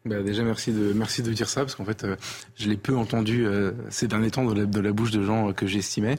Bah 0.05 0.21
déjà 0.21 0.43
merci 0.43 0.73
de 0.73 0.91
merci 0.91 1.23
de 1.23 1.31
dire 1.31 1.47
ça 1.47 1.61
parce 1.61 1.75
qu'en 1.75 1.85
fait 1.85 2.03
euh, 2.03 2.17
je 2.57 2.67
l'ai 2.67 2.75
peu 2.75 2.93
entendu 2.97 3.45
euh, 3.47 3.71
ces 3.89 4.09
derniers 4.09 4.31
temps 4.31 4.43
de 4.43 4.79
la, 4.81 4.91
bouche 4.91 5.11
de 5.11 5.23
gens 5.23 5.53
que 5.53 5.65
j'estimais. 5.65 6.17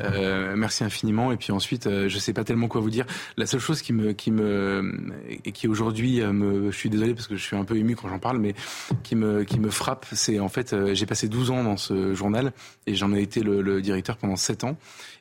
Euh, 0.00 0.54
merci 0.54 0.84
infiniment 0.84 1.32
et 1.32 1.38
puis 1.38 1.50
ensuite 1.50 1.86
euh, 1.86 2.10
je 2.10 2.18
sais 2.18 2.34
pas 2.34 2.44
tellement 2.44 2.68
quoi 2.68 2.82
vous 2.82 2.90
dire. 2.90 3.06
La 3.38 3.46
seule 3.46 3.60
chose 3.60 3.80
qui 3.80 3.94
me 3.94 4.12
qui 4.12 4.30
me 4.30 5.14
et 5.46 5.52
qui 5.52 5.66
aujourd'hui 5.66 6.20
me 6.20 6.70
je 6.70 6.76
suis 6.76 6.90
désolé 6.90 7.14
parce 7.14 7.26
que 7.26 7.36
je 7.36 7.42
suis 7.42 7.56
un 7.56 7.64
peu 7.64 7.78
ému 7.78 7.96
quand 7.96 8.10
j'en 8.10 8.18
parle 8.18 8.38
mais 8.38 8.54
qui 9.02 9.16
me 9.16 9.44
qui 9.44 9.58
me 9.58 9.70
frappe 9.70 10.04
c'est 10.12 10.38
en 10.38 10.48
fait 10.50 10.76
j'ai 10.92 11.06
passé 11.06 11.26
12 11.26 11.52
ans 11.52 11.64
dans 11.64 11.78
ce 11.78 12.12
journal 12.12 12.52
et 12.86 12.94
j'en 12.94 13.14
ai 13.14 13.22
été 13.22 13.42
le, 13.42 13.80
directeur 13.80 14.18
pendant 14.18 14.36
7 14.36 14.64
ans 14.64 14.76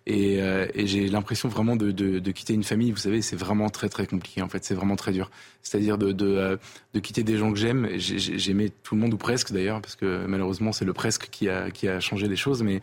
et, 0.08 0.42
euh, 0.42 0.68
j'ai 0.76 1.08
l'impression 1.08 1.48
vraiment 1.48 1.76
de, 1.76 1.92
de, 1.92 2.32
quitter 2.32 2.54
une 2.54 2.64
famille. 2.64 2.92
Vous 2.92 2.98
savez, 2.98 3.22
c'est 3.22 3.36
vraiment 3.36 3.70
très 3.70 3.90
très 3.90 4.08
compliqué. 4.08 4.42
En 4.42 4.50
fait, 4.50 4.64
c'est 4.64 4.74
vraiment 4.74 4.96
très 4.96 5.12
dur. 5.12 5.30
C'est-à-dire 5.62 5.98
de, 5.98 6.16
euh, 6.22 6.58
de, 6.94 7.00
quitter 7.00 7.24
des 7.24 7.38
gens 7.38 7.52
que 7.52 7.60
j'aime. 7.60 7.88
J'aimais 8.02 8.70
tout 8.84 8.96
le 8.96 9.02
monde 9.02 9.14
ou 9.14 9.18
presque 9.18 9.52
d'ailleurs, 9.52 9.82
parce 9.82 9.96
que 9.96 10.26
malheureusement 10.28 10.72
c'est 10.72 10.86
le 10.86 10.94
presque 10.94 11.30
qui 11.32 11.50
a 11.50 11.72
qui 11.72 11.88
a 11.88 12.00
changé 12.00 12.28
les 12.28 12.36
choses. 12.36 12.64
Mais 12.64 12.82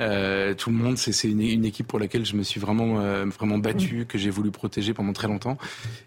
euh, 0.00 0.54
tout 0.54 0.70
le 0.70 0.76
monde, 0.76 0.96
c'est 0.98 1.28
une, 1.28 1.40
une, 1.40 1.64
équipe 1.64 1.86
pour 1.86 1.98
laquelle 1.98 2.24
je 2.24 2.36
me 2.36 2.42
suis 2.42 2.60
vraiment 2.60 3.00
euh, 3.00 3.24
vraiment 3.26 3.58
battu, 3.58 4.06
que 4.06 4.18
j'ai 4.18 4.30
voulu 4.30 4.50
protéger 4.50 4.94
pendant 4.94 5.12
très 5.12 5.28
longtemps. 5.28 5.58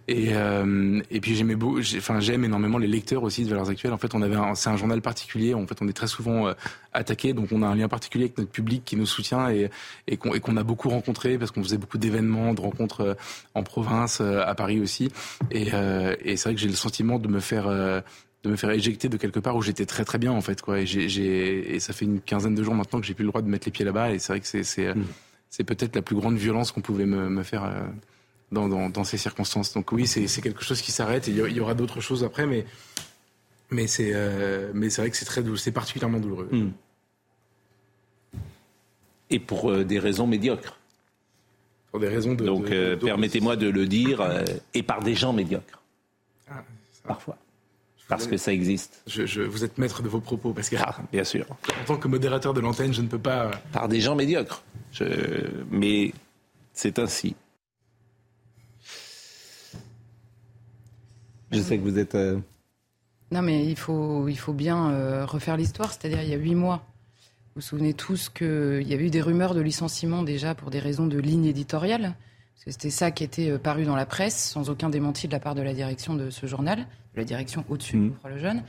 Et 0.07 0.29
euh, 0.33 1.01
et 1.09 1.19
puis 1.19 1.35
j'aimais 1.35 1.55
enfin 1.97 2.19
j'aime 2.19 2.45
énormément 2.45 2.77
les 2.77 2.87
lecteurs 2.87 3.23
aussi 3.23 3.43
de 3.43 3.49
Valeurs 3.49 3.69
Actuelles. 3.69 3.93
En 3.93 3.97
fait, 3.97 4.13
on 4.15 4.21
avait 4.21 4.37
c'est 4.55 4.69
un 4.69 4.77
journal 4.77 5.01
particulier. 5.01 5.53
En 5.53 5.65
fait, 5.67 5.81
on 5.81 5.87
est 5.87 5.93
très 5.93 6.07
souvent 6.07 6.47
euh, 6.47 6.53
attaqué, 6.93 7.33
donc 7.33 7.49
on 7.51 7.61
a 7.61 7.67
un 7.67 7.75
lien 7.75 7.87
particulier 7.87 8.25
avec 8.25 8.37
notre 8.37 8.51
public 8.51 8.83
qui 8.85 8.95
nous 8.95 9.05
soutient 9.05 9.49
et 9.49 9.69
et 10.07 10.17
qu'on 10.17 10.57
a 10.57 10.63
beaucoup 10.63 10.89
rencontré 10.89 11.37
parce 11.37 11.51
qu'on 11.51 11.63
faisait 11.63 11.77
beaucoup 11.77 11.97
d'événements, 11.97 12.53
de 12.53 12.61
rencontres 12.61 13.01
euh, 13.01 13.13
en 13.55 13.63
province, 13.63 14.21
à 14.21 14.53
Paris 14.55 14.79
aussi. 14.79 15.11
Et, 15.51 15.67
et 16.23 16.37
c'est 16.37 16.43
vrai 16.43 16.55
que 16.55 16.59
j'ai 16.59 16.67
le 16.67 16.75
sentiment 16.75 17.19
de 17.19 17.27
me 17.27 17.39
faire 17.39 17.67
de 18.43 18.49
me 18.49 18.55
faire 18.55 18.71
éjecter 18.71 19.07
de 19.07 19.17
quelque 19.17 19.39
part 19.39 19.55
où 19.55 19.61
j'étais 19.61 19.85
très 19.85 20.03
très 20.03 20.17
bien 20.17 20.31
en 20.31 20.41
fait 20.41 20.61
quoi. 20.61 20.79
Et, 20.79 20.85
j'ai, 20.85 21.75
et 21.75 21.79
ça 21.79 21.93
fait 21.93 22.05
une 22.05 22.21
quinzaine 22.21 22.55
de 22.55 22.63
jours 22.63 22.73
maintenant 22.73 22.99
que 22.99 23.05
j'ai 23.05 23.13
plus 23.13 23.23
le 23.23 23.29
droit 23.29 23.41
de 23.41 23.47
mettre 23.47 23.67
les 23.67 23.71
pieds 23.71 23.85
là-bas. 23.85 24.11
Et 24.11 24.19
c'est 24.19 24.33
vrai 24.33 24.39
que 24.39 24.47
c'est 24.47 24.63
c'est, 24.63 24.93
mm. 24.93 25.05
c'est 25.49 25.63
peut-être 25.63 25.95
la 25.95 26.01
plus 26.01 26.15
grande 26.15 26.37
violence 26.37 26.71
qu'on 26.71 26.81
pouvait 26.81 27.05
me, 27.05 27.29
me 27.29 27.43
faire 27.43 27.63
euh, 27.63 27.81
dans, 28.51 28.67
dans, 28.67 28.89
dans, 28.89 29.03
ces 29.03 29.17
circonstances. 29.17 29.73
Donc 29.73 29.91
oui 29.91 30.07
c'est, 30.07 30.25
quelque 30.41 30.63
chose 30.63 30.81
qui 30.81 30.91
s'arrête. 30.91 31.27
Et 31.27 31.31
il 31.31 31.55
y 31.55 31.59
aura 31.59 31.75
d'autres 31.75 32.01
choses 32.01 32.23
après 32.23 32.47
mais 32.47 32.65
mais 33.69 33.87
c'est 33.87 34.11
euh, 34.13 34.71
mais 34.73 34.89
c'est 34.89 35.01
vrai 35.01 35.11
que 35.11 35.17
c'est 35.17 35.25
très 35.25 35.43
c'est 35.57 35.71
particulièrement 35.71 36.19
douloureux. 36.19 36.49
Mm. 36.51 36.71
et 39.29 39.39
pour 39.39 39.69
euh, 39.69 39.83
des 39.83 39.99
raisons 39.99 40.25
médiocres. 40.25 40.77
Pour 41.91 41.99
des 41.99 42.07
raisons 42.07 42.33
de 42.33 42.45
donc 42.45 42.71
permettez-moi 43.01 43.57
de 43.57 43.67
le 43.67 43.85
dire 43.85 44.25
et 44.73 44.81
par 44.81 45.03
des 45.03 45.13
gens 45.13 45.33
médiocres. 45.33 45.81
Ah, 46.49 46.63
parfois 47.03 47.37
parce 48.11 48.27
que 48.27 48.35
ça 48.35 48.51
existe. 48.51 49.01
Je, 49.07 49.41
vous 49.41 49.63
êtes 49.63 49.77
maître 49.77 50.03
de 50.03 50.09
vos 50.09 50.19
propos, 50.19 50.51
parce 50.51 50.69
que 50.69 50.75
ah, 50.77 50.97
bien 51.13 51.23
sûr. 51.23 51.45
En 51.49 51.85
tant 51.85 51.97
que 51.97 52.09
modérateur 52.09 52.53
de 52.53 52.59
l'antenne, 52.59 52.93
je 52.93 53.01
ne 53.01 53.07
peux 53.07 53.17
pas. 53.17 53.45
Euh, 53.45 53.51
Par 53.71 53.87
des 53.87 54.01
gens 54.01 54.15
médiocres. 54.15 54.63
Mais 55.71 56.11
c'est 56.73 56.99
ainsi. 56.99 57.37
Je 61.51 61.61
sais 61.61 61.77
que 61.77 61.83
vous 61.83 61.97
êtes. 61.97 62.15
Euh, 62.15 62.37
non, 63.31 63.41
mais 63.41 63.65
il 63.65 63.77
faut, 63.77 64.27
il 64.27 64.37
faut 64.37 64.53
bien 64.53 64.91
euh, 64.91 65.25
refaire 65.25 65.55
l'histoire. 65.55 65.93
C'est-à-dire, 65.93 66.21
il 66.21 66.29
y 66.29 66.33
a 66.33 66.37
huit 66.37 66.55
mois, 66.55 66.85
vous 67.55 67.55
vous 67.55 67.61
souvenez 67.61 67.93
tous 67.93 68.27
qu'il 68.27 68.83
y 68.83 68.93
avait 68.93 69.05
eu 69.05 69.09
des 69.09 69.21
rumeurs 69.21 69.55
de 69.55 69.61
licenciement 69.61 70.21
déjà 70.21 70.53
pour 70.53 70.69
des 70.69 70.79
raisons 70.79 71.07
de 71.07 71.17
ligne 71.17 71.45
éditoriale. 71.45 72.15
C'était 72.65 72.91
ça 72.91 73.11
qui 73.11 73.23
était 73.23 73.57
paru 73.57 73.85
dans 73.85 73.95
la 73.95 74.05
presse, 74.05 74.37
sans 74.37 74.69
aucun 74.69 74.89
démenti 74.89 75.27
de 75.27 75.33
la 75.33 75.39
part 75.39 75.55
de 75.55 75.61
la 75.61 75.73
direction 75.73 76.13
de 76.13 76.29
ce 76.29 76.45
journal 76.45 76.85
la 77.15 77.23
direction 77.23 77.65
au-dessus 77.69 77.97
mmh. 77.97 78.13
le 78.29 78.37
jeune. 78.37 78.63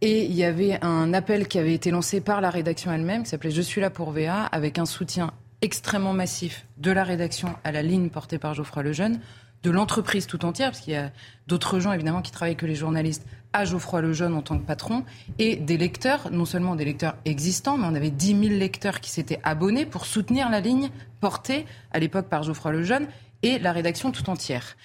Et 0.00 0.24
il 0.24 0.32
y 0.32 0.44
avait 0.44 0.78
un 0.82 1.14
appel 1.14 1.48
qui 1.48 1.58
avait 1.58 1.72
été 1.72 1.90
lancé 1.90 2.20
par 2.20 2.40
la 2.40 2.50
rédaction 2.50 2.92
elle-même, 2.92 3.22
qui 3.22 3.30
s'appelait 3.30 3.50
Je 3.50 3.62
suis 3.62 3.80
là 3.80 3.90
pour 3.90 4.10
VA, 4.10 4.44
avec 4.44 4.78
un 4.78 4.86
soutien 4.86 5.32
extrêmement 5.62 6.12
massif 6.12 6.66
de 6.76 6.90
la 6.90 7.04
rédaction 7.04 7.54
à 7.64 7.72
la 7.72 7.82
ligne 7.82 8.10
portée 8.10 8.38
par 8.38 8.52
Geoffroy 8.54 8.82
Lejeune, 8.82 9.20
de 9.62 9.70
l'entreprise 9.70 10.26
tout 10.26 10.44
entière, 10.44 10.72
parce 10.72 10.80
qu'il 10.80 10.92
y 10.92 10.96
a 10.96 11.10
d'autres 11.46 11.80
gens 11.80 11.92
évidemment 11.92 12.20
qui 12.20 12.32
travaillent 12.32 12.56
que 12.56 12.66
les 12.66 12.74
journalistes, 12.74 13.26
à 13.54 13.64
Geoffroy 13.64 14.02
Lejeune 14.02 14.34
en 14.34 14.42
tant 14.42 14.58
que 14.58 14.66
patron, 14.66 15.04
et 15.38 15.56
des 15.56 15.78
lecteurs, 15.78 16.30
non 16.30 16.44
seulement 16.44 16.74
des 16.74 16.84
lecteurs 16.84 17.16
existants, 17.24 17.78
mais 17.78 17.86
on 17.86 17.94
avait 17.94 18.10
10 18.10 18.48
000 18.48 18.58
lecteurs 18.58 19.00
qui 19.00 19.10
s'étaient 19.10 19.40
abonnés 19.44 19.86
pour 19.86 20.04
soutenir 20.04 20.50
la 20.50 20.60
ligne 20.60 20.90
portée 21.20 21.64
à 21.92 22.00
l'époque 22.00 22.26
par 22.26 22.42
Geoffroy 22.42 22.72
Lejeune 22.72 23.06
et 23.42 23.58
la 23.58 23.72
rédaction 23.72 24.10
tout 24.10 24.28
entière. 24.28 24.76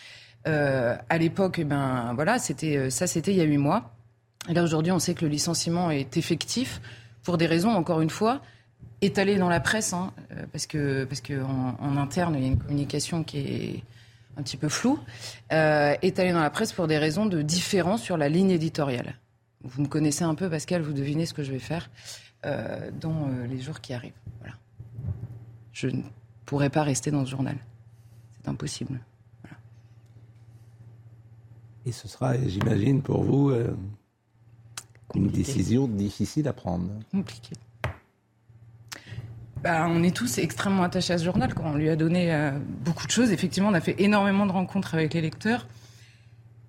Euh, 0.47 0.95
à 1.09 1.17
l'époque, 1.17 1.57
eh 1.59 1.63
ben 1.63 2.13
voilà, 2.13 2.39
c'était 2.39 2.77
euh, 2.77 2.89
ça, 2.89 3.07
c'était 3.07 3.31
il 3.31 3.37
y 3.37 3.41
a 3.41 3.45
huit 3.45 3.57
mois. 3.57 3.91
Et 4.47 4.53
là 4.53 4.63
aujourd'hui, 4.63 4.91
on 4.91 4.99
sait 4.99 5.13
que 5.13 5.25
le 5.25 5.31
licenciement 5.31 5.91
est 5.91 6.15
effectif 6.15 6.79
pour 7.23 7.37
des 7.37 7.45
raisons, 7.45 7.71
encore 7.71 8.01
une 8.01 8.09
fois, 8.09 8.41
étalées 9.01 9.37
dans 9.37 9.49
la 9.49 9.59
presse, 9.59 9.93
hein, 9.93 10.13
euh, 10.31 10.45
parce 10.51 10.65
que 10.65 11.05
parce 11.05 11.21
en, 11.81 11.97
interne, 11.97 12.35
il 12.35 12.41
y 12.41 12.45
a 12.45 12.47
une 12.47 12.59
communication 12.59 13.23
qui 13.23 13.39
est 13.39 13.83
un 14.39 14.43
petit 14.43 14.57
peu 14.57 14.69
floue, 14.69 14.97
euh, 15.51 15.95
étalée 16.01 16.31
dans 16.31 16.41
la 16.41 16.49
presse 16.49 16.71
pour 16.71 16.87
des 16.87 16.97
raisons 16.97 17.25
de 17.25 17.41
différence 17.41 18.01
sur 18.01 18.17
la 18.17 18.29
ligne 18.29 18.51
éditoriale. 18.51 19.15
Vous 19.63 19.81
me 19.81 19.87
connaissez 19.87 20.23
un 20.23 20.35
peu, 20.35 20.49
Pascal, 20.49 20.81
vous 20.81 20.93
devinez 20.93 21.25
ce 21.25 21.33
que 21.33 21.43
je 21.43 21.51
vais 21.51 21.59
faire 21.59 21.89
euh, 22.45 22.89
dans 22.99 23.27
les 23.49 23.59
jours 23.59 23.81
qui 23.81 23.93
arrivent. 23.93 24.13
Voilà. 24.39 24.55
Je 25.73 25.87
ne 25.87 26.01
pourrai 26.45 26.69
pas 26.69 26.83
rester 26.83 27.11
dans 27.11 27.25
ce 27.25 27.31
journal. 27.31 27.57
C'est 28.37 28.49
impossible. 28.49 29.01
Et 31.85 31.91
ce 31.91 32.07
sera, 32.07 32.37
j'imagine, 32.37 33.01
pour 33.01 33.23
vous, 33.23 33.49
euh, 33.49 33.75
une 35.15 35.27
décision 35.27 35.87
difficile 35.87 36.47
à 36.47 36.53
prendre. 36.53 36.87
Compliqué. 37.11 37.55
Bah, 39.63 39.87
on 39.89 40.03
est 40.03 40.15
tous 40.15 40.37
extrêmement 40.37 40.83
attachés 40.83 41.13
à 41.13 41.17
ce 41.17 41.25
journal. 41.25 41.53
Quand 41.53 41.65
on 41.65 41.75
lui 41.75 41.89
a 41.89 41.95
donné 41.95 42.33
euh, 42.33 42.51
beaucoup 42.85 43.05
de 43.05 43.11
choses, 43.11 43.31
effectivement, 43.31 43.69
on 43.69 43.73
a 43.73 43.81
fait 43.81 43.95
énormément 43.99 44.45
de 44.45 44.51
rencontres 44.51 44.93
avec 44.93 45.13
les 45.13 45.21
lecteurs. 45.21 45.67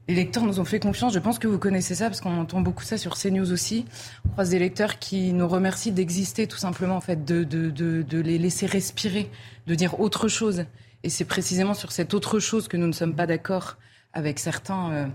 Les 0.09 0.17
lecteurs 0.17 0.43
nous 0.43 0.59
ont 0.59 0.65
fait 0.65 0.81
confiance. 0.81 1.15
Je 1.15 1.21
pense 1.21 1.39
que 1.39 1.47
vous 1.47 1.59
connaissez 1.59 1.95
ça 1.95 2.07
parce 2.07 2.21
qu'on 2.21 2.37
entend 2.37 2.61
beaucoup 2.61 2.83
ça 2.83 2.99
sur 2.99 3.17
CNews 3.17 3.53
aussi. 3.53 3.85
On 4.27 4.31
croise 4.31 4.51
des 4.51 4.59
lecteurs 4.59 4.99
qui 4.99 5.33
nous 5.33 5.47
remercient 5.47 5.93
d'exister 5.93 6.49
tout 6.49 6.57
simplement, 6.57 6.97
en 6.97 7.01
fait, 7.01 7.25
de 7.25 8.21
les 8.21 8.39
laisser 8.39 8.67
respirer, 8.67 9.31
de 9.69 9.75
dire 9.77 10.01
autre 10.01 10.27
chose. 10.27 10.65
Et 11.05 11.11
c'est 11.11 11.25
précisément 11.25 11.75
sur 11.75 11.93
cette 11.93 12.13
autre 12.13 12.41
chose 12.41 12.67
que 12.67 12.77
nous 12.77 12.89
ne 12.89 12.93
sommes 12.93 13.15
pas 13.15 13.27
d'accord 13.27 13.77
avec 14.13 14.41
certains 14.41 14.91
euh, 14.91 15.07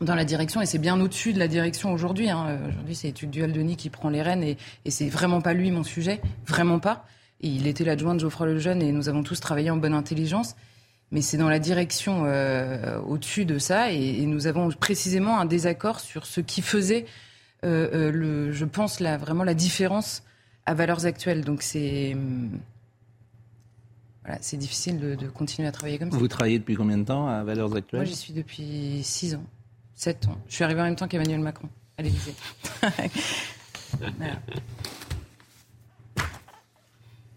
dans 0.00 0.14
la 0.14 0.24
direction, 0.24 0.60
et 0.60 0.66
c'est 0.66 0.78
bien 0.78 1.00
au-dessus 1.00 1.32
de 1.32 1.38
la 1.38 1.48
direction 1.48 1.92
aujourd'hui. 1.92 2.30
Hein. 2.30 2.58
Aujourd'hui, 2.68 2.94
c'est 2.94 3.08
Étude 3.08 3.30
Dualdoni 3.30 3.76
qui 3.76 3.90
prend 3.90 4.08
les 4.08 4.22
rênes, 4.22 4.42
et, 4.42 4.56
et 4.84 4.90
c'est 4.90 5.08
vraiment 5.08 5.40
pas 5.40 5.54
lui 5.54 5.70
mon 5.70 5.82
sujet, 5.82 6.20
vraiment 6.46 6.78
pas. 6.78 7.06
il 7.40 7.66
était 7.66 7.84
l'adjoint 7.84 8.14
de 8.14 8.20
Geoffroy 8.20 8.46
Lejeune, 8.46 8.82
et 8.82 8.92
nous 8.92 9.08
avons 9.08 9.22
tous 9.22 9.40
travaillé 9.40 9.70
en 9.70 9.76
bonne 9.76 9.94
intelligence. 9.94 10.56
Mais 11.12 11.20
c'est 11.20 11.36
dans 11.36 11.48
la 11.48 11.60
direction 11.60 12.24
euh, 12.26 12.98
au-dessus 13.00 13.44
de 13.44 13.58
ça, 13.58 13.92
et, 13.92 14.26
nous 14.26 14.46
avons 14.46 14.70
précisément 14.70 15.38
un 15.38 15.44
désaccord 15.44 16.00
sur 16.00 16.26
ce 16.26 16.40
qui 16.40 16.62
faisait, 16.62 17.06
euh, 17.64 18.10
le, 18.10 18.52
je 18.52 18.64
pense, 18.64 19.00
la, 19.00 19.16
vraiment 19.16 19.44
la 19.44 19.54
différence 19.54 20.24
à 20.66 20.74
valeurs 20.74 21.06
actuelles. 21.06 21.44
Donc 21.44 21.62
c'est 21.62 22.14
hum, 22.14 22.58
c'est 24.40 24.56
difficile 24.56 24.98
de, 24.98 25.28
continuer 25.28 25.68
à 25.68 25.72
travailler 25.72 25.98
comme 25.98 26.10
ça. 26.10 26.18
Vous 26.18 26.28
travaillez 26.28 26.58
depuis 26.58 26.74
combien 26.74 26.98
de 26.98 27.04
temps 27.04 27.28
à 27.28 27.44
Valeurs 27.44 27.74
Actuelles? 27.74 28.00
Moi, 28.00 28.04
j'y 28.04 28.16
suis 28.16 28.32
depuis 28.32 29.00
6 29.02 29.36
ans, 29.36 29.44
7 29.96 30.28
ans. 30.28 30.38
Je 30.48 30.54
suis 30.54 30.64
arrivé 30.64 30.80
en 30.80 30.84
même 30.84 30.96
temps 30.96 31.08
qu'Emmanuel 31.08 31.40
Macron 31.40 31.68
à 31.98 32.02
l'Élysée. 32.02 32.34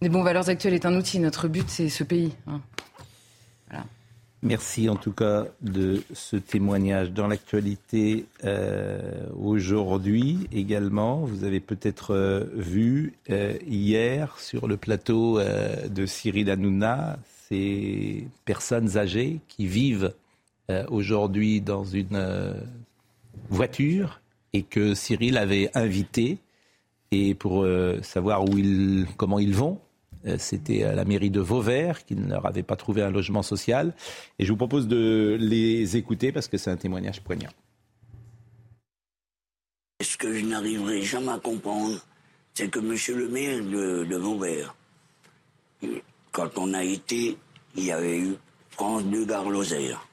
Mais 0.01 0.09
bon, 0.09 0.23
Valeurs 0.23 0.49
Actuelles 0.49 0.73
est 0.73 0.85
un 0.85 0.95
outil. 0.95 1.19
Notre 1.19 1.47
but, 1.47 1.69
c'est 1.69 1.89
ce 1.89 2.03
pays. 2.03 2.33
Hein. 2.47 2.61
Voilà. 3.69 3.85
Merci 4.41 4.87
en 4.87 4.95
tout 4.95 5.11
cas 5.11 5.47
de 5.61 6.01
ce 6.13 6.37
témoignage 6.37 7.11
dans 7.11 7.27
l'actualité 7.27 8.25
euh, 8.45 9.27
aujourd'hui 9.37 10.47
également. 10.53 11.25
Vous 11.25 11.43
avez 11.43 11.59
peut-être 11.59 12.13
euh, 12.15 12.45
vu 12.53 13.15
euh, 13.29 13.57
hier 13.67 14.39
sur 14.39 14.69
le 14.69 14.77
plateau 14.77 15.41
de 15.41 16.05
Cyril 16.05 16.49
Hanouna 16.49 17.19
ces 17.49 18.27
personnes 18.45 18.97
âgées 18.97 19.39
qui 19.49 19.65
vivent 19.65 20.13
aujourd'hui 20.89 21.61
dans 21.61 21.83
une 21.83 22.55
voiture 23.49 24.21
et 24.53 24.63
que 24.63 24.93
Cyril 24.93 25.37
avait 25.37 25.71
invité 25.73 26.37
et 27.11 27.33
pour 27.33 27.65
savoir 28.01 28.47
où 28.47 28.57
ils, 28.57 29.07
comment 29.17 29.39
ils 29.39 29.55
vont 29.55 29.79
euh, 30.25 30.35
c'était 30.37 30.83
à 30.83 30.93
la 30.93 31.05
mairie 31.05 31.29
de 31.29 31.39
Vauvert 31.39 32.05
qui 32.05 32.15
ne 32.15 32.27
leur 32.27 32.45
avait 32.45 32.63
pas 32.63 32.75
trouvé 32.75 33.01
un 33.01 33.11
logement 33.11 33.43
social. 33.43 33.93
Et 34.37 34.45
je 34.45 34.51
vous 34.51 34.57
propose 34.57 34.87
de 34.87 35.37
les 35.39 35.95
écouter 35.95 36.31
parce 36.31 36.47
que 36.47 36.57
c'est 36.57 36.71
un 36.71 36.77
témoignage 36.77 37.21
poignant. 37.21 37.51
Ce 40.01 40.17
que 40.17 40.33
je 40.33 40.45
n'arriverai 40.45 41.01
jamais 41.01 41.31
à 41.31 41.39
comprendre, 41.39 41.99
c'est 42.53 42.69
que 42.69 42.79
monsieur 42.79 43.15
le 43.15 43.29
maire 43.29 43.63
de, 43.63 44.15
Vauvert, 44.15 44.75
quand 46.31 46.57
on 46.57 46.73
a 46.73 46.83
été, 46.83 47.37
il 47.75 47.85
y 47.85 47.91
avait 47.91 48.19
eu 48.19 48.35
France 48.71 49.05
de 49.05 49.23
Gare 49.23 49.49
Lozère. 49.49 50.08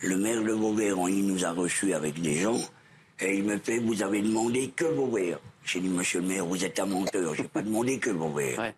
Le 0.00 0.16
maire 0.16 0.42
de 0.42 0.52
Vauvert, 0.52 0.96
il 1.08 1.26
nous 1.26 1.44
a 1.44 1.50
reçus 1.50 1.92
avec 1.92 2.20
des 2.20 2.34
gens, 2.36 2.58
et 3.20 3.36
il 3.36 3.44
me 3.44 3.58
fait, 3.58 3.78
vous 3.78 4.02
avez 4.02 4.22
demandé 4.22 4.72
que 4.74 4.84
Vauvert. 4.84 5.40
J'ai 5.64 5.80
dit, 5.80 5.88
monsieur 5.88 6.20
le 6.20 6.26
maire, 6.28 6.46
vous 6.46 6.64
êtes 6.64 6.78
un 6.78 6.86
menteur, 6.86 7.34
j'ai 7.34 7.44
pas 7.44 7.62
demandé 7.62 7.98
que 7.98 8.10
Vauvert. 8.10 8.72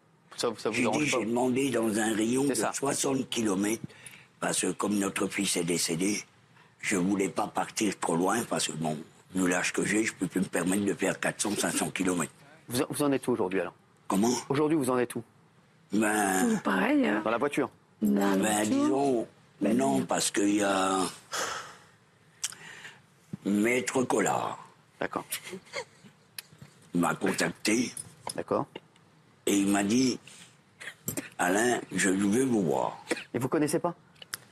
J'ai 0.72 0.88
dit, 0.90 1.06
j'ai 1.06 1.24
demandé 1.24 1.70
dans 1.70 1.98
un 1.98 2.14
rayon 2.14 2.44
de 2.44 2.54
60 2.54 3.28
km, 3.28 3.82
parce 4.40 4.62
que 4.62 4.72
comme 4.72 4.98
notre 4.98 5.26
fils 5.26 5.56
est 5.56 5.64
décédé, 5.64 6.18
je 6.80 6.96
voulais 6.96 7.28
pas 7.28 7.46
partir 7.46 7.98
trop 7.98 8.16
loin, 8.16 8.42
parce 8.48 8.68
que 8.68 8.72
bon, 8.72 8.96
nous 9.34 9.46
l'âge 9.46 9.72
que 9.72 9.84
j'ai, 9.84 10.04
je 10.04 10.14
peux 10.14 10.26
plus 10.26 10.40
me 10.40 10.46
permettre 10.46 10.86
de 10.86 10.94
faire 10.94 11.14
400-500 11.14 11.92
km. 11.92 12.32
Vous, 12.68 13.02
en 13.02 13.12
êtes 13.12 13.28
où 13.28 13.32
aujourd'hui 13.32 13.60
alors? 13.60 13.74
Comment? 14.08 14.32
Aujourd'hui, 14.48 14.76
vous 14.76 14.88
en 14.88 14.98
êtes 14.98 15.14
où? 15.14 15.22
Ben. 15.92 16.58
Pareil. 16.64 17.06
Hein. 17.06 17.20
Dans 17.24 17.30
la 17.30 17.38
voiture? 17.38 17.68
Ben, 18.00 18.64
disons, 18.64 19.26
non, 19.61 20.04
parce 20.04 20.30
qu'il 20.30 20.56
y 20.56 20.62
a. 20.62 20.98
Maître 23.44 24.02
Collard, 24.02 24.58
D'accord. 25.00 25.24
Il 26.94 27.00
m'a 27.00 27.14
contacté. 27.14 27.90
D'accord. 28.36 28.66
Et 29.46 29.56
il 29.56 29.66
m'a 29.66 29.82
dit 29.82 30.18
Alain, 31.38 31.80
je 31.92 32.11
veux 32.11 32.44
vous 32.44 32.62
voir. 32.62 33.02
Et 33.32 33.38
vous 33.38 33.48
connaissez 33.48 33.78
pas? 33.78 33.94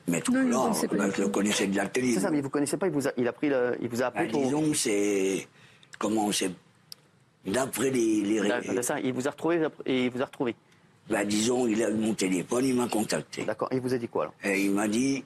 Mais 0.06 0.22
tout 0.22 0.32
là, 0.32 0.72
je 0.72 1.22
le 1.22 1.28
connaissais 1.28 1.66
de 1.66 1.76
la 1.76 1.86
télé. 1.86 2.14
C'est 2.14 2.20
ça, 2.20 2.30
mais 2.30 2.40
vous 2.40 2.48
connaissez 2.48 2.78
pas, 2.78 2.86
il 2.86 2.92
vous 2.92 3.06
a, 3.06 3.12
il 3.18 3.28
a, 3.28 3.32
pris 3.32 3.50
le, 3.50 3.76
il 3.82 3.88
vous 3.90 4.02
a 4.02 4.06
appelé 4.06 4.26
bah, 4.26 4.32
pour... 4.32 4.42
Disons, 4.42 4.72
c'est. 4.72 5.46
Comment 5.98 6.32
c'est. 6.32 6.50
D'après 7.44 7.90
les. 7.90 8.22
les... 8.22 8.82
ça, 8.82 8.98
il 9.00 9.12
vous 9.12 9.28
a 9.28 9.30
retrouvé 9.30 9.66
et 9.84 10.06
il 10.06 10.10
vous 10.10 10.22
a 10.22 10.24
retrouvé 10.24 10.56
bah, 11.08 11.24
disons, 11.24 11.66
il 11.66 11.82
a 11.82 11.90
eu 11.90 11.94
mon 11.94 12.14
téléphone, 12.14 12.64
il 12.64 12.74
m'a 12.74 12.88
contacté. 12.88 13.44
D'accord, 13.44 13.68
il 13.72 13.80
vous 13.80 13.94
a 13.94 13.98
dit 13.98 14.08
quoi 14.08 14.24
alors? 14.24 14.34
Et 14.44 14.64
il 14.64 14.72
m'a 14.72 14.88
dit 14.88 15.24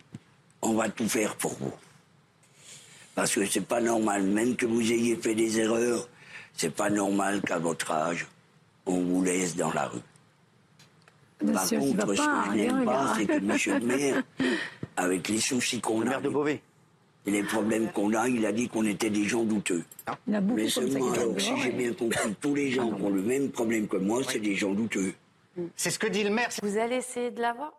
on 0.62 0.74
va 0.74 0.88
tout 0.88 1.08
faire 1.08 1.34
pour 1.36 1.52
vous. 1.54 1.72
Parce 3.14 3.34
que 3.34 3.44
c'est 3.44 3.66
pas 3.66 3.80
normal, 3.80 4.22
même 4.22 4.56
que 4.56 4.64
vous 4.64 4.92
ayez 4.92 5.16
fait 5.16 5.34
des 5.34 5.58
erreurs, 5.58 6.08
c'est 6.54 6.74
pas 6.74 6.88
normal 6.88 7.42
qu'à 7.42 7.58
votre 7.58 7.90
âge, 7.90 8.26
on 8.86 9.00
vous 9.00 9.22
laisse 9.22 9.56
dans 9.56 9.72
la 9.72 9.88
rue. 9.88 10.00
Par 11.52 11.68
contre, 11.68 12.14
ce 12.14 12.22
que 12.22 12.52
je 12.52 12.56
n'aime 12.56 12.84
pas, 12.84 13.14
c'est 13.16 13.26
que 13.26 13.32
M. 13.32 13.80
le 13.80 13.86
maire, 13.86 14.22
avec 14.96 15.28
les 15.28 15.40
soucis 15.40 15.80
qu'on 15.80 16.02
a. 16.02 16.04
maire 16.04 16.22
de 16.22 16.28
Beauvais. 16.28 16.62
Et 17.26 17.30
les 17.30 17.42
problèmes 17.42 17.90
qu'on 17.92 18.14
a, 18.14 18.28
il 18.28 18.44
a 18.46 18.52
dit 18.52 18.68
qu'on 18.68 18.84
était 18.84 19.10
des 19.10 19.24
gens 19.24 19.44
douteux. 19.44 19.84
Il 20.26 20.34
a 20.34 20.40
beaucoup 20.40 20.56
Mais 20.56 20.68
seulement, 20.68 21.12
alors, 21.12 21.40
si 21.40 21.52
j'ai 21.60 21.70
bien 21.70 21.92
compris, 21.92 22.34
tous 22.40 22.54
les 22.54 22.70
gens 22.70 22.90
qui 22.90 23.02
ont 23.02 23.10
le 23.10 23.22
même 23.22 23.50
problème 23.50 23.86
que 23.86 23.96
moi, 23.96 24.22
c'est 24.28 24.40
des 24.40 24.54
gens 24.54 24.72
douteux. 24.72 25.14
C'est 25.76 25.90
ce 25.90 25.98
que 25.98 26.06
dit 26.06 26.24
le 26.24 26.30
maire. 26.30 26.48
Vous 26.62 26.78
allez 26.78 26.96
essayer 26.96 27.30
de 27.30 27.40
l'avoir 27.40 27.72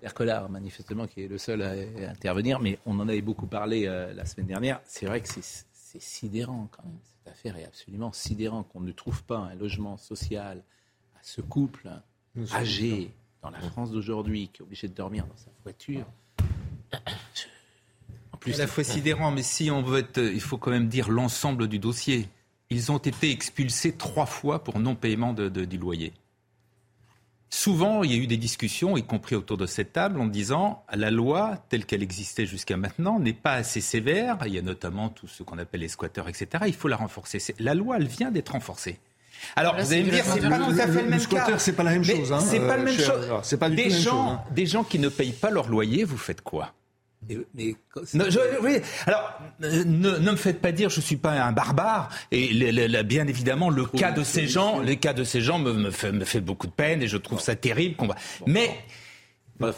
Pierre 0.00 0.14
Collard, 0.14 0.48
manifestement, 0.48 1.06
qui 1.06 1.24
est 1.24 1.28
le 1.28 1.38
seul 1.38 1.62
à, 1.62 1.72
intervenir, 2.10 2.60
mais 2.60 2.78
on 2.86 2.98
en 3.00 3.08
avait 3.08 3.20
beaucoup 3.20 3.46
parlé 3.46 3.86
euh, 3.86 4.12
la 4.14 4.24
semaine 4.24 4.46
dernière. 4.46 4.80
C'est 4.84 5.06
vrai 5.06 5.20
que 5.20 5.28
c'est 5.28 5.64
sidérant 6.00 6.68
quand 6.70 6.84
même. 6.84 6.98
Cette 7.02 7.32
affaire 7.32 7.56
est 7.56 7.64
absolument 7.64 8.12
sidérant 8.12 8.62
qu'on 8.62 8.80
ne 8.80 8.92
trouve 8.92 9.24
pas 9.24 9.38
un 9.38 9.54
logement 9.54 9.96
social 9.96 10.62
à 11.14 11.18
ce 11.22 11.40
couple 11.40 11.90
âgé 12.52 13.10
dans 13.42 13.50
la 13.50 13.60
France 13.60 13.90
d'aujourd'hui 13.90 14.50
qui 14.52 14.62
est 14.62 14.64
obligé 14.64 14.88
de 14.88 14.94
dormir 14.94 15.26
dans 15.26 15.36
sa 15.36 15.50
voiture. 15.62 16.06
En 18.30 18.38
plus, 18.38 18.54
à 18.54 18.58
la 18.58 18.66
fois 18.68 18.84
sidérant, 18.84 19.32
mais 19.32 19.42
si 19.42 19.68
on 19.68 19.82
veut 19.82 19.98
être, 19.98 20.18
il 20.18 20.40
faut 20.40 20.58
quand 20.58 20.70
même 20.70 20.86
dire 20.86 21.10
l'ensemble 21.10 21.66
du 21.66 21.80
dossier. 21.80 22.28
Ils 22.70 22.92
ont 22.92 22.98
été 22.98 23.32
expulsés 23.32 23.96
trois 23.96 24.26
fois 24.26 24.62
pour 24.62 24.78
non-paiement 24.78 25.32
de, 25.32 25.48
du 25.48 25.76
loyer. 25.76 26.12
Souvent, 27.50 28.02
il 28.02 28.12
y 28.12 28.14
a 28.14 28.18
eu 28.18 28.26
des 28.26 28.36
discussions, 28.36 28.96
y 28.96 29.02
compris 29.02 29.34
autour 29.34 29.56
de 29.56 29.66
cette 29.66 29.92
table, 29.92 30.20
en 30.20 30.26
disant 30.26 30.84
la 30.92 31.10
loi 31.10 31.64
telle 31.70 31.86
qu'elle 31.86 32.02
existait 32.02 32.44
jusqu'à 32.44 32.76
maintenant 32.76 33.18
n'est 33.18 33.32
pas 33.32 33.54
assez 33.54 33.80
sévère. 33.80 34.38
Il 34.46 34.54
y 34.54 34.58
a 34.58 34.62
notamment 34.62 35.08
tout 35.08 35.26
ce 35.26 35.42
qu'on 35.42 35.58
appelle 35.58 35.80
les 35.80 35.88
squatteurs, 35.88 36.28
etc. 36.28 36.64
Il 36.66 36.74
faut 36.74 36.88
la 36.88 36.96
renforcer. 36.96 37.38
La 37.58 37.74
loi, 37.74 37.96
elle 37.96 38.06
vient 38.06 38.30
d'être 38.30 38.50
renforcée. 38.50 38.98
Alors, 39.56 39.76
vous 39.76 39.92
allez 39.92 40.04
me 40.04 40.10
dire, 40.10 40.24
c'est 40.24 40.40
pas 40.40 40.58
tout 40.58 40.70
à 40.72 40.86
fait 40.86 41.02
le, 41.02 41.08
même 41.08 41.26
cas. 41.26 41.58
C'est 41.58 41.72
pas 41.72 41.84
la 41.84 41.92
même 41.92 42.04
chose. 42.04 42.32
Hein, 42.32 42.40
c'est 42.40 42.58
pas 42.58 42.76
la 42.76 42.82
euh, 42.82 42.84
même 42.84 42.98
chose. 42.98 43.28
Des 43.60 43.76
même 43.76 43.90
gens, 43.90 44.10
chose. 44.10 44.12
Hein. 44.12 44.40
Des 44.50 44.66
gens 44.66 44.84
qui 44.84 44.98
ne 44.98 45.08
payent 45.08 45.32
pas 45.32 45.50
leur 45.50 45.68
loyer, 45.68 46.04
vous 46.04 46.18
faites 46.18 46.42
quoi? 46.42 46.74
Mais, 47.54 47.74
oui, 48.62 48.78
alors 49.06 49.40
ne, 49.60 49.82
ne, 49.82 50.30
me 50.30 50.36
faites 50.36 50.60
pas 50.60 50.72
dire 50.72 50.88
je 50.88 51.00
suis 51.00 51.16
pas 51.16 51.32
un 51.32 51.52
barbare 51.52 52.08
et 52.30 52.48
bien 53.02 53.26
évidemment 53.26 53.70
le 53.70 53.84
cas 53.86 54.12
de 54.12 54.22
ces 54.22 54.46
gens, 54.46 54.80
les 54.80 54.96
cas 54.96 55.12
de 55.12 55.24
ces 55.24 55.40
gens 55.40 55.58
me, 55.58 55.72
me, 55.72 55.90
fait, 55.90 56.12
me 56.12 56.24
fait 56.24 56.40
beaucoup 56.40 56.68
de 56.68 56.72
peine 56.72 57.02
et 57.02 57.08
je 57.08 57.16
trouve 57.16 57.40
ça 57.40 57.56
terrible. 57.56 57.96
qu'on 57.96 58.06
va... 58.06 58.14
Mais 58.46 58.70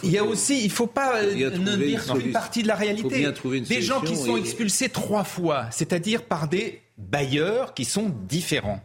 il 0.03 0.11
y 0.11 0.19
a 0.19 0.25
aussi, 0.25 0.63
il 0.63 0.71
faut 0.71 0.87
pas 0.87 1.17
euh, 1.23 1.51
ne 1.51 1.77
dire 1.77 2.05
une 2.15 2.33
partie 2.33 2.63
de 2.63 2.69
la 2.69 2.75
réalité. 2.75 3.27
Des 3.69 3.83
gens 3.83 4.01
qui 4.01 4.17
sont 4.17 4.37
expulsés 4.37 4.89
trois 4.89 5.25
fois, 5.25 5.67
c'est-à-dire 5.71 6.25
par 6.25 6.49
des 6.49 6.83
bailleurs 6.99 7.75
qui 7.75 7.85
sont 7.85 8.13
différents. 8.29 8.83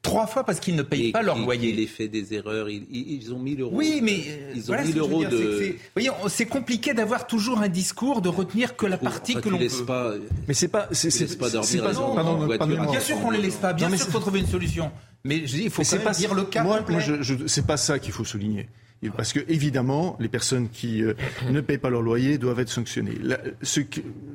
Trois 0.00 0.26
fois 0.28 0.44
parce 0.44 0.60
qu'ils 0.60 0.76
ne 0.76 0.82
payent 0.82 1.10
pas 1.10 1.22
leur 1.22 1.38
loyer. 1.38 1.74
Il 1.76 1.88
fait 1.88 2.08
des 2.08 2.32
erreurs, 2.32 2.70
ils, 2.70 2.86
ils, 2.90 3.34
ont 3.34 3.38
1000 3.38 3.60
euros. 3.60 3.76
Oui, 3.76 4.00
mais 4.02 4.22
ils 4.54 4.62
ont 4.62 4.66
voilà 4.66 4.84
1000 4.84 4.98
euros 4.98 5.24
de. 5.24 5.36
Vous 5.36 5.78
voyez, 5.94 6.10
c'est 6.28 6.46
compliqué 6.46 6.94
d'avoir 6.94 7.26
toujours 7.26 7.58
un 7.60 7.68
discours, 7.68 8.22
de 8.22 8.28
retenir 8.28 8.76
que 8.76 8.86
la 8.86 8.96
partie 8.96 9.32
enfin, 9.32 9.40
que 9.40 9.48
l'on 9.48 9.58
veut. 9.58 9.84
Pas, 9.84 10.14
mais 10.46 10.54
c'est 10.54 10.68
pas, 10.68 10.88
c'est 10.92 11.38
pas 11.38 11.50
dormir 11.50 11.82
pas, 11.82 11.92
non, 11.92 12.14
non, 12.14 12.46
non, 12.46 12.90
Bien 12.90 13.00
sûr 13.00 13.20
qu'on 13.20 13.30
les 13.30 13.40
laisse 13.40 13.56
pas, 13.56 13.72
bien 13.72 13.88
sûr 13.88 13.98
qu'il 13.98 14.12
faut 14.12 14.20
trouver 14.20 14.40
une 14.40 14.46
solution. 14.46 14.90
Mais 15.24 15.46
je 15.46 15.56
dis, 15.56 15.62
il 15.64 15.70
faut 15.70 15.82
quand 15.82 15.96
même 15.96 16.04
pas 16.04 16.12
dire 16.12 16.32
le 16.32 16.44
cas. 16.44 16.62
Moi, 16.62 16.80
moi 16.88 17.00
je, 17.00 17.22
je, 17.22 17.34
c'est 17.46 17.66
pas 17.66 17.76
ça 17.76 17.98
qu'il 17.98 18.12
faut 18.12 18.24
souligner. 18.24 18.68
Parce 19.16 19.32
que 19.32 19.40
évidemment, 19.48 20.16
les 20.18 20.28
personnes 20.28 20.68
qui 20.68 21.02
euh, 21.02 21.14
ne 21.50 21.60
payent 21.60 21.78
pas 21.78 21.90
leur 21.90 22.02
loyer 22.02 22.38
doivent 22.38 22.60
être 22.60 22.68
sanctionnées. 22.68 23.16
La, 23.22 23.38
ce, 23.62 23.80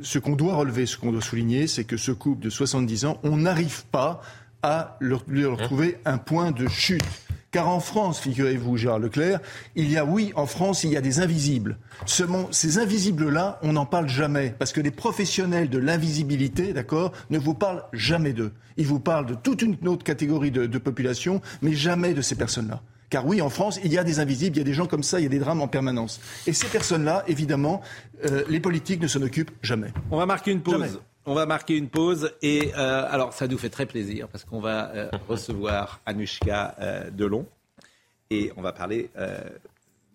ce 0.01 0.19
qu'on 0.19 0.35
doit 0.35 0.55
relever, 0.55 0.85
ce 0.85 0.97
qu'on 0.97 1.11
doit 1.11 1.21
souligner, 1.21 1.67
c'est 1.67 1.83
que 1.83 1.97
ce 1.97 2.11
couple 2.11 2.41
de 2.43 2.49
70 2.49 3.05
ans, 3.05 3.19
on 3.23 3.37
n'arrive 3.37 3.83
pas 3.91 4.21
à 4.63 4.97
leur, 4.99 5.23
leur 5.27 5.57
trouver 5.57 5.99
un 6.05 6.17
point 6.17 6.51
de 6.51 6.67
chute. 6.67 7.03
Car 7.51 7.67
en 7.67 7.79
France, 7.79 8.19
figurez-vous, 8.19 8.77
Gérard 8.77 8.97
Leclerc, 8.97 9.39
il 9.75 9.91
y 9.91 9.97
a, 9.97 10.05
oui, 10.05 10.33
en 10.35 10.47
France, 10.47 10.83
il 10.83 10.91
y 10.91 10.97
a 10.97 11.01
des 11.01 11.19
invisibles. 11.19 11.77
Seulement, 12.07 12.47
ces 12.49 12.79
invisibles-là, 12.79 13.59
on 13.61 13.73
n'en 13.73 13.85
parle 13.85 14.09
jamais. 14.09 14.55
Parce 14.57 14.73
que 14.73 14.81
les 14.81 14.89
professionnels 14.89 15.69
de 15.69 15.77
l'invisibilité, 15.77 16.73
d'accord, 16.73 17.11
ne 17.29 17.37
vous 17.37 17.53
parlent 17.53 17.83
jamais 17.93 18.33
d'eux. 18.33 18.53
Ils 18.77 18.87
vous 18.87 18.99
parlent 18.99 19.27
de 19.27 19.35
toute 19.35 19.61
une 19.61 19.77
autre 19.87 20.03
catégorie 20.03 20.49
de, 20.49 20.65
de 20.65 20.77
population, 20.79 21.41
mais 21.61 21.73
jamais 21.73 22.15
de 22.15 22.23
ces 22.23 22.33
personnes-là. 22.33 22.81
Car 23.11 23.27
oui, 23.27 23.39
en 23.39 23.51
France, 23.51 23.79
il 23.83 23.93
y 23.93 23.99
a 23.99 24.03
des 24.03 24.19
invisibles, 24.19 24.55
il 24.55 24.59
y 24.59 24.63
a 24.63 24.65
des 24.65 24.73
gens 24.73 24.87
comme 24.87 25.03
ça, 25.03 25.19
il 25.19 25.23
y 25.23 25.27
a 25.27 25.29
des 25.29 25.37
drames 25.37 25.61
en 25.61 25.67
permanence. 25.67 26.19
Et 26.47 26.53
ces 26.53 26.65
personnes-là, 26.65 27.23
évidemment, 27.27 27.81
euh, 28.25 28.43
les 28.49 28.59
politiques 28.59 28.99
ne 28.99 29.07
s'en 29.07 29.21
occupent 29.21 29.51
jamais. 29.61 29.93
On 30.09 30.17
va 30.17 30.25
marquer 30.25 30.51
une 30.51 30.61
pause. 30.61 30.73
Jamais. 30.73 30.89
On 31.25 31.33
va 31.33 31.45
marquer 31.45 31.77
une 31.77 31.87
pause 31.87 32.31
et 32.41 32.71
euh, 32.77 33.05
alors 33.09 33.31
ça 33.31 33.47
nous 33.47 33.57
fait 33.57 33.69
très 33.69 33.85
plaisir 33.85 34.27
parce 34.27 34.43
qu'on 34.43 34.59
va 34.59 34.91
euh, 34.93 35.09
recevoir 35.29 36.01
Anushka 36.05 36.75
euh, 36.79 37.09
Delon 37.11 37.45
et 38.29 38.51
on 38.57 38.61
va 38.61 38.73
parler 38.73 39.09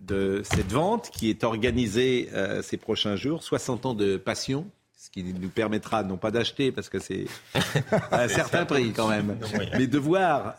de 0.01 0.43
cette 0.43 0.73
vente 0.73 1.11
qui 1.11 1.31
est 1.31 1.45
organisée 1.45 2.29
ces 2.63 2.77
prochains 2.77 3.15
jours, 3.15 3.45
60 3.45 3.87
ans 3.87 3.95
de 3.95 4.17
passion, 4.17 4.67
ce 4.97 5.09
qui 5.09 5.23
nous 5.23 5.51
permettra 5.51 6.03
non 6.03 6.17
pas 6.17 6.33
d'acheter 6.33 6.73
parce 6.73 6.89
que 6.89 6.99
c'est 6.99 7.27
à 8.11 8.23
un 8.23 8.29
certain 8.29 8.65
prix 8.65 8.93
quand 8.93 9.07
même, 9.07 9.39
mais 9.75 9.87
de 9.87 9.99
voir 9.99 10.57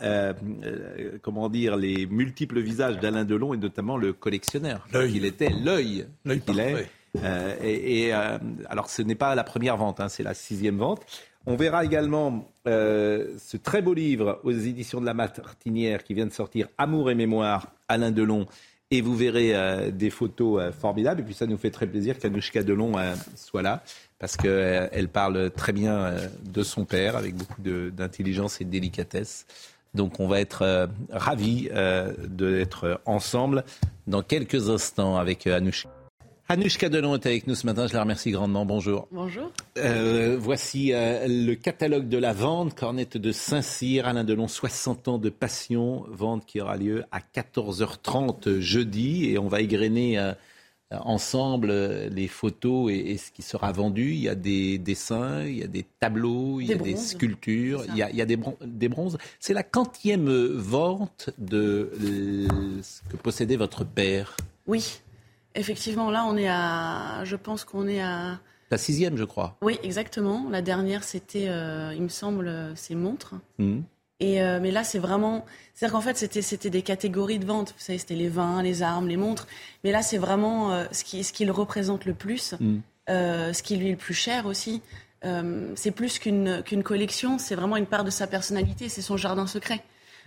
comment 1.22 1.50
dire 1.50 1.76
les 1.76 2.06
multiples 2.06 2.62
visages 2.62 2.97
d'Alain 3.00 3.26
Delon 3.26 3.54
et 3.54 3.58
notamment 3.58 3.97
le 3.97 4.14
collectionneur. 4.14 4.88
Il 4.93 5.26
était 5.26 5.50
l'œil 5.50 6.08
qu'il 6.45 6.60
est. 6.62 6.89
Euh, 7.24 7.55
et, 7.64 8.14
euh, 8.14 8.38
alors, 8.70 8.89
ce 8.89 9.01
n'est 9.01 9.16
pas 9.16 9.36
la 9.36 9.43
première 9.43 9.78
vente, 9.78 9.99
hein, 9.99 10.10
c'est 10.10 10.24
la 10.24 10.34
sixième 10.34 10.78
vente. 10.78 11.01
On 11.45 11.55
verra 11.55 11.86
également 11.86 12.47
euh, 12.68 13.34
ce 13.39 13.57
très 13.57 13.82
beau 13.82 13.93
livre 13.93 14.39
aux 14.43 14.51
éditions 14.51 14.99
de 15.01 15.05
la 15.05 15.14
Martinière 15.14 16.03
qui 16.03 16.14
vient 16.14 16.26
de 16.26 16.32
sortir, 16.34 16.68
Amour 16.78 17.10
et 17.10 17.16
mémoire, 17.16 17.68
Alain 17.88 18.12
Delon. 18.12 18.45
Et 18.91 19.01
vous 19.01 19.16
verrez 19.16 19.55
euh, 19.55 19.91
des 19.91 20.10
photos 20.10 20.62
euh, 20.62 20.72
formidables. 20.72 21.22
Et 21.22 21.24
puis 21.24 21.34
ça 21.34 21.45
nous 21.45 21.57
fait 21.57 21.72
très 21.72 21.88
plaisir 21.88 22.20
qu'Anouchka 22.20 22.64
Delon 22.64 22.93
soit 23.36 23.62
là, 23.62 23.84
parce 24.20 24.36
qu'elle 24.36 25.07
parle 25.07 25.51
très 25.51 25.74
bien 25.74 26.14
de 26.43 26.64
son 26.64 26.86
père, 26.86 27.16
avec 27.16 27.36
beaucoup 27.36 27.62
d'intelligence 27.62 28.62
et 28.62 28.66
de 28.66 28.70
délicatesse. 28.70 29.45
Donc 29.93 30.20
on 30.20 30.28
va 30.28 30.39
être 30.39 30.89
ravis 31.10 31.70
d'être 32.28 33.01
ensemble 33.05 33.64
dans 34.07 34.22
quelques 34.22 34.70
instants 34.70 35.18
avec 35.18 35.47
Anouchka. 35.47 35.89
Anouchka 36.52 36.89
Delon 36.89 37.14
est 37.14 37.28
avec 37.28 37.45
nous 37.45 37.54
ce 37.54 37.68
matin, 37.68 37.86
je 37.86 37.93
la 37.93 38.02
remercie 38.02 38.32
grandement. 38.32 38.66
Bonjour. 38.66 39.08
Bonjour. 39.12 39.52
Euh, 39.78 40.36
voici 40.39 40.93
euh, 40.93 41.28
le 41.28 41.54
catalogue 41.54 42.10
de 42.10 42.18
la 42.18 42.34
vente, 42.34 42.74
Cornette 42.74 43.18
de 43.18 43.32
Saint-Cyr, 43.32 44.08
Alain 44.08 44.24
Delon, 44.24 44.47
60 44.47 45.10
ans 45.10 45.18
de 45.20 45.30
passion, 45.30 46.06
vente 46.10 46.47
qui 46.47 46.60
aura 46.60 46.76
lieu 46.76 47.04
à 47.12 47.20
14h30 47.20 48.62
jeudi 48.62 49.30
et 49.30 49.38
on 49.38 49.47
va 49.47 49.62
égrener 49.62 50.18
euh, 50.18 50.34
ensemble 50.89 51.72
les 51.72 52.28
photos 52.28 52.91
et, 52.91 52.95
et, 52.95 53.18
ce 53.18 53.30
qui 53.30 53.43
sera 53.43 53.72
vendu. 53.72 54.14
Il 54.14 54.20
y 54.20 54.28
a 54.28 54.34
des 54.34 54.80
dessins, 54.80 55.43
il 55.43 55.60
y 55.60 55.64
a 55.64 55.68
des 55.68 55.86
tableaux, 56.00 56.60
il 56.62 56.66
y 56.66 56.74
a 56.74 56.78
des 56.78 56.95
sculptures, 56.95 57.84
il 57.89 57.95
y 57.95 58.02
a, 58.02 58.10
il 58.10 58.16
y 58.16 58.24
a 58.24 58.26
des, 58.26 58.38
bron 58.38 58.58
des, 58.66 58.89
bronzes. 58.89 59.20
C'est 59.39 59.54
la 59.54 59.62
quantième 59.62 60.28
vente 60.56 61.30
de 61.38 61.91
ce 62.82 63.02
que 63.08 63.18
possédait 63.18 63.56
votre 63.56 63.84
père. 63.84 64.36
Oui. 64.66 65.00
Effectivement, 65.56 66.12
là, 66.12 66.26
on 66.26 66.38
est 66.38 66.47
à. 66.47 67.24
Je 67.24 67.36
pense 67.36 67.64
qu'on 67.64 67.88
est 67.88 68.02
à. 68.02 68.39
La 68.72 68.78
sixième, 68.78 69.18
je 69.18 69.24
crois. 69.24 69.58
Oui, 69.62 69.80
exactement. 69.82 70.47
La 70.52 70.62
dernière, 70.62 71.04
c'était, 71.04 71.47
euh, 71.50 71.91
il 71.95 72.04
me 72.04 72.10
semble, 72.10 72.52
c'est 72.76 72.93
montres. 72.93 73.34
Mmh. 73.58 73.80
Et 74.20 74.43
euh, 74.43 74.60
mais 74.62 74.70
là, 74.70 74.84
c'est 74.84 75.00
vraiment. 75.00 75.45
C'est-à-dire 75.74 75.93
qu'en 75.93 76.02
fait, 76.02 76.18
c'était, 76.18 76.41
c'était 76.43 76.70
des 76.70 76.84
catégories 76.84 77.39
de 77.39 77.45
vente. 77.45 77.70
Vous 77.70 77.84
savez, 77.84 77.97
c'était 77.97 78.16
les 78.16 78.30
vins, 78.30 78.62
les 78.62 78.84
armes, 78.84 79.08
les 79.08 79.18
montres. 79.18 79.47
Mais 79.84 79.91
là, 79.91 80.02
c'est 80.04 80.18
vraiment 80.18 80.72
euh, 80.72 80.86
ce, 80.91 81.04
qui, 81.04 81.24
ce 81.24 81.34
qui 81.34 81.45
le 81.45 81.52
représente 81.52 82.06
le 82.06 82.14
plus, 82.14 82.54
mmh. 82.60 82.80
ce 83.08 83.64
qui 83.64 83.76
lui 83.78 83.88
est 83.88 83.91
le 83.91 83.97
plus 83.97 84.14
cher 84.14 84.45
aussi. 84.45 84.82
c'est 85.76 85.91
plus 85.91 86.20
qu'une, 86.20 86.62
qu'une 86.64 86.84
collection, 86.84 87.39
c'est 87.39 87.56
vraiment 87.56 87.78
une 87.78 87.88
part 87.88 88.04
de 88.04 88.12
sa 88.12 88.28
personnalité, 88.28 88.88
c'est 88.88 89.02
son 89.02 89.18
jardin 89.18 89.47
secret. 89.47 89.84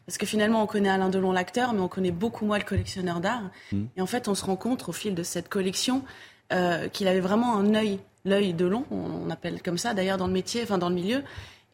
Parce 0.07 0.19
que 0.19 0.27
finalement, 0.27 0.63
on 0.63 0.67
connaît 0.67 0.89
Alain 0.89 1.09
Delon, 1.09 1.33
l'acteur, 1.33 1.73
mais 1.73 1.81
on 1.81 1.89
connaît 1.89 2.11
beaucoup 2.11 2.45
moins 2.45 2.59
le 2.59 2.65
collectionneur 2.65 3.21
d'art. 3.21 3.51
Mmh. 3.71 3.85
Et 3.97 4.01
en 4.01 4.07
fait, 4.07 4.29
on 4.29 4.35
se 4.35 4.45
rend 4.45 4.57
compte 4.57 4.89
au 4.89 4.93
fil 4.93 5.15
de 5.15 5.23
cette 5.23 5.49
collection 5.49 6.03
euh, 6.53 6.89
qu'il 6.89 7.09
avait 7.09 7.21
vraiment 7.21 7.57
un 7.57 7.75
œil, 7.75 8.01
l'œil 8.25 8.53
Delon, 8.53 8.85
on, 8.91 9.27
on 9.27 9.31
appelle 9.31 9.63
comme 9.63 9.79
ça 9.79 9.95
d'ailleurs 9.95 10.19
dans 10.19 10.27
le 10.27 10.33
métier, 10.33 10.63
enfin 10.63 10.79
dans 10.79 10.89
le 10.89 10.95
milieu. 10.95 11.23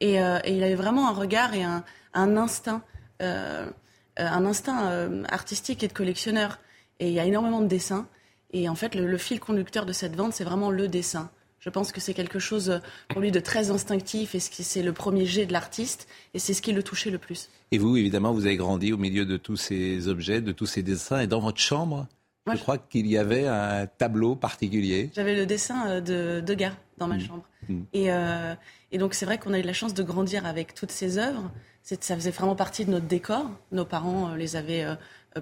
Et, 0.01 0.15
il 0.15 0.63
avait 0.63 0.77
vraiment 0.77 1.09
un 1.09 1.13
regard 1.13 1.55
et 1.55 1.65
un, 1.65 1.83
instinct, 2.15 2.83
un 3.19 3.73
instinct 4.17 5.25
artistique 5.29 5.83
et 5.83 5.89
de 5.89 5.93
collectionneur. 5.93 6.61
Et 7.01 7.09
il 7.09 7.15
y 7.15 7.19
a 7.19 7.25
énormément 7.25 7.61
de 7.61 7.67
dessins. 7.67 8.07
Et 8.53 8.69
en 8.69 8.77
fait, 8.77 8.95
le 8.95 9.19
fil 9.19 9.41
conducteur 9.41 9.87
de 9.87 9.93
cette 9.93 10.15
vente, 10.15 10.33
c'est 10.35 10.45
vraiment 10.45 10.71
le 10.71 10.87
dessin. 10.87 11.31
Je 11.61 11.71
pense 11.71 11.91
que 11.91 12.01
c'est 12.01 12.15
quelque 12.15 12.39
chose 12.39 12.71
euh, 12.71 12.79
pour 13.09 13.21
lui 13.21 13.31
de 13.31 13.41
très 13.41 13.71
instinctif 13.71 14.35
et 14.35 14.41
c'est 14.41 14.83
le 14.83 14.93
premier 14.93 15.27
jet 15.27 15.47
de 15.47 15.53
l'artiste 15.53 16.09
et 16.35 16.39
c'est 16.39 16.55
ce 16.55 16.63
qui 16.63 16.73
le 16.73 16.83
touchait 16.83 17.11
le 17.11 17.19
plus. 17.19 17.51
Et 17.73 17.79
vous, 17.79 17.97
évidemment, 17.97 18.33
vous 18.33 18.47
avez 18.47 18.57
grandi 18.57 18.93
au 18.93 18.97
milieu 18.97 19.27
de 19.27 19.37
tous 19.37 19.57
ces 19.57 20.09
objets, 20.09 20.41
de 20.41 20.53
tous 20.53 20.67
ces 20.67 20.83
dessins 20.83 21.21
et 21.21 21.27
dans 21.27 21.41
votre 21.41 21.59
chambre, 21.59 22.07
je 22.51 22.57
crois 22.57 22.79
qu'il 22.79 23.07
y 23.07 23.19
avait 23.19 23.47
un 23.47 23.87
tableau 23.87 24.35
particulier. 24.35 25.11
J'avais 25.15 25.35
le 25.35 25.45
dessin 25.45 25.87
euh, 25.87 26.01
de 26.01 26.41
Degas 26.41 26.73
dans 26.97 27.07
ma 27.07 27.17
mmh. 27.17 27.21
chambre. 27.21 27.45
Mmh. 27.69 27.81
Et, 27.93 28.11
euh, 28.11 28.55
et, 28.91 28.97
donc 28.97 29.13
c'est 29.13 29.27
vrai 29.27 29.37
qu'on 29.37 29.53
a 29.53 29.59
eu 29.59 29.63
la 29.63 29.75
chance 29.75 29.93
de 29.93 30.03
grandir 30.03 30.47
avec 30.47 30.75
toutes 30.75 30.93
ces 30.93 31.19
œuvres. 31.19 31.51
Ça 31.83 32.15
faisait 32.17 32.31
vraiment 32.31 32.55
partie 32.55 32.85
de 32.85 32.91
notre 32.91 33.07
décor. 33.07 33.51
Nos 33.73 33.85
parents 33.85 34.35
les 34.35 34.57
avaient 34.57 34.87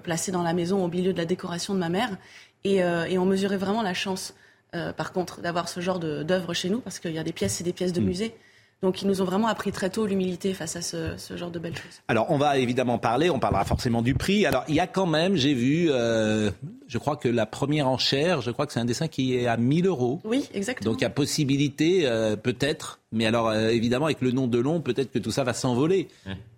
placés 0.01 0.31
dans 0.31 0.43
la 0.43 0.53
maison 0.53 0.83
au 0.83 0.87
milieu 0.87 1.11
de 1.11 1.17
la 1.17 1.25
décoration 1.25 1.73
de 1.73 1.79
ma 1.79 1.89
mère. 1.89 2.17
Et, 2.63 2.77
et 2.77 3.17
on 3.17 3.25
mesurait 3.25 3.57
vraiment 3.57 3.81
la 3.81 3.93
chance 3.93 4.33
euh, 4.75 4.93
par 4.93 5.13
contre, 5.13 5.41
d'avoir 5.41 5.69
ce 5.69 5.79
genre 5.79 5.99
d'œuvre 5.99 6.53
chez 6.53 6.69
nous, 6.69 6.79
parce 6.79 6.99
qu'il 6.99 7.13
y 7.13 7.19
a 7.19 7.23
des 7.23 7.33
pièces 7.33 7.61
et 7.61 7.63
des 7.63 7.73
pièces 7.73 7.93
de 7.93 8.01
mm. 8.01 8.05
musée. 8.05 8.35
Donc 8.83 9.01
ils 9.01 9.07
nous 9.07 9.23
ont 9.23 9.25
vraiment 9.25 9.47
appris 9.47 9.71
très 9.71 9.89
tôt 9.89 10.05
l'humilité 10.05 10.53
face 10.53 10.75
à 10.75 10.83
ce, 10.83 11.35
genre 11.35 11.49
de 11.49 11.57
belles 11.57 11.75
choses. 11.75 11.99
Alors 12.07 12.29
on 12.29 12.37
va 12.37 12.59
évidemment 12.59 12.99
parler, 12.99 13.31
on 13.31 13.39
parlera 13.39 13.65
forcément 13.65 14.03
du 14.03 14.13
prix. 14.13 14.45
Alors 14.45 14.65
il 14.67 14.75
y 14.75 14.79
a 14.79 14.85
quand 14.85 15.07
même, 15.07 15.35
j'ai 15.35 15.55
vu, 15.55 15.87
euh, 15.89 16.51
je 16.87 16.99
crois 16.99 17.15
que 17.15 17.27
la 17.27 17.47
première 17.47 17.87
enchère, 17.87 18.41
je 18.41 18.51
crois 18.51 18.67
que 18.67 18.73
c'est 18.73 18.79
un 18.79 18.85
dessin 18.85 19.07
qui 19.07 19.35
est 19.35 19.47
à 19.47 19.57
1000 19.57 19.87
euros. 19.87 20.21
Oui, 20.25 20.47
exactement. 20.53 20.91
Donc 20.91 21.01
il 21.01 21.05
y 21.05 21.07
a 21.07 21.09
possibilité, 21.09 22.01
euh, 22.03 22.35
peut-être, 22.35 22.99
mais 23.11 23.25
alors 23.25 23.51
évidemment 23.51 24.05
avec 24.05 24.21
le 24.21 24.29
nom 24.29 24.45
de 24.45 24.59
long, 24.59 24.79
peut-être 24.79 25.11
que 25.11 25.17
tout 25.17 25.31
ça 25.31 25.43
va 25.43 25.53
s'envoler 25.53 26.07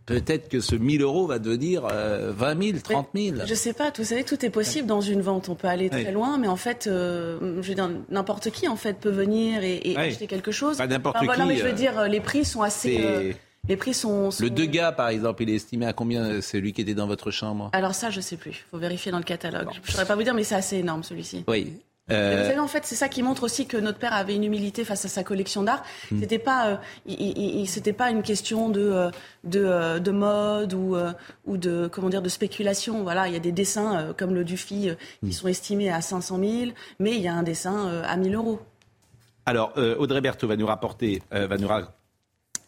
peut-être 0.10 0.50
que 0.50 0.60
ce 0.60 0.76
1000 0.76 1.02
euros 1.02 1.28
va 1.28 1.40
devenir 1.40 1.84
20 1.84 2.64
000, 2.64 2.78
30 2.84 3.08
000. 3.16 3.36
Je 3.46 3.54
sais 3.54 3.74
pas, 3.74 3.92
vous 3.96 4.04
savez, 4.04 4.24
tout 4.24 4.44
est 4.46 4.50
possible 4.50 4.88
dans 4.88 5.02
une 5.02 5.22
vente. 5.22 5.50
On 5.50 5.56
peut 5.56 5.68
aller 5.68 5.90
très 5.90 6.12
loin, 6.12 6.38
mais 6.38 6.48
en 6.48 6.56
fait, 6.56 6.88
euh, 6.88 7.62
je 7.62 7.74
n'importe 8.10 8.50
qui 8.52 8.68
en 8.68 8.76
fait 8.76 9.00
peut 9.00 9.10
venir 9.10 9.64
et, 9.64 9.96
acheter 9.96 10.28
quelque 10.28 10.52
chose. 10.52 10.78
Pas 10.78 10.88
n'importe 10.88 11.20
qui. 11.20 11.28
mais 11.28 11.56
je 11.56 11.64
veux 11.64 11.70
euh, 11.70 11.74
dire, 11.74 12.08
les 12.08 12.20
prix 12.20 12.46
sont 12.46 12.62
assez. 12.62 13.02
Euh, 13.04 13.34
les 13.68 13.76
prix 13.76 13.94
sont, 13.94 14.30
Le 14.40 14.50
Degas, 14.50 14.94
par 14.94 15.10
exemple, 15.10 15.44
il 15.44 15.50
est 15.50 15.56
estimé 15.56 15.86
à 15.86 15.94
combien 15.94 16.42
celui 16.42 16.74
qui 16.74 16.82
était 16.82 16.94
dans 16.94 17.08
votre 17.08 17.30
chambre? 17.30 17.70
Alors 17.74 17.94
ça, 17.94 18.10
je 18.10 18.22
sais 18.22 18.38
plus. 18.38 18.52
Il 18.52 18.70
faut 18.72 18.78
vérifier 18.78 19.12
dans 19.12 19.18
le 19.18 19.24
catalogue. 19.24 19.68
Je 19.84 19.88
ne 19.88 19.92
saurais 19.92 20.08
pas 20.08 20.16
vous 20.16 20.24
dire, 20.24 20.34
mais 20.34 20.44
c'est 20.44 20.56
assez 20.56 20.78
énorme 20.78 21.04
celui-ci. 21.04 21.44
Oui. 21.48 21.74
Euh, 22.12 22.42
vous 22.42 22.48
savez, 22.48 22.60
en 22.60 22.68
fait, 22.68 22.86
c'est 22.86 22.96
ça 22.96 23.10
qui 23.10 23.24
montre 23.24 23.44
aussi 23.44 23.66
que 23.66 23.78
notre 23.78 24.00
père 24.00 24.14
avait 24.14 24.36
une 24.36 24.44
humilité 24.44 24.84
face 24.84 25.06
à 25.06 25.08
sa 25.08 25.24
collection 25.24 25.64
d'art. 25.64 25.84
Hmm. 26.12 26.20
C'était 26.20 26.40
pas, 26.40 26.80
euh, 27.08 27.66
c'était 27.66 27.94
pas 27.94 28.10
une 28.10 28.24
question 28.24 28.70
de 28.70 28.82
euh, 28.82 29.12
de, 29.44 30.00
de, 30.00 30.12
mode 30.12 30.74
ou 30.74 30.96
ou 31.46 31.58
de 31.58 31.90
comment 31.92 32.10
dire 32.10 32.22
de 32.22 32.30
spéculation. 32.30 33.04
Voilà, 33.04 33.28
il 33.28 33.34
y 33.34 33.38
a 33.38 33.40
des 33.40 33.52
dessins 33.52 34.14
comme 34.18 34.34
le 34.34 34.44
Dufy 34.44 34.90
qui 35.22 35.28
hmm. 35.28 35.32
sont 35.32 35.48
estimés 35.48 35.92
à 35.92 36.02
500 36.02 36.40
000, 36.40 36.72
mais 37.00 37.12
il 37.16 37.22
y 37.22 37.28
a 37.28 37.34
un 37.34 37.44
dessin 37.44 38.04
à 38.04 38.18
1000 38.18 38.36
euros. 38.36 38.60
Alors, 39.46 39.74
Audrey 39.98 40.22
Berthaud 40.22 40.48
va 40.48 40.56
nous 40.56 40.68
rapporter, 40.68 41.22
va 41.32 41.58
nous 41.58 41.68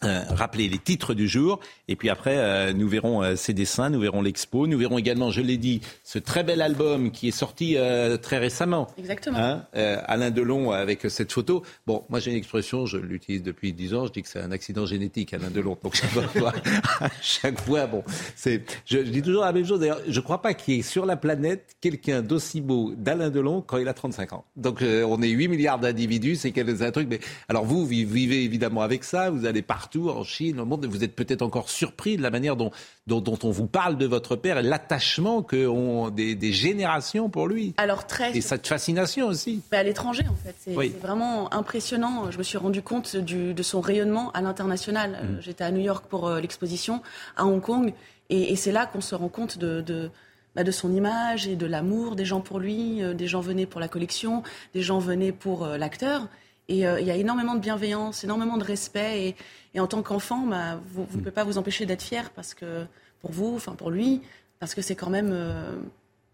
euh, 0.04 0.24
rappeler 0.32 0.68
les 0.68 0.80
titres 0.80 1.14
du 1.14 1.28
jour. 1.28 1.60
Et 1.88 1.96
puis 1.96 2.10
après, 2.10 2.36
euh, 2.36 2.74
nous 2.74 2.88
verrons 2.88 3.22
euh, 3.22 3.36
ces 3.36 3.54
dessins, 3.54 3.92
nous 3.92 4.00
verrons 4.00 4.24
l'expo, 4.24 4.66
nous 4.66 4.80
verrons 4.80 4.98
également, 4.98 5.30
je 5.30 5.42
l'ai 5.42 5.58
dit, 5.58 5.80
ce 6.04 6.18
très 6.18 6.44
bel 6.44 6.64
album 6.64 7.12
qui 7.12 7.28
est 7.28 7.32
sorti 7.32 7.78
très 8.22 8.40
récemment. 8.40 8.88
Exactement. 8.98 9.38
Hein, 9.38 9.68
Alain 9.74 10.32
Delon 10.32 10.72
avec 10.72 11.02
cette 11.10 11.32
photo. 11.32 11.62
Bon, 11.86 12.04
moi 12.10 12.20
j'ai 12.20 12.32
une 12.32 12.38
expression, 12.38 12.88
je 12.88 12.98
l'utilise 12.98 13.44
depuis 13.44 13.74
dix 13.74 13.94
ans, 13.94 14.08
je 14.08 14.12
dis 14.12 14.24
que 14.24 14.28
c'est 14.28 14.42
un 14.42 14.52
accident 14.52 14.88
génétique, 14.88 15.36
Alain 15.36 15.52
Delon. 15.52 15.78
Donc 15.84 15.94
chaque 15.94 16.10
fois, 16.10 16.52
chaque 17.22 17.62
fois 17.62 17.86
bon, 17.86 18.04
c'est, 18.36 18.64
je, 18.86 18.98
dis 18.98 19.22
toujours 19.22 19.44
la 19.44 19.54
même 19.54 19.68
chose. 19.68 19.82
D'ailleurs, 19.82 20.02
je 20.08 20.20
ne 20.20 20.24
crois 20.24 20.42
pas 20.42 20.56
qu'il 20.56 20.76
y 20.76 20.80
ait 20.80 20.84
sur 20.84 21.06
la 21.06 21.16
planète 21.16 21.76
quelqu'un 21.80 22.24
d'aussi 22.24 22.62
beau 22.62 22.94
d'Alain 22.98 23.30
Delon 23.30 23.62
quand 23.62 23.78
il 23.78 23.88
a 23.88 23.94
35 23.94 24.34
ans. 24.34 24.46
Donc 24.56 24.82
on 24.82 25.22
est 25.22 25.30
8 25.30 25.48
milliards 25.48 25.80
d'individus, 25.80 26.38
c'est 26.38 26.58
un 26.58 26.92
truc. 26.92 27.08
Mais 27.08 27.20
alors 27.50 27.66
vous, 27.66 27.82
vous 27.82 27.86
vivez 27.86 28.44
évidemment 28.44 28.82
avec 28.82 29.04
ça, 29.04 29.30
vous 29.30 29.46
allez 29.46 29.62
partout 29.62 29.91
en 30.00 30.24
Chine, 30.24 30.60
au 30.60 30.66
monde. 30.66 30.86
Vous 30.86 31.04
êtes 31.04 31.16
peut-être 31.16 31.42
encore 31.42 31.70
surpris 31.70 32.18
de 32.18 32.22
la 32.22 32.30
manière 32.30 32.56
dont, 32.56 32.72
dont, 33.08 33.40
on 33.44 33.52
vous 33.52 33.68
parle 33.68 33.98
de 33.98 34.06
votre 34.06 34.36
père 34.36 34.58
et 34.58 34.64
l'attachement 34.64 35.44
que 35.44 35.68
ont 35.68 36.10
des, 36.10 36.36
des, 36.36 36.52
générations 36.52 37.30
pour 37.30 37.48
lui. 37.48 37.74
Alors 37.78 38.08
très. 38.08 38.36
Et 38.36 38.42
cette 38.42 38.68
fascination 38.68 39.28
aussi. 39.28 39.62
à 39.72 39.84
l'étranger, 39.84 40.24
en 40.30 40.36
fait. 40.36 40.56
C'est 40.60 41.00
vraiment 41.00 41.54
impressionnant. 41.54 42.32
Je 42.32 42.38
me 42.38 42.44
suis 42.44 42.58
rendu 42.58 42.82
compte 42.82 43.16
du, 43.16 43.54
de 43.54 43.64
son 43.64 43.82
rayonnement 43.82 44.32
à 44.32 44.42
l'international. 44.42 45.12
Mm. 45.12 45.16
Euh, 45.16 45.42
j'étais 45.42 45.64
à 45.64 45.72
New 45.72 45.82
York 45.82 46.06
pour 46.10 46.28
euh, 46.28 46.40
l'exposition, 46.40 47.02
à 47.36 47.46
Hong 47.46 47.62
Kong. 47.62 47.94
Et, 48.30 48.56
c'est 48.56 48.72
là 48.72 48.86
qu'on 48.86 49.02
se 49.02 49.16
rend 49.16 49.28
compte 49.28 49.58
de, 49.58 49.82
de 49.82 50.10
bah, 50.56 50.64
de 50.64 50.72
son 50.72 50.94
image 50.94 51.48
et 51.48 51.56
de 51.56 51.66
l'amour 51.66 52.16
des 52.16 52.26
gens 52.26 52.42
pour 52.42 52.60
lui. 52.60 53.04
Euh, 53.04 53.14
des 53.14 53.28
gens 53.28 53.42
venaient 53.42 53.66
pour 53.66 53.82
la 53.82 53.88
collection, 53.88 54.44
des 54.74 54.82
gens 54.82 55.00
venaient 55.00 55.32
pour 55.32 55.66
l'acteur. 55.66 56.28
Et 56.72 56.76
il 56.76 57.06
y 57.06 57.12
a 57.12 57.18
énormément 57.18 57.56
de 57.56 57.60
bienveillance, 57.60 58.24
énormément 58.24 58.58
de 58.58 58.64
respect. 58.64 59.36
Et, 59.74 59.80
en 59.80 59.88
tant 59.88 60.02
qu'enfant, 60.02 60.46
bah, 60.48 60.80
vous, 60.94 61.02
ne 61.02 61.18
pouvez 61.18 61.32
pas 61.32 61.44
vous 61.44 61.58
empêcher 61.58 61.86
d'être 61.86 62.02
fier 62.02 62.30
parce 62.32 62.54
que 62.54 62.86
pour 63.20 63.32
vous, 63.32 63.56
enfin 63.56 63.74
pour 63.74 63.92
lui, 63.92 64.22
parce 64.60 64.74
que 64.74 64.82
c'est 64.82 64.96
quand 64.96 65.10
même. 65.10 65.32
Euh, 65.34 65.76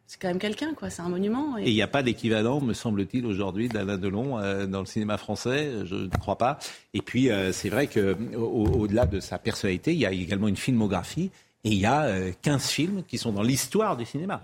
c'est 0.05 0.21
quand 0.21 0.27
même 0.27 0.39
quelqu'un, 0.39 0.73
quoi. 0.73 0.91
C'est 0.91 1.01
un 1.01 1.09
monument. 1.09 1.57
Et 1.57 1.69
il 1.69 1.73
n'y 1.73 1.81
a 1.81 1.87
pas 1.87 2.03
d'équivalent, 2.03 2.61
me 2.61 2.73
semble-t-il, 2.73 3.25
aujourd'hui 3.25 3.67
d'Alain 3.67 3.97
Delon 3.97 4.37
euh, 4.37 4.67
dans 4.67 4.79
le 4.79 4.85
cinéma 4.85 5.17
français. 5.17 5.71
Je 5.85 5.95
ne 5.95 6.07
crois 6.07 6.37
pas. 6.37 6.59
Et 6.93 7.01
puis, 7.01 7.29
euh, 7.29 7.51
c'est 7.51 7.69
vrai 7.69 7.87
qu'au-delà 7.87 9.05
de 9.05 9.19
sa 9.19 9.39
personnalité, 9.39 9.91
il 9.91 9.99
y 9.99 10.05
a 10.05 10.11
également 10.11 10.47
une 10.47 10.55
filmographie. 10.55 11.31
Et 11.63 11.71
il 11.71 11.79
y 11.79 11.85
a 11.85 12.31
15 12.43 12.67
films 12.67 13.03
qui 13.05 13.17
sont 13.17 13.33
dans 13.33 13.41
l'histoire 13.41 13.97
du 13.97 14.05
cinéma. 14.05 14.41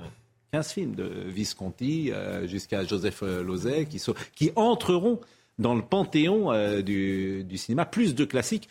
15 0.51 0.71
films, 0.71 0.95
de 0.95 1.09
Visconti 1.27 2.11
jusqu'à 2.45 2.83
Joseph 2.83 3.21
Lozay, 3.21 3.85
qui, 3.85 3.99
sont, 3.99 4.15
qui 4.35 4.51
entreront 4.57 5.21
dans 5.59 5.75
le 5.75 5.81
panthéon 5.81 6.51
du, 6.81 7.43
du, 7.43 7.57
cinéma. 7.57 7.85
Plus 7.85 8.15
de 8.15 8.25
classiques. 8.25 8.69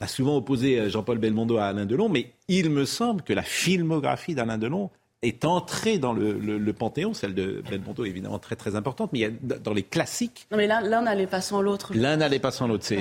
On 0.00 0.04
a 0.04 0.08
souvent 0.08 0.36
opposé 0.36 0.78
euh, 0.78 0.88
Jean-Paul 0.90 1.18
Belmondo 1.18 1.56
à 1.56 1.66
Alain 1.66 1.86
Delon, 1.86 2.08
mais 2.08 2.32
il 2.48 2.70
me 2.70 2.84
semble 2.84 3.22
que 3.22 3.32
la 3.32 3.42
filmographie 3.42 4.34
d'Alain 4.34 4.58
Delon 4.58 4.90
est 5.22 5.44
entrée 5.44 5.98
dans 5.98 6.12
le, 6.12 6.72
panthéon, 6.72 7.14
celle 7.14 7.34
de 7.34 7.62
Belmondo 7.68 8.04
est 8.04 8.10
évidemment 8.10 8.38
très 8.38 8.54
très 8.54 8.76
importante, 8.76 9.10
mais 9.12 9.18
il 9.18 9.22
y 9.22 9.24
a 9.24 9.58
dans 9.58 9.72
les 9.72 9.82
classiques. 9.82 10.46
Non 10.50 10.58
mais 10.58 10.66
l'un 10.66 11.02
n'allait 11.02 11.26
pas 11.26 11.40
sans 11.40 11.62
l'autre. 11.62 11.92
L'un 11.94 12.18
n'allait 12.18 12.38
pas 12.38 12.50
sans 12.50 12.68
l'autre, 12.68 12.84
c'est 12.84 13.00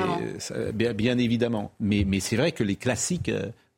bien, 0.74 0.94
bien, 0.94 1.18
évidemment. 1.18 1.72
Mais, 1.82 2.06
mais 2.08 2.22
c'est 2.22 2.38
vrai 2.38 2.54
que 2.54 2.64
les 2.64 2.78
classiques 2.78 3.30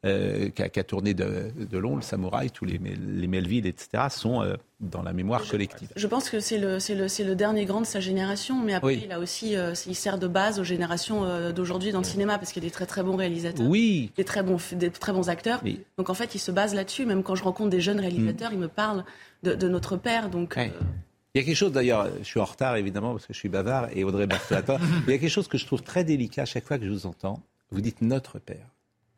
euh, 0.06 0.48
euh, 0.48 0.50
qui, 0.50 0.80
a, 0.80 0.84
tourné 0.84 1.14
de, 1.14 1.52
de, 1.58 1.78
long, 1.78 1.96
le 1.96 2.04
Samouraï, 2.04 2.52
tous 2.52 2.66
les, 2.66 2.78
les 2.78 3.28
Melville, 3.28 3.66
etc., 3.66 4.04
sont 4.10 4.44
euh, 4.44 4.56
dans 4.80 5.02
la 5.02 5.12
mémoire 5.12 5.44
collective. 5.48 5.90
Je 5.96 6.08
pense 6.08 6.30
que 6.30 6.40
c'est 6.40 6.60
le, 6.60 6.78
le, 6.78 7.26
le, 7.26 7.36
dernier 7.36 7.66
grand 7.66 7.82
de 7.82 7.86
sa 7.86 8.00
génération, 8.00 8.62
mais 8.64 8.76
après, 8.76 8.98
il 8.98 9.12
a 9.12 9.20
aussi, 9.20 9.56
euh, 9.56 9.74
il 9.88 9.96
sert 9.96 10.20
de 10.20 10.28
base 10.28 10.60
aux 10.60 10.64
générations 10.64 11.52
d'aujourd'hui 11.52 11.92
dans 11.92 12.00
le 12.00 12.06
cinéma, 12.06 12.38
parce 12.38 12.52
qu'il 12.52 12.64
y 12.64 12.66
a 12.66 12.70
des 12.70 12.74
très 12.74 12.86
très 12.86 13.02
bons 13.02 13.16
réalisateurs, 13.16 13.66
oui. 13.66 14.12
des, 14.16 14.24
très 14.24 14.44
bons, 14.44 14.60
des 14.74 14.92
très 14.92 15.14
bons 15.14 15.30
acteurs. 15.30 15.62
Donc 15.98 16.10
en 16.10 16.14
fait, 16.14 16.36
il 16.36 16.40
se 16.40 16.52
base 16.52 16.76
là-dessus. 16.76 17.06
Même 17.06 17.24
quand 17.24 17.36
je 17.36 17.44
rencontre 17.44 17.72
des 17.72 17.82
jeunes 17.82 18.00
réalisateurs, 18.00 18.52
mm. 18.52 18.56
ils 18.56 18.60
me 18.60 18.68
parlent 18.68 19.04
de, 19.44 19.56
de 19.56 19.68
notre 19.68 19.98
père. 19.98 20.30
Donc. 20.30 20.58
Il 20.58 21.42
y 21.42 21.44
a 21.44 21.46
quelque 21.46 21.56
chose 21.56 21.72
d'ailleurs, 21.72 22.08
je 22.20 22.24
suis 22.24 22.40
en 22.40 22.46
retard 22.46 22.78
évidemment 22.78 23.12
parce 23.12 23.28
que 23.28 23.34
je 23.34 23.38
suis 23.38 23.50
bavard 23.50 23.90
et 23.96 24.04
Audrey 24.04 24.26
Barthelata. 24.26 24.80
il 25.08 25.12
y 25.12 25.16
a 25.16 25.18
quelque 25.20 25.30
chose 25.30 25.48
que 25.48 25.58
je 25.58 25.66
trouve 25.66 25.84
très 25.84 26.04
délicat 26.04 26.44
à 26.44 26.46
chaque 26.46 26.66
fois 26.66 26.80
que 26.80 26.86
je 26.86 26.90
vous 26.90 27.06
entends. 27.06 27.42
Vous 27.70 27.82
dites 27.82 28.02
notre 28.02 28.40
père. 28.40 28.66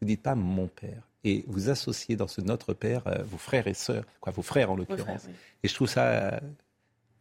Vous 0.01 0.07
dites 0.07 0.21
pas 0.21 0.35
mon 0.35 0.67
père. 0.67 1.03
Et 1.25 1.43
vous 1.47 1.69
associez 1.69 2.15
dans 2.15 2.27
ce 2.27 2.39
notre 2.39 2.73
père 2.73 3.03
euh, 3.07 3.23
vos 3.23 3.37
frères 3.37 3.67
et 3.67 3.73
sœurs, 3.73 4.05
quoi, 4.21 4.31
vos 4.31 4.41
frères 4.41 4.71
en 4.71 4.75
l'occurrence. 4.75 5.27
Et 5.63 5.67
je 5.67 5.73
trouve 5.75 5.89
ça, 5.89 6.39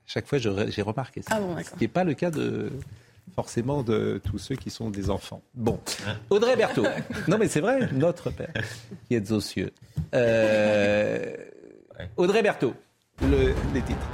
chaque 0.06 0.26
fois, 0.26 0.38
j'ai 0.38 0.82
remarqué 0.82 1.22
ça. 1.22 1.38
Ah 1.40 1.62
ce 1.62 1.70
qui 1.70 1.80
n'est 1.80 1.88
pas 1.88 2.04
le 2.04 2.14
cas 2.14 2.30
de 2.30 2.70
forcément 3.34 3.82
de 3.82 4.20
tous 4.24 4.38
ceux 4.38 4.56
qui 4.56 4.70
sont 4.70 4.90
des 4.90 5.10
enfants. 5.10 5.42
Bon, 5.54 5.78
Audrey 6.30 6.56
Berthaud. 6.56 6.86
non 7.28 7.38
mais 7.38 7.48
c'est 7.48 7.60
vrai, 7.60 7.88
notre 7.92 8.30
père, 8.30 8.52
qui 9.06 9.14
est 9.14 9.30
aux 9.30 9.40
cieux. 9.40 9.72
Euh, 10.14 11.36
Audrey 12.16 12.42
Berthaud, 12.42 12.74
le, 13.22 13.54
les 13.74 13.82
titres. 13.82 14.08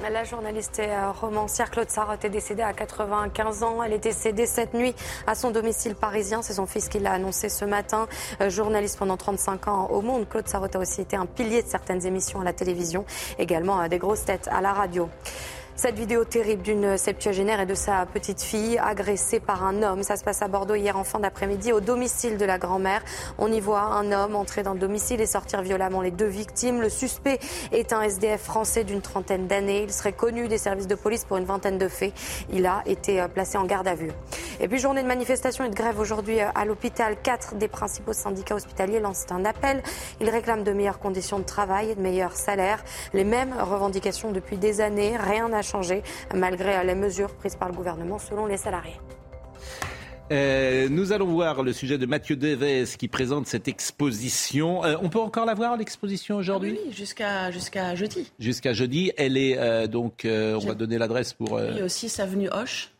La 0.00 0.24
journaliste 0.24 0.78
et 0.78 0.90
euh, 0.90 1.10
romancière 1.10 1.70
Claude 1.70 1.90
Sarraute 1.90 2.24
est 2.24 2.30
décédée 2.30 2.62
à 2.62 2.72
95 2.72 3.62
ans. 3.64 3.82
Elle 3.82 3.92
est 3.92 3.98
décédée 3.98 4.46
cette 4.46 4.72
nuit 4.72 4.94
à 5.26 5.34
son 5.34 5.50
domicile 5.50 5.96
parisien. 5.96 6.40
C'est 6.40 6.54
son 6.54 6.66
fils 6.66 6.88
qui 6.88 7.00
l'a 7.00 7.12
annoncé 7.12 7.48
ce 7.48 7.64
matin. 7.64 8.06
Euh, 8.40 8.48
journaliste 8.48 8.96
pendant 8.98 9.16
35 9.16 9.68
ans 9.68 9.88
au 9.90 10.00
monde, 10.00 10.28
Claude 10.28 10.46
Sarraute 10.46 10.76
a 10.76 10.78
aussi 10.78 11.00
été 11.00 11.16
un 11.16 11.26
pilier 11.26 11.62
de 11.62 11.68
certaines 11.68 12.06
émissions 12.06 12.40
à 12.40 12.44
la 12.44 12.52
télévision, 12.52 13.04
également 13.38 13.80
euh, 13.82 13.88
des 13.88 13.98
grosses 13.98 14.24
têtes 14.24 14.48
à 14.50 14.60
la 14.60 14.72
radio. 14.72 15.10
Cette 15.78 15.96
vidéo 15.96 16.24
terrible 16.24 16.62
d'une 16.62 16.98
septuagénaire 16.98 17.60
et 17.60 17.66
de 17.66 17.74
sa 17.74 18.04
petite 18.04 18.42
fille 18.42 18.78
agressée 18.78 19.38
par 19.38 19.62
un 19.62 19.84
homme. 19.84 20.02
Ça 20.02 20.16
se 20.16 20.24
passe 20.24 20.42
à 20.42 20.48
Bordeaux 20.48 20.74
hier 20.74 20.98
en 20.98 21.04
fin 21.04 21.20
d'après-midi 21.20 21.72
au 21.72 21.78
domicile 21.78 22.36
de 22.36 22.44
la 22.44 22.58
grand-mère. 22.58 23.00
On 23.38 23.52
y 23.52 23.60
voit 23.60 23.82
un 23.82 24.10
homme 24.10 24.34
entrer 24.34 24.64
dans 24.64 24.72
le 24.72 24.80
domicile 24.80 25.20
et 25.20 25.26
sortir 25.26 25.62
violemment 25.62 26.00
les 26.00 26.10
deux 26.10 26.26
victimes. 26.26 26.80
Le 26.80 26.88
suspect 26.88 27.38
est 27.70 27.92
un 27.92 28.02
SDF 28.02 28.42
français 28.42 28.82
d'une 28.82 29.00
trentaine 29.00 29.46
d'années. 29.46 29.84
Il 29.84 29.92
serait 29.92 30.12
connu 30.12 30.48
des 30.48 30.58
services 30.58 30.88
de 30.88 30.96
police 30.96 31.24
pour 31.24 31.36
une 31.36 31.44
vingtaine 31.44 31.78
de 31.78 31.86
faits. 31.86 32.12
Il 32.52 32.66
a 32.66 32.82
été 32.84 33.20
euh, 33.20 33.28
placé 33.28 33.56
en 33.56 33.64
garde 33.64 33.86
à 33.86 33.94
vue. 33.94 34.10
Et 34.58 34.66
puis 34.66 34.80
journée 34.80 35.04
de 35.04 35.06
manifestation 35.06 35.62
et 35.64 35.68
de 35.68 35.76
grève 35.76 36.00
aujourd'hui 36.00 36.40
euh, 36.40 36.48
à 36.56 36.64
l'hôpital. 36.64 37.14
Quatre 37.22 37.54
des 37.54 37.68
principaux 37.68 38.14
syndicats 38.14 38.56
hospitaliers 38.56 38.98
lancent 38.98 39.26
un 39.30 39.44
appel. 39.44 39.84
Ils 40.20 40.28
réclament 40.28 40.64
de 40.64 40.72
meilleures 40.72 40.98
conditions 40.98 41.38
de 41.38 41.44
travail 41.44 41.90
et 41.90 41.94
de 41.94 42.00
meilleurs 42.00 42.34
salaires. 42.34 42.82
Les 43.14 43.22
mêmes 43.22 43.54
revendications 43.56 44.32
depuis 44.32 44.56
des 44.56 44.80
années. 44.80 45.16
Rien 45.16 45.48
n'a 45.48 45.62
changé 45.68 46.02
malgré 46.34 46.84
les 46.84 46.94
mesures 46.94 47.34
prises 47.34 47.56
par 47.56 47.68
le 47.68 47.74
gouvernement 47.74 48.18
selon 48.18 48.46
les 48.46 48.56
salariés. 48.56 48.98
Euh, 50.30 50.88
nous 50.90 51.12
allons 51.12 51.26
voir 51.26 51.62
le 51.62 51.72
sujet 51.72 51.96
de 51.96 52.04
Mathieu 52.04 52.36
Deves 52.36 52.96
qui 52.96 53.08
présente 53.08 53.46
cette 53.46 53.66
exposition. 53.66 54.84
Euh, 54.84 54.96
on 55.00 55.08
peut 55.08 55.20
encore 55.20 55.46
la 55.46 55.54
voir, 55.54 55.76
l'exposition 55.76 56.36
aujourd'hui? 56.36 56.76
Ah 56.76 56.82
Oui, 56.86 56.92
jusqu'à 56.92 57.50
jusqu'à 57.50 57.94
jeudi. 57.94 58.30
Jusqu'à 58.38 58.74
jeudi. 58.74 59.10
Elle 59.16 59.38
est 59.38 59.56
euh, 59.58 59.86
donc, 59.86 60.26
on 60.26 60.58
va 60.58 60.74
donner 60.74 60.98
l'adresse 60.98 61.32
pour. 61.32 61.52
Oui, 61.52 61.82
aussi 61.82 62.12
avenue 62.20 62.48
Hoche. 62.50 62.90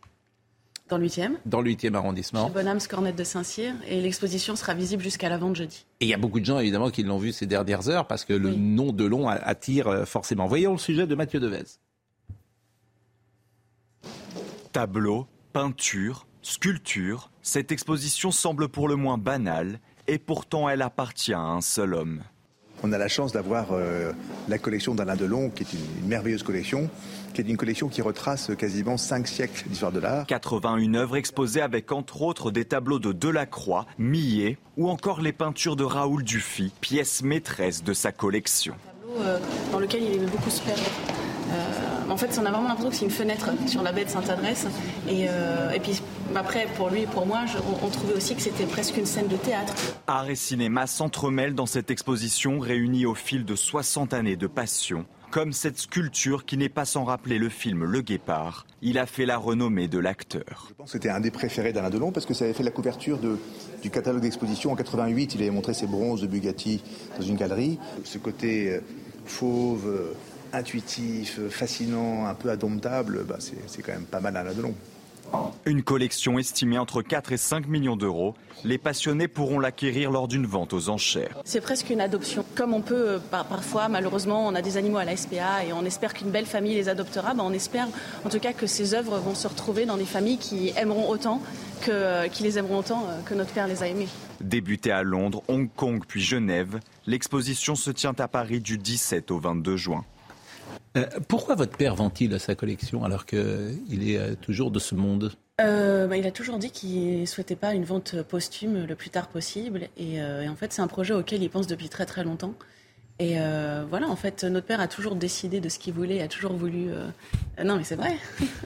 Dans 0.89 0.97
le 0.97 1.07
8e. 1.07 1.33
Dans 1.45 1.61
le 1.61 1.71
8e 1.71 1.95
arrondissement. 1.95 2.47
Chez 2.47 2.55
Bonhams 2.55 2.81
Cornette 2.89 3.17
de 3.17 3.25
Saint-Cyr. 3.25 3.75
Et 3.89 4.01
l'exposition 4.01 4.57
sera 4.57 4.73
visible 4.73 5.03
jusqu'à 5.03 5.29
la 5.29 5.37
vente 5.37 5.55
jeudi. 5.55 5.85
Et 6.01 6.07
il 6.07 6.09
y 6.09 6.15
a 6.15 6.17
beaucoup 6.17 6.41
de 6.41 6.47
gens, 6.47 6.59
évidemment, 6.59 6.89
qui 6.89 7.03
l'ont 7.03 7.19
vu 7.19 7.33
ces 7.33 7.45
dernières 7.45 7.91
heures 7.91 8.07
parce 8.07 8.25
que 8.25 8.33
le 8.33 8.55
nom 8.55 8.93
de 8.93 9.05
long 9.05 9.29
attire 9.29 10.05
forcément. 10.07 10.47
Voyons 10.47 10.73
le 10.73 10.79
sujet 10.79 11.07
de 11.07 11.15
Mathieu 11.15 11.41
Devez. 11.41 11.65
Tableau, 14.79 15.27
peinture, 15.53 16.29
sculpture, 16.41 17.33
cette 17.43 17.73
exposition 17.73 18.31
semble 18.31 18.69
pour 18.69 18.87
le 18.87 18.95
moins 18.95 19.19
banale 19.19 19.81
et 20.07 20.19
pourtant 20.19 20.69
elle 20.69 20.83
appartient 20.83 21.35
à 21.35 21.41
un 21.41 21.61
seul 21.61 21.95
homme. 21.95 22.23
On 22.85 22.93
a 22.93 22.99
la 22.99 23.09
chance 23.09 23.33
d'avoir 23.33 23.73
euh, 23.73 24.13
la 24.49 24.59
collection 24.59 24.95
d'Alain 24.95 25.17
Delon, 25.17 25.51
qui 25.51 25.65
est 25.65 25.73
une, 25.73 26.07
merveilleuse 26.07 26.45
collection, 26.45 26.89
qui 27.35 27.41
est 27.41 27.49
une 27.49 27.57
collection 27.57 27.89
qui 27.89 28.03
retrace 28.03 28.53
quasiment 28.57 28.97
cinq 28.97 29.27
siècles 29.27 29.69
d'histoire 29.69 29.91
de 29.91 29.99
l'art. 29.99 30.27
81 30.27 30.95
œuvres 30.95 31.17
exposées 31.17 31.61
avec 31.61 31.91
entre 31.91 32.23
autres 32.23 32.53
des 32.53 32.65
tableaux 32.65 33.01
de 33.01 33.11
Delacroix, 33.11 33.85
Millet 33.99 34.59
ou 34.77 34.89
encore 34.89 35.21
les 35.21 35.33
peintures 35.33 35.75
de 35.75 35.83
Raoul 35.83 36.23
Dufy, 36.23 36.73
pièce 36.81 37.25
maîtresse 37.25 37.83
de 37.83 37.95
sa 37.95 38.13
collection. 38.13 38.77
Euh, 39.19 39.41
dans 39.73 39.81
lequel 39.81 40.05
il 40.05 40.15
aimait 40.15 40.31
beaucoup 40.31 40.51
se 40.51 40.63
perdre. 40.63 40.83
Euh, 41.51 42.11
en 42.11 42.17
fait, 42.17 42.39
on 42.41 42.47
a 42.47 42.51
vraiment 42.51 42.69
l'impression 42.69 42.91
que 42.91 42.97
c'est 42.97 43.05
une 43.05 43.11
fenêtre 43.11 43.51
sur 43.67 43.83
la 43.83 43.93
baie 43.93 44.05
de 44.05 44.11
Sainte-Adresse. 44.11 44.67
Et, 45.09 45.27
euh, 45.29 45.71
et, 45.71 45.81
puis 45.81 46.01
après, 46.35 46.67
pour 46.77 46.91
lui 46.91 47.03
et 47.03 47.07
pour 47.07 47.27
moi, 47.27 47.41
on, 47.83 47.89
trouvait 47.89 48.15
aussi 48.15 48.35
que 48.35 48.43
c'était 48.43 48.67
presque 48.67 48.97
une 48.97 49.07
scène 49.07 49.29
de 49.29 49.37
théâtre. 49.37 49.75
Art 50.07 50.29
et 50.29 50.35
cinéma 50.35 50.87
s'entremêlent 50.87 51.55
dans 51.55 51.67
cette 51.67 51.91
exposition 51.91 52.59
réunie 52.59 53.07
au 53.07 53.15
fil 53.15 53.45
de 53.45 53.55
60 53.55 54.15
années 54.15 54.37
de 54.37 54.47
passion. 54.47 55.07
Comme 55.31 55.53
cette 55.53 55.79
sculpture 55.79 56.47
qui 56.47 56.57
n'est 56.57 56.71
pas 56.71 56.87
sans 56.87 57.05
rappeler 57.05 57.39
le 57.39 57.51
film 57.51 57.85
Le 57.85 58.01
Guépard. 58.01 58.67
Il 58.81 58.99
a 58.99 59.05
fait 59.05 59.27
la 59.27 59.37
renommée 59.37 59.87
de 59.87 59.99
l'acteur. 59.99 60.69
Je 60.71 60.75
pense 60.75 60.87
que 60.87 60.93
c'était 60.93 61.11
un 61.11 61.21
des 61.21 61.31
préférés 61.31 61.75
d'Alain 61.75 61.91
Delon 61.91 62.13
parce 62.13 62.25
que 62.25 62.33
ça 62.33 62.45
avait 62.45 62.55
fait 62.55 62.63
la 62.63 62.71
couverture 62.71 63.19
de, 63.19 63.39
du 63.83 63.91
catalogue 63.91 64.23
d'exposition 64.23 64.73
en 64.73 64.77
88. 64.77 65.35
Il 65.35 65.43
avait 65.43 65.51
montré 65.51 65.75
ses 65.75 65.87
bronzes 65.87 66.23
de 66.23 66.27
Bugatti 66.27 66.83
dans 67.19 67.27
une 67.27 67.37
galerie. 67.37 67.79
Ce 68.05 68.17
côté 68.17 68.73
euh, 68.73 68.81
fauve, 69.27 70.15
intuitif, 70.53 71.41
fascinant, 71.51 72.27
un 72.27 72.35
peu 72.35 72.51
indomptable, 72.51 73.25
bah 73.25 73.39
c'est 73.39 73.83
quand 73.83 73.93
même 73.93 74.05
pas 74.05 74.21
mal 74.21 74.37
à 74.37 74.45
la 74.45 74.55
Delon. 74.55 74.75
Une 75.67 75.83
collection 75.83 76.39
estimée 76.39 76.79
entre 76.79 77.03
4 77.03 77.33
et 77.33 77.37
5 77.37 77.69
millions 77.69 77.97
d'euros. 77.97 78.35
Les 78.65 78.79
passionnés 78.79 79.29
pourront 79.29 79.61
l'acquérir 79.61 80.11
lors 80.11 80.27
d'une 80.27 80.47
vente 80.47 80.73
aux 80.73 80.89
enchères. 80.89 81.37
C'est 81.45 81.61
presque 81.61 81.91
une 81.91 82.01
adoption. 82.01 82.45
Comme 82.55 82.75
on 82.75 82.81
peut, 82.81 83.11
euh, 83.11 83.19
parfois, 83.31 83.89
malheureusement, 83.89 84.47
on 84.47 84.55
a 84.55 84.63
des 84.63 84.77
animaux 84.77 84.99
à 84.99 85.05
la 85.05 85.17
SPA 85.17 85.65
et 85.65 85.73
on 85.73 85.85
espère 85.85 86.15
qu'une 86.15 86.31
belle 86.31 86.47
famille 86.47 86.75
les 86.75 86.89
adoptera. 86.89 87.35
Bah, 87.35 87.43
on 87.45 87.53
espère 87.53 87.87
en 88.25 88.29
tout 88.29 88.41
cas 88.41 88.53
que 88.53 88.67
ces 88.67 88.95
œuvres 88.95 89.19
vont 89.19 89.35
se 89.35 89.47
retrouver 89.47 89.85
dans 89.87 89.97
des 89.97 90.07
familles 90.07 90.39
qui 90.39 90.73
aimeront 90.77 91.09
autant, 91.09 91.43
que, 91.83 91.91
euh, 91.91 92.29
qui 92.29 92.43
les 92.43 92.59
aimeront 92.59 92.79
autant 92.79 93.05
euh, 93.09 93.21
que 93.25 93.35
notre 93.35 93.53
père 93.53 93.69
les 93.69 93.83
a 93.83 93.89
aimés. 93.89 94.09
Débutée 94.41 94.93
à 94.93 95.03
Londres, 95.03 95.43
Hong 95.49 95.69
Kong 95.77 96.03
puis 96.07 96.23
Genève, 96.23 96.81
l'exposition 97.07 97.77
se 97.77 97.91
tient 97.91 98.15
à 98.19 98.29
Paris 98.29 98.61
du 98.61 98.79
17 98.79 99.31
au 99.31 99.39
22 99.39 99.77
juin. 99.77 100.05
Euh, 100.97 101.07
pourquoi 101.29 101.55
votre 101.55 101.77
père 101.77 101.95
vend-il 101.95 102.39
sa 102.41 102.55
collection 102.55 103.05
alors 103.05 103.27
qu'il 103.27 104.09
est 104.09 104.19
euh, 104.19 104.35
toujours 104.35 104.71
de 104.71 104.79
ce 104.79 104.95
monde? 104.95 105.33
Euh, 105.61 106.07
bah, 106.07 106.17
il 106.17 106.27
a 106.27 106.31
toujours 106.31 106.59
dit 106.59 106.71
qu'il 106.71 107.27
souhaitait 107.27 107.57
pas 107.57 107.75
une 107.75 107.85
vente 107.85 108.23
posthume 108.23 108.87
le 108.87 108.95
plus 108.95 109.11
tard 109.11 109.29
possible. 109.29 109.89
et 109.97 110.21
en 110.23 110.55
fait, 110.57 110.73
c'est 110.73 110.83
un 110.83 110.87
projet 110.87 111.15
auquel 111.15 111.43
il 111.43 111.51
pense 111.51 111.67
depuis 111.67 111.89
très 111.89 112.07
très 112.07 112.25
longtemps. 112.25 112.55
Et 113.21 113.41
euh, 113.41 113.85
voilà, 113.91 114.09
en 114.09 114.15
fait, 114.15 114.45
notre 114.45 114.67
père 114.67 114.81
a 114.81 114.87
toujours 114.87 115.17
décidé 115.17 115.59
de 115.59 115.69
ce 115.69 115.81
qu'il 115.81 115.93
voulait, 115.93 116.23
a 116.23 116.29
toujours 116.29 116.53
voulu. 116.53 116.89
Euh, 116.91 117.09
non, 117.65 117.77
mais 117.77 117.83
c'est 117.83 117.97
vrai. 117.97 118.17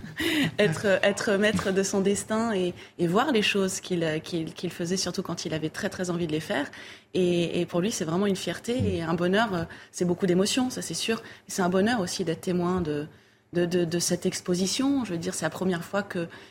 être, 0.58 0.84
être 1.02 1.32
maître 1.32 1.70
de 1.70 1.82
son 1.82 2.02
destin 2.02 2.52
et, 2.52 2.74
et 2.98 3.06
voir 3.06 3.32
les 3.32 3.40
choses 3.40 3.80
qu'il 3.80 4.20
qu'il 4.22 4.70
faisait, 4.70 4.98
surtout 4.98 5.22
quand 5.22 5.46
il 5.46 5.54
avait 5.54 5.70
très, 5.70 5.88
très 5.88 6.10
envie 6.10 6.26
de 6.26 6.32
les 6.32 6.40
faire. 6.40 6.70
Et, 7.14 7.62
et 7.62 7.66
pour 7.66 7.80
lui, 7.80 7.90
c'est 7.90 8.04
vraiment 8.04 8.26
une 8.26 8.36
fierté 8.36 8.96
et 8.96 9.02
un 9.02 9.14
bonheur. 9.14 9.54
Euh, 9.54 9.64
c'est 9.90 10.04
beaucoup 10.04 10.26
d'émotions, 10.26 10.68
ça 10.68 10.82
c'est 10.82 10.92
sûr. 10.92 11.22
C'est 11.48 11.62
un 11.62 11.70
bonheur 11.70 12.00
aussi 12.00 12.22
d'être 12.22 12.42
témoin 12.42 12.82
de, 12.82 13.06
de, 13.54 13.64
de, 13.64 13.86
de, 13.86 13.98
cette 13.98 14.26
exposition. 14.26 15.06
Je 15.06 15.12
veux 15.12 15.18
dire, 15.18 15.32
c'est 15.32 15.46
la 15.46 15.50
première 15.50 15.82
fois 15.82 16.02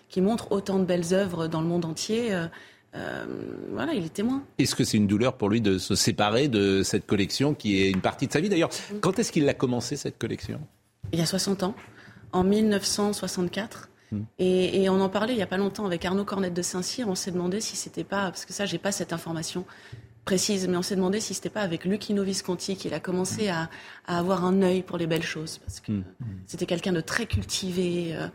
qu'il 0.09 0.23
montre 0.23 0.51
autant 0.51 0.79
de 0.79 0.85
belles 0.85 1.13
œuvres 1.13 1.45
dans 1.45 1.61
le 1.61 1.67
monde 1.67 1.85
entier. 1.85 2.31
Euh, 2.93 3.25
voilà, 3.71 3.93
il 3.93 4.05
est 4.05 4.13
témoin. 4.13 4.43
Est-ce 4.57 4.75
que 4.75 4.83
c'est 4.83 4.97
une 4.97 5.07
douleur 5.07 5.37
pour 5.37 5.49
lui 5.49 5.61
de 5.61 5.77
se 5.77 5.95
séparer 5.95 6.47
de 6.47 6.83
cette 6.83 7.05
collection 7.05 7.53
qui 7.53 7.81
est 7.81 7.89
une 7.89 8.01
partie 8.01 8.27
de 8.27 8.33
sa 8.33 8.41
vie? 8.41 8.49
D'ailleurs, 8.49 8.69
quand 8.99 9.17
est-ce 9.19 9.31
qu'il 9.31 9.47
a 9.47 9.53
commencé 9.53 9.95
cette 9.95 10.17
collection? 10.17 10.59
Il 11.13 11.19
y 11.19 11.21
a 11.21 11.25
60 11.25 11.63
ans, 11.63 11.75
en 12.33 12.43
1964. 12.43 13.89
Mm. 14.11 14.19
Et, 14.39 14.89
on 14.89 14.99
en 14.99 15.09
parlait 15.09 15.33
il 15.33 15.37
n'y 15.37 15.41
a 15.43 15.47
pas 15.47 15.57
longtemps 15.57 15.85
avec 15.85 16.03
Arnaud 16.03 16.25
Cornette 16.25 16.53
de 16.53 16.61
Saint-Cyr. 16.61 17.07
On 17.07 17.15
s'est 17.15 17.31
demandé 17.31 17.61
si 17.61 17.77
c'était 17.77 18.03
pas, 18.03 18.25
parce 18.25 18.45
que 18.45 18.53
ça, 18.53 18.65
j'ai 18.65 18.77
pas 18.77 18.91
cette 18.91 19.13
information 19.13 19.65
précise, 20.25 20.67
mais 20.67 20.77
on 20.77 20.81
s'est 20.81 20.95
demandé 20.97 21.19
si 21.19 21.33
c'était 21.33 21.49
pas 21.49 21.61
avec 21.61 21.85
Lucchino 21.85 22.23
Visconti 22.23 22.75
qu'il 22.75 22.93
a 22.93 22.99
commencé 22.99 23.47
à, 23.47 23.69
avoir 24.05 24.45
un 24.45 24.61
œil 24.61 24.83
pour 24.83 24.97
les 24.97 25.07
belles 25.07 25.23
choses, 25.23 25.59
parce 25.59 25.79
que 25.79 25.93
mm. 25.93 26.03
c'était 26.45 26.65
quelqu'un 26.65 26.93
de 26.93 27.01
très 27.01 27.25
cultivé. 27.25 28.13
Euh, 28.15 28.27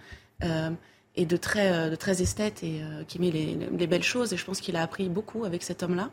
euh, 0.44 0.70
et 1.16 1.26
de 1.26 1.36
très, 1.36 1.72
euh, 1.72 1.96
esthète 2.06 2.62
et 2.62 2.82
euh, 2.82 3.02
qui 3.04 3.18
met 3.18 3.30
les, 3.30 3.86
belles 3.86 4.02
choses. 4.02 4.32
Et 4.32 4.36
je 4.36 4.44
pense 4.44 4.60
qu'il 4.60 4.76
a 4.76 4.82
appris 4.82 5.08
beaucoup 5.08 5.44
avec 5.44 5.62
cet 5.62 5.82
homme-là. 5.82 6.10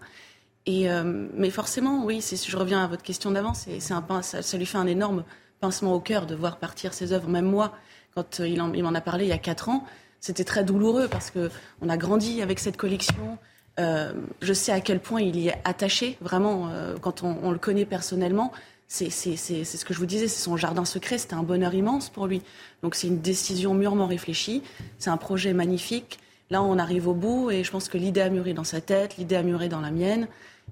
Et, 0.65 0.89
euh, 0.89 1.27
mais 1.33 1.49
forcément, 1.49 2.05
oui, 2.05 2.21
si 2.21 2.37
je 2.37 2.55
reviens 2.55 2.83
à 2.83 2.87
votre 2.87 3.03
question 3.03 3.31
d'avant, 3.31 3.53
c'est, 3.53 3.79
un, 3.91 4.21
ça, 4.21 4.41
ça, 4.41 4.57
lui 4.57 4.65
fait 4.65 4.77
un 4.77 4.87
énorme 4.87 5.25
pincement 5.59 5.93
au 5.93 5.99
cœur 5.99 6.25
de 6.25 6.35
voir 6.35 6.57
partir 6.57 6.93
ses 6.93 7.11
œuvres. 7.11 7.27
Même 7.27 7.45
moi, 7.45 7.73
quand 8.15 8.39
il, 8.39 8.57
m'en 8.57 8.93
a 8.93 9.01
parlé 9.01 9.25
il 9.25 9.29
y 9.29 9.33
a 9.33 9.37
quatre 9.37 9.67
ans, 9.67 9.83
c'était 10.21 10.45
très 10.45 10.63
douloureux 10.63 11.09
parce 11.09 11.31
que 11.31 11.49
on 11.81 11.89
a 11.89 11.97
grandi 11.97 12.41
avec 12.41 12.59
cette 12.59 12.77
collection. 12.77 13.37
Je 13.77 14.53
sais 14.53 14.71
à 14.71 14.79
quel 14.79 15.01
point 15.01 15.21
il 15.21 15.35
y 15.35 15.49
est 15.49 15.61
attaché, 15.65 16.17
vraiment, 16.21 16.69
quand 17.01 17.23
on, 17.23 17.51
le 17.51 17.57
connaît 17.57 17.85
personnellement 17.85 18.53
c'est 18.93 19.09
ce 19.09 19.85
que 19.85 19.93
je 19.93 19.99
vous 19.99 20.05
disais, 20.05 20.27
c'est 20.27 20.43
son 20.43 20.55
jardin 20.55 20.85
secret, 20.85 21.17
c'était 21.17 21.33
un 21.33 21.43
bonheur 21.43 21.73
immense 21.73 22.09
pour 22.09 22.27
lui. 22.27 22.41
Donc 22.83 22.93
c'est 22.93 23.07
une 23.07 23.19
décision 23.19 23.73
mûrement 23.73 24.05
réfléchie, 24.05 24.61
c'est 24.99 25.09
un 25.09 25.17
projet 25.17 25.53
magnifique. 25.53 26.19
Là, 26.51 26.61
on 26.61 26.77
arrive 26.77 27.07
au 27.07 27.15
bout 27.15 27.49
et 27.49 27.63
je 27.63 27.71
pense 27.71 27.89
que 27.89 27.97
l'idée 27.97 28.21
a 28.21 28.29
mûri 28.29 28.53
dans 28.53 28.63
sa 28.63 28.81
tête, 28.81 29.17
l'idée 29.17 29.35
a 29.35 29.43
mûri 29.43 29.69
dans 29.69 29.81
la 29.81 29.89
mienne. 29.89 30.27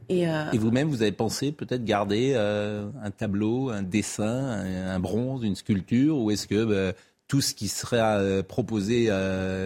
Et, 0.10 0.28
euh, 0.28 0.44
vous-même, 0.54 0.90
vous 0.90 1.02
avez 1.02 1.12
pensé 1.12 1.52
peut-être 1.52 1.84
garder 1.84 2.34
euh, 2.36 2.88
un 3.02 3.12
tableau, 3.12 3.70
un 3.70 3.82
dessin, 3.82 4.26
un, 4.28 5.00
bronze, 5.00 5.44
une 5.44 5.56
sculpture, 5.56 6.18
ou 6.18 6.30
est-ce 6.30 6.48
que 6.48 6.64
bah, 6.64 6.98
tout 7.28 7.42
ce 7.42 7.54
qui 7.56 7.70
sera 7.70 8.18
euh, 8.18 8.44
proposé 8.44 9.10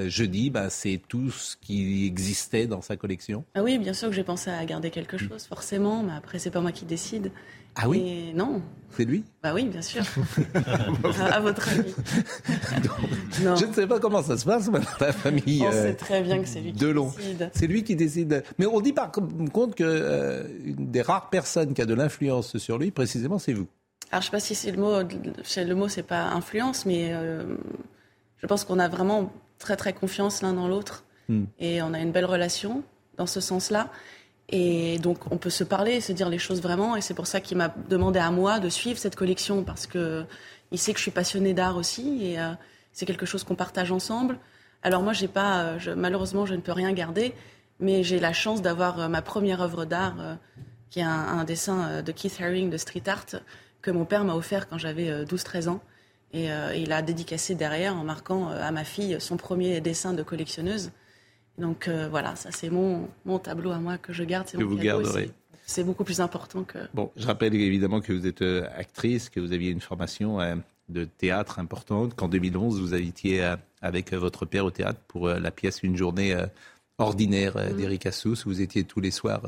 jeudi, 0.08 0.49
bah, 0.49 0.70
c'est 0.70 1.01
tout 1.08 1.30
ce 1.30 1.58
qui 1.58 2.06
existait 2.06 2.68
dans 2.68 2.82
sa 2.82 2.95
collection? 2.95 3.43
Ah 3.53 3.64
Oui, 3.64 3.78
bien 3.78 3.93
sûr 3.93 4.08
que 4.10 4.16
j'ai 4.16 4.24
pensé 4.24 4.49
à 4.49 4.64
garder 4.66 4.91
quelque 4.91 5.18
chose, 5.18 5.43
forcément, 5.45 6.03
mais 6.03 6.14
après, 6.14 6.39
c'est 6.39 6.51
pas 6.51 6.62
moi 6.62 6.72
qui 6.72 6.86
décide. 6.86 7.32
Ah 7.76 7.90
oui 7.90 8.32
Non. 8.34 8.62
C'est 8.96 9.04
lui 9.04 9.26
Bah 9.44 9.54
oui, 9.54 9.66
bien 9.66 9.82
sûr. 9.82 10.04
à, 11.20 11.40
votre 11.42 11.68
avis. 11.68 11.94
Je 13.34 13.66
ne 13.66 13.74
sais 13.74 13.88
pas 13.88 14.00
comment 14.00 14.24
ça 14.24 14.38
se 14.38 14.46
passe 14.46 14.70
dans 14.72 14.80
la 15.02 15.12
famille. 15.12 15.66
On 15.68 15.72
sait 15.72 15.92
euh, 15.92 15.94
très 15.94 16.22
bien 16.22 16.40
que 16.40 16.48
c'est 16.48 16.62
lui 16.62 16.72
qui 16.72 16.86
décide. 16.86 17.52
C'est 17.54 17.68
lui 17.68 17.84
qui 17.84 17.96
décide. 17.98 18.44
Mais 18.58 18.66
on 18.66 18.80
dit 18.80 18.94
par 18.94 19.12
contre 19.12 19.76
que 19.76 19.84
euh, 19.84 20.44
une 20.64 20.92
des 20.92 21.02
rares 21.02 21.30
personnes 21.30 21.74
qui 21.74 21.82
a 21.82 21.86
de 21.86 21.94
l'influence 21.94 22.58
sur 22.58 22.78
lui, 22.78 22.92
précisément, 22.92 23.38
c'est 23.38 23.54
vous. 23.54 23.68
Alors 24.12 24.22
je 24.22 24.28
ne 24.28 24.30
sais 24.30 24.32
pas 24.32 24.40
si 24.40 24.56
c'est 24.56 24.72
le 24.72 24.78
mot. 24.78 25.02
Le 25.02 25.74
mot, 25.74 25.90
c'est 25.90 26.04
pas 26.04 26.30
influence, 26.30 26.86
mais 26.86 27.10
euh, 27.12 27.44
je 28.38 28.48
pense 28.48 28.64
qu'on 28.64 28.80
a 28.80 28.88
vraiment 28.88 29.34
très 29.60 29.76
très 29.76 29.92
confiance 29.92 30.42
l'un 30.42 30.54
dans 30.54 30.70
l'autre 30.70 31.04
hmm. 31.28 31.44
et 31.60 31.82
on 31.82 31.94
a 31.94 32.00
une 32.00 32.12
belle 32.12 32.26
relation 32.26 32.84
dans 33.18 33.28
ce 33.28 33.42
sens-là. 33.42 33.90
Et 34.50 35.00
donc, 35.00 35.32
on 35.32 35.38
peut 35.38 35.50
se 35.50 35.64
parler, 35.64 36.02
se 36.02 36.12
dire 36.12 36.30
les 36.30 36.38
choses 36.38 36.62
vraiment. 36.62 36.96
Et 36.96 37.02
c'est 37.02 37.14
pour 37.14 37.28
ça 37.28 37.41
qu'il 37.41 37.58
m'a 37.58 37.74
demandé 37.89 38.20
à 38.20 38.32
moi 38.32 38.60
de 38.60 38.70
suivre 38.70 39.00
cette 39.00 39.16
collection 39.16 39.64
parce 39.64 39.88
que 39.88 40.26
il 40.72 40.80
sait 40.80 40.93
que 40.93 40.98
je 40.98 41.04
suis 41.04 41.12
passionnée 41.12 41.54
d'art 41.54 41.78
aussi 41.78 42.26
et 42.26 42.38
c'est 42.91 43.06
quelque 43.06 43.26
chose 43.26 43.43
qu'on 43.43 43.56
partage 43.56 43.91
ensemble. 43.91 44.39
Alors 44.84 45.02
moi, 45.04 45.14
j'ai 45.14 45.28
pas, 45.28 45.78
malheureusement, 45.96 46.46
je 46.46 46.54
ne 46.54 46.62
peux 46.62 46.72
rien 46.72 46.91
garder, 46.91 47.34
mais 47.80 48.04
j'ai 48.04 48.20
la 48.20 48.34
chance 48.34 48.62
d'avoir 48.62 49.10
ma 49.10 49.22
première 49.22 49.62
œuvre 49.62 49.86
d'art, 49.86 50.38
qui 50.89 51.00
est 51.00 51.04
un, 51.04 51.43
dessin 51.43 52.02
de 52.02 52.12
Keith 52.12 52.39
Haring 52.41 52.70
de 52.70 52.78
street 52.78 53.04
art 53.08 53.41
que 53.82 53.91
mon 53.91 54.06
père 54.06 54.24
m'a 54.26 54.34
offert 54.34 54.68
quand 54.68 54.78
j'avais 54.78 55.24
12-13 55.24 55.70
ans. 55.70 55.82
Et, 56.34 56.50
il 56.76 56.91
a 56.91 57.02
dédicacé 57.02 57.56
derrière 57.56 57.96
en 57.96 58.04
marquant 58.04 58.50
à 58.50 58.72
ma 58.72 58.84
fille 58.84 59.18
son 59.20 59.38
premier 59.38 59.82
dessin 59.82 60.14
de 60.14 60.24
collectionneuse. 60.24 60.91
Donc 61.58 61.89
voilà, 62.10 62.36
ça 62.36 62.51
c'est 62.51 62.70
mon, 62.70 63.08
mon 63.26 63.39
tableau 63.39 63.72
à 63.72 63.80
moi 63.80 63.97
que 63.97 64.12
je 64.12 64.24
garde. 64.24 64.49
Que 64.51 64.64
vous 64.64 64.78
garderez 64.78 65.32
c'est 65.66 65.84
beaucoup 65.84 66.03
plus 66.03 66.22
important 66.22 66.64
que. 66.64 66.78
Bon, 66.93 67.12
je 67.16 67.26
rappelle 67.26 67.56
évidemment 67.56 67.99
que 67.99 68.14
vous 68.14 68.28
êtes 68.28 68.41
euh, 68.41 68.68
actrice, 68.76 69.30
que 69.30 69.39
vous 69.39 69.51
aviez 69.51 69.72
une 69.72 69.82
formation 69.82 70.39
euh, 70.39 70.56
de 70.89 71.06
théâtre 71.06 71.60
importante, 71.60 72.16
qu'en 72.16 72.28
2011 72.28 72.80
vous 72.80 72.93
habitiez 72.93 73.43
euh, 73.43 73.56
avec 73.82 74.14
votre 74.14 74.45
père 74.45 74.66
au 74.66 74.72
théâtre 74.72 74.99
pour 75.08 75.28
la 75.28 75.51
pièce 75.51 75.84
Une 75.84 75.97
journée 75.97 76.36
ordinaire 76.97 77.58
mm. 77.58 77.78
d'Eric 77.78 78.06
Assous. 78.06 78.38
Vous 78.45 78.62
étiez 78.62 78.84
tous 78.84 78.99
les 78.99 79.12
soirs 79.12 79.43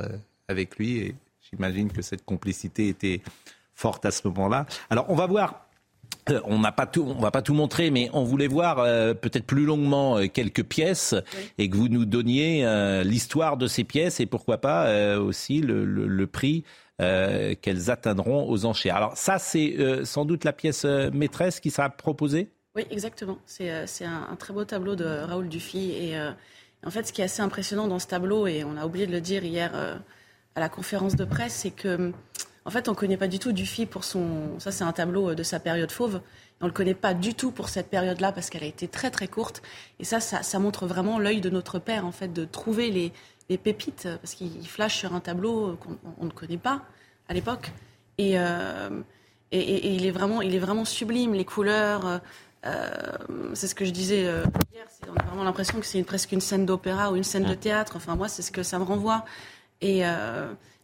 avec 0.47 0.77
lui 0.77 0.97
et 0.97 1.15
j'imagine 1.49 1.91
que 1.91 2.01
cette 2.01 2.23
complicité 2.25 2.87
était 2.89 3.21
forte 3.73 4.05
à 4.05 4.11
ce 4.11 4.27
moment-là. 4.27 4.65
Alors 4.89 5.05
on 5.09 5.15
va 5.15 5.25
voir 5.25 5.66
euh, 6.29 6.41
on 6.45 6.59
n'a 6.59 6.71
pas 6.71 6.85
tout, 6.85 7.03
on 7.03 7.19
va 7.21 7.31
pas 7.31 7.41
tout 7.41 7.53
montrer, 7.53 7.91
mais 7.91 8.09
on 8.13 8.23
voulait 8.23 8.47
voir 8.47 8.79
euh, 8.79 9.13
peut-être 9.13 9.45
plus 9.45 9.65
longuement 9.65 10.17
euh, 10.17 10.27
quelques 10.27 10.63
pièces 10.63 11.15
et 11.57 11.69
que 11.69 11.75
vous 11.75 11.87
nous 11.87 12.05
donniez 12.05 12.65
l'histoire 13.03 13.57
de 13.57 13.67
ces 13.67 13.83
pièces 13.83 14.19
et 14.19 14.25
pourquoi 14.25 14.59
pas 14.59 15.17
aussi 15.17 15.61
le, 15.61 16.27
prix 16.27 16.63
qu'elles 16.99 17.89
atteindront 17.89 18.49
aux 18.49 18.65
enchères. 18.65 18.95
Alors 18.95 19.17
ça, 19.17 19.39
c'est 19.39 20.03
sans 20.03 20.25
doute 20.25 20.43
la 20.43 20.53
pièce 20.53 20.85
maîtresse 20.85 21.59
qui 21.59 21.71
sera 21.71 21.89
proposée? 21.89 22.49
Oui, 22.75 22.85
exactement. 22.91 23.37
C'est 23.45 23.69
un, 23.69 24.27
un, 24.31 24.35
très 24.35 24.53
beau 24.53 24.65
tableau 24.65 24.95
de 24.95 25.05
Raoul 25.05 25.47
Dufy 25.47 25.91
et 25.91 26.17
en 26.85 26.91
fait, 26.91 27.07
ce 27.07 27.13
qui 27.13 27.21
est 27.21 27.25
assez 27.25 27.41
impressionnant 27.41 27.87
dans 27.87 27.99
ce 27.99 28.07
tableau 28.07 28.47
et 28.47 28.63
on 28.63 28.77
a 28.77 28.85
oublié 28.85 29.07
de 29.07 29.11
le 29.11 29.21
dire 29.21 29.43
hier 29.43 29.71
à 30.57 30.59
la 30.59 30.69
conférence 30.69 31.15
de 31.15 31.23
presse, 31.23 31.53
c'est 31.53 31.71
que 31.71 32.11
en 32.65 32.69
fait, 32.69 32.89
on 32.89 32.91
ne 32.91 32.97
connaît 32.97 33.15
pas 33.15 33.29
du 33.29 33.39
tout 33.39 33.53
Dufy 33.53 33.85
pour 33.85 34.03
son. 34.03 34.59
Ça, 34.59 34.71
c'est 34.71 34.83
un 34.83 34.91
tableau 34.91 35.29
euh, 35.29 35.35
de 35.35 35.43
sa 35.43 35.57
période 35.57 35.89
fauve. 35.89 36.19
on 36.59 36.65
ne 36.65 36.69
le 36.69 36.73
connaît 36.73 36.95
pas 36.95 37.13
du 37.13 37.33
tout 37.33 37.51
pour 37.51 37.69
cette 37.69 37.89
période-là 37.89 38.33
parce 38.33 38.49
qu'elle 38.49 38.63
a 38.63 38.67
été 38.67 38.89
très 38.89 39.09
très 39.09 39.27
courte. 39.27 39.61
Et 39.99 40.03
ça, 40.03 40.19
ça, 40.19 40.59
montre 40.59 40.85
vraiment 40.85 41.19
l'œil 41.19 41.39
de 41.39 41.49
notre 41.49 41.79
père, 41.79 42.05
en 42.05 42.11
fait, 42.11 42.33
de 42.33 42.43
trouver 42.43 42.91
les, 42.91 43.57
pépites 43.57 44.09
parce 44.21 44.33
qu'il 44.33 44.67
flash 44.67 44.97
sur 44.97 45.13
un 45.13 45.21
tableau 45.21 45.77
qu'on 45.77 46.25
ne 46.25 46.31
connaît 46.31 46.57
pas 46.57 46.81
à 47.29 47.33
l'époque. 47.33 47.71
Euh, 48.19 48.89
et, 49.51 49.59
et, 49.59 49.93
il, 49.93 50.05
est 50.05 50.11
vraiment, 50.11 50.41
il 50.41 50.53
est 50.53 50.59
vraiment 50.59 50.83
sublime, 50.83 51.35
les 51.35 51.45
couleurs. 51.45 52.19
Euh, 52.65 52.89
c'est 53.53 53.67
ce 53.67 53.75
que 53.75 53.85
je 53.85 53.91
disais 53.91 54.23
hier. 54.23 54.87
On 55.07 55.15
a 55.15 55.23
vraiment 55.23 55.43
l'impression 55.45 55.79
que 55.79 55.85
c'est 55.85 56.03
presque 56.03 56.33
une 56.33 56.41
scène 56.41 56.65
d'opéra 56.65 57.11
ou 57.13 57.15
une 57.15 57.23
scène 57.23 57.45
de 57.45 57.53
théâtre. 57.53 57.93
Enfin, 57.95 58.15
moi, 58.15 58.27
c'est 58.27 58.41
ce 58.41 58.51
que 58.51 58.63
ça 58.63 58.77
me 58.77 58.83
renvoie. 58.83 59.23
Et 59.81 60.03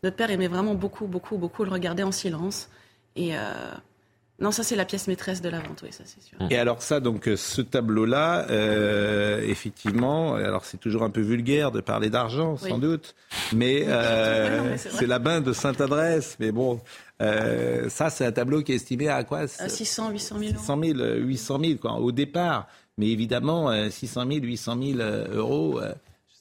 notre 0.04 0.18
père 0.18 0.30
aimait 0.30 0.48
vraiment 0.48 0.76
beaucoup, 0.76 1.08
beaucoup, 1.08 1.38
beaucoup 1.38 1.64
le 1.64 1.72
regarder 1.72 2.04
en 2.04 2.12
silence. 2.12 2.70
Et 3.16 3.36
euh, 3.38 3.40
non, 4.40 4.52
ça 4.52 4.64
c'est 4.64 4.76
la 4.76 4.86
pièce 4.86 5.08
maîtresse 5.08 5.42
de 5.42 5.48
la 5.48 5.60
vente, 5.60 5.82
oui, 5.84 5.90
ça 5.92 6.04
c'est 6.06 6.22
sûr. 6.22 6.38
Et 6.50 6.58
alors 6.58 6.82
ça, 6.82 7.00
donc 7.00 7.30
ce 7.36 7.62
tableau-là, 7.62 8.48
euh, 8.50 9.42
effectivement, 9.44 10.36
alors 10.36 10.66
c'est 10.66 10.80
toujours 10.80 11.04
un 11.04 11.10
peu 11.10 11.22
vulgaire 11.22 11.72
de 11.72 11.80
parler 11.80 12.10
d'argent, 12.10 12.58
sans 12.58 12.80
doute, 12.80 13.16
mais, 13.54 13.86
euh, 13.88 14.76
c'est 14.78 15.08
la 15.08 15.20
bain 15.20 15.40
de 15.40 15.54
Sainte-Adresse. 15.54 16.36
Mais 16.40 16.52
bon, 16.52 16.82
ça 17.20 18.10
c'est 18.10 18.26
un 18.26 18.32
tableau 18.32 18.62
qui 18.62 18.74
est 18.74 18.76
estimé 18.76 19.08
à 19.08 19.24
quoi 19.24 19.48
600, 19.48 20.10
800 20.10 20.40
000 20.40 20.52
600 20.58 20.80
000, 20.84 21.00
800 21.20 21.60
000 21.64 21.78
quoi, 21.80 21.94
au 21.94 22.12
départ. 22.12 22.68
Mais 22.98 23.08
évidemment, 23.08 23.72
600 23.90 24.26
000, 24.28 24.44
800 24.44 24.78
000 24.98 25.00
euros, 25.32 25.80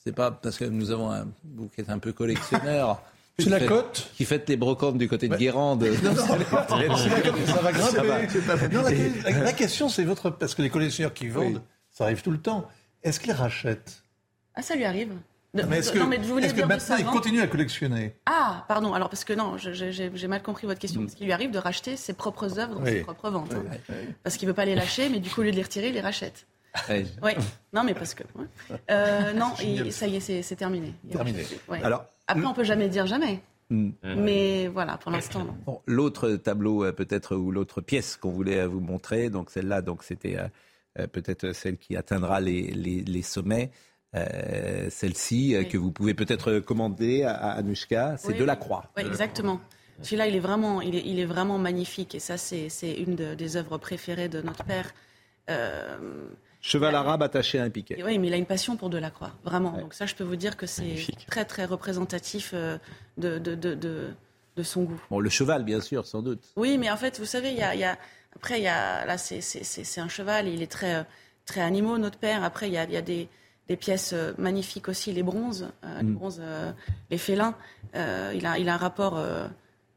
ne 0.05 0.11
sais 0.11 0.15
pas, 0.15 0.31
parce 0.31 0.57
que 0.57 0.65
nous 0.65 0.91
avons 0.91 1.11
un, 1.11 1.27
vous 1.55 1.69
qui 1.69 1.81
êtes 1.81 1.89
un 1.89 1.99
peu 1.99 2.11
collectionneur. 2.11 3.01
C'est 3.39 3.49
la 3.49 3.59
cote 3.61 4.11
Qui 4.15 4.25
fait 4.25 4.47
les 4.47 4.57
brocantes 4.57 4.97
du 4.97 5.07
côté 5.07 5.27
de 5.27 5.35
Guérande. 5.35 5.83
Non, 6.03 6.13
non, 6.13 6.15
ça 7.47 7.61
va 7.61 7.71
grimper. 7.71 9.11
la, 9.23 9.53
question, 9.53 9.89
c'est 9.89 10.03
votre. 10.03 10.29
Parce 10.29 10.53
que 10.53 10.61
les 10.61 10.69
collectionneurs 10.69 11.15
qui 11.15 11.29
vendent, 11.29 11.63
ça 11.89 12.03
arrive 12.03 12.21
tout 12.21 12.29
le 12.29 12.37
temps. 12.37 12.69
Est-ce 13.01 13.19
qu'ils 13.19 13.31
rachètent? 13.31 14.03
Ah, 14.53 14.61
ça 14.61 14.75
lui 14.75 14.85
arrive. 14.85 15.13
mais 15.55 15.79
est-ce 15.79 15.91
que, 15.91 15.97
non, 15.97 16.05
mais 16.05 16.17
vous 16.17 16.39
que 16.39 16.63
maintenant 16.63 16.95
il 16.97 17.05
continue 17.05 17.41
à 17.41 17.47
collectionner? 17.47 18.15
Ah, 18.27 18.65
pardon. 18.67 18.93
Alors 18.93 19.09
parce 19.09 19.23
que 19.23 19.33
non, 19.33 19.57
j'ai 19.57 20.27
mal 20.27 20.43
compris 20.43 20.67
votre 20.67 20.79
question. 20.79 21.01
Mm. 21.01 21.05
Parce 21.05 21.15
qu'il 21.15 21.25
lui 21.25 21.33
arrive 21.33 21.49
de 21.49 21.57
racheter 21.57 21.97
ses 21.97 22.13
propres 22.13 22.59
œuvres 22.59 22.75
dans 22.79 22.85
ses 22.85 23.01
propres 23.01 23.31
ventes. 23.31 23.53
Hein. 23.53 23.93
Parce 24.21 24.37
qu'il 24.37 24.47
veut 24.47 24.53
pas 24.53 24.65
les 24.65 24.75
lâcher, 24.75 25.09
mais 25.09 25.19
du 25.19 25.31
coup, 25.31 25.41
au 25.41 25.43
lieu 25.43 25.51
de 25.51 25.55
les 25.55 25.63
retirer, 25.63 25.87
il 25.87 25.95
les 25.95 26.01
rachète. 26.01 26.45
Oui. 26.89 27.33
Non, 27.71 27.83
mais 27.83 27.93
parce 27.93 28.13
que. 28.13 28.23
Euh, 28.89 29.33
non, 29.35 29.53
ça 29.91 30.07
y 30.07 30.15
est, 30.15 30.41
c'est 30.41 30.55
terminé. 30.55 30.93
Terminé. 31.11 31.43
Alors, 31.69 32.05
Après, 32.27 32.45
on 32.45 32.53
peut 32.53 32.63
jamais 32.63 32.89
dire 32.89 33.05
jamais. 33.05 33.41
Hmm. 33.69 33.91
Mais 34.03 34.67
voilà, 34.67 34.97
pour 34.97 35.11
l'instant. 35.11 35.47
l'autre 35.87 36.31
tableau, 36.35 36.83
euh, 36.83 36.91
peut-être, 36.91 37.35
ou 37.35 37.51
l'autre 37.51 37.81
pièce 37.81 38.17
qu'on 38.17 38.31
voulait 38.31 38.59
euh, 38.59 38.67
vous 38.67 38.81
montrer, 38.81 39.29
donc 39.29 39.49
celle-là, 39.49 39.81
donc 39.81 40.03
c'était 40.03 40.37
peut-être 41.11 41.53
celle 41.53 41.77
qui 41.77 41.95
atteindra 41.95 42.39
les, 42.39 42.71
les, 42.71 43.21
sommets. 43.23 43.71
Celle-ci, 44.13 45.55
que 45.71 45.77
vous 45.77 45.91
pouvez 45.91 46.13
peut-être 46.13 46.59
commander 46.59 47.23
à, 47.23 47.51
Anushka, 47.53 48.17
c'est 48.17 48.33
de 48.33 48.43
la 48.43 48.55
croix. 48.55 48.91
Oui, 48.97 49.03
exactement. 49.03 49.59
Celui-là, 50.01 50.27
il 50.27 50.35
est 50.35 50.39
vraiment, 50.39 50.81
il 50.81 50.95
est, 50.95 51.03
il 51.05 51.19
est 51.19 51.25
vraiment 51.25 51.57
magnifique. 51.57 52.13
Et 52.13 52.19
ça, 52.19 52.37
c'est 52.37 52.93
une 52.93 53.15
des 53.15 53.57
œuvres 53.57 53.77
préférées 53.79 54.29
de 54.29 54.41
notre 54.41 54.65
père. 54.65 54.93
Cheval 56.63 56.95
arabe 56.95 57.21
attaché 57.21 57.59
à 57.59 57.63
un 57.63 57.69
piquet. 57.69 58.01
Oui, 58.05 58.17
mais 58.17 58.27
il 58.27 58.33
a 58.33 58.37
une 58.37 58.45
passion 58.45 58.77
pour 58.77 58.89
Delacroix, 58.89 59.31
vraiment. 59.43 59.71
Donc 59.77 59.93
ça, 59.93 60.05
je 60.05 60.15
peux 60.15 60.23
vous 60.23 60.37
dire 60.37 60.55
que 60.55 60.65
c'est 60.65 60.95
très, 61.27 61.43
très 61.43 61.65
représentatif 61.65 62.51
euh, 62.53 62.77
de, 63.17 63.37
de, 63.37 63.53
de, 63.53 63.75
de, 64.55 64.63
son 64.63 64.83
goût. 64.83 65.01
Bon, 65.09 65.19
le 65.19 65.29
cheval, 65.29 65.65
bien 65.65 65.81
sûr, 65.81 66.07
sans 66.07 66.21
doute. 66.21 66.41
Oui, 66.55 66.77
mais 66.77 66.89
en 66.89 66.95
fait, 66.95 67.19
vous 67.19 67.25
savez, 67.25 67.49
il 67.49 67.57
y 67.57 67.61
a, 67.61 67.75
y 67.75 67.83
a, 67.83 67.97
après, 68.33 68.61
il 68.61 68.63
y 68.63 68.69
a, 68.69 69.05
là, 69.05 69.17
c'est 69.17 69.99
un 69.99 70.07
cheval, 70.07 70.47
il 70.47 70.61
est 70.61 70.71
très, 70.71 71.05
très 71.45 71.59
animaux, 71.59 71.97
notre 71.97 72.17
père. 72.17 72.45
Après, 72.45 72.69
il 72.69 72.73
y 72.73 72.77
a, 72.77 72.85
y 72.85 72.95
a 72.95 73.01
des, 73.01 73.27
des, 73.67 73.75
pièces 73.75 74.13
euh, 74.13 74.31
magnifiques 74.37 74.87
aussi, 74.87 75.11
les 75.11 75.23
bronzes, 75.23 75.67
euh, 75.83 75.97
les, 75.97 76.07
mm. 76.07 76.15
bronzes 76.15 76.41
les 77.11 77.17
félins. 77.17 77.55
il, 77.93 77.99
a, 78.45 78.57
il 78.57 78.69
a 78.69 78.75
un 78.75 78.77
rapport 78.77 79.21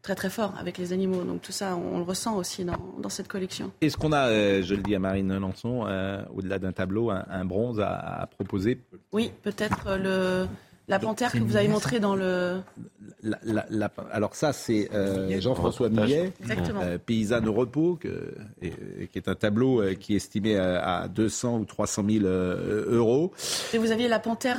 très 0.06 0.14
très 0.14 0.30
fort 0.30 0.54
avec 0.60 0.78
les 0.78 0.92
animaux. 0.92 1.24
Donc 1.24 1.42
tout 1.42 1.50
ça, 1.50 1.74
on, 1.76 1.98
le 1.98 2.04
ressent 2.04 2.36
aussi 2.36 2.64
dans, 2.64 2.78
dans 3.02 3.08
cette 3.08 3.26
collection. 3.26 3.72
Est-ce 3.80 3.96
qu'on 3.96 4.12
a, 4.12 4.28
euh, 4.28 4.62
je 4.62 4.76
le 4.76 4.82
dis 4.82 4.94
à 4.94 5.00
Marine 5.00 5.36
Lançon, 5.36 5.84
euh, 5.84 6.22
au-delà 6.32 6.60
d'un 6.60 6.70
tableau, 6.70 7.10
un, 7.10 7.44
bronze 7.44 7.80
à, 7.80 8.22
à, 8.22 8.26
proposer 8.28 8.80
Oui, 9.12 9.32
peut-être 9.42 9.96
le, 9.98 10.46
la 10.88 10.98
panthère 10.98 11.32
que 11.32 11.38
vous 11.38 11.56
avez 11.56 11.68
montrée 11.68 12.00
dans 12.00 12.14
le. 12.14 12.60
alors 14.12 14.34
ça, 14.34 14.52
c'est 14.52 14.88
euh, 14.94 15.40
Jean-François 15.40 15.88
Millet, 15.88 16.32
euh, 16.48 16.98
paysanne 16.98 17.48
au 17.48 17.52
repos, 17.52 17.98
et, 18.62 18.70
qui 19.08 19.18
est 19.18 19.28
un 19.28 19.34
tableau 19.34 19.82
euh, 19.82 19.94
qui 19.94 20.14
est 20.14 20.16
estimé 20.16 20.56
à, 20.56 21.08
200 21.08 21.58
ou 21.58 21.64
300 21.64 22.04
000 22.08 22.24
euros. 22.24 23.32
Et 23.74 23.78
vous 23.78 23.90
aviez 23.90 24.08
la 24.08 24.18
panthère 24.18 24.58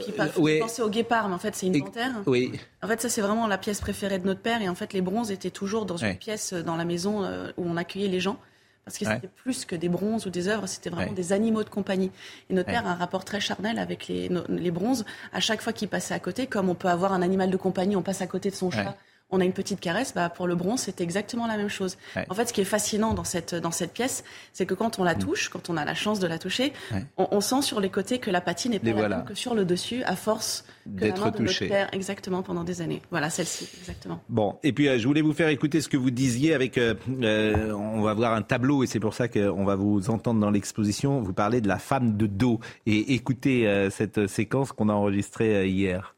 qui 0.00 0.12
oui. 0.38 0.58
pensait 0.58 0.82
au 0.82 0.90
guépard, 0.90 1.28
mais 1.28 1.34
en 1.34 1.38
fait 1.38 1.54
c'est 1.54 1.66
une 1.66 1.84
panthère. 1.84 2.12
Oui. 2.26 2.52
En 2.82 2.88
fait, 2.88 3.00
ça 3.00 3.08
c'est 3.08 3.20
vraiment 3.20 3.46
la 3.46 3.58
pièce 3.58 3.80
préférée 3.80 4.18
de 4.18 4.26
notre 4.26 4.40
père, 4.40 4.62
et 4.62 4.68
en 4.68 4.74
fait 4.74 4.92
les 4.92 5.00
bronzes 5.00 5.30
étaient 5.30 5.50
toujours 5.50 5.86
dans 5.86 5.96
une 5.96 6.16
pièce 6.16 6.52
dans 6.52 6.76
la 6.76 6.84
maison 6.84 7.22
où 7.56 7.64
on 7.64 7.76
accueillait 7.76 8.08
les 8.08 8.20
gens 8.20 8.38
parce 8.84 8.98
que 8.98 9.04
c'était 9.04 9.28
plus 9.28 9.64
que 9.64 9.76
des 9.76 9.88
bronzes 9.88 10.26
ou 10.26 10.30
des 10.30 10.48
œuvres, 10.48 10.66
c'était 10.66 10.90
vraiment 10.90 11.12
des 11.12 11.32
animaux 11.32 11.62
de 11.62 11.68
compagnie. 11.68 12.10
Et 12.50 12.54
notre 12.54 12.70
père 12.70 12.86
a 12.86 12.90
un 12.90 12.94
rapport 12.94 13.24
très 13.24 13.40
charnel 13.40 13.78
avec 13.78 14.08
les, 14.08 14.28
les 14.48 14.70
bronzes. 14.70 15.04
À 15.32 15.40
chaque 15.40 15.62
fois 15.62 15.72
qu'il 15.72 15.88
passait 15.88 16.14
à 16.14 16.18
côté, 16.18 16.46
comme 16.46 16.68
on 16.68 16.74
peut 16.74 16.88
avoir 16.88 17.12
un 17.12 17.22
animal 17.22 17.50
de 17.50 17.56
compagnie, 17.56 17.94
on 17.94 18.02
passe 18.02 18.22
à 18.22 18.26
côté 18.26 18.50
de 18.50 18.56
son 18.56 18.70
chat 18.70 18.96
on 19.32 19.40
a 19.40 19.44
une 19.44 19.52
petite 19.52 19.80
caresse, 19.80 20.12
bah, 20.14 20.28
pour 20.28 20.46
le 20.46 20.54
bronze, 20.54 20.80
c'est 20.80 21.00
exactement 21.00 21.46
la 21.46 21.56
même 21.56 21.68
chose. 21.70 21.96
En 22.28 22.34
fait, 22.34 22.46
ce 22.46 22.52
qui 22.52 22.60
est 22.60 22.64
fascinant 22.64 23.14
dans 23.14 23.24
cette, 23.24 23.54
dans 23.54 23.70
cette 23.70 23.92
pièce, 23.92 24.24
c'est 24.52 24.66
que 24.66 24.74
quand 24.74 24.98
on 24.98 25.04
la 25.04 25.14
mm. 25.14 25.18
touche, 25.18 25.48
quand 25.48 25.70
on 25.70 25.76
a 25.76 25.84
la 25.84 25.94
chance 25.94 26.20
de 26.20 26.26
la 26.26 26.38
toucher, 26.38 26.72
on, 27.16 27.40
sent 27.40 27.62
sur 27.62 27.80
les 27.80 27.88
côtés 27.88 28.18
que 28.18 28.30
la 28.30 28.40
patine 28.40 28.72
n'est 28.72 28.78
pas 28.78 28.92
la 28.92 29.08
même 29.08 29.24
que 29.24 29.34
sur 29.34 29.54
le 29.54 29.64
dessus, 29.64 30.02
à 30.04 30.16
force 30.16 30.64
d'être 30.86 31.30
touché. 31.30 31.70
exactement, 31.92 32.42
pendant 32.42 32.64
des 32.64 32.82
années. 32.82 33.02
Voilà, 33.10 33.30
celle-ci, 33.30 33.68
exactement. 33.78 34.20
Bon, 34.28 34.58
et 34.62 34.72
puis 34.72 34.88
euh, 34.88 34.98
je 34.98 35.06
voulais 35.06 35.22
vous 35.22 35.32
faire 35.32 35.48
écouter 35.48 35.80
ce 35.80 35.88
que 35.88 35.96
vous 35.96 36.10
disiez 36.10 36.54
avec, 36.54 36.76
euh, 36.76 36.94
euh, 37.22 37.72
on 37.72 38.02
va 38.02 38.14
voir 38.14 38.34
un 38.34 38.42
tableau, 38.42 38.82
et 38.82 38.86
c'est 38.86 39.00
pour 39.00 39.14
ça 39.14 39.28
qu'on 39.28 39.64
va 39.64 39.76
vous 39.76 40.10
entendre 40.10 40.40
dans 40.40 40.50
l'exposition, 40.50 41.20
vous 41.20 41.32
parlez 41.32 41.60
de 41.60 41.68
la 41.68 41.78
femme 41.78 42.16
de 42.16 42.26
dos. 42.26 42.60
Et 42.86 43.14
écoutez 43.14 43.88
cette 43.90 44.26
séquence 44.26 44.72
qu'on 44.72 44.88
a 44.88 44.92
enregistrée 44.92 45.68
hier. 45.68 46.14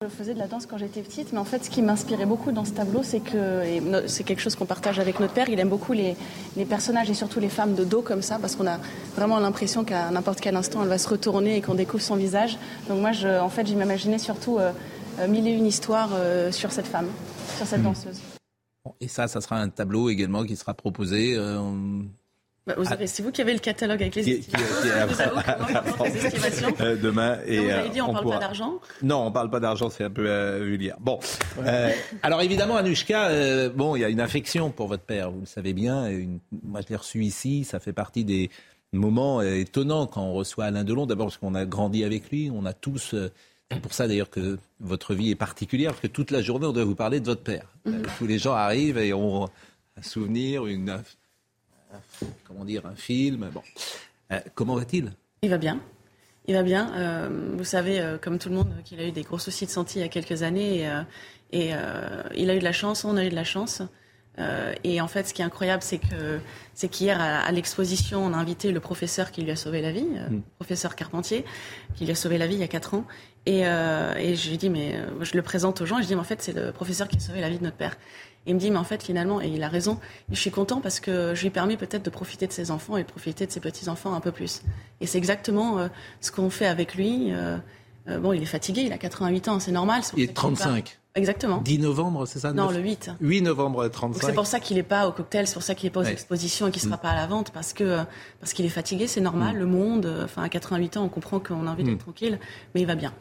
Je 0.00 0.06
faisais 0.06 0.32
de 0.32 0.38
la 0.38 0.46
danse 0.46 0.66
quand 0.66 0.78
j'étais 0.78 1.02
petite, 1.02 1.32
mais 1.32 1.40
en 1.40 1.44
fait, 1.44 1.64
ce 1.64 1.70
qui 1.70 1.82
m'inspirait 1.82 2.24
beaucoup 2.24 2.52
dans 2.52 2.64
ce 2.64 2.70
tableau, 2.70 3.02
c'est 3.02 3.18
que, 3.18 3.64
et 3.64 3.82
c'est 4.06 4.22
quelque 4.22 4.38
chose 4.38 4.54
qu'on 4.54 4.64
partage 4.64 5.00
avec 5.00 5.18
notre 5.18 5.34
père, 5.34 5.48
il 5.48 5.58
aime 5.58 5.68
beaucoup 5.68 5.92
les, 5.92 6.14
personnages 6.66 7.10
et 7.10 7.14
surtout 7.14 7.40
les 7.40 7.48
femmes 7.48 7.74
de 7.74 7.82
dos 7.82 8.00
comme 8.00 8.22
ça, 8.22 8.38
parce 8.38 8.54
qu'on 8.54 8.68
a 8.68 8.78
vraiment 9.16 9.40
l'impression 9.40 9.82
qu'à 9.82 10.08
n'importe 10.12 10.40
quel 10.40 10.54
instant, 10.54 10.84
elle 10.84 10.88
va 10.88 10.98
se 10.98 11.08
retourner 11.08 11.56
et 11.56 11.62
qu'on 11.62 11.74
découvre 11.74 12.04
son 12.04 12.14
visage. 12.14 12.58
Donc 12.88 13.00
moi, 13.00 13.10
je, 13.10 13.40
en 13.40 13.48
fait, 13.48 13.66
j'imaginais 13.66 14.18
surtout 14.18 14.58
euh, 14.58 14.70
euh, 15.18 15.26
mille 15.26 15.48
et 15.48 15.52
une 15.52 15.66
histoires 15.66 16.10
euh, 16.12 16.52
sur 16.52 16.70
cette 16.70 16.86
femme, 16.86 17.08
sur 17.56 17.66
cette 17.66 17.80
hmm. 17.80 17.84
danseuse. 17.84 18.20
Et 19.00 19.08
ça, 19.08 19.26
ça 19.26 19.40
sera 19.40 19.56
un 19.56 19.68
tableau 19.68 20.10
également 20.10 20.44
qui 20.44 20.54
sera 20.54 20.74
proposé. 20.74 21.34
Euh, 21.36 21.60
bah, 22.68 23.06
c'est 23.06 23.22
vous 23.22 23.32
qui 23.32 23.40
avez 23.40 23.52
le 23.52 23.58
catalogue 23.58 24.02
avec 24.02 24.14
les 24.14 24.30
estimations. 24.30 26.74
Euh, 26.80 26.96
demain. 26.96 27.38
Et, 27.46 27.58
vous 27.58 27.70
avez 27.70 27.88
dit, 27.88 28.00
on 28.00 28.08
ne 28.08 28.12
parle 28.12 28.30
pas 28.30 28.38
d'argent 28.38 28.80
Non, 29.02 29.22
on 29.22 29.26
ne 29.26 29.34
parle 29.34 29.50
pas 29.50 29.60
d'argent, 29.60 29.90
c'est 29.90 30.04
un 30.04 30.10
peu 30.10 30.28
euh, 30.28 30.60
vulgaire. 30.62 30.96
Bon. 31.00 31.18
alors 32.22 32.42
évidemment, 32.42 32.76
Anushka, 32.76 33.68
bon, 33.70 33.96
il 33.96 34.00
y 34.00 34.04
a 34.04 34.08
une 34.08 34.20
affection 34.20 34.70
pour 34.70 34.88
votre 34.88 35.04
père, 35.04 35.30
vous 35.30 35.40
le 35.40 35.46
savez 35.46 35.72
bien. 35.72 36.08
Une... 36.08 36.38
Moi, 36.62 36.80
je 36.82 36.88
l'ai 36.90 36.96
reçu 36.96 37.24
ici, 37.24 37.64
ça 37.64 37.80
fait 37.80 37.92
partie 37.92 38.24
des 38.24 38.50
moments 38.92 39.42
étonnants 39.42 40.06
quand 40.06 40.22
on 40.22 40.32
reçoit 40.32 40.66
Alain 40.66 40.84
Delon. 40.84 41.06
D'abord 41.06 41.26
parce 41.26 41.38
qu'on 41.38 41.54
a 41.54 41.64
grandi 41.64 42.04
avec 42.04 42.30
lui, 42.30 42.50
on 42.54 42.64
a 42.64 42.72
tous 42.72 43.14
c'est 43.70 43.80
pour 43.80 43.92
ça 43.92 44.08
d'ailleurs 44.08 44.30
que 44.30 44.58
votre 44.80 45.14
vie 45.14 45.30
est 45.30 45.36
particulière, 45.36 45.90
parce 45.90 46.00
que 46.00 46.06
toute 46.06 46.30
la 46.30 46.40
journée, 46.40 46.66
on 46.66 46.72
doit 46.72 46.84
vous 46.84 46.94
parler 46.94 47.20
de 47.20 47.26
votre 47.26 47.42
père. 47.42 47.74
Mhm. 47.84 47.94
Euh, 47.94 48.02
tous 48.18 48.26
les 48.26 48.38
gens 48.38 48.54
arrivent 48.54 48.98
et 48.98 49.12
ont 49.12 49.44
un 49.44 50.02
souvenir, 50.02 50.66
une, 50.66 50.90
un, 50.90 51.02
comment 52.44 52.64
dire, 52.64 52.86
un 52.86 52.96
film. 52.96 53.50
Bon. 53.52 53.62
Euh, 54.32 54.40
comment 54.54 54.74
va-t-il? 54.74 55.12
Il 55.42 55.50
va 55.50 55.58
bien. 55.58 55.80
Il 56.46 56.54
va 56.54 56.62
bien. 56.62 56.92
Euh, 56.94 57.54
vous 57.56 57.64
savez, 57.64 58.16
comme 58.22 58.38
tout 58.38 58.48
le 58.48 58.54
monde, 58.54 58.72
qu'il 58.84 59.00
a 59.00 59.06
eu 59.06 59.12
des 59.12 59.22
gros 59.22 59.38
soucis 59.38 59.66
de 59.66 59.70
santé 59.70 60.00
il 60.00 60.02
y 60.02 60.04
a 60.04 60.08
quelques 60.08 60.42
années. 60.42 60.88
Et 61.52 61.72
il 62.34 62.50
a 62.50 62.54
eu 62.54 62.58
de 62.58 62.64
la 62.64 62.72
chance, 62.72 63.04
on 63.04 63.16
a 63.16 63.24
eu 63.24 63.28
de 63.30 63.34
la 63.34 63.44
chance. 63.44 63.82
Euh, 64.38 64.74
et 64.84 65.00
en 65.00 65.08
fait, 65.08 65.26
ce 65.26 65.34
qui 65.34 65.42
est 65.42 65.44
incroyable, 65.44 65.82
c'est 65.82 65.98
que 65.98 66.40
c'est 66.74 66.88
qu'hier 66.88 67.20
à, 67.20 67.50
l'exposition, 67.50 68.24
on 68.24 68.32
a 68.32 68.36
invité 68.36 68.70
le 68.70 68.80
professeur 68.80 69.32
qui 69.32 69.42
lui 69.42 69.50
a 69.50 69.56
sauvé 69.56 69.82
la 69.82 69.90
vie, 69.90 70.06
euh, 70.16 70.30
mm. 70.30 70.42
professeur 70.58 70.94
Carpentier, 70.96 71.44
qui 71.96 72.04
lui 72.04 72.12
a 72.12 72.14
sauvé 72.14 72.38
la 72.38 72.46
vie 72.46 72.54
il 72.54 72.60
y 72.60 72.64
a 72.64 72.68
quatre 72.68 72.94
ans. 72.94 73.04
Et, 73.46 73.66
euh, 73.66 74.14
et 74.16 74.36
je 74.36 74.50
lui 74.50 74.58
dis, 74.58 74.70
mais 74.70 75.00
je 75.22 75.34
le 75.34 75.42
présente 75.42 75.80
aux 75.80 75.86
gens, 75.86 75.98
et 75.98 76.02
je 76.02 76.08
dis, 76.08 76.14
mais 76.14 76.20
en 76.20 76.24
fait, 76.24 76.42
c'est 76.42 76.52
le 76.52 76.70
professeur 76.70 77.08
qui 77.08 77.16
a 77.16 77.20
sauvé 77.20 77.40
la 77.40 77.48
vie 77.48 77.58
de 77.58 77.64
notre 77.64 77.76
père. 77.76 77.96
Et 78.46 78.50
il 78.50 78.54
me 78.54 78.60
dit, 78.60 78.70
mais 78.70 78.78
en 78.78 78.84
fait, 78.84 79.02
finalement, 79.02 79.40
et 79.40 79.48
il 79.48 79.62
a 79.62 79.68
raison, 79.68 79.98
je 80.30 80.38
suis 80.38 80.50
content 80.50 80.80
parce 80.80 81.00
que 81.00 81.34
je 81.34 81.42
lui 81.42 81.50
permets 81.50 81.76
peut-être 81.76 82.04
de 82.04 82.10
profiter 82.10 82.46
de 82.46 82.52
ses 82.52 82.70
enfants 82.70 82.96
et 82.96 83.02
de 83.02 83.08
profiter 83.08 83.46
de 83.46 83.50
ses 83.50 83.60
petits-enfants 83.60 84.14
un 84.14 84.20
peu 84.20 84.32
plus. 84.32 84.62
Et 85.00 85.06
c'est 85.06 85.18
exactement 85.18 85.88
ce 86.20 86.30
qu'on 86.30 86.48
fait 86.48 86.66
avec 86.66 86.94
lui. 86.94 87.32
Bon, 88.20 88.32
il 88.32 88.42
est 88.42 88.46
fatigué, 88.46 88.82
il 88.82 88.92
a 88.92 88.98
88 88.98 89.48
ans, 89.48 89.60
c'est 89.60 89.72
normal. 89.72 90.02
Il 90.16 90.24
est 90.24 90.34
35. 90.34 90.98
Exactement. 91.14 91.60
10 91.60 91.80
novembre, 91.80 92.26
c'est 92.26 92.38
ça? 92.38 92.52
Non, 92.52 92.70
le 92.70 92.78
8. 92.78 93.10
8 93.20 93.42
novembre 93.42 93.88
35. 93.88 94.24
C'est 94.24 94.34
pour 94.34 94.46
ça 94.46 94.60
qu'il 94.60 94.76
n'est 94.76 94.82
pas 94.82 95.08
au 95.08 95.12
cocktail, 95.12 95.46
c'est 95.46 95.54
pour 95.54 95.62
ça 95.62 95.74
qu'il 95.74 95.86
n'est 95.86 95.92
pas 95.92 96.00
aux 96.00 96.04
expositions 96.04 96.68
et 96.68 96.70
qu'il 96.70 96.82
ne 96.82 96.86
sera 96.86 96.96
mm. 96.96 97.00
pas 97.00 97.10
à 97.10 97.16
la 97.16 97.26
vente, 97.26 97.50
parce 97.50 97.72
que 97.72 97.98
parce 98.40 98.52
qu'il 98.52 98.64
est 98.64 98.70
fatigué, 98.70 99.06
c'est 99.06 99.20
normal. 99.20 99.56
Mm. 99.56 99.58
Le 99.58 99.66
monde, 99.66 100.20
enfin 100.24 100.42
à 100.42 100.48
88 100.48 100.96
ans, 100.96 101.04
on 101.04 101.08
comprend 101.08 101.40
qu'on 101.40 101.66
a 101.66 101.70
envie 101.70 101.84
d'être 101.84 101.96
mm. 101.96 101.98
tranquille, 101.98 102.38
mais 102.74 102.82
il 102.82 102.86
va 102.86 102.94
bien. 102.94 103.12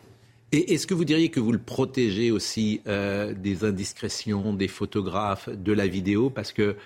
Et 0.52 0.74
est-ce 0.74 0.88
que 0.88 0.94
vous 0.94 1.06
diriez 1.06 1.30
que 1.30 1.40
vous 1.40 1.52
le 1.52 1.60
protégez 1.60 2.32
aussi 2.32 2.82
euh, 2.88 3.34
des 3.34 3.66
indiscrétions, 3.66 4.54
des 4.54 4.70
photographes, 4.70 5.50
de 5.50 5.74
la 5.74 5.88
vidéo? 5.88 6.30
Parce 6.30 6.54
que, 6.54 6.78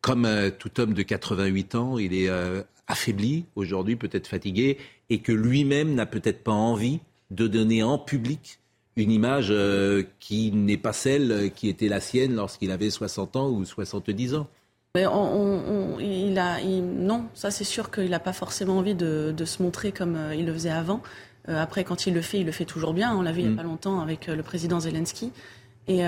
comme 0.00 0.24
euh, 0.24 0.50
tout 0.50 0.80
homme 0.80 0.92
de 0.92 1.02
88 1.02 1.74
ans, 1.76 1.98
il 1.98 2.14
est 2.14 2.28
euh, 2.28 2.62
affaibli 2.88 3.44
aujourd'hui, 3.54 3.94
peut-être 3.94 4.26
fatigué, 4.26 4.78
et 5.08 5.20
que 5.20 5.30
lui-même 5.30 5.94
n'a 5.94 6.06
peut-être 6.06 6.42
pas 6.42 6.52
envie 6.52 7.00
de 7.30 7.46
donner 7.46 7.82
en 7.82 7.98
public 7.98 8.60
une 8.96 9.10
image 9.10 9.48
euh, 9.50 10.04
qui 10.20 10.50
n'est 10.52 10.78
pas 10.78 10.92
celle 10.92 11.50
qui 11.54 11.68
était 11.68 11.88
la 11.88 12.00
sienne 12.00 12.34
lorsqu'il 12.34 12.70
avait 12.70 12.90
60 12.90 13.36
ans 13.36 13.50
ou 13.50 13.64
70 13.64 14.34
ans. 14.34 14.48
Mais 14.94 15.06
on, 15.06 15.98
il 16.00 16.38
a, 16.38 16.58
non, 16.64 17.26
ça 17.34 17.50
c'est 17.50 17.64
sûr 17.64 17.90
qu'il 17.90 18.08
n'a 18.08 18.18
pas 18.18 18.32
forcément 18.32 18.78
envie 18.78 18.94
de, 18.94 19.34
se 19.44 19.62
montrer 19.62 19.92
comme 19.92 20.16
euh, 20.16 20.34
il 20.34 20.46
le 20.46 20.52
faisait 20.54 20.70
avant. 20.70 21.02
Euh, 21.48 21.62
après, 21.62 21.84
quand 21.84 22.06
il 22.06 22.14
le 22.14 22.22
fait, 22.22 22.40
il 22.40 22.46
le 22.46 22.52
fait 22.52 22.64
toujours 22.64 22.94
bien. 22.94 23.14
On 23.14 23.20
l'a 23.20 23.32
vu 23.32 23.40
il 23.40 23.46
n'y 23.46 23.50
a 23.50 23.52
mm. 23.52 23.56
pas 23.56 23.62
longtemps 23.62 24.00
avec 24.00 24.26
le 24.26 24.42
président 24.42 24.80
Zelensky. 24.80 25.32
Et, 25.86 26.02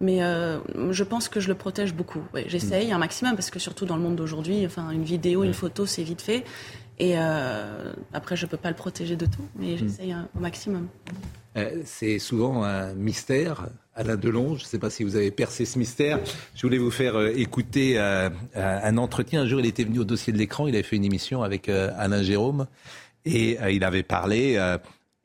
mais 0.00 0.20
je 0.20 1.04
pense 1.04 1.28
que 1.28 1.38
je 1.38 1.48
le 1.48 1.54
protège 1.54 1.94
beaucoup. 1.94 2.22
J'essaye 2.46 2.90
mm. 2.90 2.94
un 2.94 2.98
maximum 2.98 3.34
parce 3.34 3.50
que 3.50 3.58
surtout 3.58 3.84
dans 3.84 3.96
le 3.96 4.02
monde 4.02 4.16
d'aujourd'hui, 4.16 4.64
enfin, 4.64 4.90
une 4.90 5.04
vidéo, 5.04 5.44
une 5.44 5.54
photo, 5.54 5.84
c'est 5.84 6.02
vite 6.02 6.22
fait. 6.22 6.44
Et 7.00 7.16
après, 7.16 8.36
je 8.36 8.46
ne 8.46 8.50
peux 8.50 8.56
pas 8.56 8.70
le 8.70 8.76
protéger 8.76 9.16
de 9.16 9.26
tout, 9.26 9.46
mais 9.56 9.74
mm. 9.74 9.78
j'essaye 9.78 10.16
au 10.36 10.40
maximum. 10.40 10.88
Euh, 11.58 11.82
c'est 11.84 12.18
souvent 12.18 12.64
un 12.64 12.94
mystère. 12.94 13.68
Alain 13.94 14.16
Delon, 14.16 14.54
je 14.54 14.62
ne 14.62 14.68
sais 14.68 14.78
pas 14.78 14.90
si 14.90 15.02
vous 15.02 15.16
avez 15.16 15.30
percé 15.30 15.64
ce 15.64 15.78
mystère. 15.78 16.20
Je 16.54 16.62
voulais 16.62 16.78
vous 16.78 16.90
faire 16.90 17.16
euh, 17.16 17.32
écouter 17.34 17.98
euh, 17.98 18.30
un 18.54 18.96
entretien. 18.96 19.42
Un 19.42 19.46
jour, 19.46 19.58
il 19.60 19.66
était 19.66 19.84
venu 19.84 19.98
au 19.98 20.04
dossier 20.04 20.32
de 20.32 20.38
l'écran. 20.38 20.68
Il 20.68 20.74
avait 20.74 20.84
fait 20.84 20.96
une 20.96 21.04
émission 21.04 21.42
avec 21.42 21.68
Alain 21.68 22.22
Jérôme. 22.22 22.66
Et 23.24 23.58
il 23.70 23.84
avait 23.84 24.04
parlé 24.04 24.56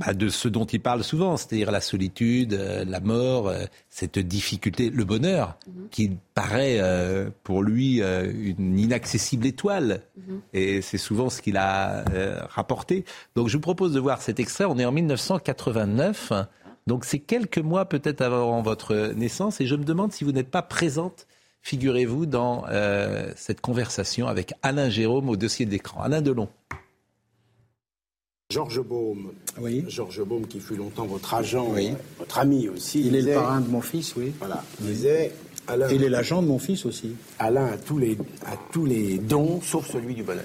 bah, 0.06 0.14
de 0.14 0.30
ce 0.30 0.48
dont 0.48 0.66
il 0.66 0.82
parle 0.82 1.04
souvent, 1.04 1.38
c'est-à-dire 1.38 1.72
la 1.72 1.82
solitude, 1.82 2.54
euh, 2.54 2.84
la 2.86 3.00
mort, 3.00 3.48
euh, 3.48 3.66
cette 3.90 4.20
difficulté, 4.20 4.90
le 4.90 5.06
bonheur, 5.06 5.58
mhm. 5.68 5.90
qui 5.90 6.12
paraît 6.34 6.78
euh, 6.80 7.30
pour 7.44 7.64
lui 7.64 8.02
une 8.02 8.80
inaccessible 8.80 9.46
étoile. 9.46 10.02
Mhm. 10.18 10.42
Et 10.54 10.82
c'est 10.82 10.98
souvent 10.98 11.30
ce 11.30 11.42
qu'il 11.42 11.58
a 11.58 12.04
rapporté. 12.50 13.06
Donc 13.36 13.48
je 13.48 13.58
vous 13.58 13.62
propose 13.62 13.94
de 13.94 14.00
voir 14.00 14.22
cet 14.22 14.40
extrait. 14.40 14.66
On 14.66 14.78
est 14.78 14.86
en 14.86 14.92
1989. 14.92 16.34
Donc 16.88 17.06
c'est 17.06 17.20
quelques 17.20 17.60
mois 17.60 17.86
peut-être 17.86 18.22
avant 18.22 18.62
votre 18.62 19.14
naissance. 19.16 19.62
Et 19.62 19.68
je 19.68 19.76
me 19.76 19.84
demande 19.84 20.12
si 20.12 20.24
vous 20.24 20.32
n'êtes 20.32 20.52
pas 20.52 20.62
présente, 20.62 21.28
figurez-vous, 21.62 22.26
dans 22.26 22.66
cette 23.36 23.62
conversation 23.62 24.28
avec 24.28 24.54
Alain 24.64 24.90
Jérôme 24.90 25.30
au 25.30 25.38
dossier 25.38 25.66
d'écran. 25.66 26.02
Alain 26.02 26.22
Delon. 26.22 26.50
Georges 28.54 28.84
Baume, 28.84 29.32
oui. 29.60 29.84
Georges 29.88 30.24
Baume 30.24 30.46
qui 30.46 30.60
fut 30.60 30.76
longtemps 30.76 31.08
votre 31.08 31.34
agent, 31.34 31.74
votre 32.20 32.38
ami 32.38 32.70
aussi. 32.70 33.02
Il, 33.02 33.16
est 33.16 33.24
le 33.24 33.34
parrain 33.34 33.62
de 33.62 33.68
mon 33.68 33.82
fils, 33.82 34.16
oui. 34.16 34.32
Voilà. 34.38 34.64
Il 34.80 34.88
disait 34.94 35.32
Alain, 35.68 35.88
il 35.90 36.04
est 36.04 36.10
l'agent 36.10 36.44
de 36.44 36.48
mon 36.48 36.60
fils 36.60 36.86
aussi. 36.86 37.16
Alain 37.40 37.66
a 37.66 37.78
tous 37.78 37.98
les, 37.98 38.16
a 38.46 38.56
tous 38.72 38.86
les 38.86 39.18
dons 39.18 39.60
sauf 39.64 39.90
celui 39.90 40.14
du 40.14 40.22
bonheur. 40.22 40.44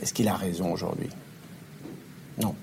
Est-ce 0.00 0.14
qu'il 0.14 0.26
a 0.28 0.36
raison 0.36 0.72
aujourd'hui? 0.72 1.10
Non. 2.40 2.54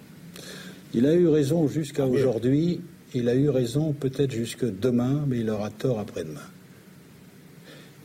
Il 0.96 1.06
a 1.06 1.14
eu 1.14 1.28
raison 1.28 1.68
jusqu'à 1.68 2.04
ah, 2.04 2.08
aujourd'hui. 2.08 2.82
Il 3.14 3.30
a 3.30 3.36
eu 3.36 3.50
raison 3.50 3.94
peut-être 3.94 4.32
jusque 4.32 4.66
demain, 4.66 5.26
mais 5.28 5.42
il 5.42 5.50
aura 5.52 5.70
tort 5.70 6.00
après-demain. 6.00 6.42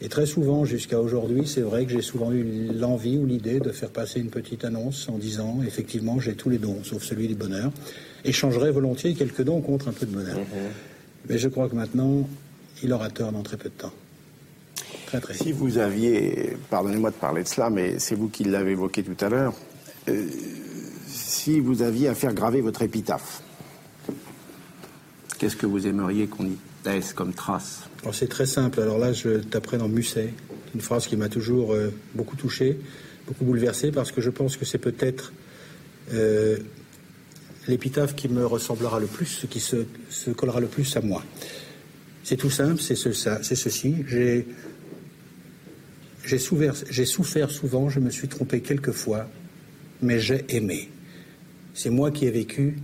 Et 0.05 0.09
très 0.09 0.26
souvent, 0.26 0.64
jusqu'à 0.64 1.00
aujourd'hui, 1.00 1.46
c'est 1.46 1.61
vrai 1.61 1.86
que 1.86 1.92
j'ai 1.92 2.03
souvent 2.03 2.32
eu 2.32 2.44
l'envie 2.74 3.18
ou 3.18 3.24
l'idée 3.24 3.61
de 3.61 3.70
faire 3.70 3.90
passer 3.90 4.18
une 4.18 4.30
petite 4.30 4.64
annonce 4.64 5.09
en 5.09 5.16
disant 5.16 5.61
effectivement, 5.64 6.18
j'ai 6.18 6.34
tous 6.34 6.50
les 6.50 6.59
dons, 6.59 6.82
sauf 6.82 7.05
celui 7.05 7.28
du 7.28 7.36
bonheur, 7.36 7.70
et 8.24 8.32
changerai 8.32 8.72
volontiers 8.72 9.14
quelques 9.14 9.42
dons 9.42 9.61
contre 9.61 9.86
un 9.86 9.92
peu 9.92 10.05
de 10.05 10.11
bonheur. 10.11 10.38
Mm-hmm. 10.38 11.28
Mais 11.28 11.38
je 11.38 11.48
crois 11.48 11.68
que 11.68 11.76
maintenant, 11.76 12.28
il 12.82 12.92
aura 12.92 13.11
tort 13.11 13.30
dans 13.30 13.44
très 13.44 13.57
peu 13.57 13.68
de 13.68 13.74
temps. 13.74 13.92
Très, 15.07 15.20
très. 15.20 15.34
Si 15.34 15.53
vous 15.53 15.78
aviez, 15.78 16.57
pardonnez-moi 16.68 17.11
de 17.11 17.16
parler 17.16 17.44
de 17.44 17.48
cela, 17.48 17.70
mais 17.70 18.00
c'est 18.00 18.16
vous 18.16 18.28
qui 18.28 18.42
l'avez 18.42 18.72
évoqué 18.72 19.05
tout 19.05 19.24
à 19.24 19.28
l'heure, 19.28 19.55
euh, 20.09 20.26
si 21.07 21.61
vous 21.61 21.80
aviez 21.80 22.09
à 22.09 22.16
faire 22.16 22.34
graver 22.34 22.61
votre 22.61 22.82
épitaphe, 22.82 23.40
qu'est-ce 25.38 25.55
que 25.55 25.66
vous 25.66 25.86
aimeriez 25.86 26.26
qu'on 26.26 26.46
y 26.46 26.57
comme 27.14 27.33
trace 27.33 27.83
c'est 28.12 28.28
très 28.28 28.47
simple. 28.47 28.80
Alors 28.80 28.99
là, 28.99 29.12
je 29.12 29.39
taperai 29.39 29.78
dans 29.78 29.89
Musset, 29.89 30.35
une 30.74 30.80
phrase 30.80 31.07
qui 31.07 31.16
m'a 31.16 31.28
toujours 31.28 31.72
euh, 31.72 31.93
beaucoup 32.14 32.35
touché, 32.35 32.78
beaucoup 33.26 33.45
bouleversé, 33.45 33.93
parce 33.93 34.11
que 34.11 34.20
je 34.20 34.30
pense 34.30 34.57
que 34.57 34.64
c'est 34.64 34.78
peut-être 34.78 35.33
euh, 36.12 36.59
l'épitaphe 37.68 38.16
qui 38.16 38.28
me 38.28 38.45
ressemblera 38.45 38.99
le 38.99 39.07
plus, 39.07 39.26
ce 39.26 39.47
qui 39.47 39.61
se, 39.61 39.76
collera 40.37 40.59
le 40.59 40.66
plus 40.66 40.97
à 40.97 41.01
moi. 41.01 41.22
C'est 42.24 42.37
tout 42.37 42.51
simple, 42.51 42.80
c'est 42.80 42.97
ce, 42.97 43.12
ceci. 43.12 44.05
J'ai, 44.09 44.47
j'ai 46.24 46.39
j'ai 46.91 47.05
souffert 47.05 47.51
souvent, 47.51 47.89
je 47.89 48.01
me 48.01 48.11
suis 48.11 48.28
trompé 48.28 48.61
quelquefois, 48.61 49.28
mais 50.01 50.18
j'ai 50.18 50.45
aimé. 50.49 50.91
C'est 51.74 51.91
moi 51.91 52.11
qui 52.11 52.26
ai 52.26 52.30
vécu 52.30 52.78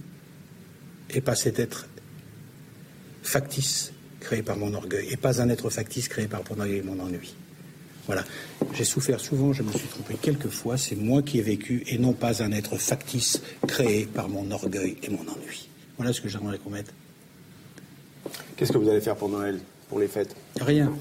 et 1.11 1.21
pas 1.21 1.35
cet 1.35 1.59
être 1.59 1.89
factice 3.29 3.93
créé 4.21 4.43
par 4.43 4.57
mon 4.57 4.73
orgueil, 4.75 5.09
et 5.11 5.17
pas 5.17 5.41
un 5.41 5.49
être 5.49 5.71
factice 5.71 6.09
créé 6.09 6.27
par 6.27 6.43
mon 6.51 6.59
orgueil 6.61 6.79
et 6.79 6.83
mon 6.83 6.99
ennui. 6.99 7.35
Voilà. 8.07 8.25
J'ai 8.73 8.85
souffert 8.85 9.21
souvent, 9.21 9.53
je 9.53 9.63
me 9.63 9.71
suis 9.71 9.87
trompé 9.87 10.15
quelquefois, 10.21 10.79
c'est 10.79 10.97
moi 10.97 11.23
qui 11.23 11.39
ai 11.39 11.43
vécu, 11.43 11.85
et 11.87 11.99
non 11.99 12.15
pas 12.15 12.43
un 12.43 12.53
être 12.53 12.77
factice 12.77 13.43
créé 13.67 14.07
par 14.07 14.29
mon 14.29 14.51
orgueil 14.51 14.97
et 15.03 15.11
mon 15.11 15.21
ennui. 15.21 15.69
Voilà 15.99 16.13
ce 16.13 16.21
que 16.21 16.29
j'aimerais 16.29 16.59
qu'on 16.59 16.71
mette. 16.71 16.93
Qu'est-ce 18.57 18.73
que 18.73 18.79
vous 18.79 18.89
allez 18.89 19.01
faire 19.01 19.17
pour 19.17 19.29
Noël, 19.29 19.61
pour 19.89 20.01
les 20.01 20.09
fêtes? 20.09 20.35
Rien. 20.61 20.93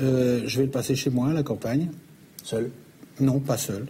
Euh, 0.00 0.42
je 0.46 0.58
vais 0.58 0.66
le 0.66 0.70
passer 0.70 0.94
chez 0.94 1.10
moi, 1.10 1.30
à 1.30 1.32
la 1.32 1.42
campagne. 1.42 1.90
Seul? 2.44 2.70
Non, 3.20 3.40
pas 3.40 3.58
seul. 3.58 3.86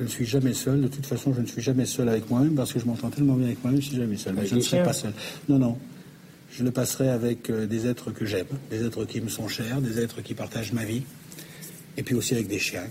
Je 0.00 0.04
ne 0.04 0.08
suis 0.08 0.26
jamais 0.26 0.54
seul. 0.54 0.80
De 0.80 0.88
toute 0.88 1.06
façon, 1.06 1.32
je 1.32 1.40
ne 1.40 1.46
suis 1.46 1.62
jamais 1.62 1.86
seul 1.86 2.08
avec 2.08 2.28
moi-même 2.28 2.54
parce 2.54 2.72
que 2.72 2.80
je 2.80 2.86
m'entends 2.86 3.10
tellement 3.10 3.34
bien 3.34 3.46
avec 3.46 3.62
moi-même, 3.62 3.80
je 3.80 3.86
ne 3.86 3.90
suis 3.90 4.00
jamais 4.00 4.16
seul. 4.16 4.34
Mais 4.34 4.46
je 4.46 4.56
ne 4.56 4.60
serai 4.60 4.82
pas 4.82 4.92
seul. 4.92 5.12
Non, 5.48 5.58
non 5.58 5.78
je 6.52 6.64
le 6.64 6.70
passerai 6.70 7.08
avec 7.08 7.48
euh, 7.48 7.66
des 7.66 7.86
êtres 7.86 8.10
que 8.10 8.26
j'aime, 8.26 8.46
des 8.70 8.84
êtres 8.84 9.04
qui 9.04 9.20
me 9.20 9.28
sont 9.28 9.48
chers, 9.48 9.80
des 9.80 10.00
êtres 10.00 10.20
qui 10.20 10.34
partagent 10.34 10.72
ma 10.72 10.84
vie, 10.84 11.02
et 11.96 12.02
puis 12.02 12.14
aussi 12.14 12.34
avec 12.34 12.48
des 12.48 12.58
chiens. 12.58 12.88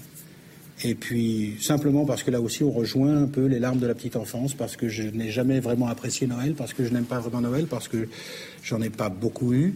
Et 0.83 0.95
puis 0.95 1.57
simplement 1.59 2.05
parce 2.05 2.23
que 2.23 2.31
là 2.31 2.39
aussi 2.39 2.63
on 2.63 2.71
rejoint 2.71 3.23
un 3.23 3.27
peu 3.27 3.45
les 3.47 3.59
larmes 3.59 3.79
de 3.79 3.87
la 3.87 3.95
petite 3.95 4.15
enfance, 4.15 4.53
parce 4.53 4.77
que 4.77 4.87
je 4.87 5.03
n'ai 5.03 5.29
jamais 5.29 5.59
vraiment 5.59 5.87
apprécié 5.87 6.25
Noël, 6.25 6.53
parce 6.55 6.73
que 6.73 6.85
je 6.85 6.93
n'aime 6.93 7.03
pas 7.03 7.19
vraiment 7.19 7.41
Noël, 7.41 7.67
parce 7.67 7.87
que 7.87 8.07
j'en 8.63 8.81
ai 8.81 8.89
pas 8.89 9.09
beaucoup 9.09 9.53
eu. 9.53 9.75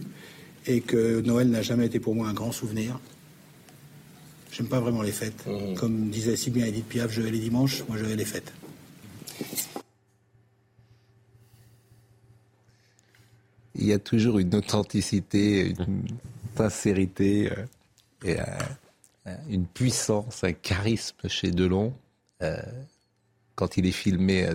et 0.66 0.80
que 0.80 1.20
Noël 1.20 1.50
n'a 1.50 1.60
jamais 1.60 1.84
été 1.84 2.00
pour 2.00 2.14
moi 2.14 2.26
un 2.26 2.32
grand 2.32 2.50
souvenir. 2.50 2.98
J'aime 4.56 4.68
pas 4.68 4.78
vraiment 4.78 5.02
les 5.02 5.10
fêtes. 5.10 5.44
Mmh. 5.46 5.74
Comme 5.74 6.10
disait 6.10 6.36
si 6.36 6.50
bien 6.50 6.64
Edith 6.64 6.86
Piaf, 6.86 7.10
je 7.10 7.20
vais 7.20 7.32
les 7.32 7.40
dimanches, 7.40 7.82
moi 7.88 7.98
je 7.98 8.04
vais 8.04 8.14
les 8.14 8.24
fêtes. 8.24 8.52
Il 13.74 13.84
y 13.84 13.92
a 13.92 13.98
toujours 13.98 14.38
une 14.38 14.54
authenticité, 14.54 15.70
une 15.70 16.04
sincérité 16.56 17.50
euh, 17.50 17.64
et 18.24 18.38
euh, 19.26 19.36
une 19.48 19.66
puissance, 19.66 20.44
un 20.44 20.52
charisme 20.52 21.28
chez 21.28 21.50
Delon 21.50 21.92
euh, 22.40 22.56
quand 23.56 23.76
il 23.76 23.86
est 23.86 23.92
filmé 23.92 24.48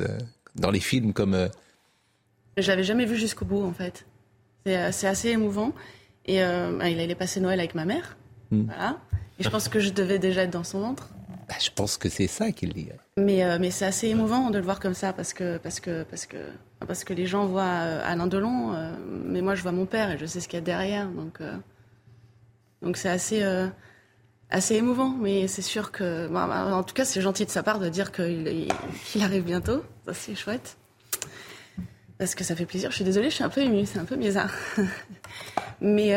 dans 0.56 0.72
les 0.72 0.80
films 0.80 1.12
comme. 1.12 1.50
Je 2.56 2.68
l'avais 2.70 2.86
jamais 2.86 3.06
vu 3.06 3.18
jusqu'au 3.18 3.44
bout 3.44 3.64
en 3.64 3.74
fait. 3.74 4.06
C'est 4.66 5.08
assez 5.08 5.30
émouvant. 5.30 5.74
Et 6.26 6.40
bah, 6.40 6.88
il 6.90 7.00
allait 7.00 7.16
passer 7.16 7.42
Noël 7.42 7.60
avec 7.60 7.76
ma 7.76 7.84
mère. 7.86 8.16
Hmm. 8.52 8.64
Voilà. 8.66 8.98
Et 9.40 9.44
je 9.44 9.50
pense 9.50 9.70
que 9.70 9.80
je 9.80 9.90
devais 9.92 10.20
déjà 10.20 10.44
être 10.44 10.52
dans 10.52 10.64
son 10.64 10.82
ventre. 10.82 11.10
Bah, 11.48 11.56
je 11.60 11.70
pense 11.74 11.98
que 11.98 12.10
c'est 12.10 12.28
ça 12.28 12.52
qu'il 12.52 12.74
dit. 12.74 12.90
Mais, 13.18 13.44
euh, 13.44 13.58
mais 13.60 13.72
c'est 13.72 13.86
assez 13.86 14.08
émouvant 14.08 14.52
de 14.52 14.60
le 14.60 14.64
voir 14.64 14.80
comme 14.80 14.94
ça 14.94 15.14
parce 15.14 15.34
que, 15.34 15.58
parce 15.58 15.80
que, 15.80 16.04
parce 16.04 16.28
que, 16.28 16.38
parce 16.86 17.04
que 17.04 17.14
les 17.14 17.26
gens 17.26 17.48
voient 17.48 17.64
euh, 17.64 18.02
Alain 18.06 18.28
Delon, 18.28 18.74
euh, 18.76 18.92
mais 19.26 19.42
moi 19.42 19.56
je 19.56 19.64
vois 19.64 19.72
mon 19.72 19.88
père 19.88 20.12
et 20.12 20.18
je 20.20 20.28
sais 20.28 20.42
ce 20.42 20.48
qu'il 20.48 20.58
y 20.58 20.62
a 20.62 20.66
derrière. 20.66 21.08
Donc, 21.08 21.42
donc 22.84 22.98
c'est 22.98 23.10
assez, 23.10 23.44
assez 24.52 24.76
émouvant. 24.76 25.10
Mais 25.10 25.48
c'est 25.48 25.64
sûr 25.64 25.92
que, 25.92 26.28
bah, 26.28 26.46
bah, 26.48 26.76
en 26.76 26.84
tout 26.84 26.94
cas, 26.94 27.06
c'est 27.06 27.22
gentil 27.22 27.46
de 27.46 27.52
sa 27.52 27.64
part 27.64 27.80
de 27.80 27.90
dire 27.90 28.12
qu'il 28.12 28.68
arrive 29.22 29.44
bientôt. 29.44 29.84
Ça, 30.06 30.14
c'est 30.14 30.36
chouette. 30.36 30.78
Parce 32.20 32.36
que 32.36 32.44
ça 32.44 32.56
fait 32.56 32.66
plaisir. 32.66 32.92
Je 32.92 32.98
suis 32.98 33.06
désolée, 33.06 33.30
je 33.30 33.36
suis 33.36 33.44
un 33.44 33.50
peu 33.50 33.62
émue, 33.62 33.86
c'est 33.86 34.00
un 34.00 34.06
peu 34.06 34.18
bizarre. 34.18 34.52
mais 35.82 36.14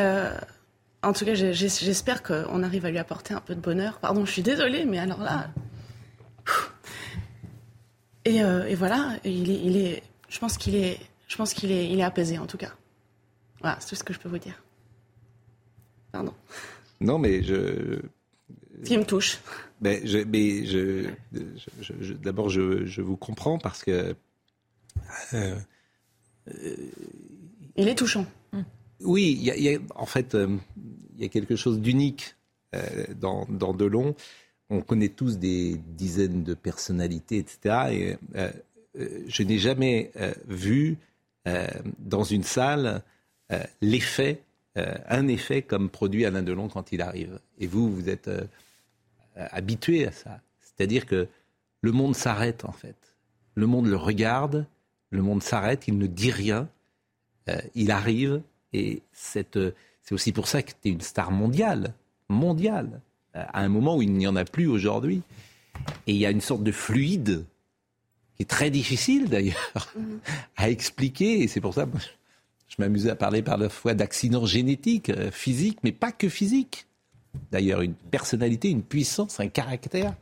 en 1.02 1.12
tout 1.12 1.24
cas, 1.24 1.34
j'espère 1.34 2.22
qu'on 2.22 2.62
arrive 2.62 2.86
à 2.86 2.90
lui 2.90 2.98
apporter 2.98 3.34
un 3.34 3.40
peu 3.40 3.54
de 3.54 3.60
bonheur. 3.60 3.98
Pardon, 3.98 4.24
je 4.24 4.32
suis 4.32 4.42
désolée, 4.42 4.84
mais 4.84 4.98
alors 4.98 5.20
là. 5.20 5.50
Et, 8.24 8.42
euh, 8.42 8.72
voilà, 8.76 9.16
il 9.24 9.50
est, 9.50 9.60
il 9.64 9.76
est, 9.76 10.02
je 10.28 10.38
pense 10.38 10.56
qu'il 10.56 10.76
est, 10.76 10.98
je 11.26 11.36
pense 11.36 11.54
qu'il 11.54 11.72
est, 11.72 11.88
il 11.90 11.98
est 11.98 12.04
apaisé 12.04 12.38
en 12.38 12.46
tout 12.46 12.56
cas. 12.56 12.72
Voilà, 13.60 13.76
c'est 13.80 13.88
tout 13.88 13.96
ce 13.96 14.04
que 14.04 14.12
je 14.12 14.18
peux 14.18 14.28
vous 14.28 14.38
dire. 14.38 14.62
Pardon. 16.12 16.34
Non, 17.00 17.18
mais 17.18 17.42
je. 17.42 18.00
Ce 18.82 18.88
qui 18.88 18.96
me 18.96 19.04
touche. 19.04 19.38
Mais 19.80 20.06
je, 20.06 20.18
mais 20.18 20.64
je, 20.64 22.12
d'abord, 22.14 22.48
je, 22.48 23.00
vous 23.00 23.16
comprends 23.16 23.58
parce 23.58 23.82
que. 23.82 24.14
Euh, 25.34 25.56
il 27.76 27.88
est 27.88 27.94
touchant. 27.94 28.26
Oui, 29.04 29.80
en 29.94 30.06
fait, 30.06 30.34
euh, 30.34 30.56
il 31.16 31.22
y 31.22 31.24
a 31.24 31.28
quelque 31.28 31.56
chose 31.56 31.80
d'unique 31.80 32.36
euh, 32.74 33.06
dans, 33.14 33.46
Delon. 33.74 34.14
On 34.70 34.80
connaît 34.80 35.08
tous 35.08 35.38
des 35.38 35.76
dizaines 35.88 36.44
de 36.44 36.54
personnalités, 36.54 37.38
etc. 37.38 37.76
Et 37.90 38.16
euh, 38.36 38.50
je 39.26 39.42
n'ai 39.42 39.58
jamais 39.58 40.12
vu 40.46 40.98
dans 41.98 42.22
une 42.22 42.44
salle 42.44 43.02
l'effet, 43.80 44.42
un 44.76 45.28
effet 45.28 45.62
comme 45.62 45.90
produit 45.90 46.24
Alain 46.24 46.42
Delon 46.42 46.68
quand 46.68 46.92
il 46.92 47.02
arrive. 47.02 47.40
Et 47.58 47.66
vous, 47.66 47.92
vous 47.92 48.08
êtes 48.08 48.30
habitué 49.34 50.06
à 50.06 50.12
ça. 50.12 50.40
C'est-à-dire 50.60 51.06
que 51.06 51.26
le 51.80 51.92
monde 51.92 52.14
s'arrête, 52.14 52.64
en 52.64 52.72
fait. 52.72 52.96
Le 53.54 53.66
monde 53.66 53.88
le 53.88 53.96
regarde, 53.96 54.66
le 55.10 55.22
monde 55.22 55.42
s'arrête, 55.42 55.88
il 55.88 55.98
ne 55.98 56.06
dit 56.06 56.30
rien. 56.30 56.68
il 57.74 57.90
arrive, 57.90 58.42
et 58.72 59.02
c'est 59.12 59.56
aussi 60.10 60.32
pour 60.32 60.48
ça 60.48 60.62
que 60.62 60.70
tu 60.70 60.88
es 60.88 60.92
une 60.92 61.00
star 61.00 61.30
mondiale, 61.30 61.94
mondiale, 62.28 63.00
à 63.34 63.60
un 63.60 63.68
moment 63.68 63.96
où 63.96 64.02
il 64.02 64.12
n'y 64.12 64.26
en 64.26 64.36
a 64.36 64.44
plus 64.44 64.66
aujourd'hui. 64.66 65.22
Et 66.06 66.12
il 66.12 66.18
y 66.18 66.26
a 66.26 66.30
une 66.30 66.40
sorte 66.40 66.62
de 66.62 66.72
fluide 66.72 67.44
qui 68.36 68.42
est 68.42 68.50
très 68.50 68.70
difficile 68.70 69.28
d'ailleurs 69.28 69.92
mhm. 69.96 70.20
à 70.56 70.70
expliquer. 70.70 71.40
Et 71.42 71.48
c'est 71.48 71.60
pour 71.60 71.74
ça 71.74 71.86
que 71.86 71.98
je 72.68 72.76
m'amusais 72.78 73.10
à 73.10 73.16
parler 73.16 73.42
par 73.42 73.58
la 73.58 73.68
fois 73.68 73.94
d'accidents 73.94 74.46
génétiques, 74.46 75.10
euh, 75.10 75.30
physiques, 75.30 75.78
mais 75.82 75.92
pas 75.92 76.12
que 76.12 76.28
physiques. 76.28 76.86
D'ailleurs, 77.50 77.80
une 77.80 77.94
personnalité, 77.94 78.70
une 78.70 78.82
puissance, 78.82 79.40
un 79.40 79.48
caractère 79.48 80.14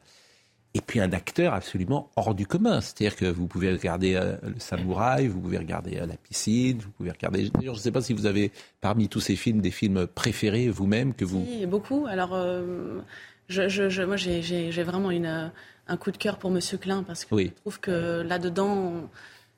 et 0.75 0.81
puis 0.81 1.01
un 1.01 1.13
acteur 1.13 1.53
absolument 1.53 2.11
hors 2.17 2.35
du 2.35 2.47
commun. 2.47 2.81
C'est-à-dire 2.81 3.17
que 3.17 3.25
vous 3.25 3.47
pouvez 3.47 3.73
regarder 3.73 4.15
euh, 4.15 4.37
le 4.43 4.59
samouraï, 4.59 5.27
vous 5.27 5.41
pouvez 5.41 5.59
regarder 5.59 5.99
euh, 5.99 6.07
la 6.07 6.17
piscine, 6.17 6.79
vous 6.79 6.91
pouvez 6.91 7.11
regarder. 7.11 7.51
D'ailleurs, 7.51 7.75
je 7.75 7.81
ne 7.81 7.83
sais 7.83 7.91
pas 7.91 8.03
si 8.03 8.13
vous 8.13 8.27
avez 8.27 8.53
parmi 8.81 9.09
tous 9.09 9.21
ces 9.21 9.37
films 9.37 9.61
des 9.61 9.71
films 9.71 10.07
préférés 10.07 10.69
vous-même 10.69 11.15
que 11.15 11.25
vous. 11.25 11.45
Oui, 11.49 11.67
beaucoup. 11.67 12.07
Alors, 12.09 12.35
euh, 12.35 13.01
je, 13.49 13.69
je, 13.69 14.03
moi, 14.03 14.17
j'ai 14.17 14.83
vraiment 14.83 15.11
une, 15.11 15.51
un 15.89 15.97
coup 15.97 16.13
de 16.13 16.17
cœur 16.17 16.39
pour 16.39 16.51
Monsieur 16.51 16.79
Klein 16.79 17.03
parce 17.03 17.25
que 17.25 17.37
je 17.37 17.49
trouve 17.49 17.81
que 17.81 18.23
là-dedans. 18.23 19.09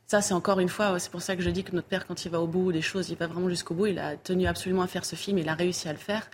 Ça, 0.07 0.21
c'est 0.21 0.35
encore 0.35 0.61
une 0.61 0.69
fois, 0.69 0.99
c'est 0.99 1.11
pour 1.11 1.23
ça 1.23 1.37
que 1.37 1.43
je 1.43 1.49
dis 1.49 1.65
que 1.65 1.75
notre 1.75 1.89
père, 1.89 2.07
quand 2.07 2.27
il 2.27 2.31
va 2.31 2.39
au 2.39 2.47
bout 2.47 2.71
des 2.71 2.83
choses, 2.83 3.09
il 3.09 3.17
va 3.17 3.27
vraiment 3.27 3.49
jusqu'au 3.49 3.75
bout. 3.75 3.87
Il 3.87 3.99
a 3.99 4.17
tenu 4.17 4.47
absolument 4.47 4.83
à 4.83 4.87
faire 4.87 5.07
ce 5.07 5.17
film, 5.17 5.39
il 5.39 5.49
a 5.49 5.55
réussi 5.55 5.89
à 5.89 5.93
le 5.93 5.99
faire. 5.99 6.29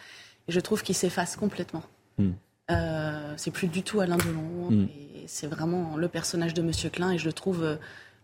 Et 0.48 0.52
je 0.52 0.58
trouve 0.58 0.82
qu'il 0.82 0.96
s'efface 0.96 1.36
complètement. 1.36 1.84
Hmm. 2.16 2.32
Euh, 2.70 3.32
c'est 3.36 3.50
plus 3.50 3.68
du 3.68 3.82
tout 3.82 4.00
Alain 4.00 4.16
Delon. 4.16 4.70
Mm. 4.70 4.88
C'est 5.26 5.46
vraiment 5.46 5.96
le 5.96 6.08
personnage 6.08 6.54
de 6.54 6.62
Monsieur 6.62 6.90
Klein 6.90 7.12
et 7.12 7.18
je 7.18 7.26
le 7.26 7.32
trouve 7.32 7.64
euh, 7.64 7.76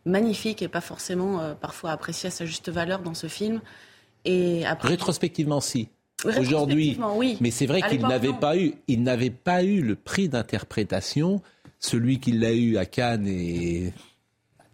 magnifique 0.04 0.62
et 0.62 0.68
pas 0.68 0.80
forcément 0.80 1.40
euh, 1.40 1.54
parfois 1.54 1.90
apprécié 1.90 2.28
à 2.28 2.30
sa 2.30 2.44
juste 2.44 2.68
valeur 2.68 3.00
dans 3.00 3.14
ce 3.14 3.26
film. 3.26 3.60
Et 4.24 4.64
après... 4.66 4.88
Rétrospectivement, 4.88 5.60
si. 5.60 5.88
Aujourd'hui, 6.38 6.98
oui. 7.16 7.36
mais 7.40 7.50
c'est 7.50 7.66
vrai 7.66 7.82
qu'il 7.82 8.00
n'avait 8.00 8.32
pas 8.32 8.56
eu, 8.56 8.74
il 8.88 9.02
n'avait 9.02 9.30
pas 9.30 9.62
eu 9.62 9.82
le 9.82 9.94
prix 9.94 10.30
d'interprétation. 10.30 11.42
Celui 11.80 12.18
qui 12.18 12.32
l'a 12.32 12.52
eu 12.52 12.78
à 12.78 12.86
Cannes 12.86 13.26
est 13.26 13.92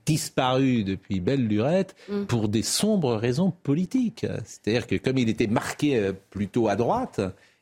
disparu 0.06 0.84
depuis 0.84 1.18
belle 1.18 1.48
lurette 1.48 1.96
mm. 2.08 2.26
pour 2.26 2.48
des 2.48 2.62
sombres 2.62 3.16
raisons 3.16 3.50
politiques. 3.50 4.26
C'est-à-dire 4.44 4.86
que 4.86 4.94
comme 4.94 5.18
il 5.18 5.28
était 5.28 5.48
marqué 5.48 6.12
plutôt 6.30 6.68
à 6.68 6.76
droite, 6.76 7.20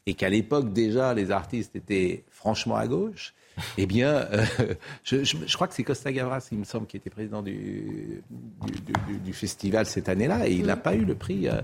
et 0.09 0.15
qu'à 0.15 0.31
l'époque 0.31 0.73
déjà 0.73 1.13
les 1.13 1.31
artistes 1.31 1.77
étaient 1.77 2.25
franchement 2.31 2.77
à 2.77 2.87
gauche, 2.87 3.35
eh 3.77 3.85
bien, 3.85 4.27
euh, 4.33 4.45
je, 5.05 5.55
crois 5.55 5.69
que 5.69 5.75
c'est 5.75 5.85
Costa 5.85 6.11
Gavras, 6.11 6.49
il 6.51 6.59
me 6.59 6.65
semble, 6.65 6.87
qui 6.87 6.97
était 6.97 7.11
président 7.11 7.43
du, 7.43 8.23
du, 9.23 9.33
festival 9.35 9.85
cette 9.85 10.09
année-là, 10.09 10.49
et 10.49 10.55
il 10.55 10.65
n'a 10.65 10.77
pas 10.77 10.95
eu 10.95 11.05
le 11.05 11.15
prix. 11.15 11.47
Euh, 11.49 11.61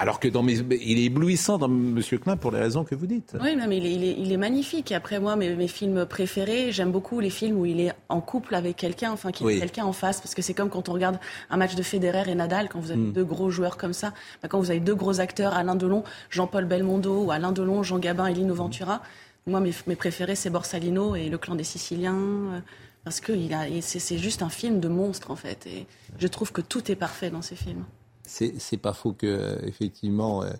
alors 0.00 0.20
que 0.20 0.28
dans 0.28 0.44
mes, 0.44 0.54
il 0.54 1.00
est 1.00 1.04
éblouissant 1.04 1.58
dans 1.58 1.66
Monsieur 1.66 2.18
Klein 2.18 2.36
pour 2.36 2.52
les 2.52 2.60
raisons 2.60 2.84
que 2.84 2.94
vous 2.94 3.08
dites. 3.08 3.36
Oui, 3.42 3.56
mais 3.56 3.76
il 3.76 3.86
est, 3.86 4.16
il 4.16 4.32
est, 4.32 4.36
magnifique. 4.36 4.92
Et 4.92 4.94
après 4.94 5.18
moi, 5.18 5.34
mes, 5.34 5.56
mes 5.56 5.66
films 5.66 6.06
préférés, 6.06 6.70
j'aime 6.70 6.92
beaucoup 6.92 7.18
les 7.18 7.30
films 7.30 7.58
où 7.58 7.66
il 7.66 7.80
est 7.80 7.92
en 8.08 8.20
couple 8.20 8.54
avec 8.54 8.76
quelqu'un, 8.76 9.10
enfin 9.10 9.32
qu'il 9.32 9.48
a 9.48 9.58
quelqu'un 9.58 9.84
en 9.84 9.92
face, 9.92 10.20
parce 10.20 10.36
que 10.36 10.42
c'est 10.42 10.54
comme 10.54 10.70
quand 10.70 10.88
on 10.88 10.92
regarde 10.92 11.18
un 11.50 11.56
match 11.56 11.74
de 11.74 11.82
Federer 11.82 12.30
et 12.30 12.34
Nadal, 12.36 12.68
quand 12.68 12.78
vous 12.78 12.92
avez 12.92 13.00
mm. 13.00 13.12
deux 13.12 13.24
gros 13.24 13.50
joueurs 13.50 13.76
comme 13.76 13.92
ça, 13.92 14.14
bah, 14.40 14.48
quand 14.48 14.60
vous 14.60 14.70
avez 14.70 14.78
deux 14.78 14.94
gros 14.94 15.18
acteurs, 15.18 15.52
Alain 15.54 15.74
Delon, 15.74 16.04
Jean-Paul 16.30 16.66
Belmondo, 16.66 17.24
ou 17.24 17.30
Alain 17.32 17.50
Delon, 17.50 17.82
Jean 17.82 17.98
Gabin 17.98 18.26
et 18.26 18.34
Lino 18.34 18.54
Ventura. 18.54 19.02
Moi, 19.48 19.58
mes, 19.58 19.72
mes 19.88 19.96
préférés, 19.96 20.36
c'est 20.36 20.50
Borsalino 20.50 21.16
et 21.16 21.28
Le 21.28 21.38
Clan 21.38 21.56
des 21.56 21.64
Siciliens. 21.64 22.14
Euh, 22.14 22.60
parce 23.02 23.20
que 23.20 23.32
c'est 23.80 24.18
juste 24.18 24.42
un 24.42 24.50
film 24.50 24.80
de 24.80 24.88
monstre, 24.88 25.30
en 25.30 25.36
fait. 25.36 25.66
Et 25.66 25.86
je 26.18 26.28
trouve 26.28 26.52
que 26.52 26.60
tout 26.60 26.92
est 26.92 26.96
parfait 26.96 27.30
dans 27.30 27.42
ces 27.42 27.56
films 27.56 27.84
c'est 28.28 28.76
pas 28.76 28.92
faux 28.92 29.12
que 29.12 29.58
effectivement 29.64 30.42
euh, 30.42 30.50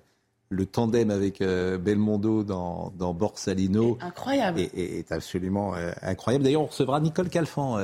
le 0.51 0.65
tandem 0.65 1.11
avec 1.11 1.41
euh, 1.41 1.77
Belmondo 1.77 2.43
dans, 2.43 2.93
dans 2.97 3.13
Borsalino 3.13 3.99
incroyable. 4.01 4.61
Est, 4.61 5.13
absolument 5.13 5.75
euh, 5.75 5.91
incroyable. 6.03 6.45
D'ailleurs, 6.45 6.63
on 6.63 6.67
recevra 6.67 7.01
Nicole 7.01 7.29
Calfan 7.29 7.79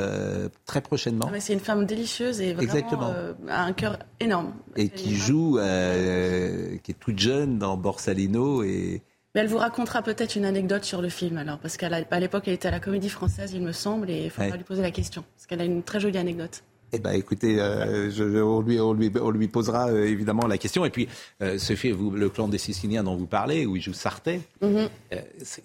très 0.65 0.81
prochainement. 0.81 1.31
Ah, 1.33 1.41
c'est 1.41 1.53
une 1.53 1.61
femme 1.61 1.85
délicieuse 1.85 2.41
et 2.41 2.55
vraiment 2.55 3.13
a 3.49 3.63
un 3.63 3.73
cœur 3.73 3.99
énorme. 4.21 4.55
Et 4.77 4.89
qui 4.89 5.15
joue, 5.15 5.59
qui 5.59 6.91
est 6.91 6.99
toute 6.99 7.19
jeune 7.19 7.59
dans 7.59 7.77
Borsalino 7.77 8.63
et 8.63 9.03
mais 9.35 9.41
elle 9.41 9.49
vous 9.49 9.59
racontera 9.59 10.01
peut-être 10.01 10.37
une 10.37 10.45
anecdote 10.45 10.85
sur 10.85 11.03
le 11.03 11.09
film, 11.09 11.39
alors, 11.39 11.59
parce 11.59 11.77
qu'à 11.77 11.89
l'époque, 12.21 12.45
elle 12.47 12.55
était 12.55 12.69
à 12.69 12.71
la 12.71 12.79
Comédie 12.79 13.09
Française, 13.09 13.53
il 13.53 13.63
me 13.63 13.73
semble, 13.73 14.09
et 14.09 14.27
il 14.27 14.31
faudra 14.31 14.57
lui 14.57 14.63
poser 14.63 14.81
la 14.81 14.93
question, 14.93 15.25
parce 15.35 15.47
qu'elle 15.47 15.61
a 15.61 15.65
une 15.65 15.83
très 15.83 15.99
jolie 15.99 16.19
anecdote. 16.19 16.63
Eh 16.95 16.99
ben, 17.01 17.11
écoutez, 17.13 17.61
euh, 17.61 18.09
je, 18.09 18.23
on, 18.41 18.61
lui, 18.61 18.79
on, 18.79 18.93
lui, 18.93 19.11
on, 19.21 19.31
lui, 19.31 19.49
posera 19.49 19.89
euh, 19.89 20.07
évidemment 20.07 20.47
la 20.47 20.59
question. 20.59 20.85
Et 20.85 20.91
puis, 20.91 21.09
euh, 21.43 21.59
ce 21.59 21.75
film, 21.75 21.97
vous, 21.97 22.11
le 22.13 22.29
clan 22.29 22.47
des 22.47 22.59
Siciliens 22.59 23.03
dont 23.03 23.17
vous 23.17 23.27
parlez, 23.27 23.67
où 23.67 23.75
il 23.75 23.83
joue 23.83 23.93
Sartet, 23.93 24.43
mhm. 24.61 24.89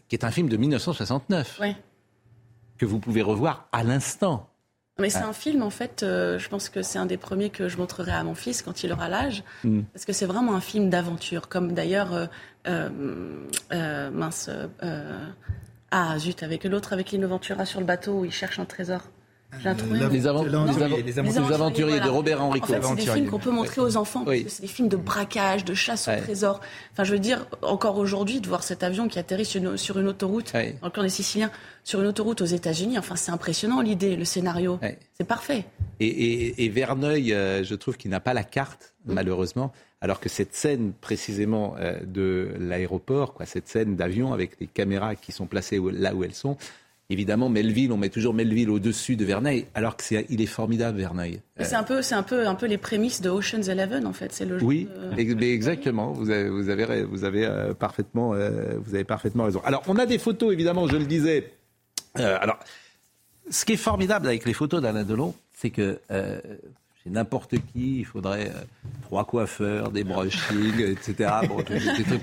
qui 0.07 0.15
est 0.15 0.23
un 0.23 0.31
film 0.31 0.49
de 0.49 0.57
1969, 0.57 1.61
que 2.79 2.85
vous 2.85 2.97
pouvez 2.97 3.21
revoir 3.21 3.67
à 3.71 3.83
l'instant. 3.83 4.49
Mais 4.97 5.11
c'est 5.11 5.19
un 5.19 5.33
film, 5.33 5.61
en 5.61 5.69
fait, 5.69 5.99
je 6.01 6.47
pense 6.49 6.67
que 6.67 6.81
c'est 6.81 6.97
un 6.97 7.05
des 7.05 7.17
premiers 7.17 7.51
que 7.51 7.69
je 7.69 7.77
montrerai 7.77 8.11
à 8.11 8.23
mon 8.23 8.35
fils 8.35 8.63
quand 8.63 8.83
il 8.83 8.91
aura 8.91 9.07
l'âge, 9.07 9.43
mm. 9.63 9.81
parce 9.93 10.03
que 10.03 10.11
c'est 10.11 10.25
vraiment 10.25 10.55
un 10.55 10.61
film 10.61 10.89
d'aventure, 10.89 11.47
comme 11.47 11.73
d'ailleurs, 11.73 12.27
mince, 13.71 14.49
ah 15.91 16.19
zut, 16.19 16.43
avec 16.43 16.63
l'autre, 16.65 16.91
avec 16.91 17.11
Lino 17.11 17.27
Ventura 17.29 17.65
sur 17.65 17.79
le 17.79 17.85
bateau 17.85 18.19
où 18.19 18.25
il 18.25 18.31
cherche 18.31 18.59
un 18.59 18.65
trésor. 18.65 19.03
Les, 19.51 21.17
aventuriers, 21.17 21.99
de 21.99 22.09
Robert 22.09 22.41
Henrico. 22.41 22.73
En 22.73 22.81
fait, 22.81 22.81
c'est 22.81 22.95
des 22.95 23.11
films 23.11 23.29
qu'on 23.29 23.39
peut 23.39 23.51
montrer 23.51 23.81
aux 23.81 23.97
enfants. 23.97 24.25
C'est 24.47 24.61
des 24.61 24.67
films 24.67 24.89
de 24.89 24.97
braquage, 24.97 25.65
de 25.65 25.73
chasse 25.73 26.07
au 26.07 26.15
trésor. 26.21 26.61
Enfin, 26.93 27.03
je 27.03 27.13
veux 27.13 27.19
dire, 27.19 27.45
encore 27.61 27.97
aujourd'hui, 27.97 28.41
de 28.41 28.47
voir 28.47 28.63
cet 28.63 28.83
avion 28.83 29.07
qui 29.07 29.19
atterrit 29.19 29.45
sur 29.45 29.97
une, 29.99 30.07
autoroute, 30.07 30.53
dans 30.53 30.87
le 30.87 30.89
camp 30.89 31.03
des 31.03 31.09
Siciliens, 31.09 31.51
sur 31.83 32.01
une 32.01 32.07
autoroute 32.07 32.41
aux 32.41 32.45
États-Unis, 32.45 32.99
enfin, 32.99 33.15
c'est 33.15 33.31
impressionnant 33.31 33.81
l'idée, 33.81 34.15
le 34.15 34.25
scénario. 34.25 34.79
C'est 35.13 35.27
parfait. 35.27 35.65
Et, 35.99 36.69
Verneuil, 36.69 37.33
euh, 37.33 37.63
je 37.63 37.75
trouve 37.75 37.97
qu'il 37.97 38.11
n'a 38.11 38.19
pas 38.19 38.33
la 38.33 38.43
carte, 38.43 38.93
mm. 39.05 39.13
malheureusement. 39.13 39.73
Alors 40.01 40.21
que 40.21 40.29
cette 40.29 40.53
scène 40.55 40.93
précisément 40.93 41.75
euh, 41.77 41.99
de 42.05 42.53
l'aéroport, 42.57 43.33
quoi, 43.33 43.45
cette 43.45 43.67
scène 43.67 43.97
d'avion 43.97 44.31
avec 44.31 44.59
les 44.61 44.67
caméras 44.67 45.15
qui 45.15 45.33
sont 45.33 45.45
placées 45.45 45.81
là 45.91 46.15
où 46.15 46.23
elles 46.23 46.35
sont, 46.35 46.55
Évidemment, 47.11 47.49
Melville, 47.49 47.91
on 47.91 47.97
met 47.97 48.09
toujours 48.09 48.35
Melville 48.35 48.69
au-dessus 48.69 49.15
de 49.15 49.25
Verneuil, 49.25 49.65
alors 49.73 49.97
que 49.97 50.03
c'est, 50.03 50.27
il 50.29 50.41
est 50.41 50.45
formidable, 50.45 50.99
Verneuil. 50.99 51.41
C'est 51.59 51.73
un 51.73 51.81
peu, 51.81 52.03
c'est 52.03 52.13
un 52.13 52.21
peu, 52.21 52.47
un 52.47 52.53
peu 52.53 52.67
les 52.67 52.77
prémices 52.77 53.19
de 53.19 53.31
Ocean's 53.31 53.67
Eleven, 53.67 54.05
en 54.05 54.13
fait. 54.13 54.31
C'est 54.31 54.45
le. 54.45 54.63
Oui, 54.63 54.87
exactement. 55.17 56.11
Vous 56.11 56.29
avez, 56.29 56.49
vous 56.49 56.69
avez, 56.69 57.03
vous 57.03 57.23
avez 57.23 57.45
euh, 57.45 57.73
parfaitement, 57.73 58.35
euh, 58.35 58.77
vous 58.77 58.93
avez 58.93 59.05
parfaitement 59.05 59.45
raison. 59.45 59.59
Alors, 59.65 59.81
on 59.87 59.97
a 59.97 60.05
des 60.05 60.19
photos, 60.19 60.53
évidemment, 60.53 60.87
je 60.87 60.97
le 60.97 61.05
disais. 61.05 61.51
Euh, 62.19 62.37
alors, 62.39 62.59
ce 63.49 63.65
qui 63.65 63.73
est 63.73 63.77
formidable 63.77 64.27
avec 64.27 64.45
les 64.45 64.53
photos 64.53 64.79
d'Alain 64.79 65.03
Delon, 65.03 65.33
c'est 65.51 65.71
que 65.71 65.99
chez 66.11 67.09
n'importe 67.09 67.55
qui, 67.73 68.01
il 68.01 68.05
faudrait 68.05 68.51
trois 69.01 69.25
coiffeurs, 69.25 69.89
des 69.89 70.03
brushings, 70.03 70.79
etc. 70.79 71.31
Bon, 71.47 71.63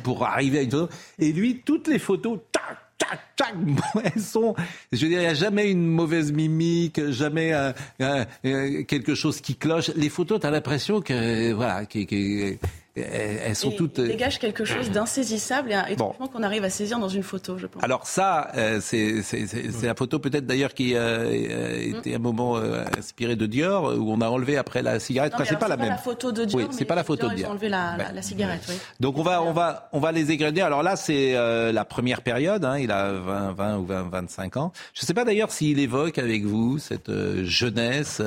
pour 0.04 0.24
arriver 0.24 0.60
à 0.60 0.62
une 0.62 0.70
photo. 0.70 0.88
Et 1.18 1.32
lui, 1.32 1.62
toutes 1.64 1.88
les 1.88 1.98
photos, 1.98 2.38
tac 2.52 2.85
tac, 2.98 3.20
tac, 3.36 3.54
elles 4.04 4.22
sont, 4.22 4.54
je 4.92 5.02
veux 5.02 5.08
dire, 5.08 5.18
il 5.18 5.24
n'y 5.24 5.26
a 5.26 5.34
jamais 5.34 5.70
une 5.70 5.86
mauvaise 5.86 6.32
mimique, 6.32 7.10
jamais 7.10 7.52
euh, 7.52 7.72
euh, 8.00 8.24
euh, 8.44 8.84
quelque 8.84 9.14
chose 9.14 9.40
qui 9.40 9.56
cloche. 9.56 9.90
Les 9.96 10.08
photos, 10.08 10.40
tu 10.40 10.46
as 10.46 10.50
l'impression 10.50 11.00
que, 11.00 11.52
voilà, 11.52 11.86
qui, 11.86 12.58
elles 12.96 13.56
sont 13.56 13.70
toutes. 13.70 13.98
Elles 13.98 14.08
dégagent 14.08 14.38
quelque 14.38 14.64
chose 14.64 14.90
d'insaisissable 14.90 15.72
et 15.72 15.92
étrangement 15.92 16.28
qu'on 16.28 16.42
arrive 16.42 16.64
à 16.64 16.70
saisir 16.70 16.98
dans 16.98 17.08
une 17.08 17.22
photo, 17.22 17.58
je 17.58 17.66
pense. 17.66 17.82
Alors 17.82 18.06
ça, 18.06 18.50
euh, 18.56 18.80
c'est 18.80 19.22
la 19.82 19.94
photo 19.94 20.18
peut-être 20.18 20.46
d'ailleurs 20.46 20.74
qui 20.74 20.94
euh, 20.94 21.98
était 21.98 22.14
un 22.14 22.18
moment 22.18 22.56
euh, 22.56 22.84
inspiré 22.96 23.36
de 23.36 23.46
Dior 23.46 23.94
où 23.96 24.12
on 24.12 24.20
a 24.20 24.28
enlevé 24.28 24.56
après 24.56 24.82
la 24.82 24.98
cigarette. 24.98 25.34
c'est 25.44 25.58
pas 25.58 25.68
la 25.68 25.76
même. 25.76 25.90
la 25.90 25.98
photo 25.98 26.32
de 26.32 26.44
Dior. 26.44 26.62
Oui, 26.62 26.68
c'est 26.70 26.84
pas 26.84 26.94
la 26.94 27.04
photo 27.04 27.28
de 27.28 27.34
Dior. 27.34 27.48
Ils 27.48 27.50
ont 27.50 27.52
enlevé 27.52 27.68
la, 27.68 27.96
la, 28.12 28.22
cigarette. 28.22 28.62
Oui. 28.68 28.74
Donc 29.00 29.18
on 29.18 29.22
va 29.22 29.42
on 29.42 29.52
va 29.52 29.88
on 29.92 30.00
va 30.00 30.12
les 30.12 30.30
égrener. 30.30 30.62
Alors 30.62 30.82
là, 30.82 30.96
c'est 30.96 31.34
la 31.72 31.84
première 31.84 32.22
période. 32.22 32.64
Hein, 32.64 32.78
il 32.78 32.90
a 32.90 33.12
20, 33.12 33.52
20 33.52 33.76
ou 33.78 33.86
20, 33.86 34.02
25 34.10 34.56
ans. 34.56 34.72
Je 34.94 35.02
ne 35.02 35.06
sais 35.06 35.14
pas 35.14 35.24
d'ailleurs 35.24 35.50
s'il 35.50 35.78
évoque 35.78 36.18
avec 36.18 36.44
vous 36.44 36.78
cette 36.78 37.12
jeunesse. 37.44 38.22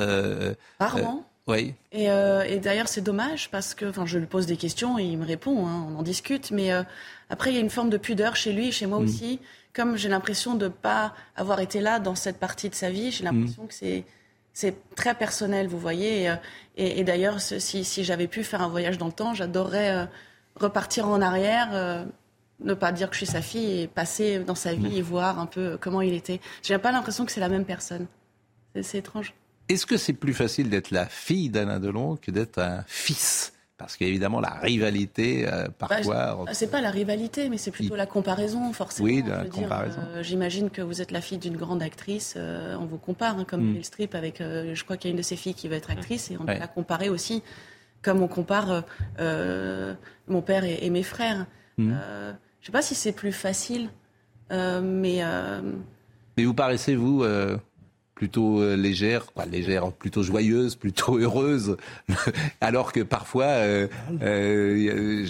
Rarement. 0.78 1.24
Oui. 1.50 1.74
Euh, 1.94 2.42
et, 2.42 2.58
d'ailleurs, 2.58 2.88
c'est 2.88 3.00
dommage 3.00 3.50
parce 3.50 3.74
que, 3.74 3.86
enfin, 3.86 4.06
je 4.06 4.18
lui 4.18 4.26
pose 4.26 4.46
des 4.46 4.56
questions 4.56 4.98
et 4.98 5.04
il 5.04 5.18
me 5.18 5.26
répond, 5.26 5.66
hein, 5.66 5.86
on 5.88 5.98
en 5.98 6.02
discute. 6.02 6.50
Mais 6.50 6.72
euh, 6.72 6.82
après, 7.28 7.50
il 7.50 7.54
y 7.54 7.58
a 7.58 7.60
une 7.60 7.70
forme 7.70 7.90
de 7.90 7.96
pudeur 7.96 8.36
chez 8.36 8.52
lui 8.52 8.72
chez 8.72 8.86
moi 8.86 9.00
mm. 9.00 9.04
aussi. 9.04 9.40
Comme 9.72 9.96
j'ai 9.96 10.08
l'impression 10.08 10.54
de 10.54 10.66
ne 10.66 10.70
pas 10.70 11.14
avoir 11.36 11.60
été 11.60 11.80
là 11.80 11.98
dans 11.98 12.14
cette 12.14 12.38
partie 12.38 12.68
de 12.68 12.74
sa 12.74 12.90
vie, 12.90 13.10
j'ai 13.10 13.24
l'impression 13.24 13.64
mm. 13.64 13.68
que 13.68 13.74
c'est 13.74 14.04
c'est 14.52 14.74
très 14.96 15.14
personnel, 15.14 15.68
vous 15.68 15.78
voyez. 15.78 16.24
Et, 16.76 17.00
euh, 17.00 17.04
d'ailleurs, 17.04 17.40
si, 17.40 17.84
si 17.84 18.04
j'avais 18.04 18.26
pu 18.26 18.42
faire 18.42 18.62
un 18.62 18.68
voyage 18.68 18.98
dans 18.98 19.06
le 19.06 19.12
temps, 19.12 19.32
j'adorerais 19.32 20.08
repartir 20.56 21.08
en 21.08 21.20
arrière, 21.22 22.06
ne 22.58 22.74
pas 22.74 22.90
dire 22.90 23.08
que 23.08 23.14
je 23.14 23.18
suis 23.18 23.26
sa 23.26 23.42
fille 23.42 23.82
et 23.82 23.86
passer 23.86 24.40
dans 24.40 24.56
sa 24.56 24.74
vie 24.74 24.90
mm. 24.90 24.96
et 24.96 25.02
voir 25.02 25.38
un 25.38 25.46
peu 25.46 25.78
comment 25.80 26.00
il 26.00 26.14
était. 26.14 26.40
J'ai 26.62 26.76
pas 26.78 26.90
l'impression 26.90 27.24
que 27.24 27.32
c'est 27.32 27.40
la 27.40 27.48
même 27.48 27.64
personne. 27.64 28.06
C'est 28.82 28.98
étrange. 28.98 29.34
Est-ce 29.70 29.86
que 29.86 29.96
c'est 29.96 30.14
plus 30.14 30.34
facile 30.34 30.68
d'être 30.68 30.90
la 30.90 31.06
fille 31.06 31.48
d'Alain 31.48 31.78
Delon 31.78 32.16
que 32.16 32.32
d'être 32.32 32.58
un 32.58 32.82
fils? 32.88 33.52
Parce 33.78 33.96
qu'évidemment, 33.96 34.40
la 34.40 34.50
rivalité, 34.50 35.46
euh, 35.46 35.68
bah, 35.78 35.86
parfois. 35.88 36.44
c'est 36.52 36.72
pas 36.72 36.80
la 36.80 36.90
rivalité, 36.90 37.48
mais 37.48 37.56
c'est 37.56 37.70
plutôt 37.70 37.94
la 37.94 38.04
comparaison, 38.04 38.72
forcément. 38.72 39.06
Oui, 39.06 39.22
la 39.26 39.44
comparaison. 39.44 40.00
Euh, 40.08 40.22
j'imagine 40.24 40.70
que 40.70 40.82
vous 40.82 41.00
êtes 41.00 41.12
la 41.12 41.20
fille 41.20 41.38
d'une 41.38 41.56
grande 41.56 41.84
actrice. 41.84 42.34
Euh, 42.36 42.76
on 42.80 42.84
vous 42.84 42.98
compare, 42.98 43.38
hein, 43.38 43.44
comme 43.46 43.78
mm. 43.78 43.82
Strip 43.84 44.16
avec. 44.16 44.40
je 44.40 44.84
crois 44.84 44.96
qu'il 44.96 45.08
y 45.08 45.10
a 45.10 45.12
une 45.12 45.18
de 45.18 45.22
ses 45.22 45.36
filles 45.36 45.54
qui 45.54 45.68
va 45.68 45.76
être 45.76 45.90
actrice, 45.90 46.32
et 46.32 46.36
on 46.36 46.44
ouais. 46.46 46.58
la 46.58 46.66
comparer 46.66 47.08
aussi, 47.08 47.44
comme 48.02 48.22
on 48.22 48.28
compare 48.28 48.82
mon 49.18 50.42
père 50.42 50.64
et, 50.64 50.90
mes 50.90 51.04
frères. 51.04 51.46
Mm. 51.78 51.94
je 52.60 52.66
sais 52.66 52.72
pas 52.72 52.82
si 52.82 52.96
c'est 52.96 53.12
plus 53.12 53.32
facile, 53.32 53.88
mais. 54.50 55.22
Mais 56.36 56.44
vous 56.44 56.54
paraissez, 56.54 56.96
vous, 56.96 57.24
plutôt 58.20 58.60
euh, 58.60 58.76
légère, 58.76 59.32
quoi, 59.32 59.46
légère, 59.46 59.92
plutôt 59.92 60.22
joyeuse, 60.22 60.76
plutôt 60.76 61.16
heureuse, 61.24 61.78
alors 62.60 62.92
que 62.92 63.00
parfois. 63.00 63.46
Euh, 63.46 63.88
euh, 64.20 65.24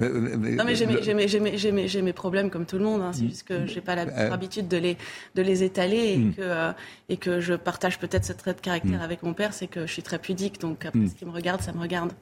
non 0.00 0.64
mais 0.64 0.74
j'ai 0.74 2.02
mes, 2.02 2.12
problèmes 2.14 2.48
comme 2.48 2.64
tout 2.64 2.78
le 2.78 2.84
monde. 2.84 3.02
Hein. 3.02 3.12
c'est 3.12 3.28
juste 3.28 3.46
que 3.46 3.66
j'ai 3.66 3.82
pas 3.82 3.94
l'habitude 3.94 4.68
de 4.68 4.78
les 4.78 4.96
de 5.34 5.42
les 5.42 5.64
étaler 5.64 6.14
et 6.14 6.16
mm. 6.16 6.34
que 6.34 6.72
et 7.10 7.18
que 7.18 7.40
je 7.40 7.52
partage 7.52 7.98
peut-être 7.98 8.24
ce 8.24 8.32
trait 8.32 8.54
de 8.54 8.60
caractère 8.60 9.00
mm. 9.00 9.02
avec 9.02 9.22
mon 9.22 9.34
père, 9.34 9.52
c'est 9.52 9.66
que 9.66 9.86
je 9.86 9.92
suis 9.92 10.02
très 10.02 10.18
pudique. 10.18 10.62
Donc 10.62 10.86
après, 10.86 10.98
mm. 10.98 11.08
ce 11.08 11.14
qui 11.16 11.26
me 11.26 11.32
regarde, 11.32 11.60
ça 11.60 11.74
me 11.74 11.80
regarde. 11.80 12.12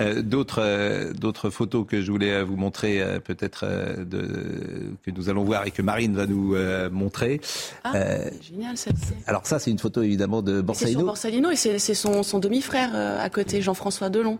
Euh, 0.00 0.22
d'autres, 0.22 0.62
euh, 0.62 1.12
d'autres 1.12 1.50
photos 1.50 1.86
que 1.86 2.00
je 2.00 2.10
voulais 2.10 2.32
euh, 2.32 2.44
vous 2.44 2.56
montrer, 2.56 3.02
peut-être 3.24 3.66
que 3.66 5.10
nous 5.10 5.28
allons 5.28 5.44
voir 5.44 5.66
et 5.66 5.70
que 5.70 5.82
Marine 5.82 6.14
va 6.14 6.26
nous 6.26 6.56
montrer. 6.90 7.40
Ah, 7.84 7.92
génial 8.40 8.76
celle-ci. 8.76 9.14
Alors 9.26 9.46
ça, 9.46 9.58
c'est 9.58 9.70
une 9.70 9.78
photo 9.78 10.02
évidemment 10.02 10.42
de 10.42 10.60
Borsalino. 10.60 11.00
C'est 11.00 11.06
Borsalino 11.06 11.50
et 11.50 11.56
c'est, 11.56 11.94
son, 11.94 12.22
son 12.22 12.38
demi-frère 12.38 12.94
à 12.94 13.28
côté, 13.30 13.62
Jean-François 13.62 14.08
Delon. 14.08 14.38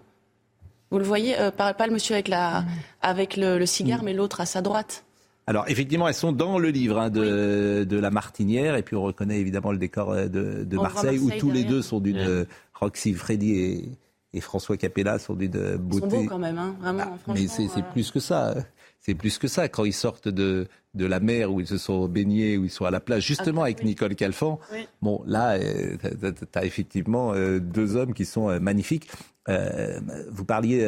Vous 0.91 0.99
le 0.99 1.05
voyez, 1.05 1.35
pas, 1.57 1.75
le 1.87 1.93
monsieur 1.93 2.15
avec, 2.15 2.29
la, 2.29 2.65
avec 3.03 3.37
le, 3.37 3.65
cigare, 3.67 4.03
mais 4.03 4.15
l'autre 4.15 4.41
à 4.41 4.47
sa 4.47 4.63
droite. 4.63 5.05
Alors 5.49 5.65
effectivement, 5.69 6.09
elles 6.09 6.15
sont 6.15 6.33
dans 6.33 6.59
le 6.59 6.71
livre 6.71 6.99
hein, 6.99 7.11
de, 7.11 7.87
de, 7.89 7.99
la 7.99 8.11
Martinière, 8.11 8.77
et 8.77 8.83
puis 8.83 8.97
on 8.97 9.03
reconnaît 9.03 9.39
évidemment 9.39 9.71
le 9.71 9.79
décor 9.79 10.15
de, 10.15 10.65
de 10.65 10.77
Marseille, 10.77 11.19
où 11.19 11.31
tous 11.39 11.51
les 11.51 11.65
deux 11.65 11.83
sont 11.83 12.01
d'une 12.01 12.47
Roxy 12.75 13.15
Freddy 13.15 13.53
et, 13.53 13.89
et 14.37 14.41
François 14.41 14.77
Capella 14.77 15.19
sont 15.19 15.35
d'une 15.35 15.77
beauté. 15.77 16.07
Ils 16.07 16.11
sont 16.11 16.17
beaux 16.23 16.29
quand 16.29 16.39
même, 16.39 16.59
hein, 16.59 16.77
vraiment. 16.79 17.05
Ah, 17.27 17.33
mais 17.35 17.49
c'est 17.49 17.65
euh, 17.65 17.83
plus 17.93 18.11
que 18.11 18.21
ça. 18.21 18.55
C'est 19.01 19.15
plus 19.15 19.39
que 19.39 19.49
ça. 19.49 19.69
Quand 19.69 19.85
ils 19.85 19.95
sortent 19.95 20.29
de, 20.29 20.67
de 20.95 21.07
la 21.07 21.21
mer 21.21 21.51
où 21.51 21.61
ils 21.61 21.67
se 21.67 21.79
sont 21.79 22.07
baignés, 22.07 22.59
où 22.59 22.65
ils 22.65 22.71
sont 22.71 22.85
à 22.85 22.91
la 22.91 23.01
plage, 23.01 23.25
justement 23.25 23.63
avec 23.63 23.83
Nicole 23.83 24.15
Calfan, 24.15 24.59
bon, 25.01 25.23
là, 25.27 25.53
euh, 25.53 25.97
tu 26.03 26.59
as 26.59 26.65
effectivement 26.67 27.33
euh, 27.33 27.61
deux 27.61 27.97
hommes 27.97 28.13
qui 28.13 28.27
sont 28.27 28.61
magnifiques. 28.61 29.09
vous 29.49 30.45
parliez 30.45 30.81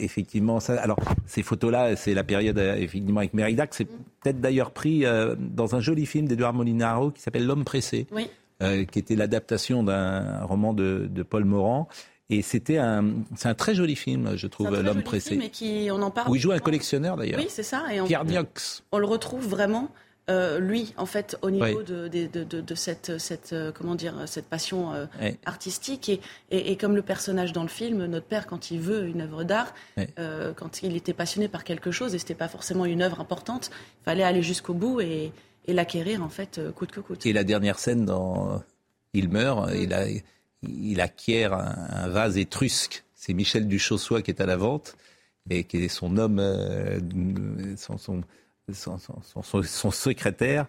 effectivement 0.00 0.58
ça. 0.58 0.80
Alors 0.80 0.98
ces 1.26 1.44
photos-là, 1.44 1.94
c'est 1.94 2.14
la 2.14 2.24
période 2.24 2.58
effectivement 2.58 3.20
avec 3.20 3.34
Méridac. 3.34 3.72
C'est 3.72 3.84
mm. 3.84 3.98
peut-être 4.22 4.40
d'ailleurs 4.40 4.72
pris 4.72 5.04
dans 5.38 5.76
un 5.76 5.80
joli 5.80 6.06
film 6.06 6.26
d'Edouard 6.26 6.54
Molinaro 6.54 7.12
qui 7.12 7.22
s'appelle 7.22 7.46
L'homme 7.46 7.64
pressé, 7.64 8.06
qui 8.60 8.98
était 8.98 9.16
l'adaptation 9.16 9.84
d'un 9.84 10.42
roman 10.44 10.72
de, 10.72 11.06
de 11.08 11.22
Paul 11.22 11.44
Morand. 11.44 11.88
Et 12.28 12.42
c'était 12.42 12.78
un, 12.78 13.14
c'est 13.36 13.48
un 13.48 13.54
très 13.54 13.74
joli 13.74 13.94
film, 13.94 14.36
je 14.36 14.46
trouve, 14.48 14.80
L'homme 14.82 15.02
pressé. 15.02 15.38
Film 15.38 15.48
qui, 15.50 15.88
on 15.92 16.02
en 16.02 16.10
parle. 16.10 16.28
Où 16.30 16.34
il 16.34 16.40
joue 16.40 16.52
un 16.52 16.58
collectionneur 16.58 17.16
d'ailleurs. 17.16 17.38
Oui, 17.38 17.46
c'est 17.48 17.62
ça. 17.62 17.84
Et 17.92 18.00
Pierre. 18.02 18.24
On 18.92 18.98
le 18.98 19.06
retrouve 19.06 19.46
vraiment. 19.46 19.90
Euh, 20.28 20.58
lui, 20.58 20.92
en 20.96 21.06
fait, 21.06 21.38
au 21.42 21.52
niveau 21.52 21.84
de, 21.84 22.08
de, 22.08 22.26
de, 22.26 22.60
de, 22.60 22.74
cette, 22.74 23.16
cette, 23.18 23.52
euh, 23.52 23.70
comment 23.70 23.94
dire, 23.94 24.24
cette 24.26 24.46
passion 24.48 24.92
euh, 24.92 25.06
artistique, 25.44 26.08
et, 26.08 26.20
et, 26.50 26.72
et, 26.72 26.76
comme 26.76 26.96
le 26.96 27.02
personnage 27.02 27.52
dans 27.52 27.62
le 27.62 27.68
film, 27.68 28.06
notre 28.06 28.26
père, 28.26 28.48
quand 28.48 28.72
il 28.72 28.80
veut 28.80 29.06
une 29.06 29.20
œuvre 29.20 29.44
d'art, 29.44 29.72
quand 30.56 30.82
il 30.82 30.96
était 30.96 31.12
passionné 31.12 31.46
par 31.46 31.62
quelque 31.62 31.92
chose, 31.92 32.12
et 32.16 32.18
c'était 32.18 32.34
pas 32.34 32.48
forcément 32.48 32.86
une 32.86 33.02
œuvre 33.02 33.20
importante, 33.20 33.70
il 34.00 34.04
fallait 34.04 34.24
aller 34.24 34.42
jusqu'au 34.42 34.74
bout 34.74 35.00
et, 35.00 35.30
et 35.66 35.72
l'acquérir, 35.72 36.24
en 36.24 36.28
fait, 36.28 36.60
coûte 36.74 36.90
que 36.90 36.98
coûte. 36.98 37.24
Et 37.24 37.32
la 37.32 37.44
dernière 37.44 37.78
scène 37.78 38.04
dans 38.04 38.60
Il 39.14 39.28
meurt, 39.28 39.70
il 39.76 39.94
a 39.94 40.06
il 40.68 41.00
acquiert 41.00 41.52
un, 41.52 42.08
vase 42.08 42.38
étrusque. 42.38 43.04
C'est 43.14 43.34
Michel 43.34 43.68
Duchossois 43.68 44.22
qui 44.22 44.30
est 44.30 44.40
à 44.40 44.46
la 44.46 44.56
vente 44.56 44.96
et 45.50 45.64
qui 45.64 45.78
est 45.78 45.88
son 45.88 46.16
homme, 46.16 46.38
euh, 46.40 47.00
son, 47.76 47.98
son, 49.62 49.90
secrétaire. 49.90 50.66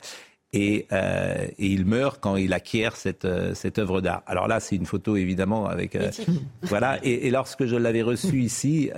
Et, 0.54 0.88
euh, 0.92 1.48
et, 1.58 1.68
il 1.68 1.86
meurt 1.86 2.20
quand 2.22 2.36
il 2.36 2.54
acquiert 2.54 2.96
cette, 2.96 3.26
euh, 3.26 3.54
cette 3.54 3.80
œuvre 3.80 4.02
d'art. 4.02 4.24
Alors 4.28 4.48
là, 4.48 4.60
c'est 4.60 4.76
une 4.76 4.86
photo 4.86 5.18
évidemment 5.18 5.68
avec 5.68 5.98
voilà. 6.64 7.00
Et, 7.04 7.30
lorsque 7.30 7.66
je 7.66 7.76
l'avais 7.76 8.02
reçu 8.02 8.42
ici, 8.42 8.90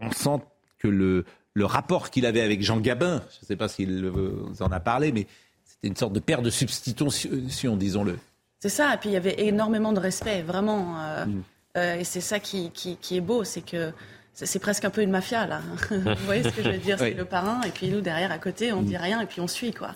on 0.00 0.10
sent 0.10 0.40
que 0.78 0.88
le, 0.88 1.24
le 1.54 1.64
rapport 1.64 2.10
qu'il 2.10 2.26
avait 2.26 2.42
avec 2.42 2.62
Jean 2.62 2.80
Gabin, 2.80 3.22
je 3.30 3.38
ne 3.42 3.46
sais 3.46 3.56
pas 3.56 3.68
s'il 3.68 4.06
vous 4.06 4.62
en 4.62 4.70
a 4.70 4.80
parlé, 4.80 5.12
mais 5.12 5.26
c'était 5.64 5.88
une 5.88 5.96
sorte 5.96 6.12
de 6.12 6.20
père 6.20 6.42
de 6.42 6.50
substitution, 6.50 7.76
disons-le. 7.76 8.18
C'est 8.64 8.70
ça, 8.70 8.94
et 8.94 8.96
puis 8.96 9.10
il 9.10 9.12
y 9.12 9.16
avait 9.16 9.44
énormément 9.44 9.92
de 9.92 10.00
respect, 10.00 10.40
vraiment. 10.40 10.94
Euh, 10.98 11.26
mm. 11.26 11.42
euh, 11.76 11.96
et 11.96 12.04
c'est 12.04 12.22
ça 12.22 12.38
qui, 12.40 12.70
qui, 12.70 12.96
est 13.14 13.20
beau, 13.20 13.44
c'est 13.44 13.60
que 13.60 13.92
c'est 14.32 14.58
presque 14.58 14.86
un 14.86 14.90
peu 14.90 15.02
une 15.02 15.10
mafia, 15.10 15.46
là. 15.46 15.60
Vous 15.90 16.24
voyez 16.24 16.42
ce 16.44 16.48
que 16.48 16.62
je 16.62 16.70
veux 16.70 16.78
dire 16.78 16.98
C'est 16.98 17.10
le 17.10 17.26
parrain, 17.26 17.60
et 17.66 17.68
puis 17.68 17.88
nous, 17.88 18.00
derrière, 18.00 18.32
à 18.32 18.38
côté, 18.38 18.72
on 18.72 18.80
ne 18.80 18.86
dit 18.86 18.94
mm. 18.94 19.02
rien, 19.02 19.20
et 19.20 19.26
puis 19.26 19.42
on 19.42 19.48
suit, 19.48 19.74
quoi. 19.74 19.90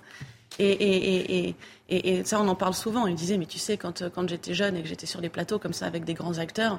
Et, 0.58 1.54
et, 1.88 2.24
ça, 2.24 2.42
on 2.42 2.46
en 2.46 2.54
parle 2.54 2.74
souvent. 2.74 3.06
Il 3.06 3.14
disait, 3.14 3.38
mais 3.38 3.46
tu 3.46 3.58
sais, 3.58 3.78
quand, 3.78 4.06
quand 4.10 4.28
j'étais 4.28 4.52
jeune 4.52 4.76
et 4.76 4.82
que 4.82 4.88
j'étais 4.88 5.06
sur 5.06 5.22
des 5.22 5.30
plateaux 5.30 5.58
comme 5.58 5.72
ça 5.72 5.86
avec 5.86 6.04
des 6.04 6.12
grands 6.12 6.36
acteurs, 6.36 6.78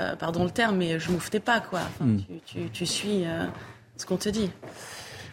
euh, 0.00 0.14
pardon 0.16 0.44
le 0.44 0.50
terme, 0.50 0.76
mais 0.76 1.00
je 1.00 1.10
m'ouftais 1.10 1.40
pas, 1.40 1.60
quoi. 1.60 1.80
Hmm. 1.98 2.18
tu, 2.74 2.84
suis 2.84 3.24
euh, 3.24 3.46
ce 3.96 4.04
qu'on 4.04 4.18
te 4.18 4.28
dit. 4.28 4.50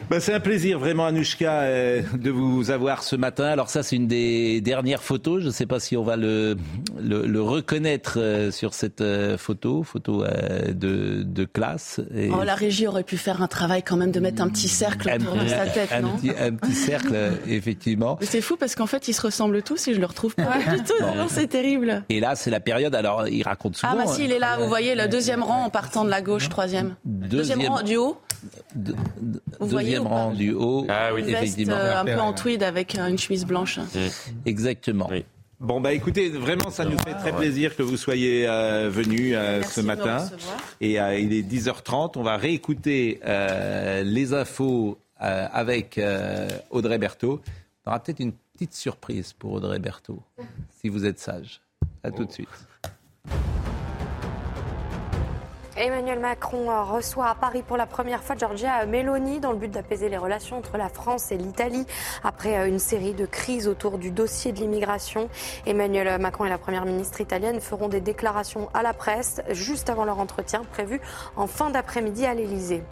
Bah, 0.10 0.20
c'est 0.20 0.34
un 0.34 0.40
plaisir 0.40 0.80
vraiment, 0.80 1.06
Anouchka, 1.06 1.62
euh, 1.62 2.02
de 2.14 2.32
vous 2.32 2.72
avoir 2.72 3.04
ce 3.04 3.16
matin. 3.16 3.46
Alors 3.46 3.70
ça, 3.70 3.84
c'est 3.84 3.96
une 3.96 4.08
des 4.08 4.60
dernières 4.62 5.04
photos. 5.04 5.42
Je 5.42 5.48
ne 5.48 5.52
sais 5.52 5.66
pas 5.66 5.80
si 5.80 5.96
on 5.98 6.04
va 6.04 6.16
le, 6.16 6.58
le, 7.00 7.42
reconnaître 7.42 8.18
euh, 8.18 8.50
sur 8.52 8.74
cette 8.74 9.02
euh, 9.02 9.38
photo, 9.38 9.84
photo 9.84 10.24
de, 10.68 11.24
de, 11.24 11.46
classe. 11.46 12.02
Oh, 12.32 12.44
la 12.44 12.56
régie 12.56 12.88
aurait 12.88 13.04
pu 13.04 13.18
faire 13.18 13.42
un 13.42 13.48
travail 13.48 13.84
quand 13.84 13.98
même 13.98 14.12
de 14.12 14.20
mettre 14.20 14.42
un 14.42 14.50
petit 14.50 14.68
cercle 14.68 15.12
autour 15.14 15.36
de 15.36 15.48
sa 15.48 15.68
tête, 15.68 15.92
un 15.92 16.02
non 16.02 16.18
petit, 16.18 16.32
Un 16.40 16.54
petit 16.54 16.74
cercle, 16.74 17.16
effectivement. 17.48 18.18
c'est 18.22 18.42
fou 18.42 18.58
parce 18.58 18.76
qu'en 18.76 18.88
fait, 18.88 19.08
ils 19.08 19.14
se 19.14 19.22
ressemblent 19.22 19.62
tous 19.62 19.88
et 19.88 19.94
je 19.94 20.00
le 20.00 20.06
retrouve 20.06 20.36
pas 20.36 20.58
du 20.58 20.84
tout. 20.84 20.94
C'est 21.30 21.48
terrible. 21.48 22.04
Et 22.10 22.20
là, 22.20 22.36
c'est 22.36 22.50
la 22.50 22.60
période. 22.60 22.96
Alors, 22.96 23.28
il 23.28 23.44
raconte 23.44 23.78
souvent. 23.78 23.94
Ah 23.94 24.06
bah 24.06 24.12
si, 24.12 24.26
il 24.26 24.32
est 24.32 24.40
là. 24.40 24.58
Vous 24.58 24.68
voyez 24.68 24.96
le 24.96 25.08
deuxième 25.08 25.44
rang 25.44 25.66
en 25.66 25.70
partant 25.70 26.04
de 26.04 26.10
la 26.10 26.22
gauche, 26.22 26.50
troisième. 26.50 26.96
Deuxième, 27.06 27.62
rang 27.68 27.82
du 27.84 27.98
haut. 27.98 28.18
Voyez 29.60 29.98
rang 29.98 30.32
du 30.32 30.54
haut. 30.54 30.86
Ah 30.90 31.14
oui, 31.14 31.24
effectivement. 31.28 31.76
Euh, 31.76 32.00
un 32.00 32.06
peu 32.06 32.20
en 32.20 32.34
tweed 32.34 32.64
avec 32.64 32.98
une 32.98 33.18
chemise 33.18 33.46
blanche. 33.46 33.78
Mmh. 33.78 34.00
Exactement. 34.46 35.10
Bon 35.60 35.82
bah 35.82 35.92
écoutez, 35.92 36.30
vraiment 36.30 36.70
ça 36.70 36.86
nous 36.86 36.98
fait 37.00 37.16
très 37.16 37.34
plaisir 37.34 37.76
que 37.76 37.84
vous 37.84 37.98
soyez 37.98 38.48
euh, 38.48 38.90
venus 38.90 39.34
euh, 39.36 39.62
ce 39.64 39.82
matin. 39.82 40.26
Et 40.80 40.94
il 40.94 41.34
est 41.34 41.42
10h30, 41.42 42.14
on 42.16 42.24
va 42.24 42.38
réécouter 42.38 43.20
les 44.04 44.34
infos 44.34 44.98
avec 45.18 46.00
Audrey 46.70 46.98
Berthaud. 46.98 47.42
On 47.86 47.92
aura 47.92 48.00
peut-être 48.00 48.20
une 48.20 48.34
petite 48.54 48.74
surprise 48.74 49.34
pour 49.34 49.54
Audrey 49.54 49.80
Berthaud, 49.80 50.22
si 50.80 50.90
vous 50.90 51.06
êtes 51.06 51.20
sage. 51.20 51.62
À 52.04 52.12
tout 52.12 52.26
de 52.26 52.32
suite. 52.32 52.48
Emmanuel 55.80 56.20
Macron 56.20 56.70
euh, 56.70 56.84
reçoit 56.84 57.28
à 57.28 57.36
Paris 57.36 57.64
pour 57.66 57.78
la 57.78 57.86
première 57.86 58.22
fois 58.22 58.36
Giorgia 58.36 58.86
Meloni 58.86 59.40
dans 59.40 59.54
le 59.54 59.58
but 59.58 59.72
d'apaiser 59.72 60.10
les 60.10 60.18
relations 60.18 60.58
entre 60.58 60.76
la 60.76 60.90
France 60.90 61.32
et 61.32 61.38
l'Italie 61.38 61.86
après 62.22 62.58
euh, 62.58 62.68
une 62.68 62.80
série 62.80 63.14
de 63.14 63.26
crises 63.26 63.66
autour 63.66 63.98
du 63.98 64.12
dossier 64.12 64.52
de 64.52 64.60
l'immigration. 64.60 65.30
Emmanuel 65.66 66.20
Macron 66.20 66.44
et 66.44 66.50
la 66.50 66.58
première 66.58 66.84
ministre 66.84 67.22
italienne 67.22 67.62
feront 67.62 67.88
des 67.88 68.02
déclarations 68.02 68.68
à 68.74 68.84
la 68.84 68.92
presse 68.92 69.42
juste 69.52 69.90
avant 69.90 70.04
leur 70.04 70.20
entretien 70.20 70.66
prévu 70.66 71.00
en 71.38 71.48
fin 71.48 71.70
d'après-midi 71.70 72.26
à 72.26 72.34
l'Elysée. 72.34 72.84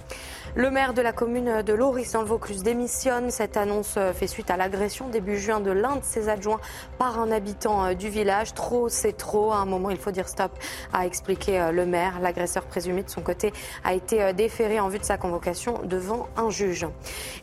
Le 0.58 0.72
maire 0.72 0.96
de 0.96 1.04
la 1.04 1.14
commune 1.14 1.62
de 1.62 1.74
Loris 1.74 2.14
dans 2.14 2.22
le 2.22 2.28
Vaucluse 2.28 2.64
démissionne. 2.64 3.30
Cette 3.30 3.58
annonce 3.58 3.94
euh, 3.98 4.12
fait 4.12 4.26
suite 4.26 4.50
à 4.50 4.58
l'agression 4.58 5.08
début 5.08 5.38
juin 5.38 5.60
de 5.60 5.70
l'un 5.70 5.98
de 5.98 6.04
ses 6.04 6.30
adjoints 6.30 6.60
par 6.98 7.20
un 7.20 7.30
habitant 7.30 7.86
euh, 7.86 7.94
du 7.94 8.10
village. 8.10 8.56
Trop, 8.56 8.90
c'est 8.90 9.16
trop. 9.16 9.52
À 9.52 9.58
un 9.58 9.66
moment, 9.66 9.92
il 9.92 9.98
faut 9.98 10.10
dire 10.10 10.28
stop, 10.28 10.52
a 10.94 11.06
expliqué 11.06 11.62
euh, 11.62 11.72
le 11.72 11.86
maire. 11.86 12.20
L'agresseur 12.22 12.64
présumé 12.64 13.04
de 13.04 13.10
son 13.12 13.22
côté 13.22 13.54
a 13.84 13.94
été 13.94 14.34
déféré 14.34 14.80
en 14.80 14.88
vue 14.88 14.98
de 14.98 15.04
sa 15.04 15.20
convocation 15.20 15.80
devant 15.84 16.28
un 16.38 16.50
juge. 16.50 16.88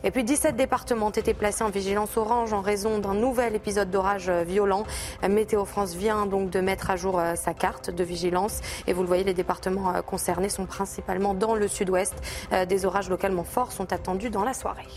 Et 0.03 0.11
puis 0.11 0.25
17 0.25 0.57
départements 0.57 1.07
ont 1.07 1.11
été 1.11 1.33
placés 1.33 1.63
en 1.63 1.69
vigilance 1.69 2.17
orange 2.17 2.51
en 2.51 2.59
raison 2.59 2.99
d'un 2.99 3.13
nouvel 3.13 3.55
épisode 3.55 3.89
d'orage 3.89 4.29
violent. 4.29 4.83
Météo 5.25 5.63
France 5.63 5.95
vient 5.95 6.25
donc 6.25 6.49
de 6.49 6.59
mettre 6.59 6.89
à 6.89 6.97
jour 6.97 7.21
sa 7.35 7.53
carte 7.53 7.91
de 7.91 8.03
vigilance. 8.03 8.59
Et 8.87 8.93
vous 8.93 9.03
le 9.03 9.07
voyez, 9.07 9.23
les 9.23 9.33
départements 9.33 10.01
concernés 10.01 10.49
sont 10.49 10.65
principalement 10.65 11.33
dans 11.33 11.55
le 11.55 11.69
sud-ouest. 11.69 12.13
Des 12.67 12.85
orages 12.85 13.04
localement 13.09 13.43
forts 13.43 13.71
sont 13.71 13.91
attendus 13.93 14.29
dans 14.29 14.43
la 14.43 14.53
soirée. 14.53 14.87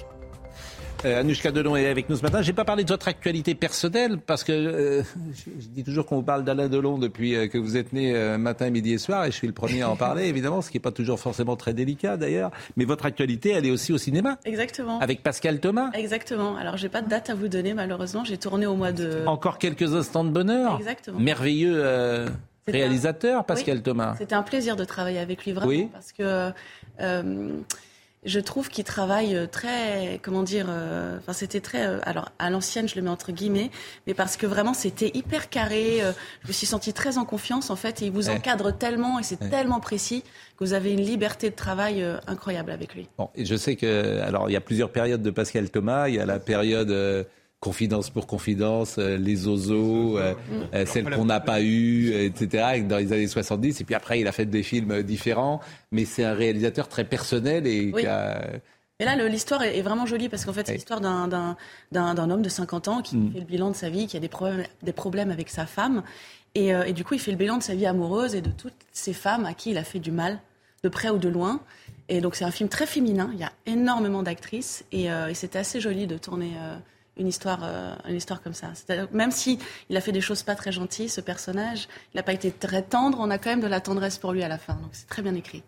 Euh, 1.04 1.20
Anouchka 1.20 1.52
Delon 1.52 1.76
est 1.76 1.86
avec 1.86 2.08
nous 2.08 2.16
ce 2.16 2.22
matin. 2.22 2.42
Je 2.42 2.48
n'ai 2.48 2.52
pas 2.52 2.64
parlé 2.64 2.82
de 2.82 2.88
votre 2.88 3.06
actualité 3.06 3.54
personnelle 3.54 4.18
parce 4.18 4.42
que 4.42 4.52
euh, 4.52 5.02
je, 5.32 5.68
dis 5.68 5.84
toujours 5.84 6.06
qu'on 6.06 6.16
vous 6.16 6.22
parle 6.22 6.44
d'Alain 6.44 6.68
Delon 6.68 6.98
depuis 6.98 7.36
euh, 7.36 7.46
que 7.46 7.56
vous 7.56 7.76
êtes 7.76 7.92
né 7.92 8.14
euh, 8.14 8.36
matin, 8.36 8.70
midi 8.70 8.94
et 8.94 8.98
soir 8.98 9.24
et 9.24 9.30
je 9.30 9.36
suis 9.36 9.46
le 9.46 9.52
premier 9.52 9.82
à 9.82 9.90
en 9.90 9.96
parler 9.96 10.24
évidemment, 10.28 10.60
ce 10.60 10.70
qui 10.70 10.76
n'est 10.76 10.82
pas 10.82 10.90
toujours 10.90 11.20
forcément 11.20 11.56
très 11.56 11.72
délicat 11.72 12.16
d'ailleurs. 12.16 12.50
Mais 12.76 12.84
votre 12.84 13.06
actualité, 13.06 13.50
elle 13.50 13.66
est 13.66 13.70
aussi 13.70 13.92
au 13.92 13.98
cinéma. 13.98 14.38
Exactement. 14.44 14.98
Avec 14.98 15.22
Pascal 15.22 15.60
Thomas. 15.60 15.90
Exactement. 15.94 16.56
Alors 16.56 16.76
j'ai 16.76 16.88
pas 16.88 17.02
de 17.02 17.08
date 17.08 17.30
à 17.30 17.34
vous 17.34 17.48
donner 17.48 17.74
malheureusement. 17.74 18.24
J'ai 18.24 18.38
tourné 18.38 18.66
au 18.66 18.74
mois 18.74 18.92
de. 18.92 19.22
Encore 19.26 19.58
quelques 19.58 19.94
instants 19.94 20.24
de 20.24 20.30
bonheur. 20.30 20.78
Exactement. 20.78 21.20
Merveilleux 21.20 22.26
réalisateur, 22.66 23.44
Pascal 23.44 23.82
Thomas. 23.82 24.16
C'était 24.18 24.34
un 24.34 24.42
plaisir 24.42 24.76
de 24.76 24.84
travailler 24.84 25.20
avec 25.20 25.44
lui 25.44 25.52
vraiment 25.52 25.70
oui. 25.70 25.88
parce 25.92 26.12
que 26.12 26.52
je 28.28 28.40
trouve 28.40 28.68
qu'il 28.68 28.84
travaille 28.84 29.34
euh, 29.34 29.46
très, 29.46 30.20
comment 30.22 30.42
dire, 30.42 30.66
euh, 30.68 31.18
enfin 31.18 31.32
c'était 31.32 31.60
très, 31.60 31.86
euh, 31.86 31.98
alors 32.02 32.30
à 32.38 32.50
l'ancienne 32.50 32.86
je 32.88 32.94
le 32.94 33.02
mets 33.02 33.10
entre 33.10 33.32
guillemets, 33.32 33.70
mais 34.06 34.14
parce 34.14 34.36
que 34.36 34.46
vraiment 34.46 34.74
c'était 34.74 35.10
hyper 35.14 35.48
carré. 35.48 36.00
je 36.42 36.48
me 36.48 36.52
suis 36.52 36.66
sentie 36.66 36.92
très 36.92 37.18
en 37.18 37.24
confiance 37.24 37.70
en 37.70 37.76
fait, 37.76 38.02
et 38.02 38.06
il 38.06 38.12
vous 38.12 38.28
encadre 38.28 38.76
tellement 38.76 39.18
et 39.18 39.22
c'est 39.22 39.50
tellement 39.50 39.80
précis 39.80 40.22
que 40.56 40.64
vous 40.64 40.74
avez 40.74 40.92
une 40.92 41.00
liberté 41.00 41.50
de 41.50 41.54
travail 41.54 42.04
incroyable 42.26 42.70
avec 42.70 42.94
lui. 42.94 43.08
Bon, 43.16 43.30
et 43.34 43.44
je 43.44 43.56
sais 43.56 43.76
que, 43.76 44.20
alors 44.20 44.50
il 44.50 44.52
y 44.52 44.56
a 44.56 44.60
plusieurs 44.60 44.90
périodes 44.90 45.22
de 45.22 45.30
Pascal 45.30 45.70
Thomas. 45.70 46.08
Il 46.08 46.16
y 46.16 46.20
a 46.20 46.26
la 46.26 46.38
période 46.38 47.26
confidence 47.60 48.10
pour 48.10 48.26
confidence, 48.26 48.96
euh, 48.98 49.16
les 49.16 49.48
ozos, 49.48 50.18
euh, 50.18 50.34
euh, 50.74 50.86
celles 50.86 51.10
qu'on 51.10 51.24
n'a 51.24 51.40
pas 51.40 51.60
eues, 51.60 52.12
etc., 52.12 52.82
dans 52.82 52.98
les 52.98 53.12
années 53.12 53.26
70. 53.26 53.80
Et 53.80 53.84
puis 53.84 53.94
après, 53.94 54.20
il 54.20 54.28
a 54.28 54.32
fait 54.32 54.46
des 54.46 54.62
films 54.62 55.02
différents, 55.02 55.60
mais 55.90 56.04
c'est 56.04 56.24
un 56.24 56.34
réalisateur 56.34 56.88
très 56.88 57.04
personnel 57.04 57.66
et 57.66 57.92
qui 57.92 58.06
a... 58.06 58.42
Et 59.00 59.04
là, 59.04 59.14
l'histoire 59.28 59.62
est 59.62 59.80
vraiment 59.82 60.06
jolie 60.06 60.28
parce 60.28 60.44
qu'en 60.44 60.52
fait, 60.52 60.66
c'est 60.66 60.74
l'histoire 60.74 61.00
d'un 61.00 62.30
homme 62.30 62.42
de 62.42 62.48
50 62.48 62.88
ans 62.88 63.00
qui 63.00 63.16
mm. 63.16 63.32
fait 63.32 63.38
le 63.38 63.44
bilan 63.44 63.70
de 63.70 63.76
sa 63.76 63.90
vie, 63.90 64.08
qui 64.08 64.16
a 64.16 64.20
des 64.20 64.28
problèmes, 64.28 64.64
des 64.82 64.92
problèmes 64.92 65.30
avec 65.30 65.50
sa 65.50 65.66
femme. 65.66 66.02
Et, 66.56 66.70
et, 66.70 66.92
du 66.92 67.04
coup, 67.04 67.14
il 67.14 67.20
fait 67.20 67.30
le 67.30 67.36
bilan 67.36 67.58
de 67.58 67.62
sa 67.62 67.76
vie 67.76 67.86
amoureuse 67.86 68.34
et 68.34 68.40
de 68.40 68.50
toutes 68.50 68.74
ces 68.90 69.12
femmes 69.12 69.44
à 69.44 69.54
qui 69.54 69.70
il 69.70 69.78
a 69.78 69.84
fait 69.84 70.00
du 70.00 70.10
mal, 70.10 70.40
de 70.82 70.88
près 70.88 71.10
ou 71.10 71.18
de 71.18 71.28
loin. 71.28 71.60
Et 72.08 72.20
donc, 72.20 72.34
c'est 72.34 72.44
un 72.44 72.50
film 72.50 72.68
très 72.68 72.86
féminin. 72.86 73.30
Il 73.34 73.38
y 73.38 73.44
a 73.44 73.52
énormément 73.66 74.24
d'actrices. 74.24 74.84
Et, 74.90 75.04
et 75.04 75.34
c'était 75.34 75.60
assez 75.60 75.80
joli 75.80 76.08
de 76.08 76.18
tourner 76.18 76.50
une 77.18 77.26
histoire, 77.26 77.60
euh, 77.62 77.94
une 78.08 78.16
histoire 78.16 78.42
comme 78.42 78.54
ça. 78.54 78.68
Même 79.12 79.30
si 79.30 79.58
il 79.90 79.96
a 79.96 80.00
fait 80.00 80.12
des 80.12 80.20
choses 80.20 80.42
pas 80.42 80.54
très 80.54 80.72
gentilles, 80.72 81.08
ce 81.08 81.20
personnage, 81.20 81.88
il 82.14 82.16
n'a 82.16 82.22
pas 82.22 82.32
été 82.32 82.50
très 82.50 82.82
tendre, 82.82 83.18
on 83.20 83.30
a 83.30 83.38
quand 83.38 83.50
même 83.50 83.60
de 83.60 83.66
la 83.66 83.80
tendresse 83.80 84.18
pour 84.18 84.32
lui 84.32 84.42
à 84.42 84.48
la 84.48 84.58
fin. 84.58 84.74
Donc 84.74 84.90
c'est 84.92 85.08
très 85.08 85.22
bien 85.22 85.34
écrit. 85.34 85.62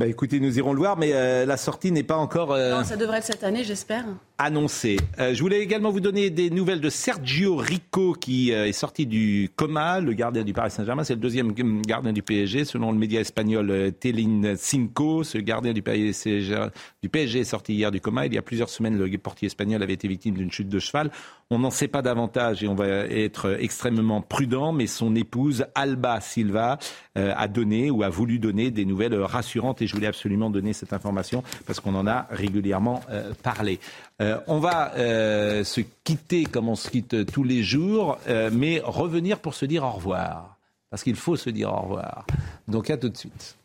Bah 0.00 0.06
écoutez, 0.06 0.40
nous 0.40 0.56
irons 0.56 0.72
le 0.72 0.78
voir, 0.78 0.96
mais 0.96 1.12
euh, 1.12 1.44
la 1.44 1.58
sortie 1.58 1.92
n'est 1.92 2.02
pas 2.02 2.16
encore. 2.16 2.52
Euh, 2.52 2.70
non, 2.70 2.84
ça 2.84 2.96
devrait 2.96 3.18
être 3.18 3.26
cette 3.26 3.44
année, 3.44 3.64
j'espère. 3.64 4.06
Annoncé. 4.42 4.96
Euh, 5.18 5.34
je 5.34 5.40
voulais 5.40 5.60
également 5.60 5.90
vous 5.90 6.00
donner 6.00 6.30
des 6.30 6.48
nouvelles 6.48 6.80
de 6.80 6.88
Sergio 6.88 7.56
Rico, 7.56 8.14
qui 8.14 8.50
est 8.50 8.72
sorti 8.72 9.06
du 9.06 9.50
coma, 9.54 10.00
le 10.00 10.14
gardien 10.14 10.44
du 10.44 10.52
Paris 10.52 10.70
Saint-Germain. 10.70 11.04
C'est 11.04 11.14
le 11.14 11.20
deuxième 11.20 11.52
gardien 11.82 12.12
du 12.12 12.22
PSG, 12.22 12.64
selon 12.64 12.90
le 12.90 12.98
média 12.98 13.20
espagnol 13.20 13.92
Telin 14.00 14.54
Cinco. 14.56 15.24
Ce 15.24 15.38
gardien 15.38 15.72
du 15.72 15.82
PSG, 15.82 16.54
du 17.02 17.08
PSG 17.08 17.40
est 17.40 17.44
sorti 17.44 17.74
hier 17.74 17.90
du 17.90 18.00
coma. 18.00 18.26
Il 18.26 18.34
y 18.34 18.38
a 18.38 18.42
plusieurs 18.42 18.70
semaines, 18.70 18.98
le 18.98 19.18
portier 19.18 19.46
espagnol 19.46 19.82
avait 19.82 19.92
été 19.92 20.08
victime 20.08 20.34
d'une 20.34 20.50
chute 20.50 20.68
de 20.68 20.78
cheval. 20.78 21.10
On 21.50 21.58
n'en 21.58 21.70
sait 21.70 21.88
pas 21.88 22.00
davantage 22.00 22.62
et 22.62 22.68
on 22.68 22.76
va 22.76 22.86
être 22.86 23.56
extrêmement 23.60 24.22
prudent, 24.22 24.72
mais 24.72 24.86
son 24.86 25.16
épouse 25.16 25.66
Alba 25.74 26.20
Silva 26.20 26.78
a 27.16 27.48
donné 27.48 27.90
ou 27.90 28.04
a 28.04 28.08
voulu 28.08 28.38
donner 28.38 28.70
des 28.70 28.84
nouvelles 28.84 29.16
rassurantes 29.16 29.82
et 29.82 29.86
je 29.86 29.94
voulais 29.94 30.06
absolument 30.06 30.48
donner 30.48 30.72
cette 30.72 30.92
information 30.92 31.42
parce 31.66 31.80
qu'on 31.80 31.94
en 31.94 32.06
a 32.06 32.26
régulièrement 32.30 33.00
euh, 33.10 33.32
parlé. 33.42 33.80
Euh, 34.20 34.38
on 34.46 34.58
va 34.58 34.92
euh, 34.96 35.64
se 35.64 35.80
quitter 36.04 36.44
comme 36.44 36.68
on 36.68 36.76
se 36.76 36.90
quitte 36.90 37.32
tous 37.32 37.44
les 37.44 37.62
jours, 37.62 38.18
mais 38.52 38.80
revenir 38.84 39.38
pour 39.38 39.54
se 39.54 39.64
dire 39.64 39.84
au 39.84 39.90
revoir. 39.90 40.56
Parce 40.90 41.04
qu'il 41.04 41.16
faut 41.16 41.36
se 41.36 41.50
dire 41.50 41.72
au 41.72 41.80
revoir. 41.82 42.26
Donc 42.68 42.90
à 42.90 42.96
tout 42.96 43.08
de 43.08 43.16
suite. 43.16 43.56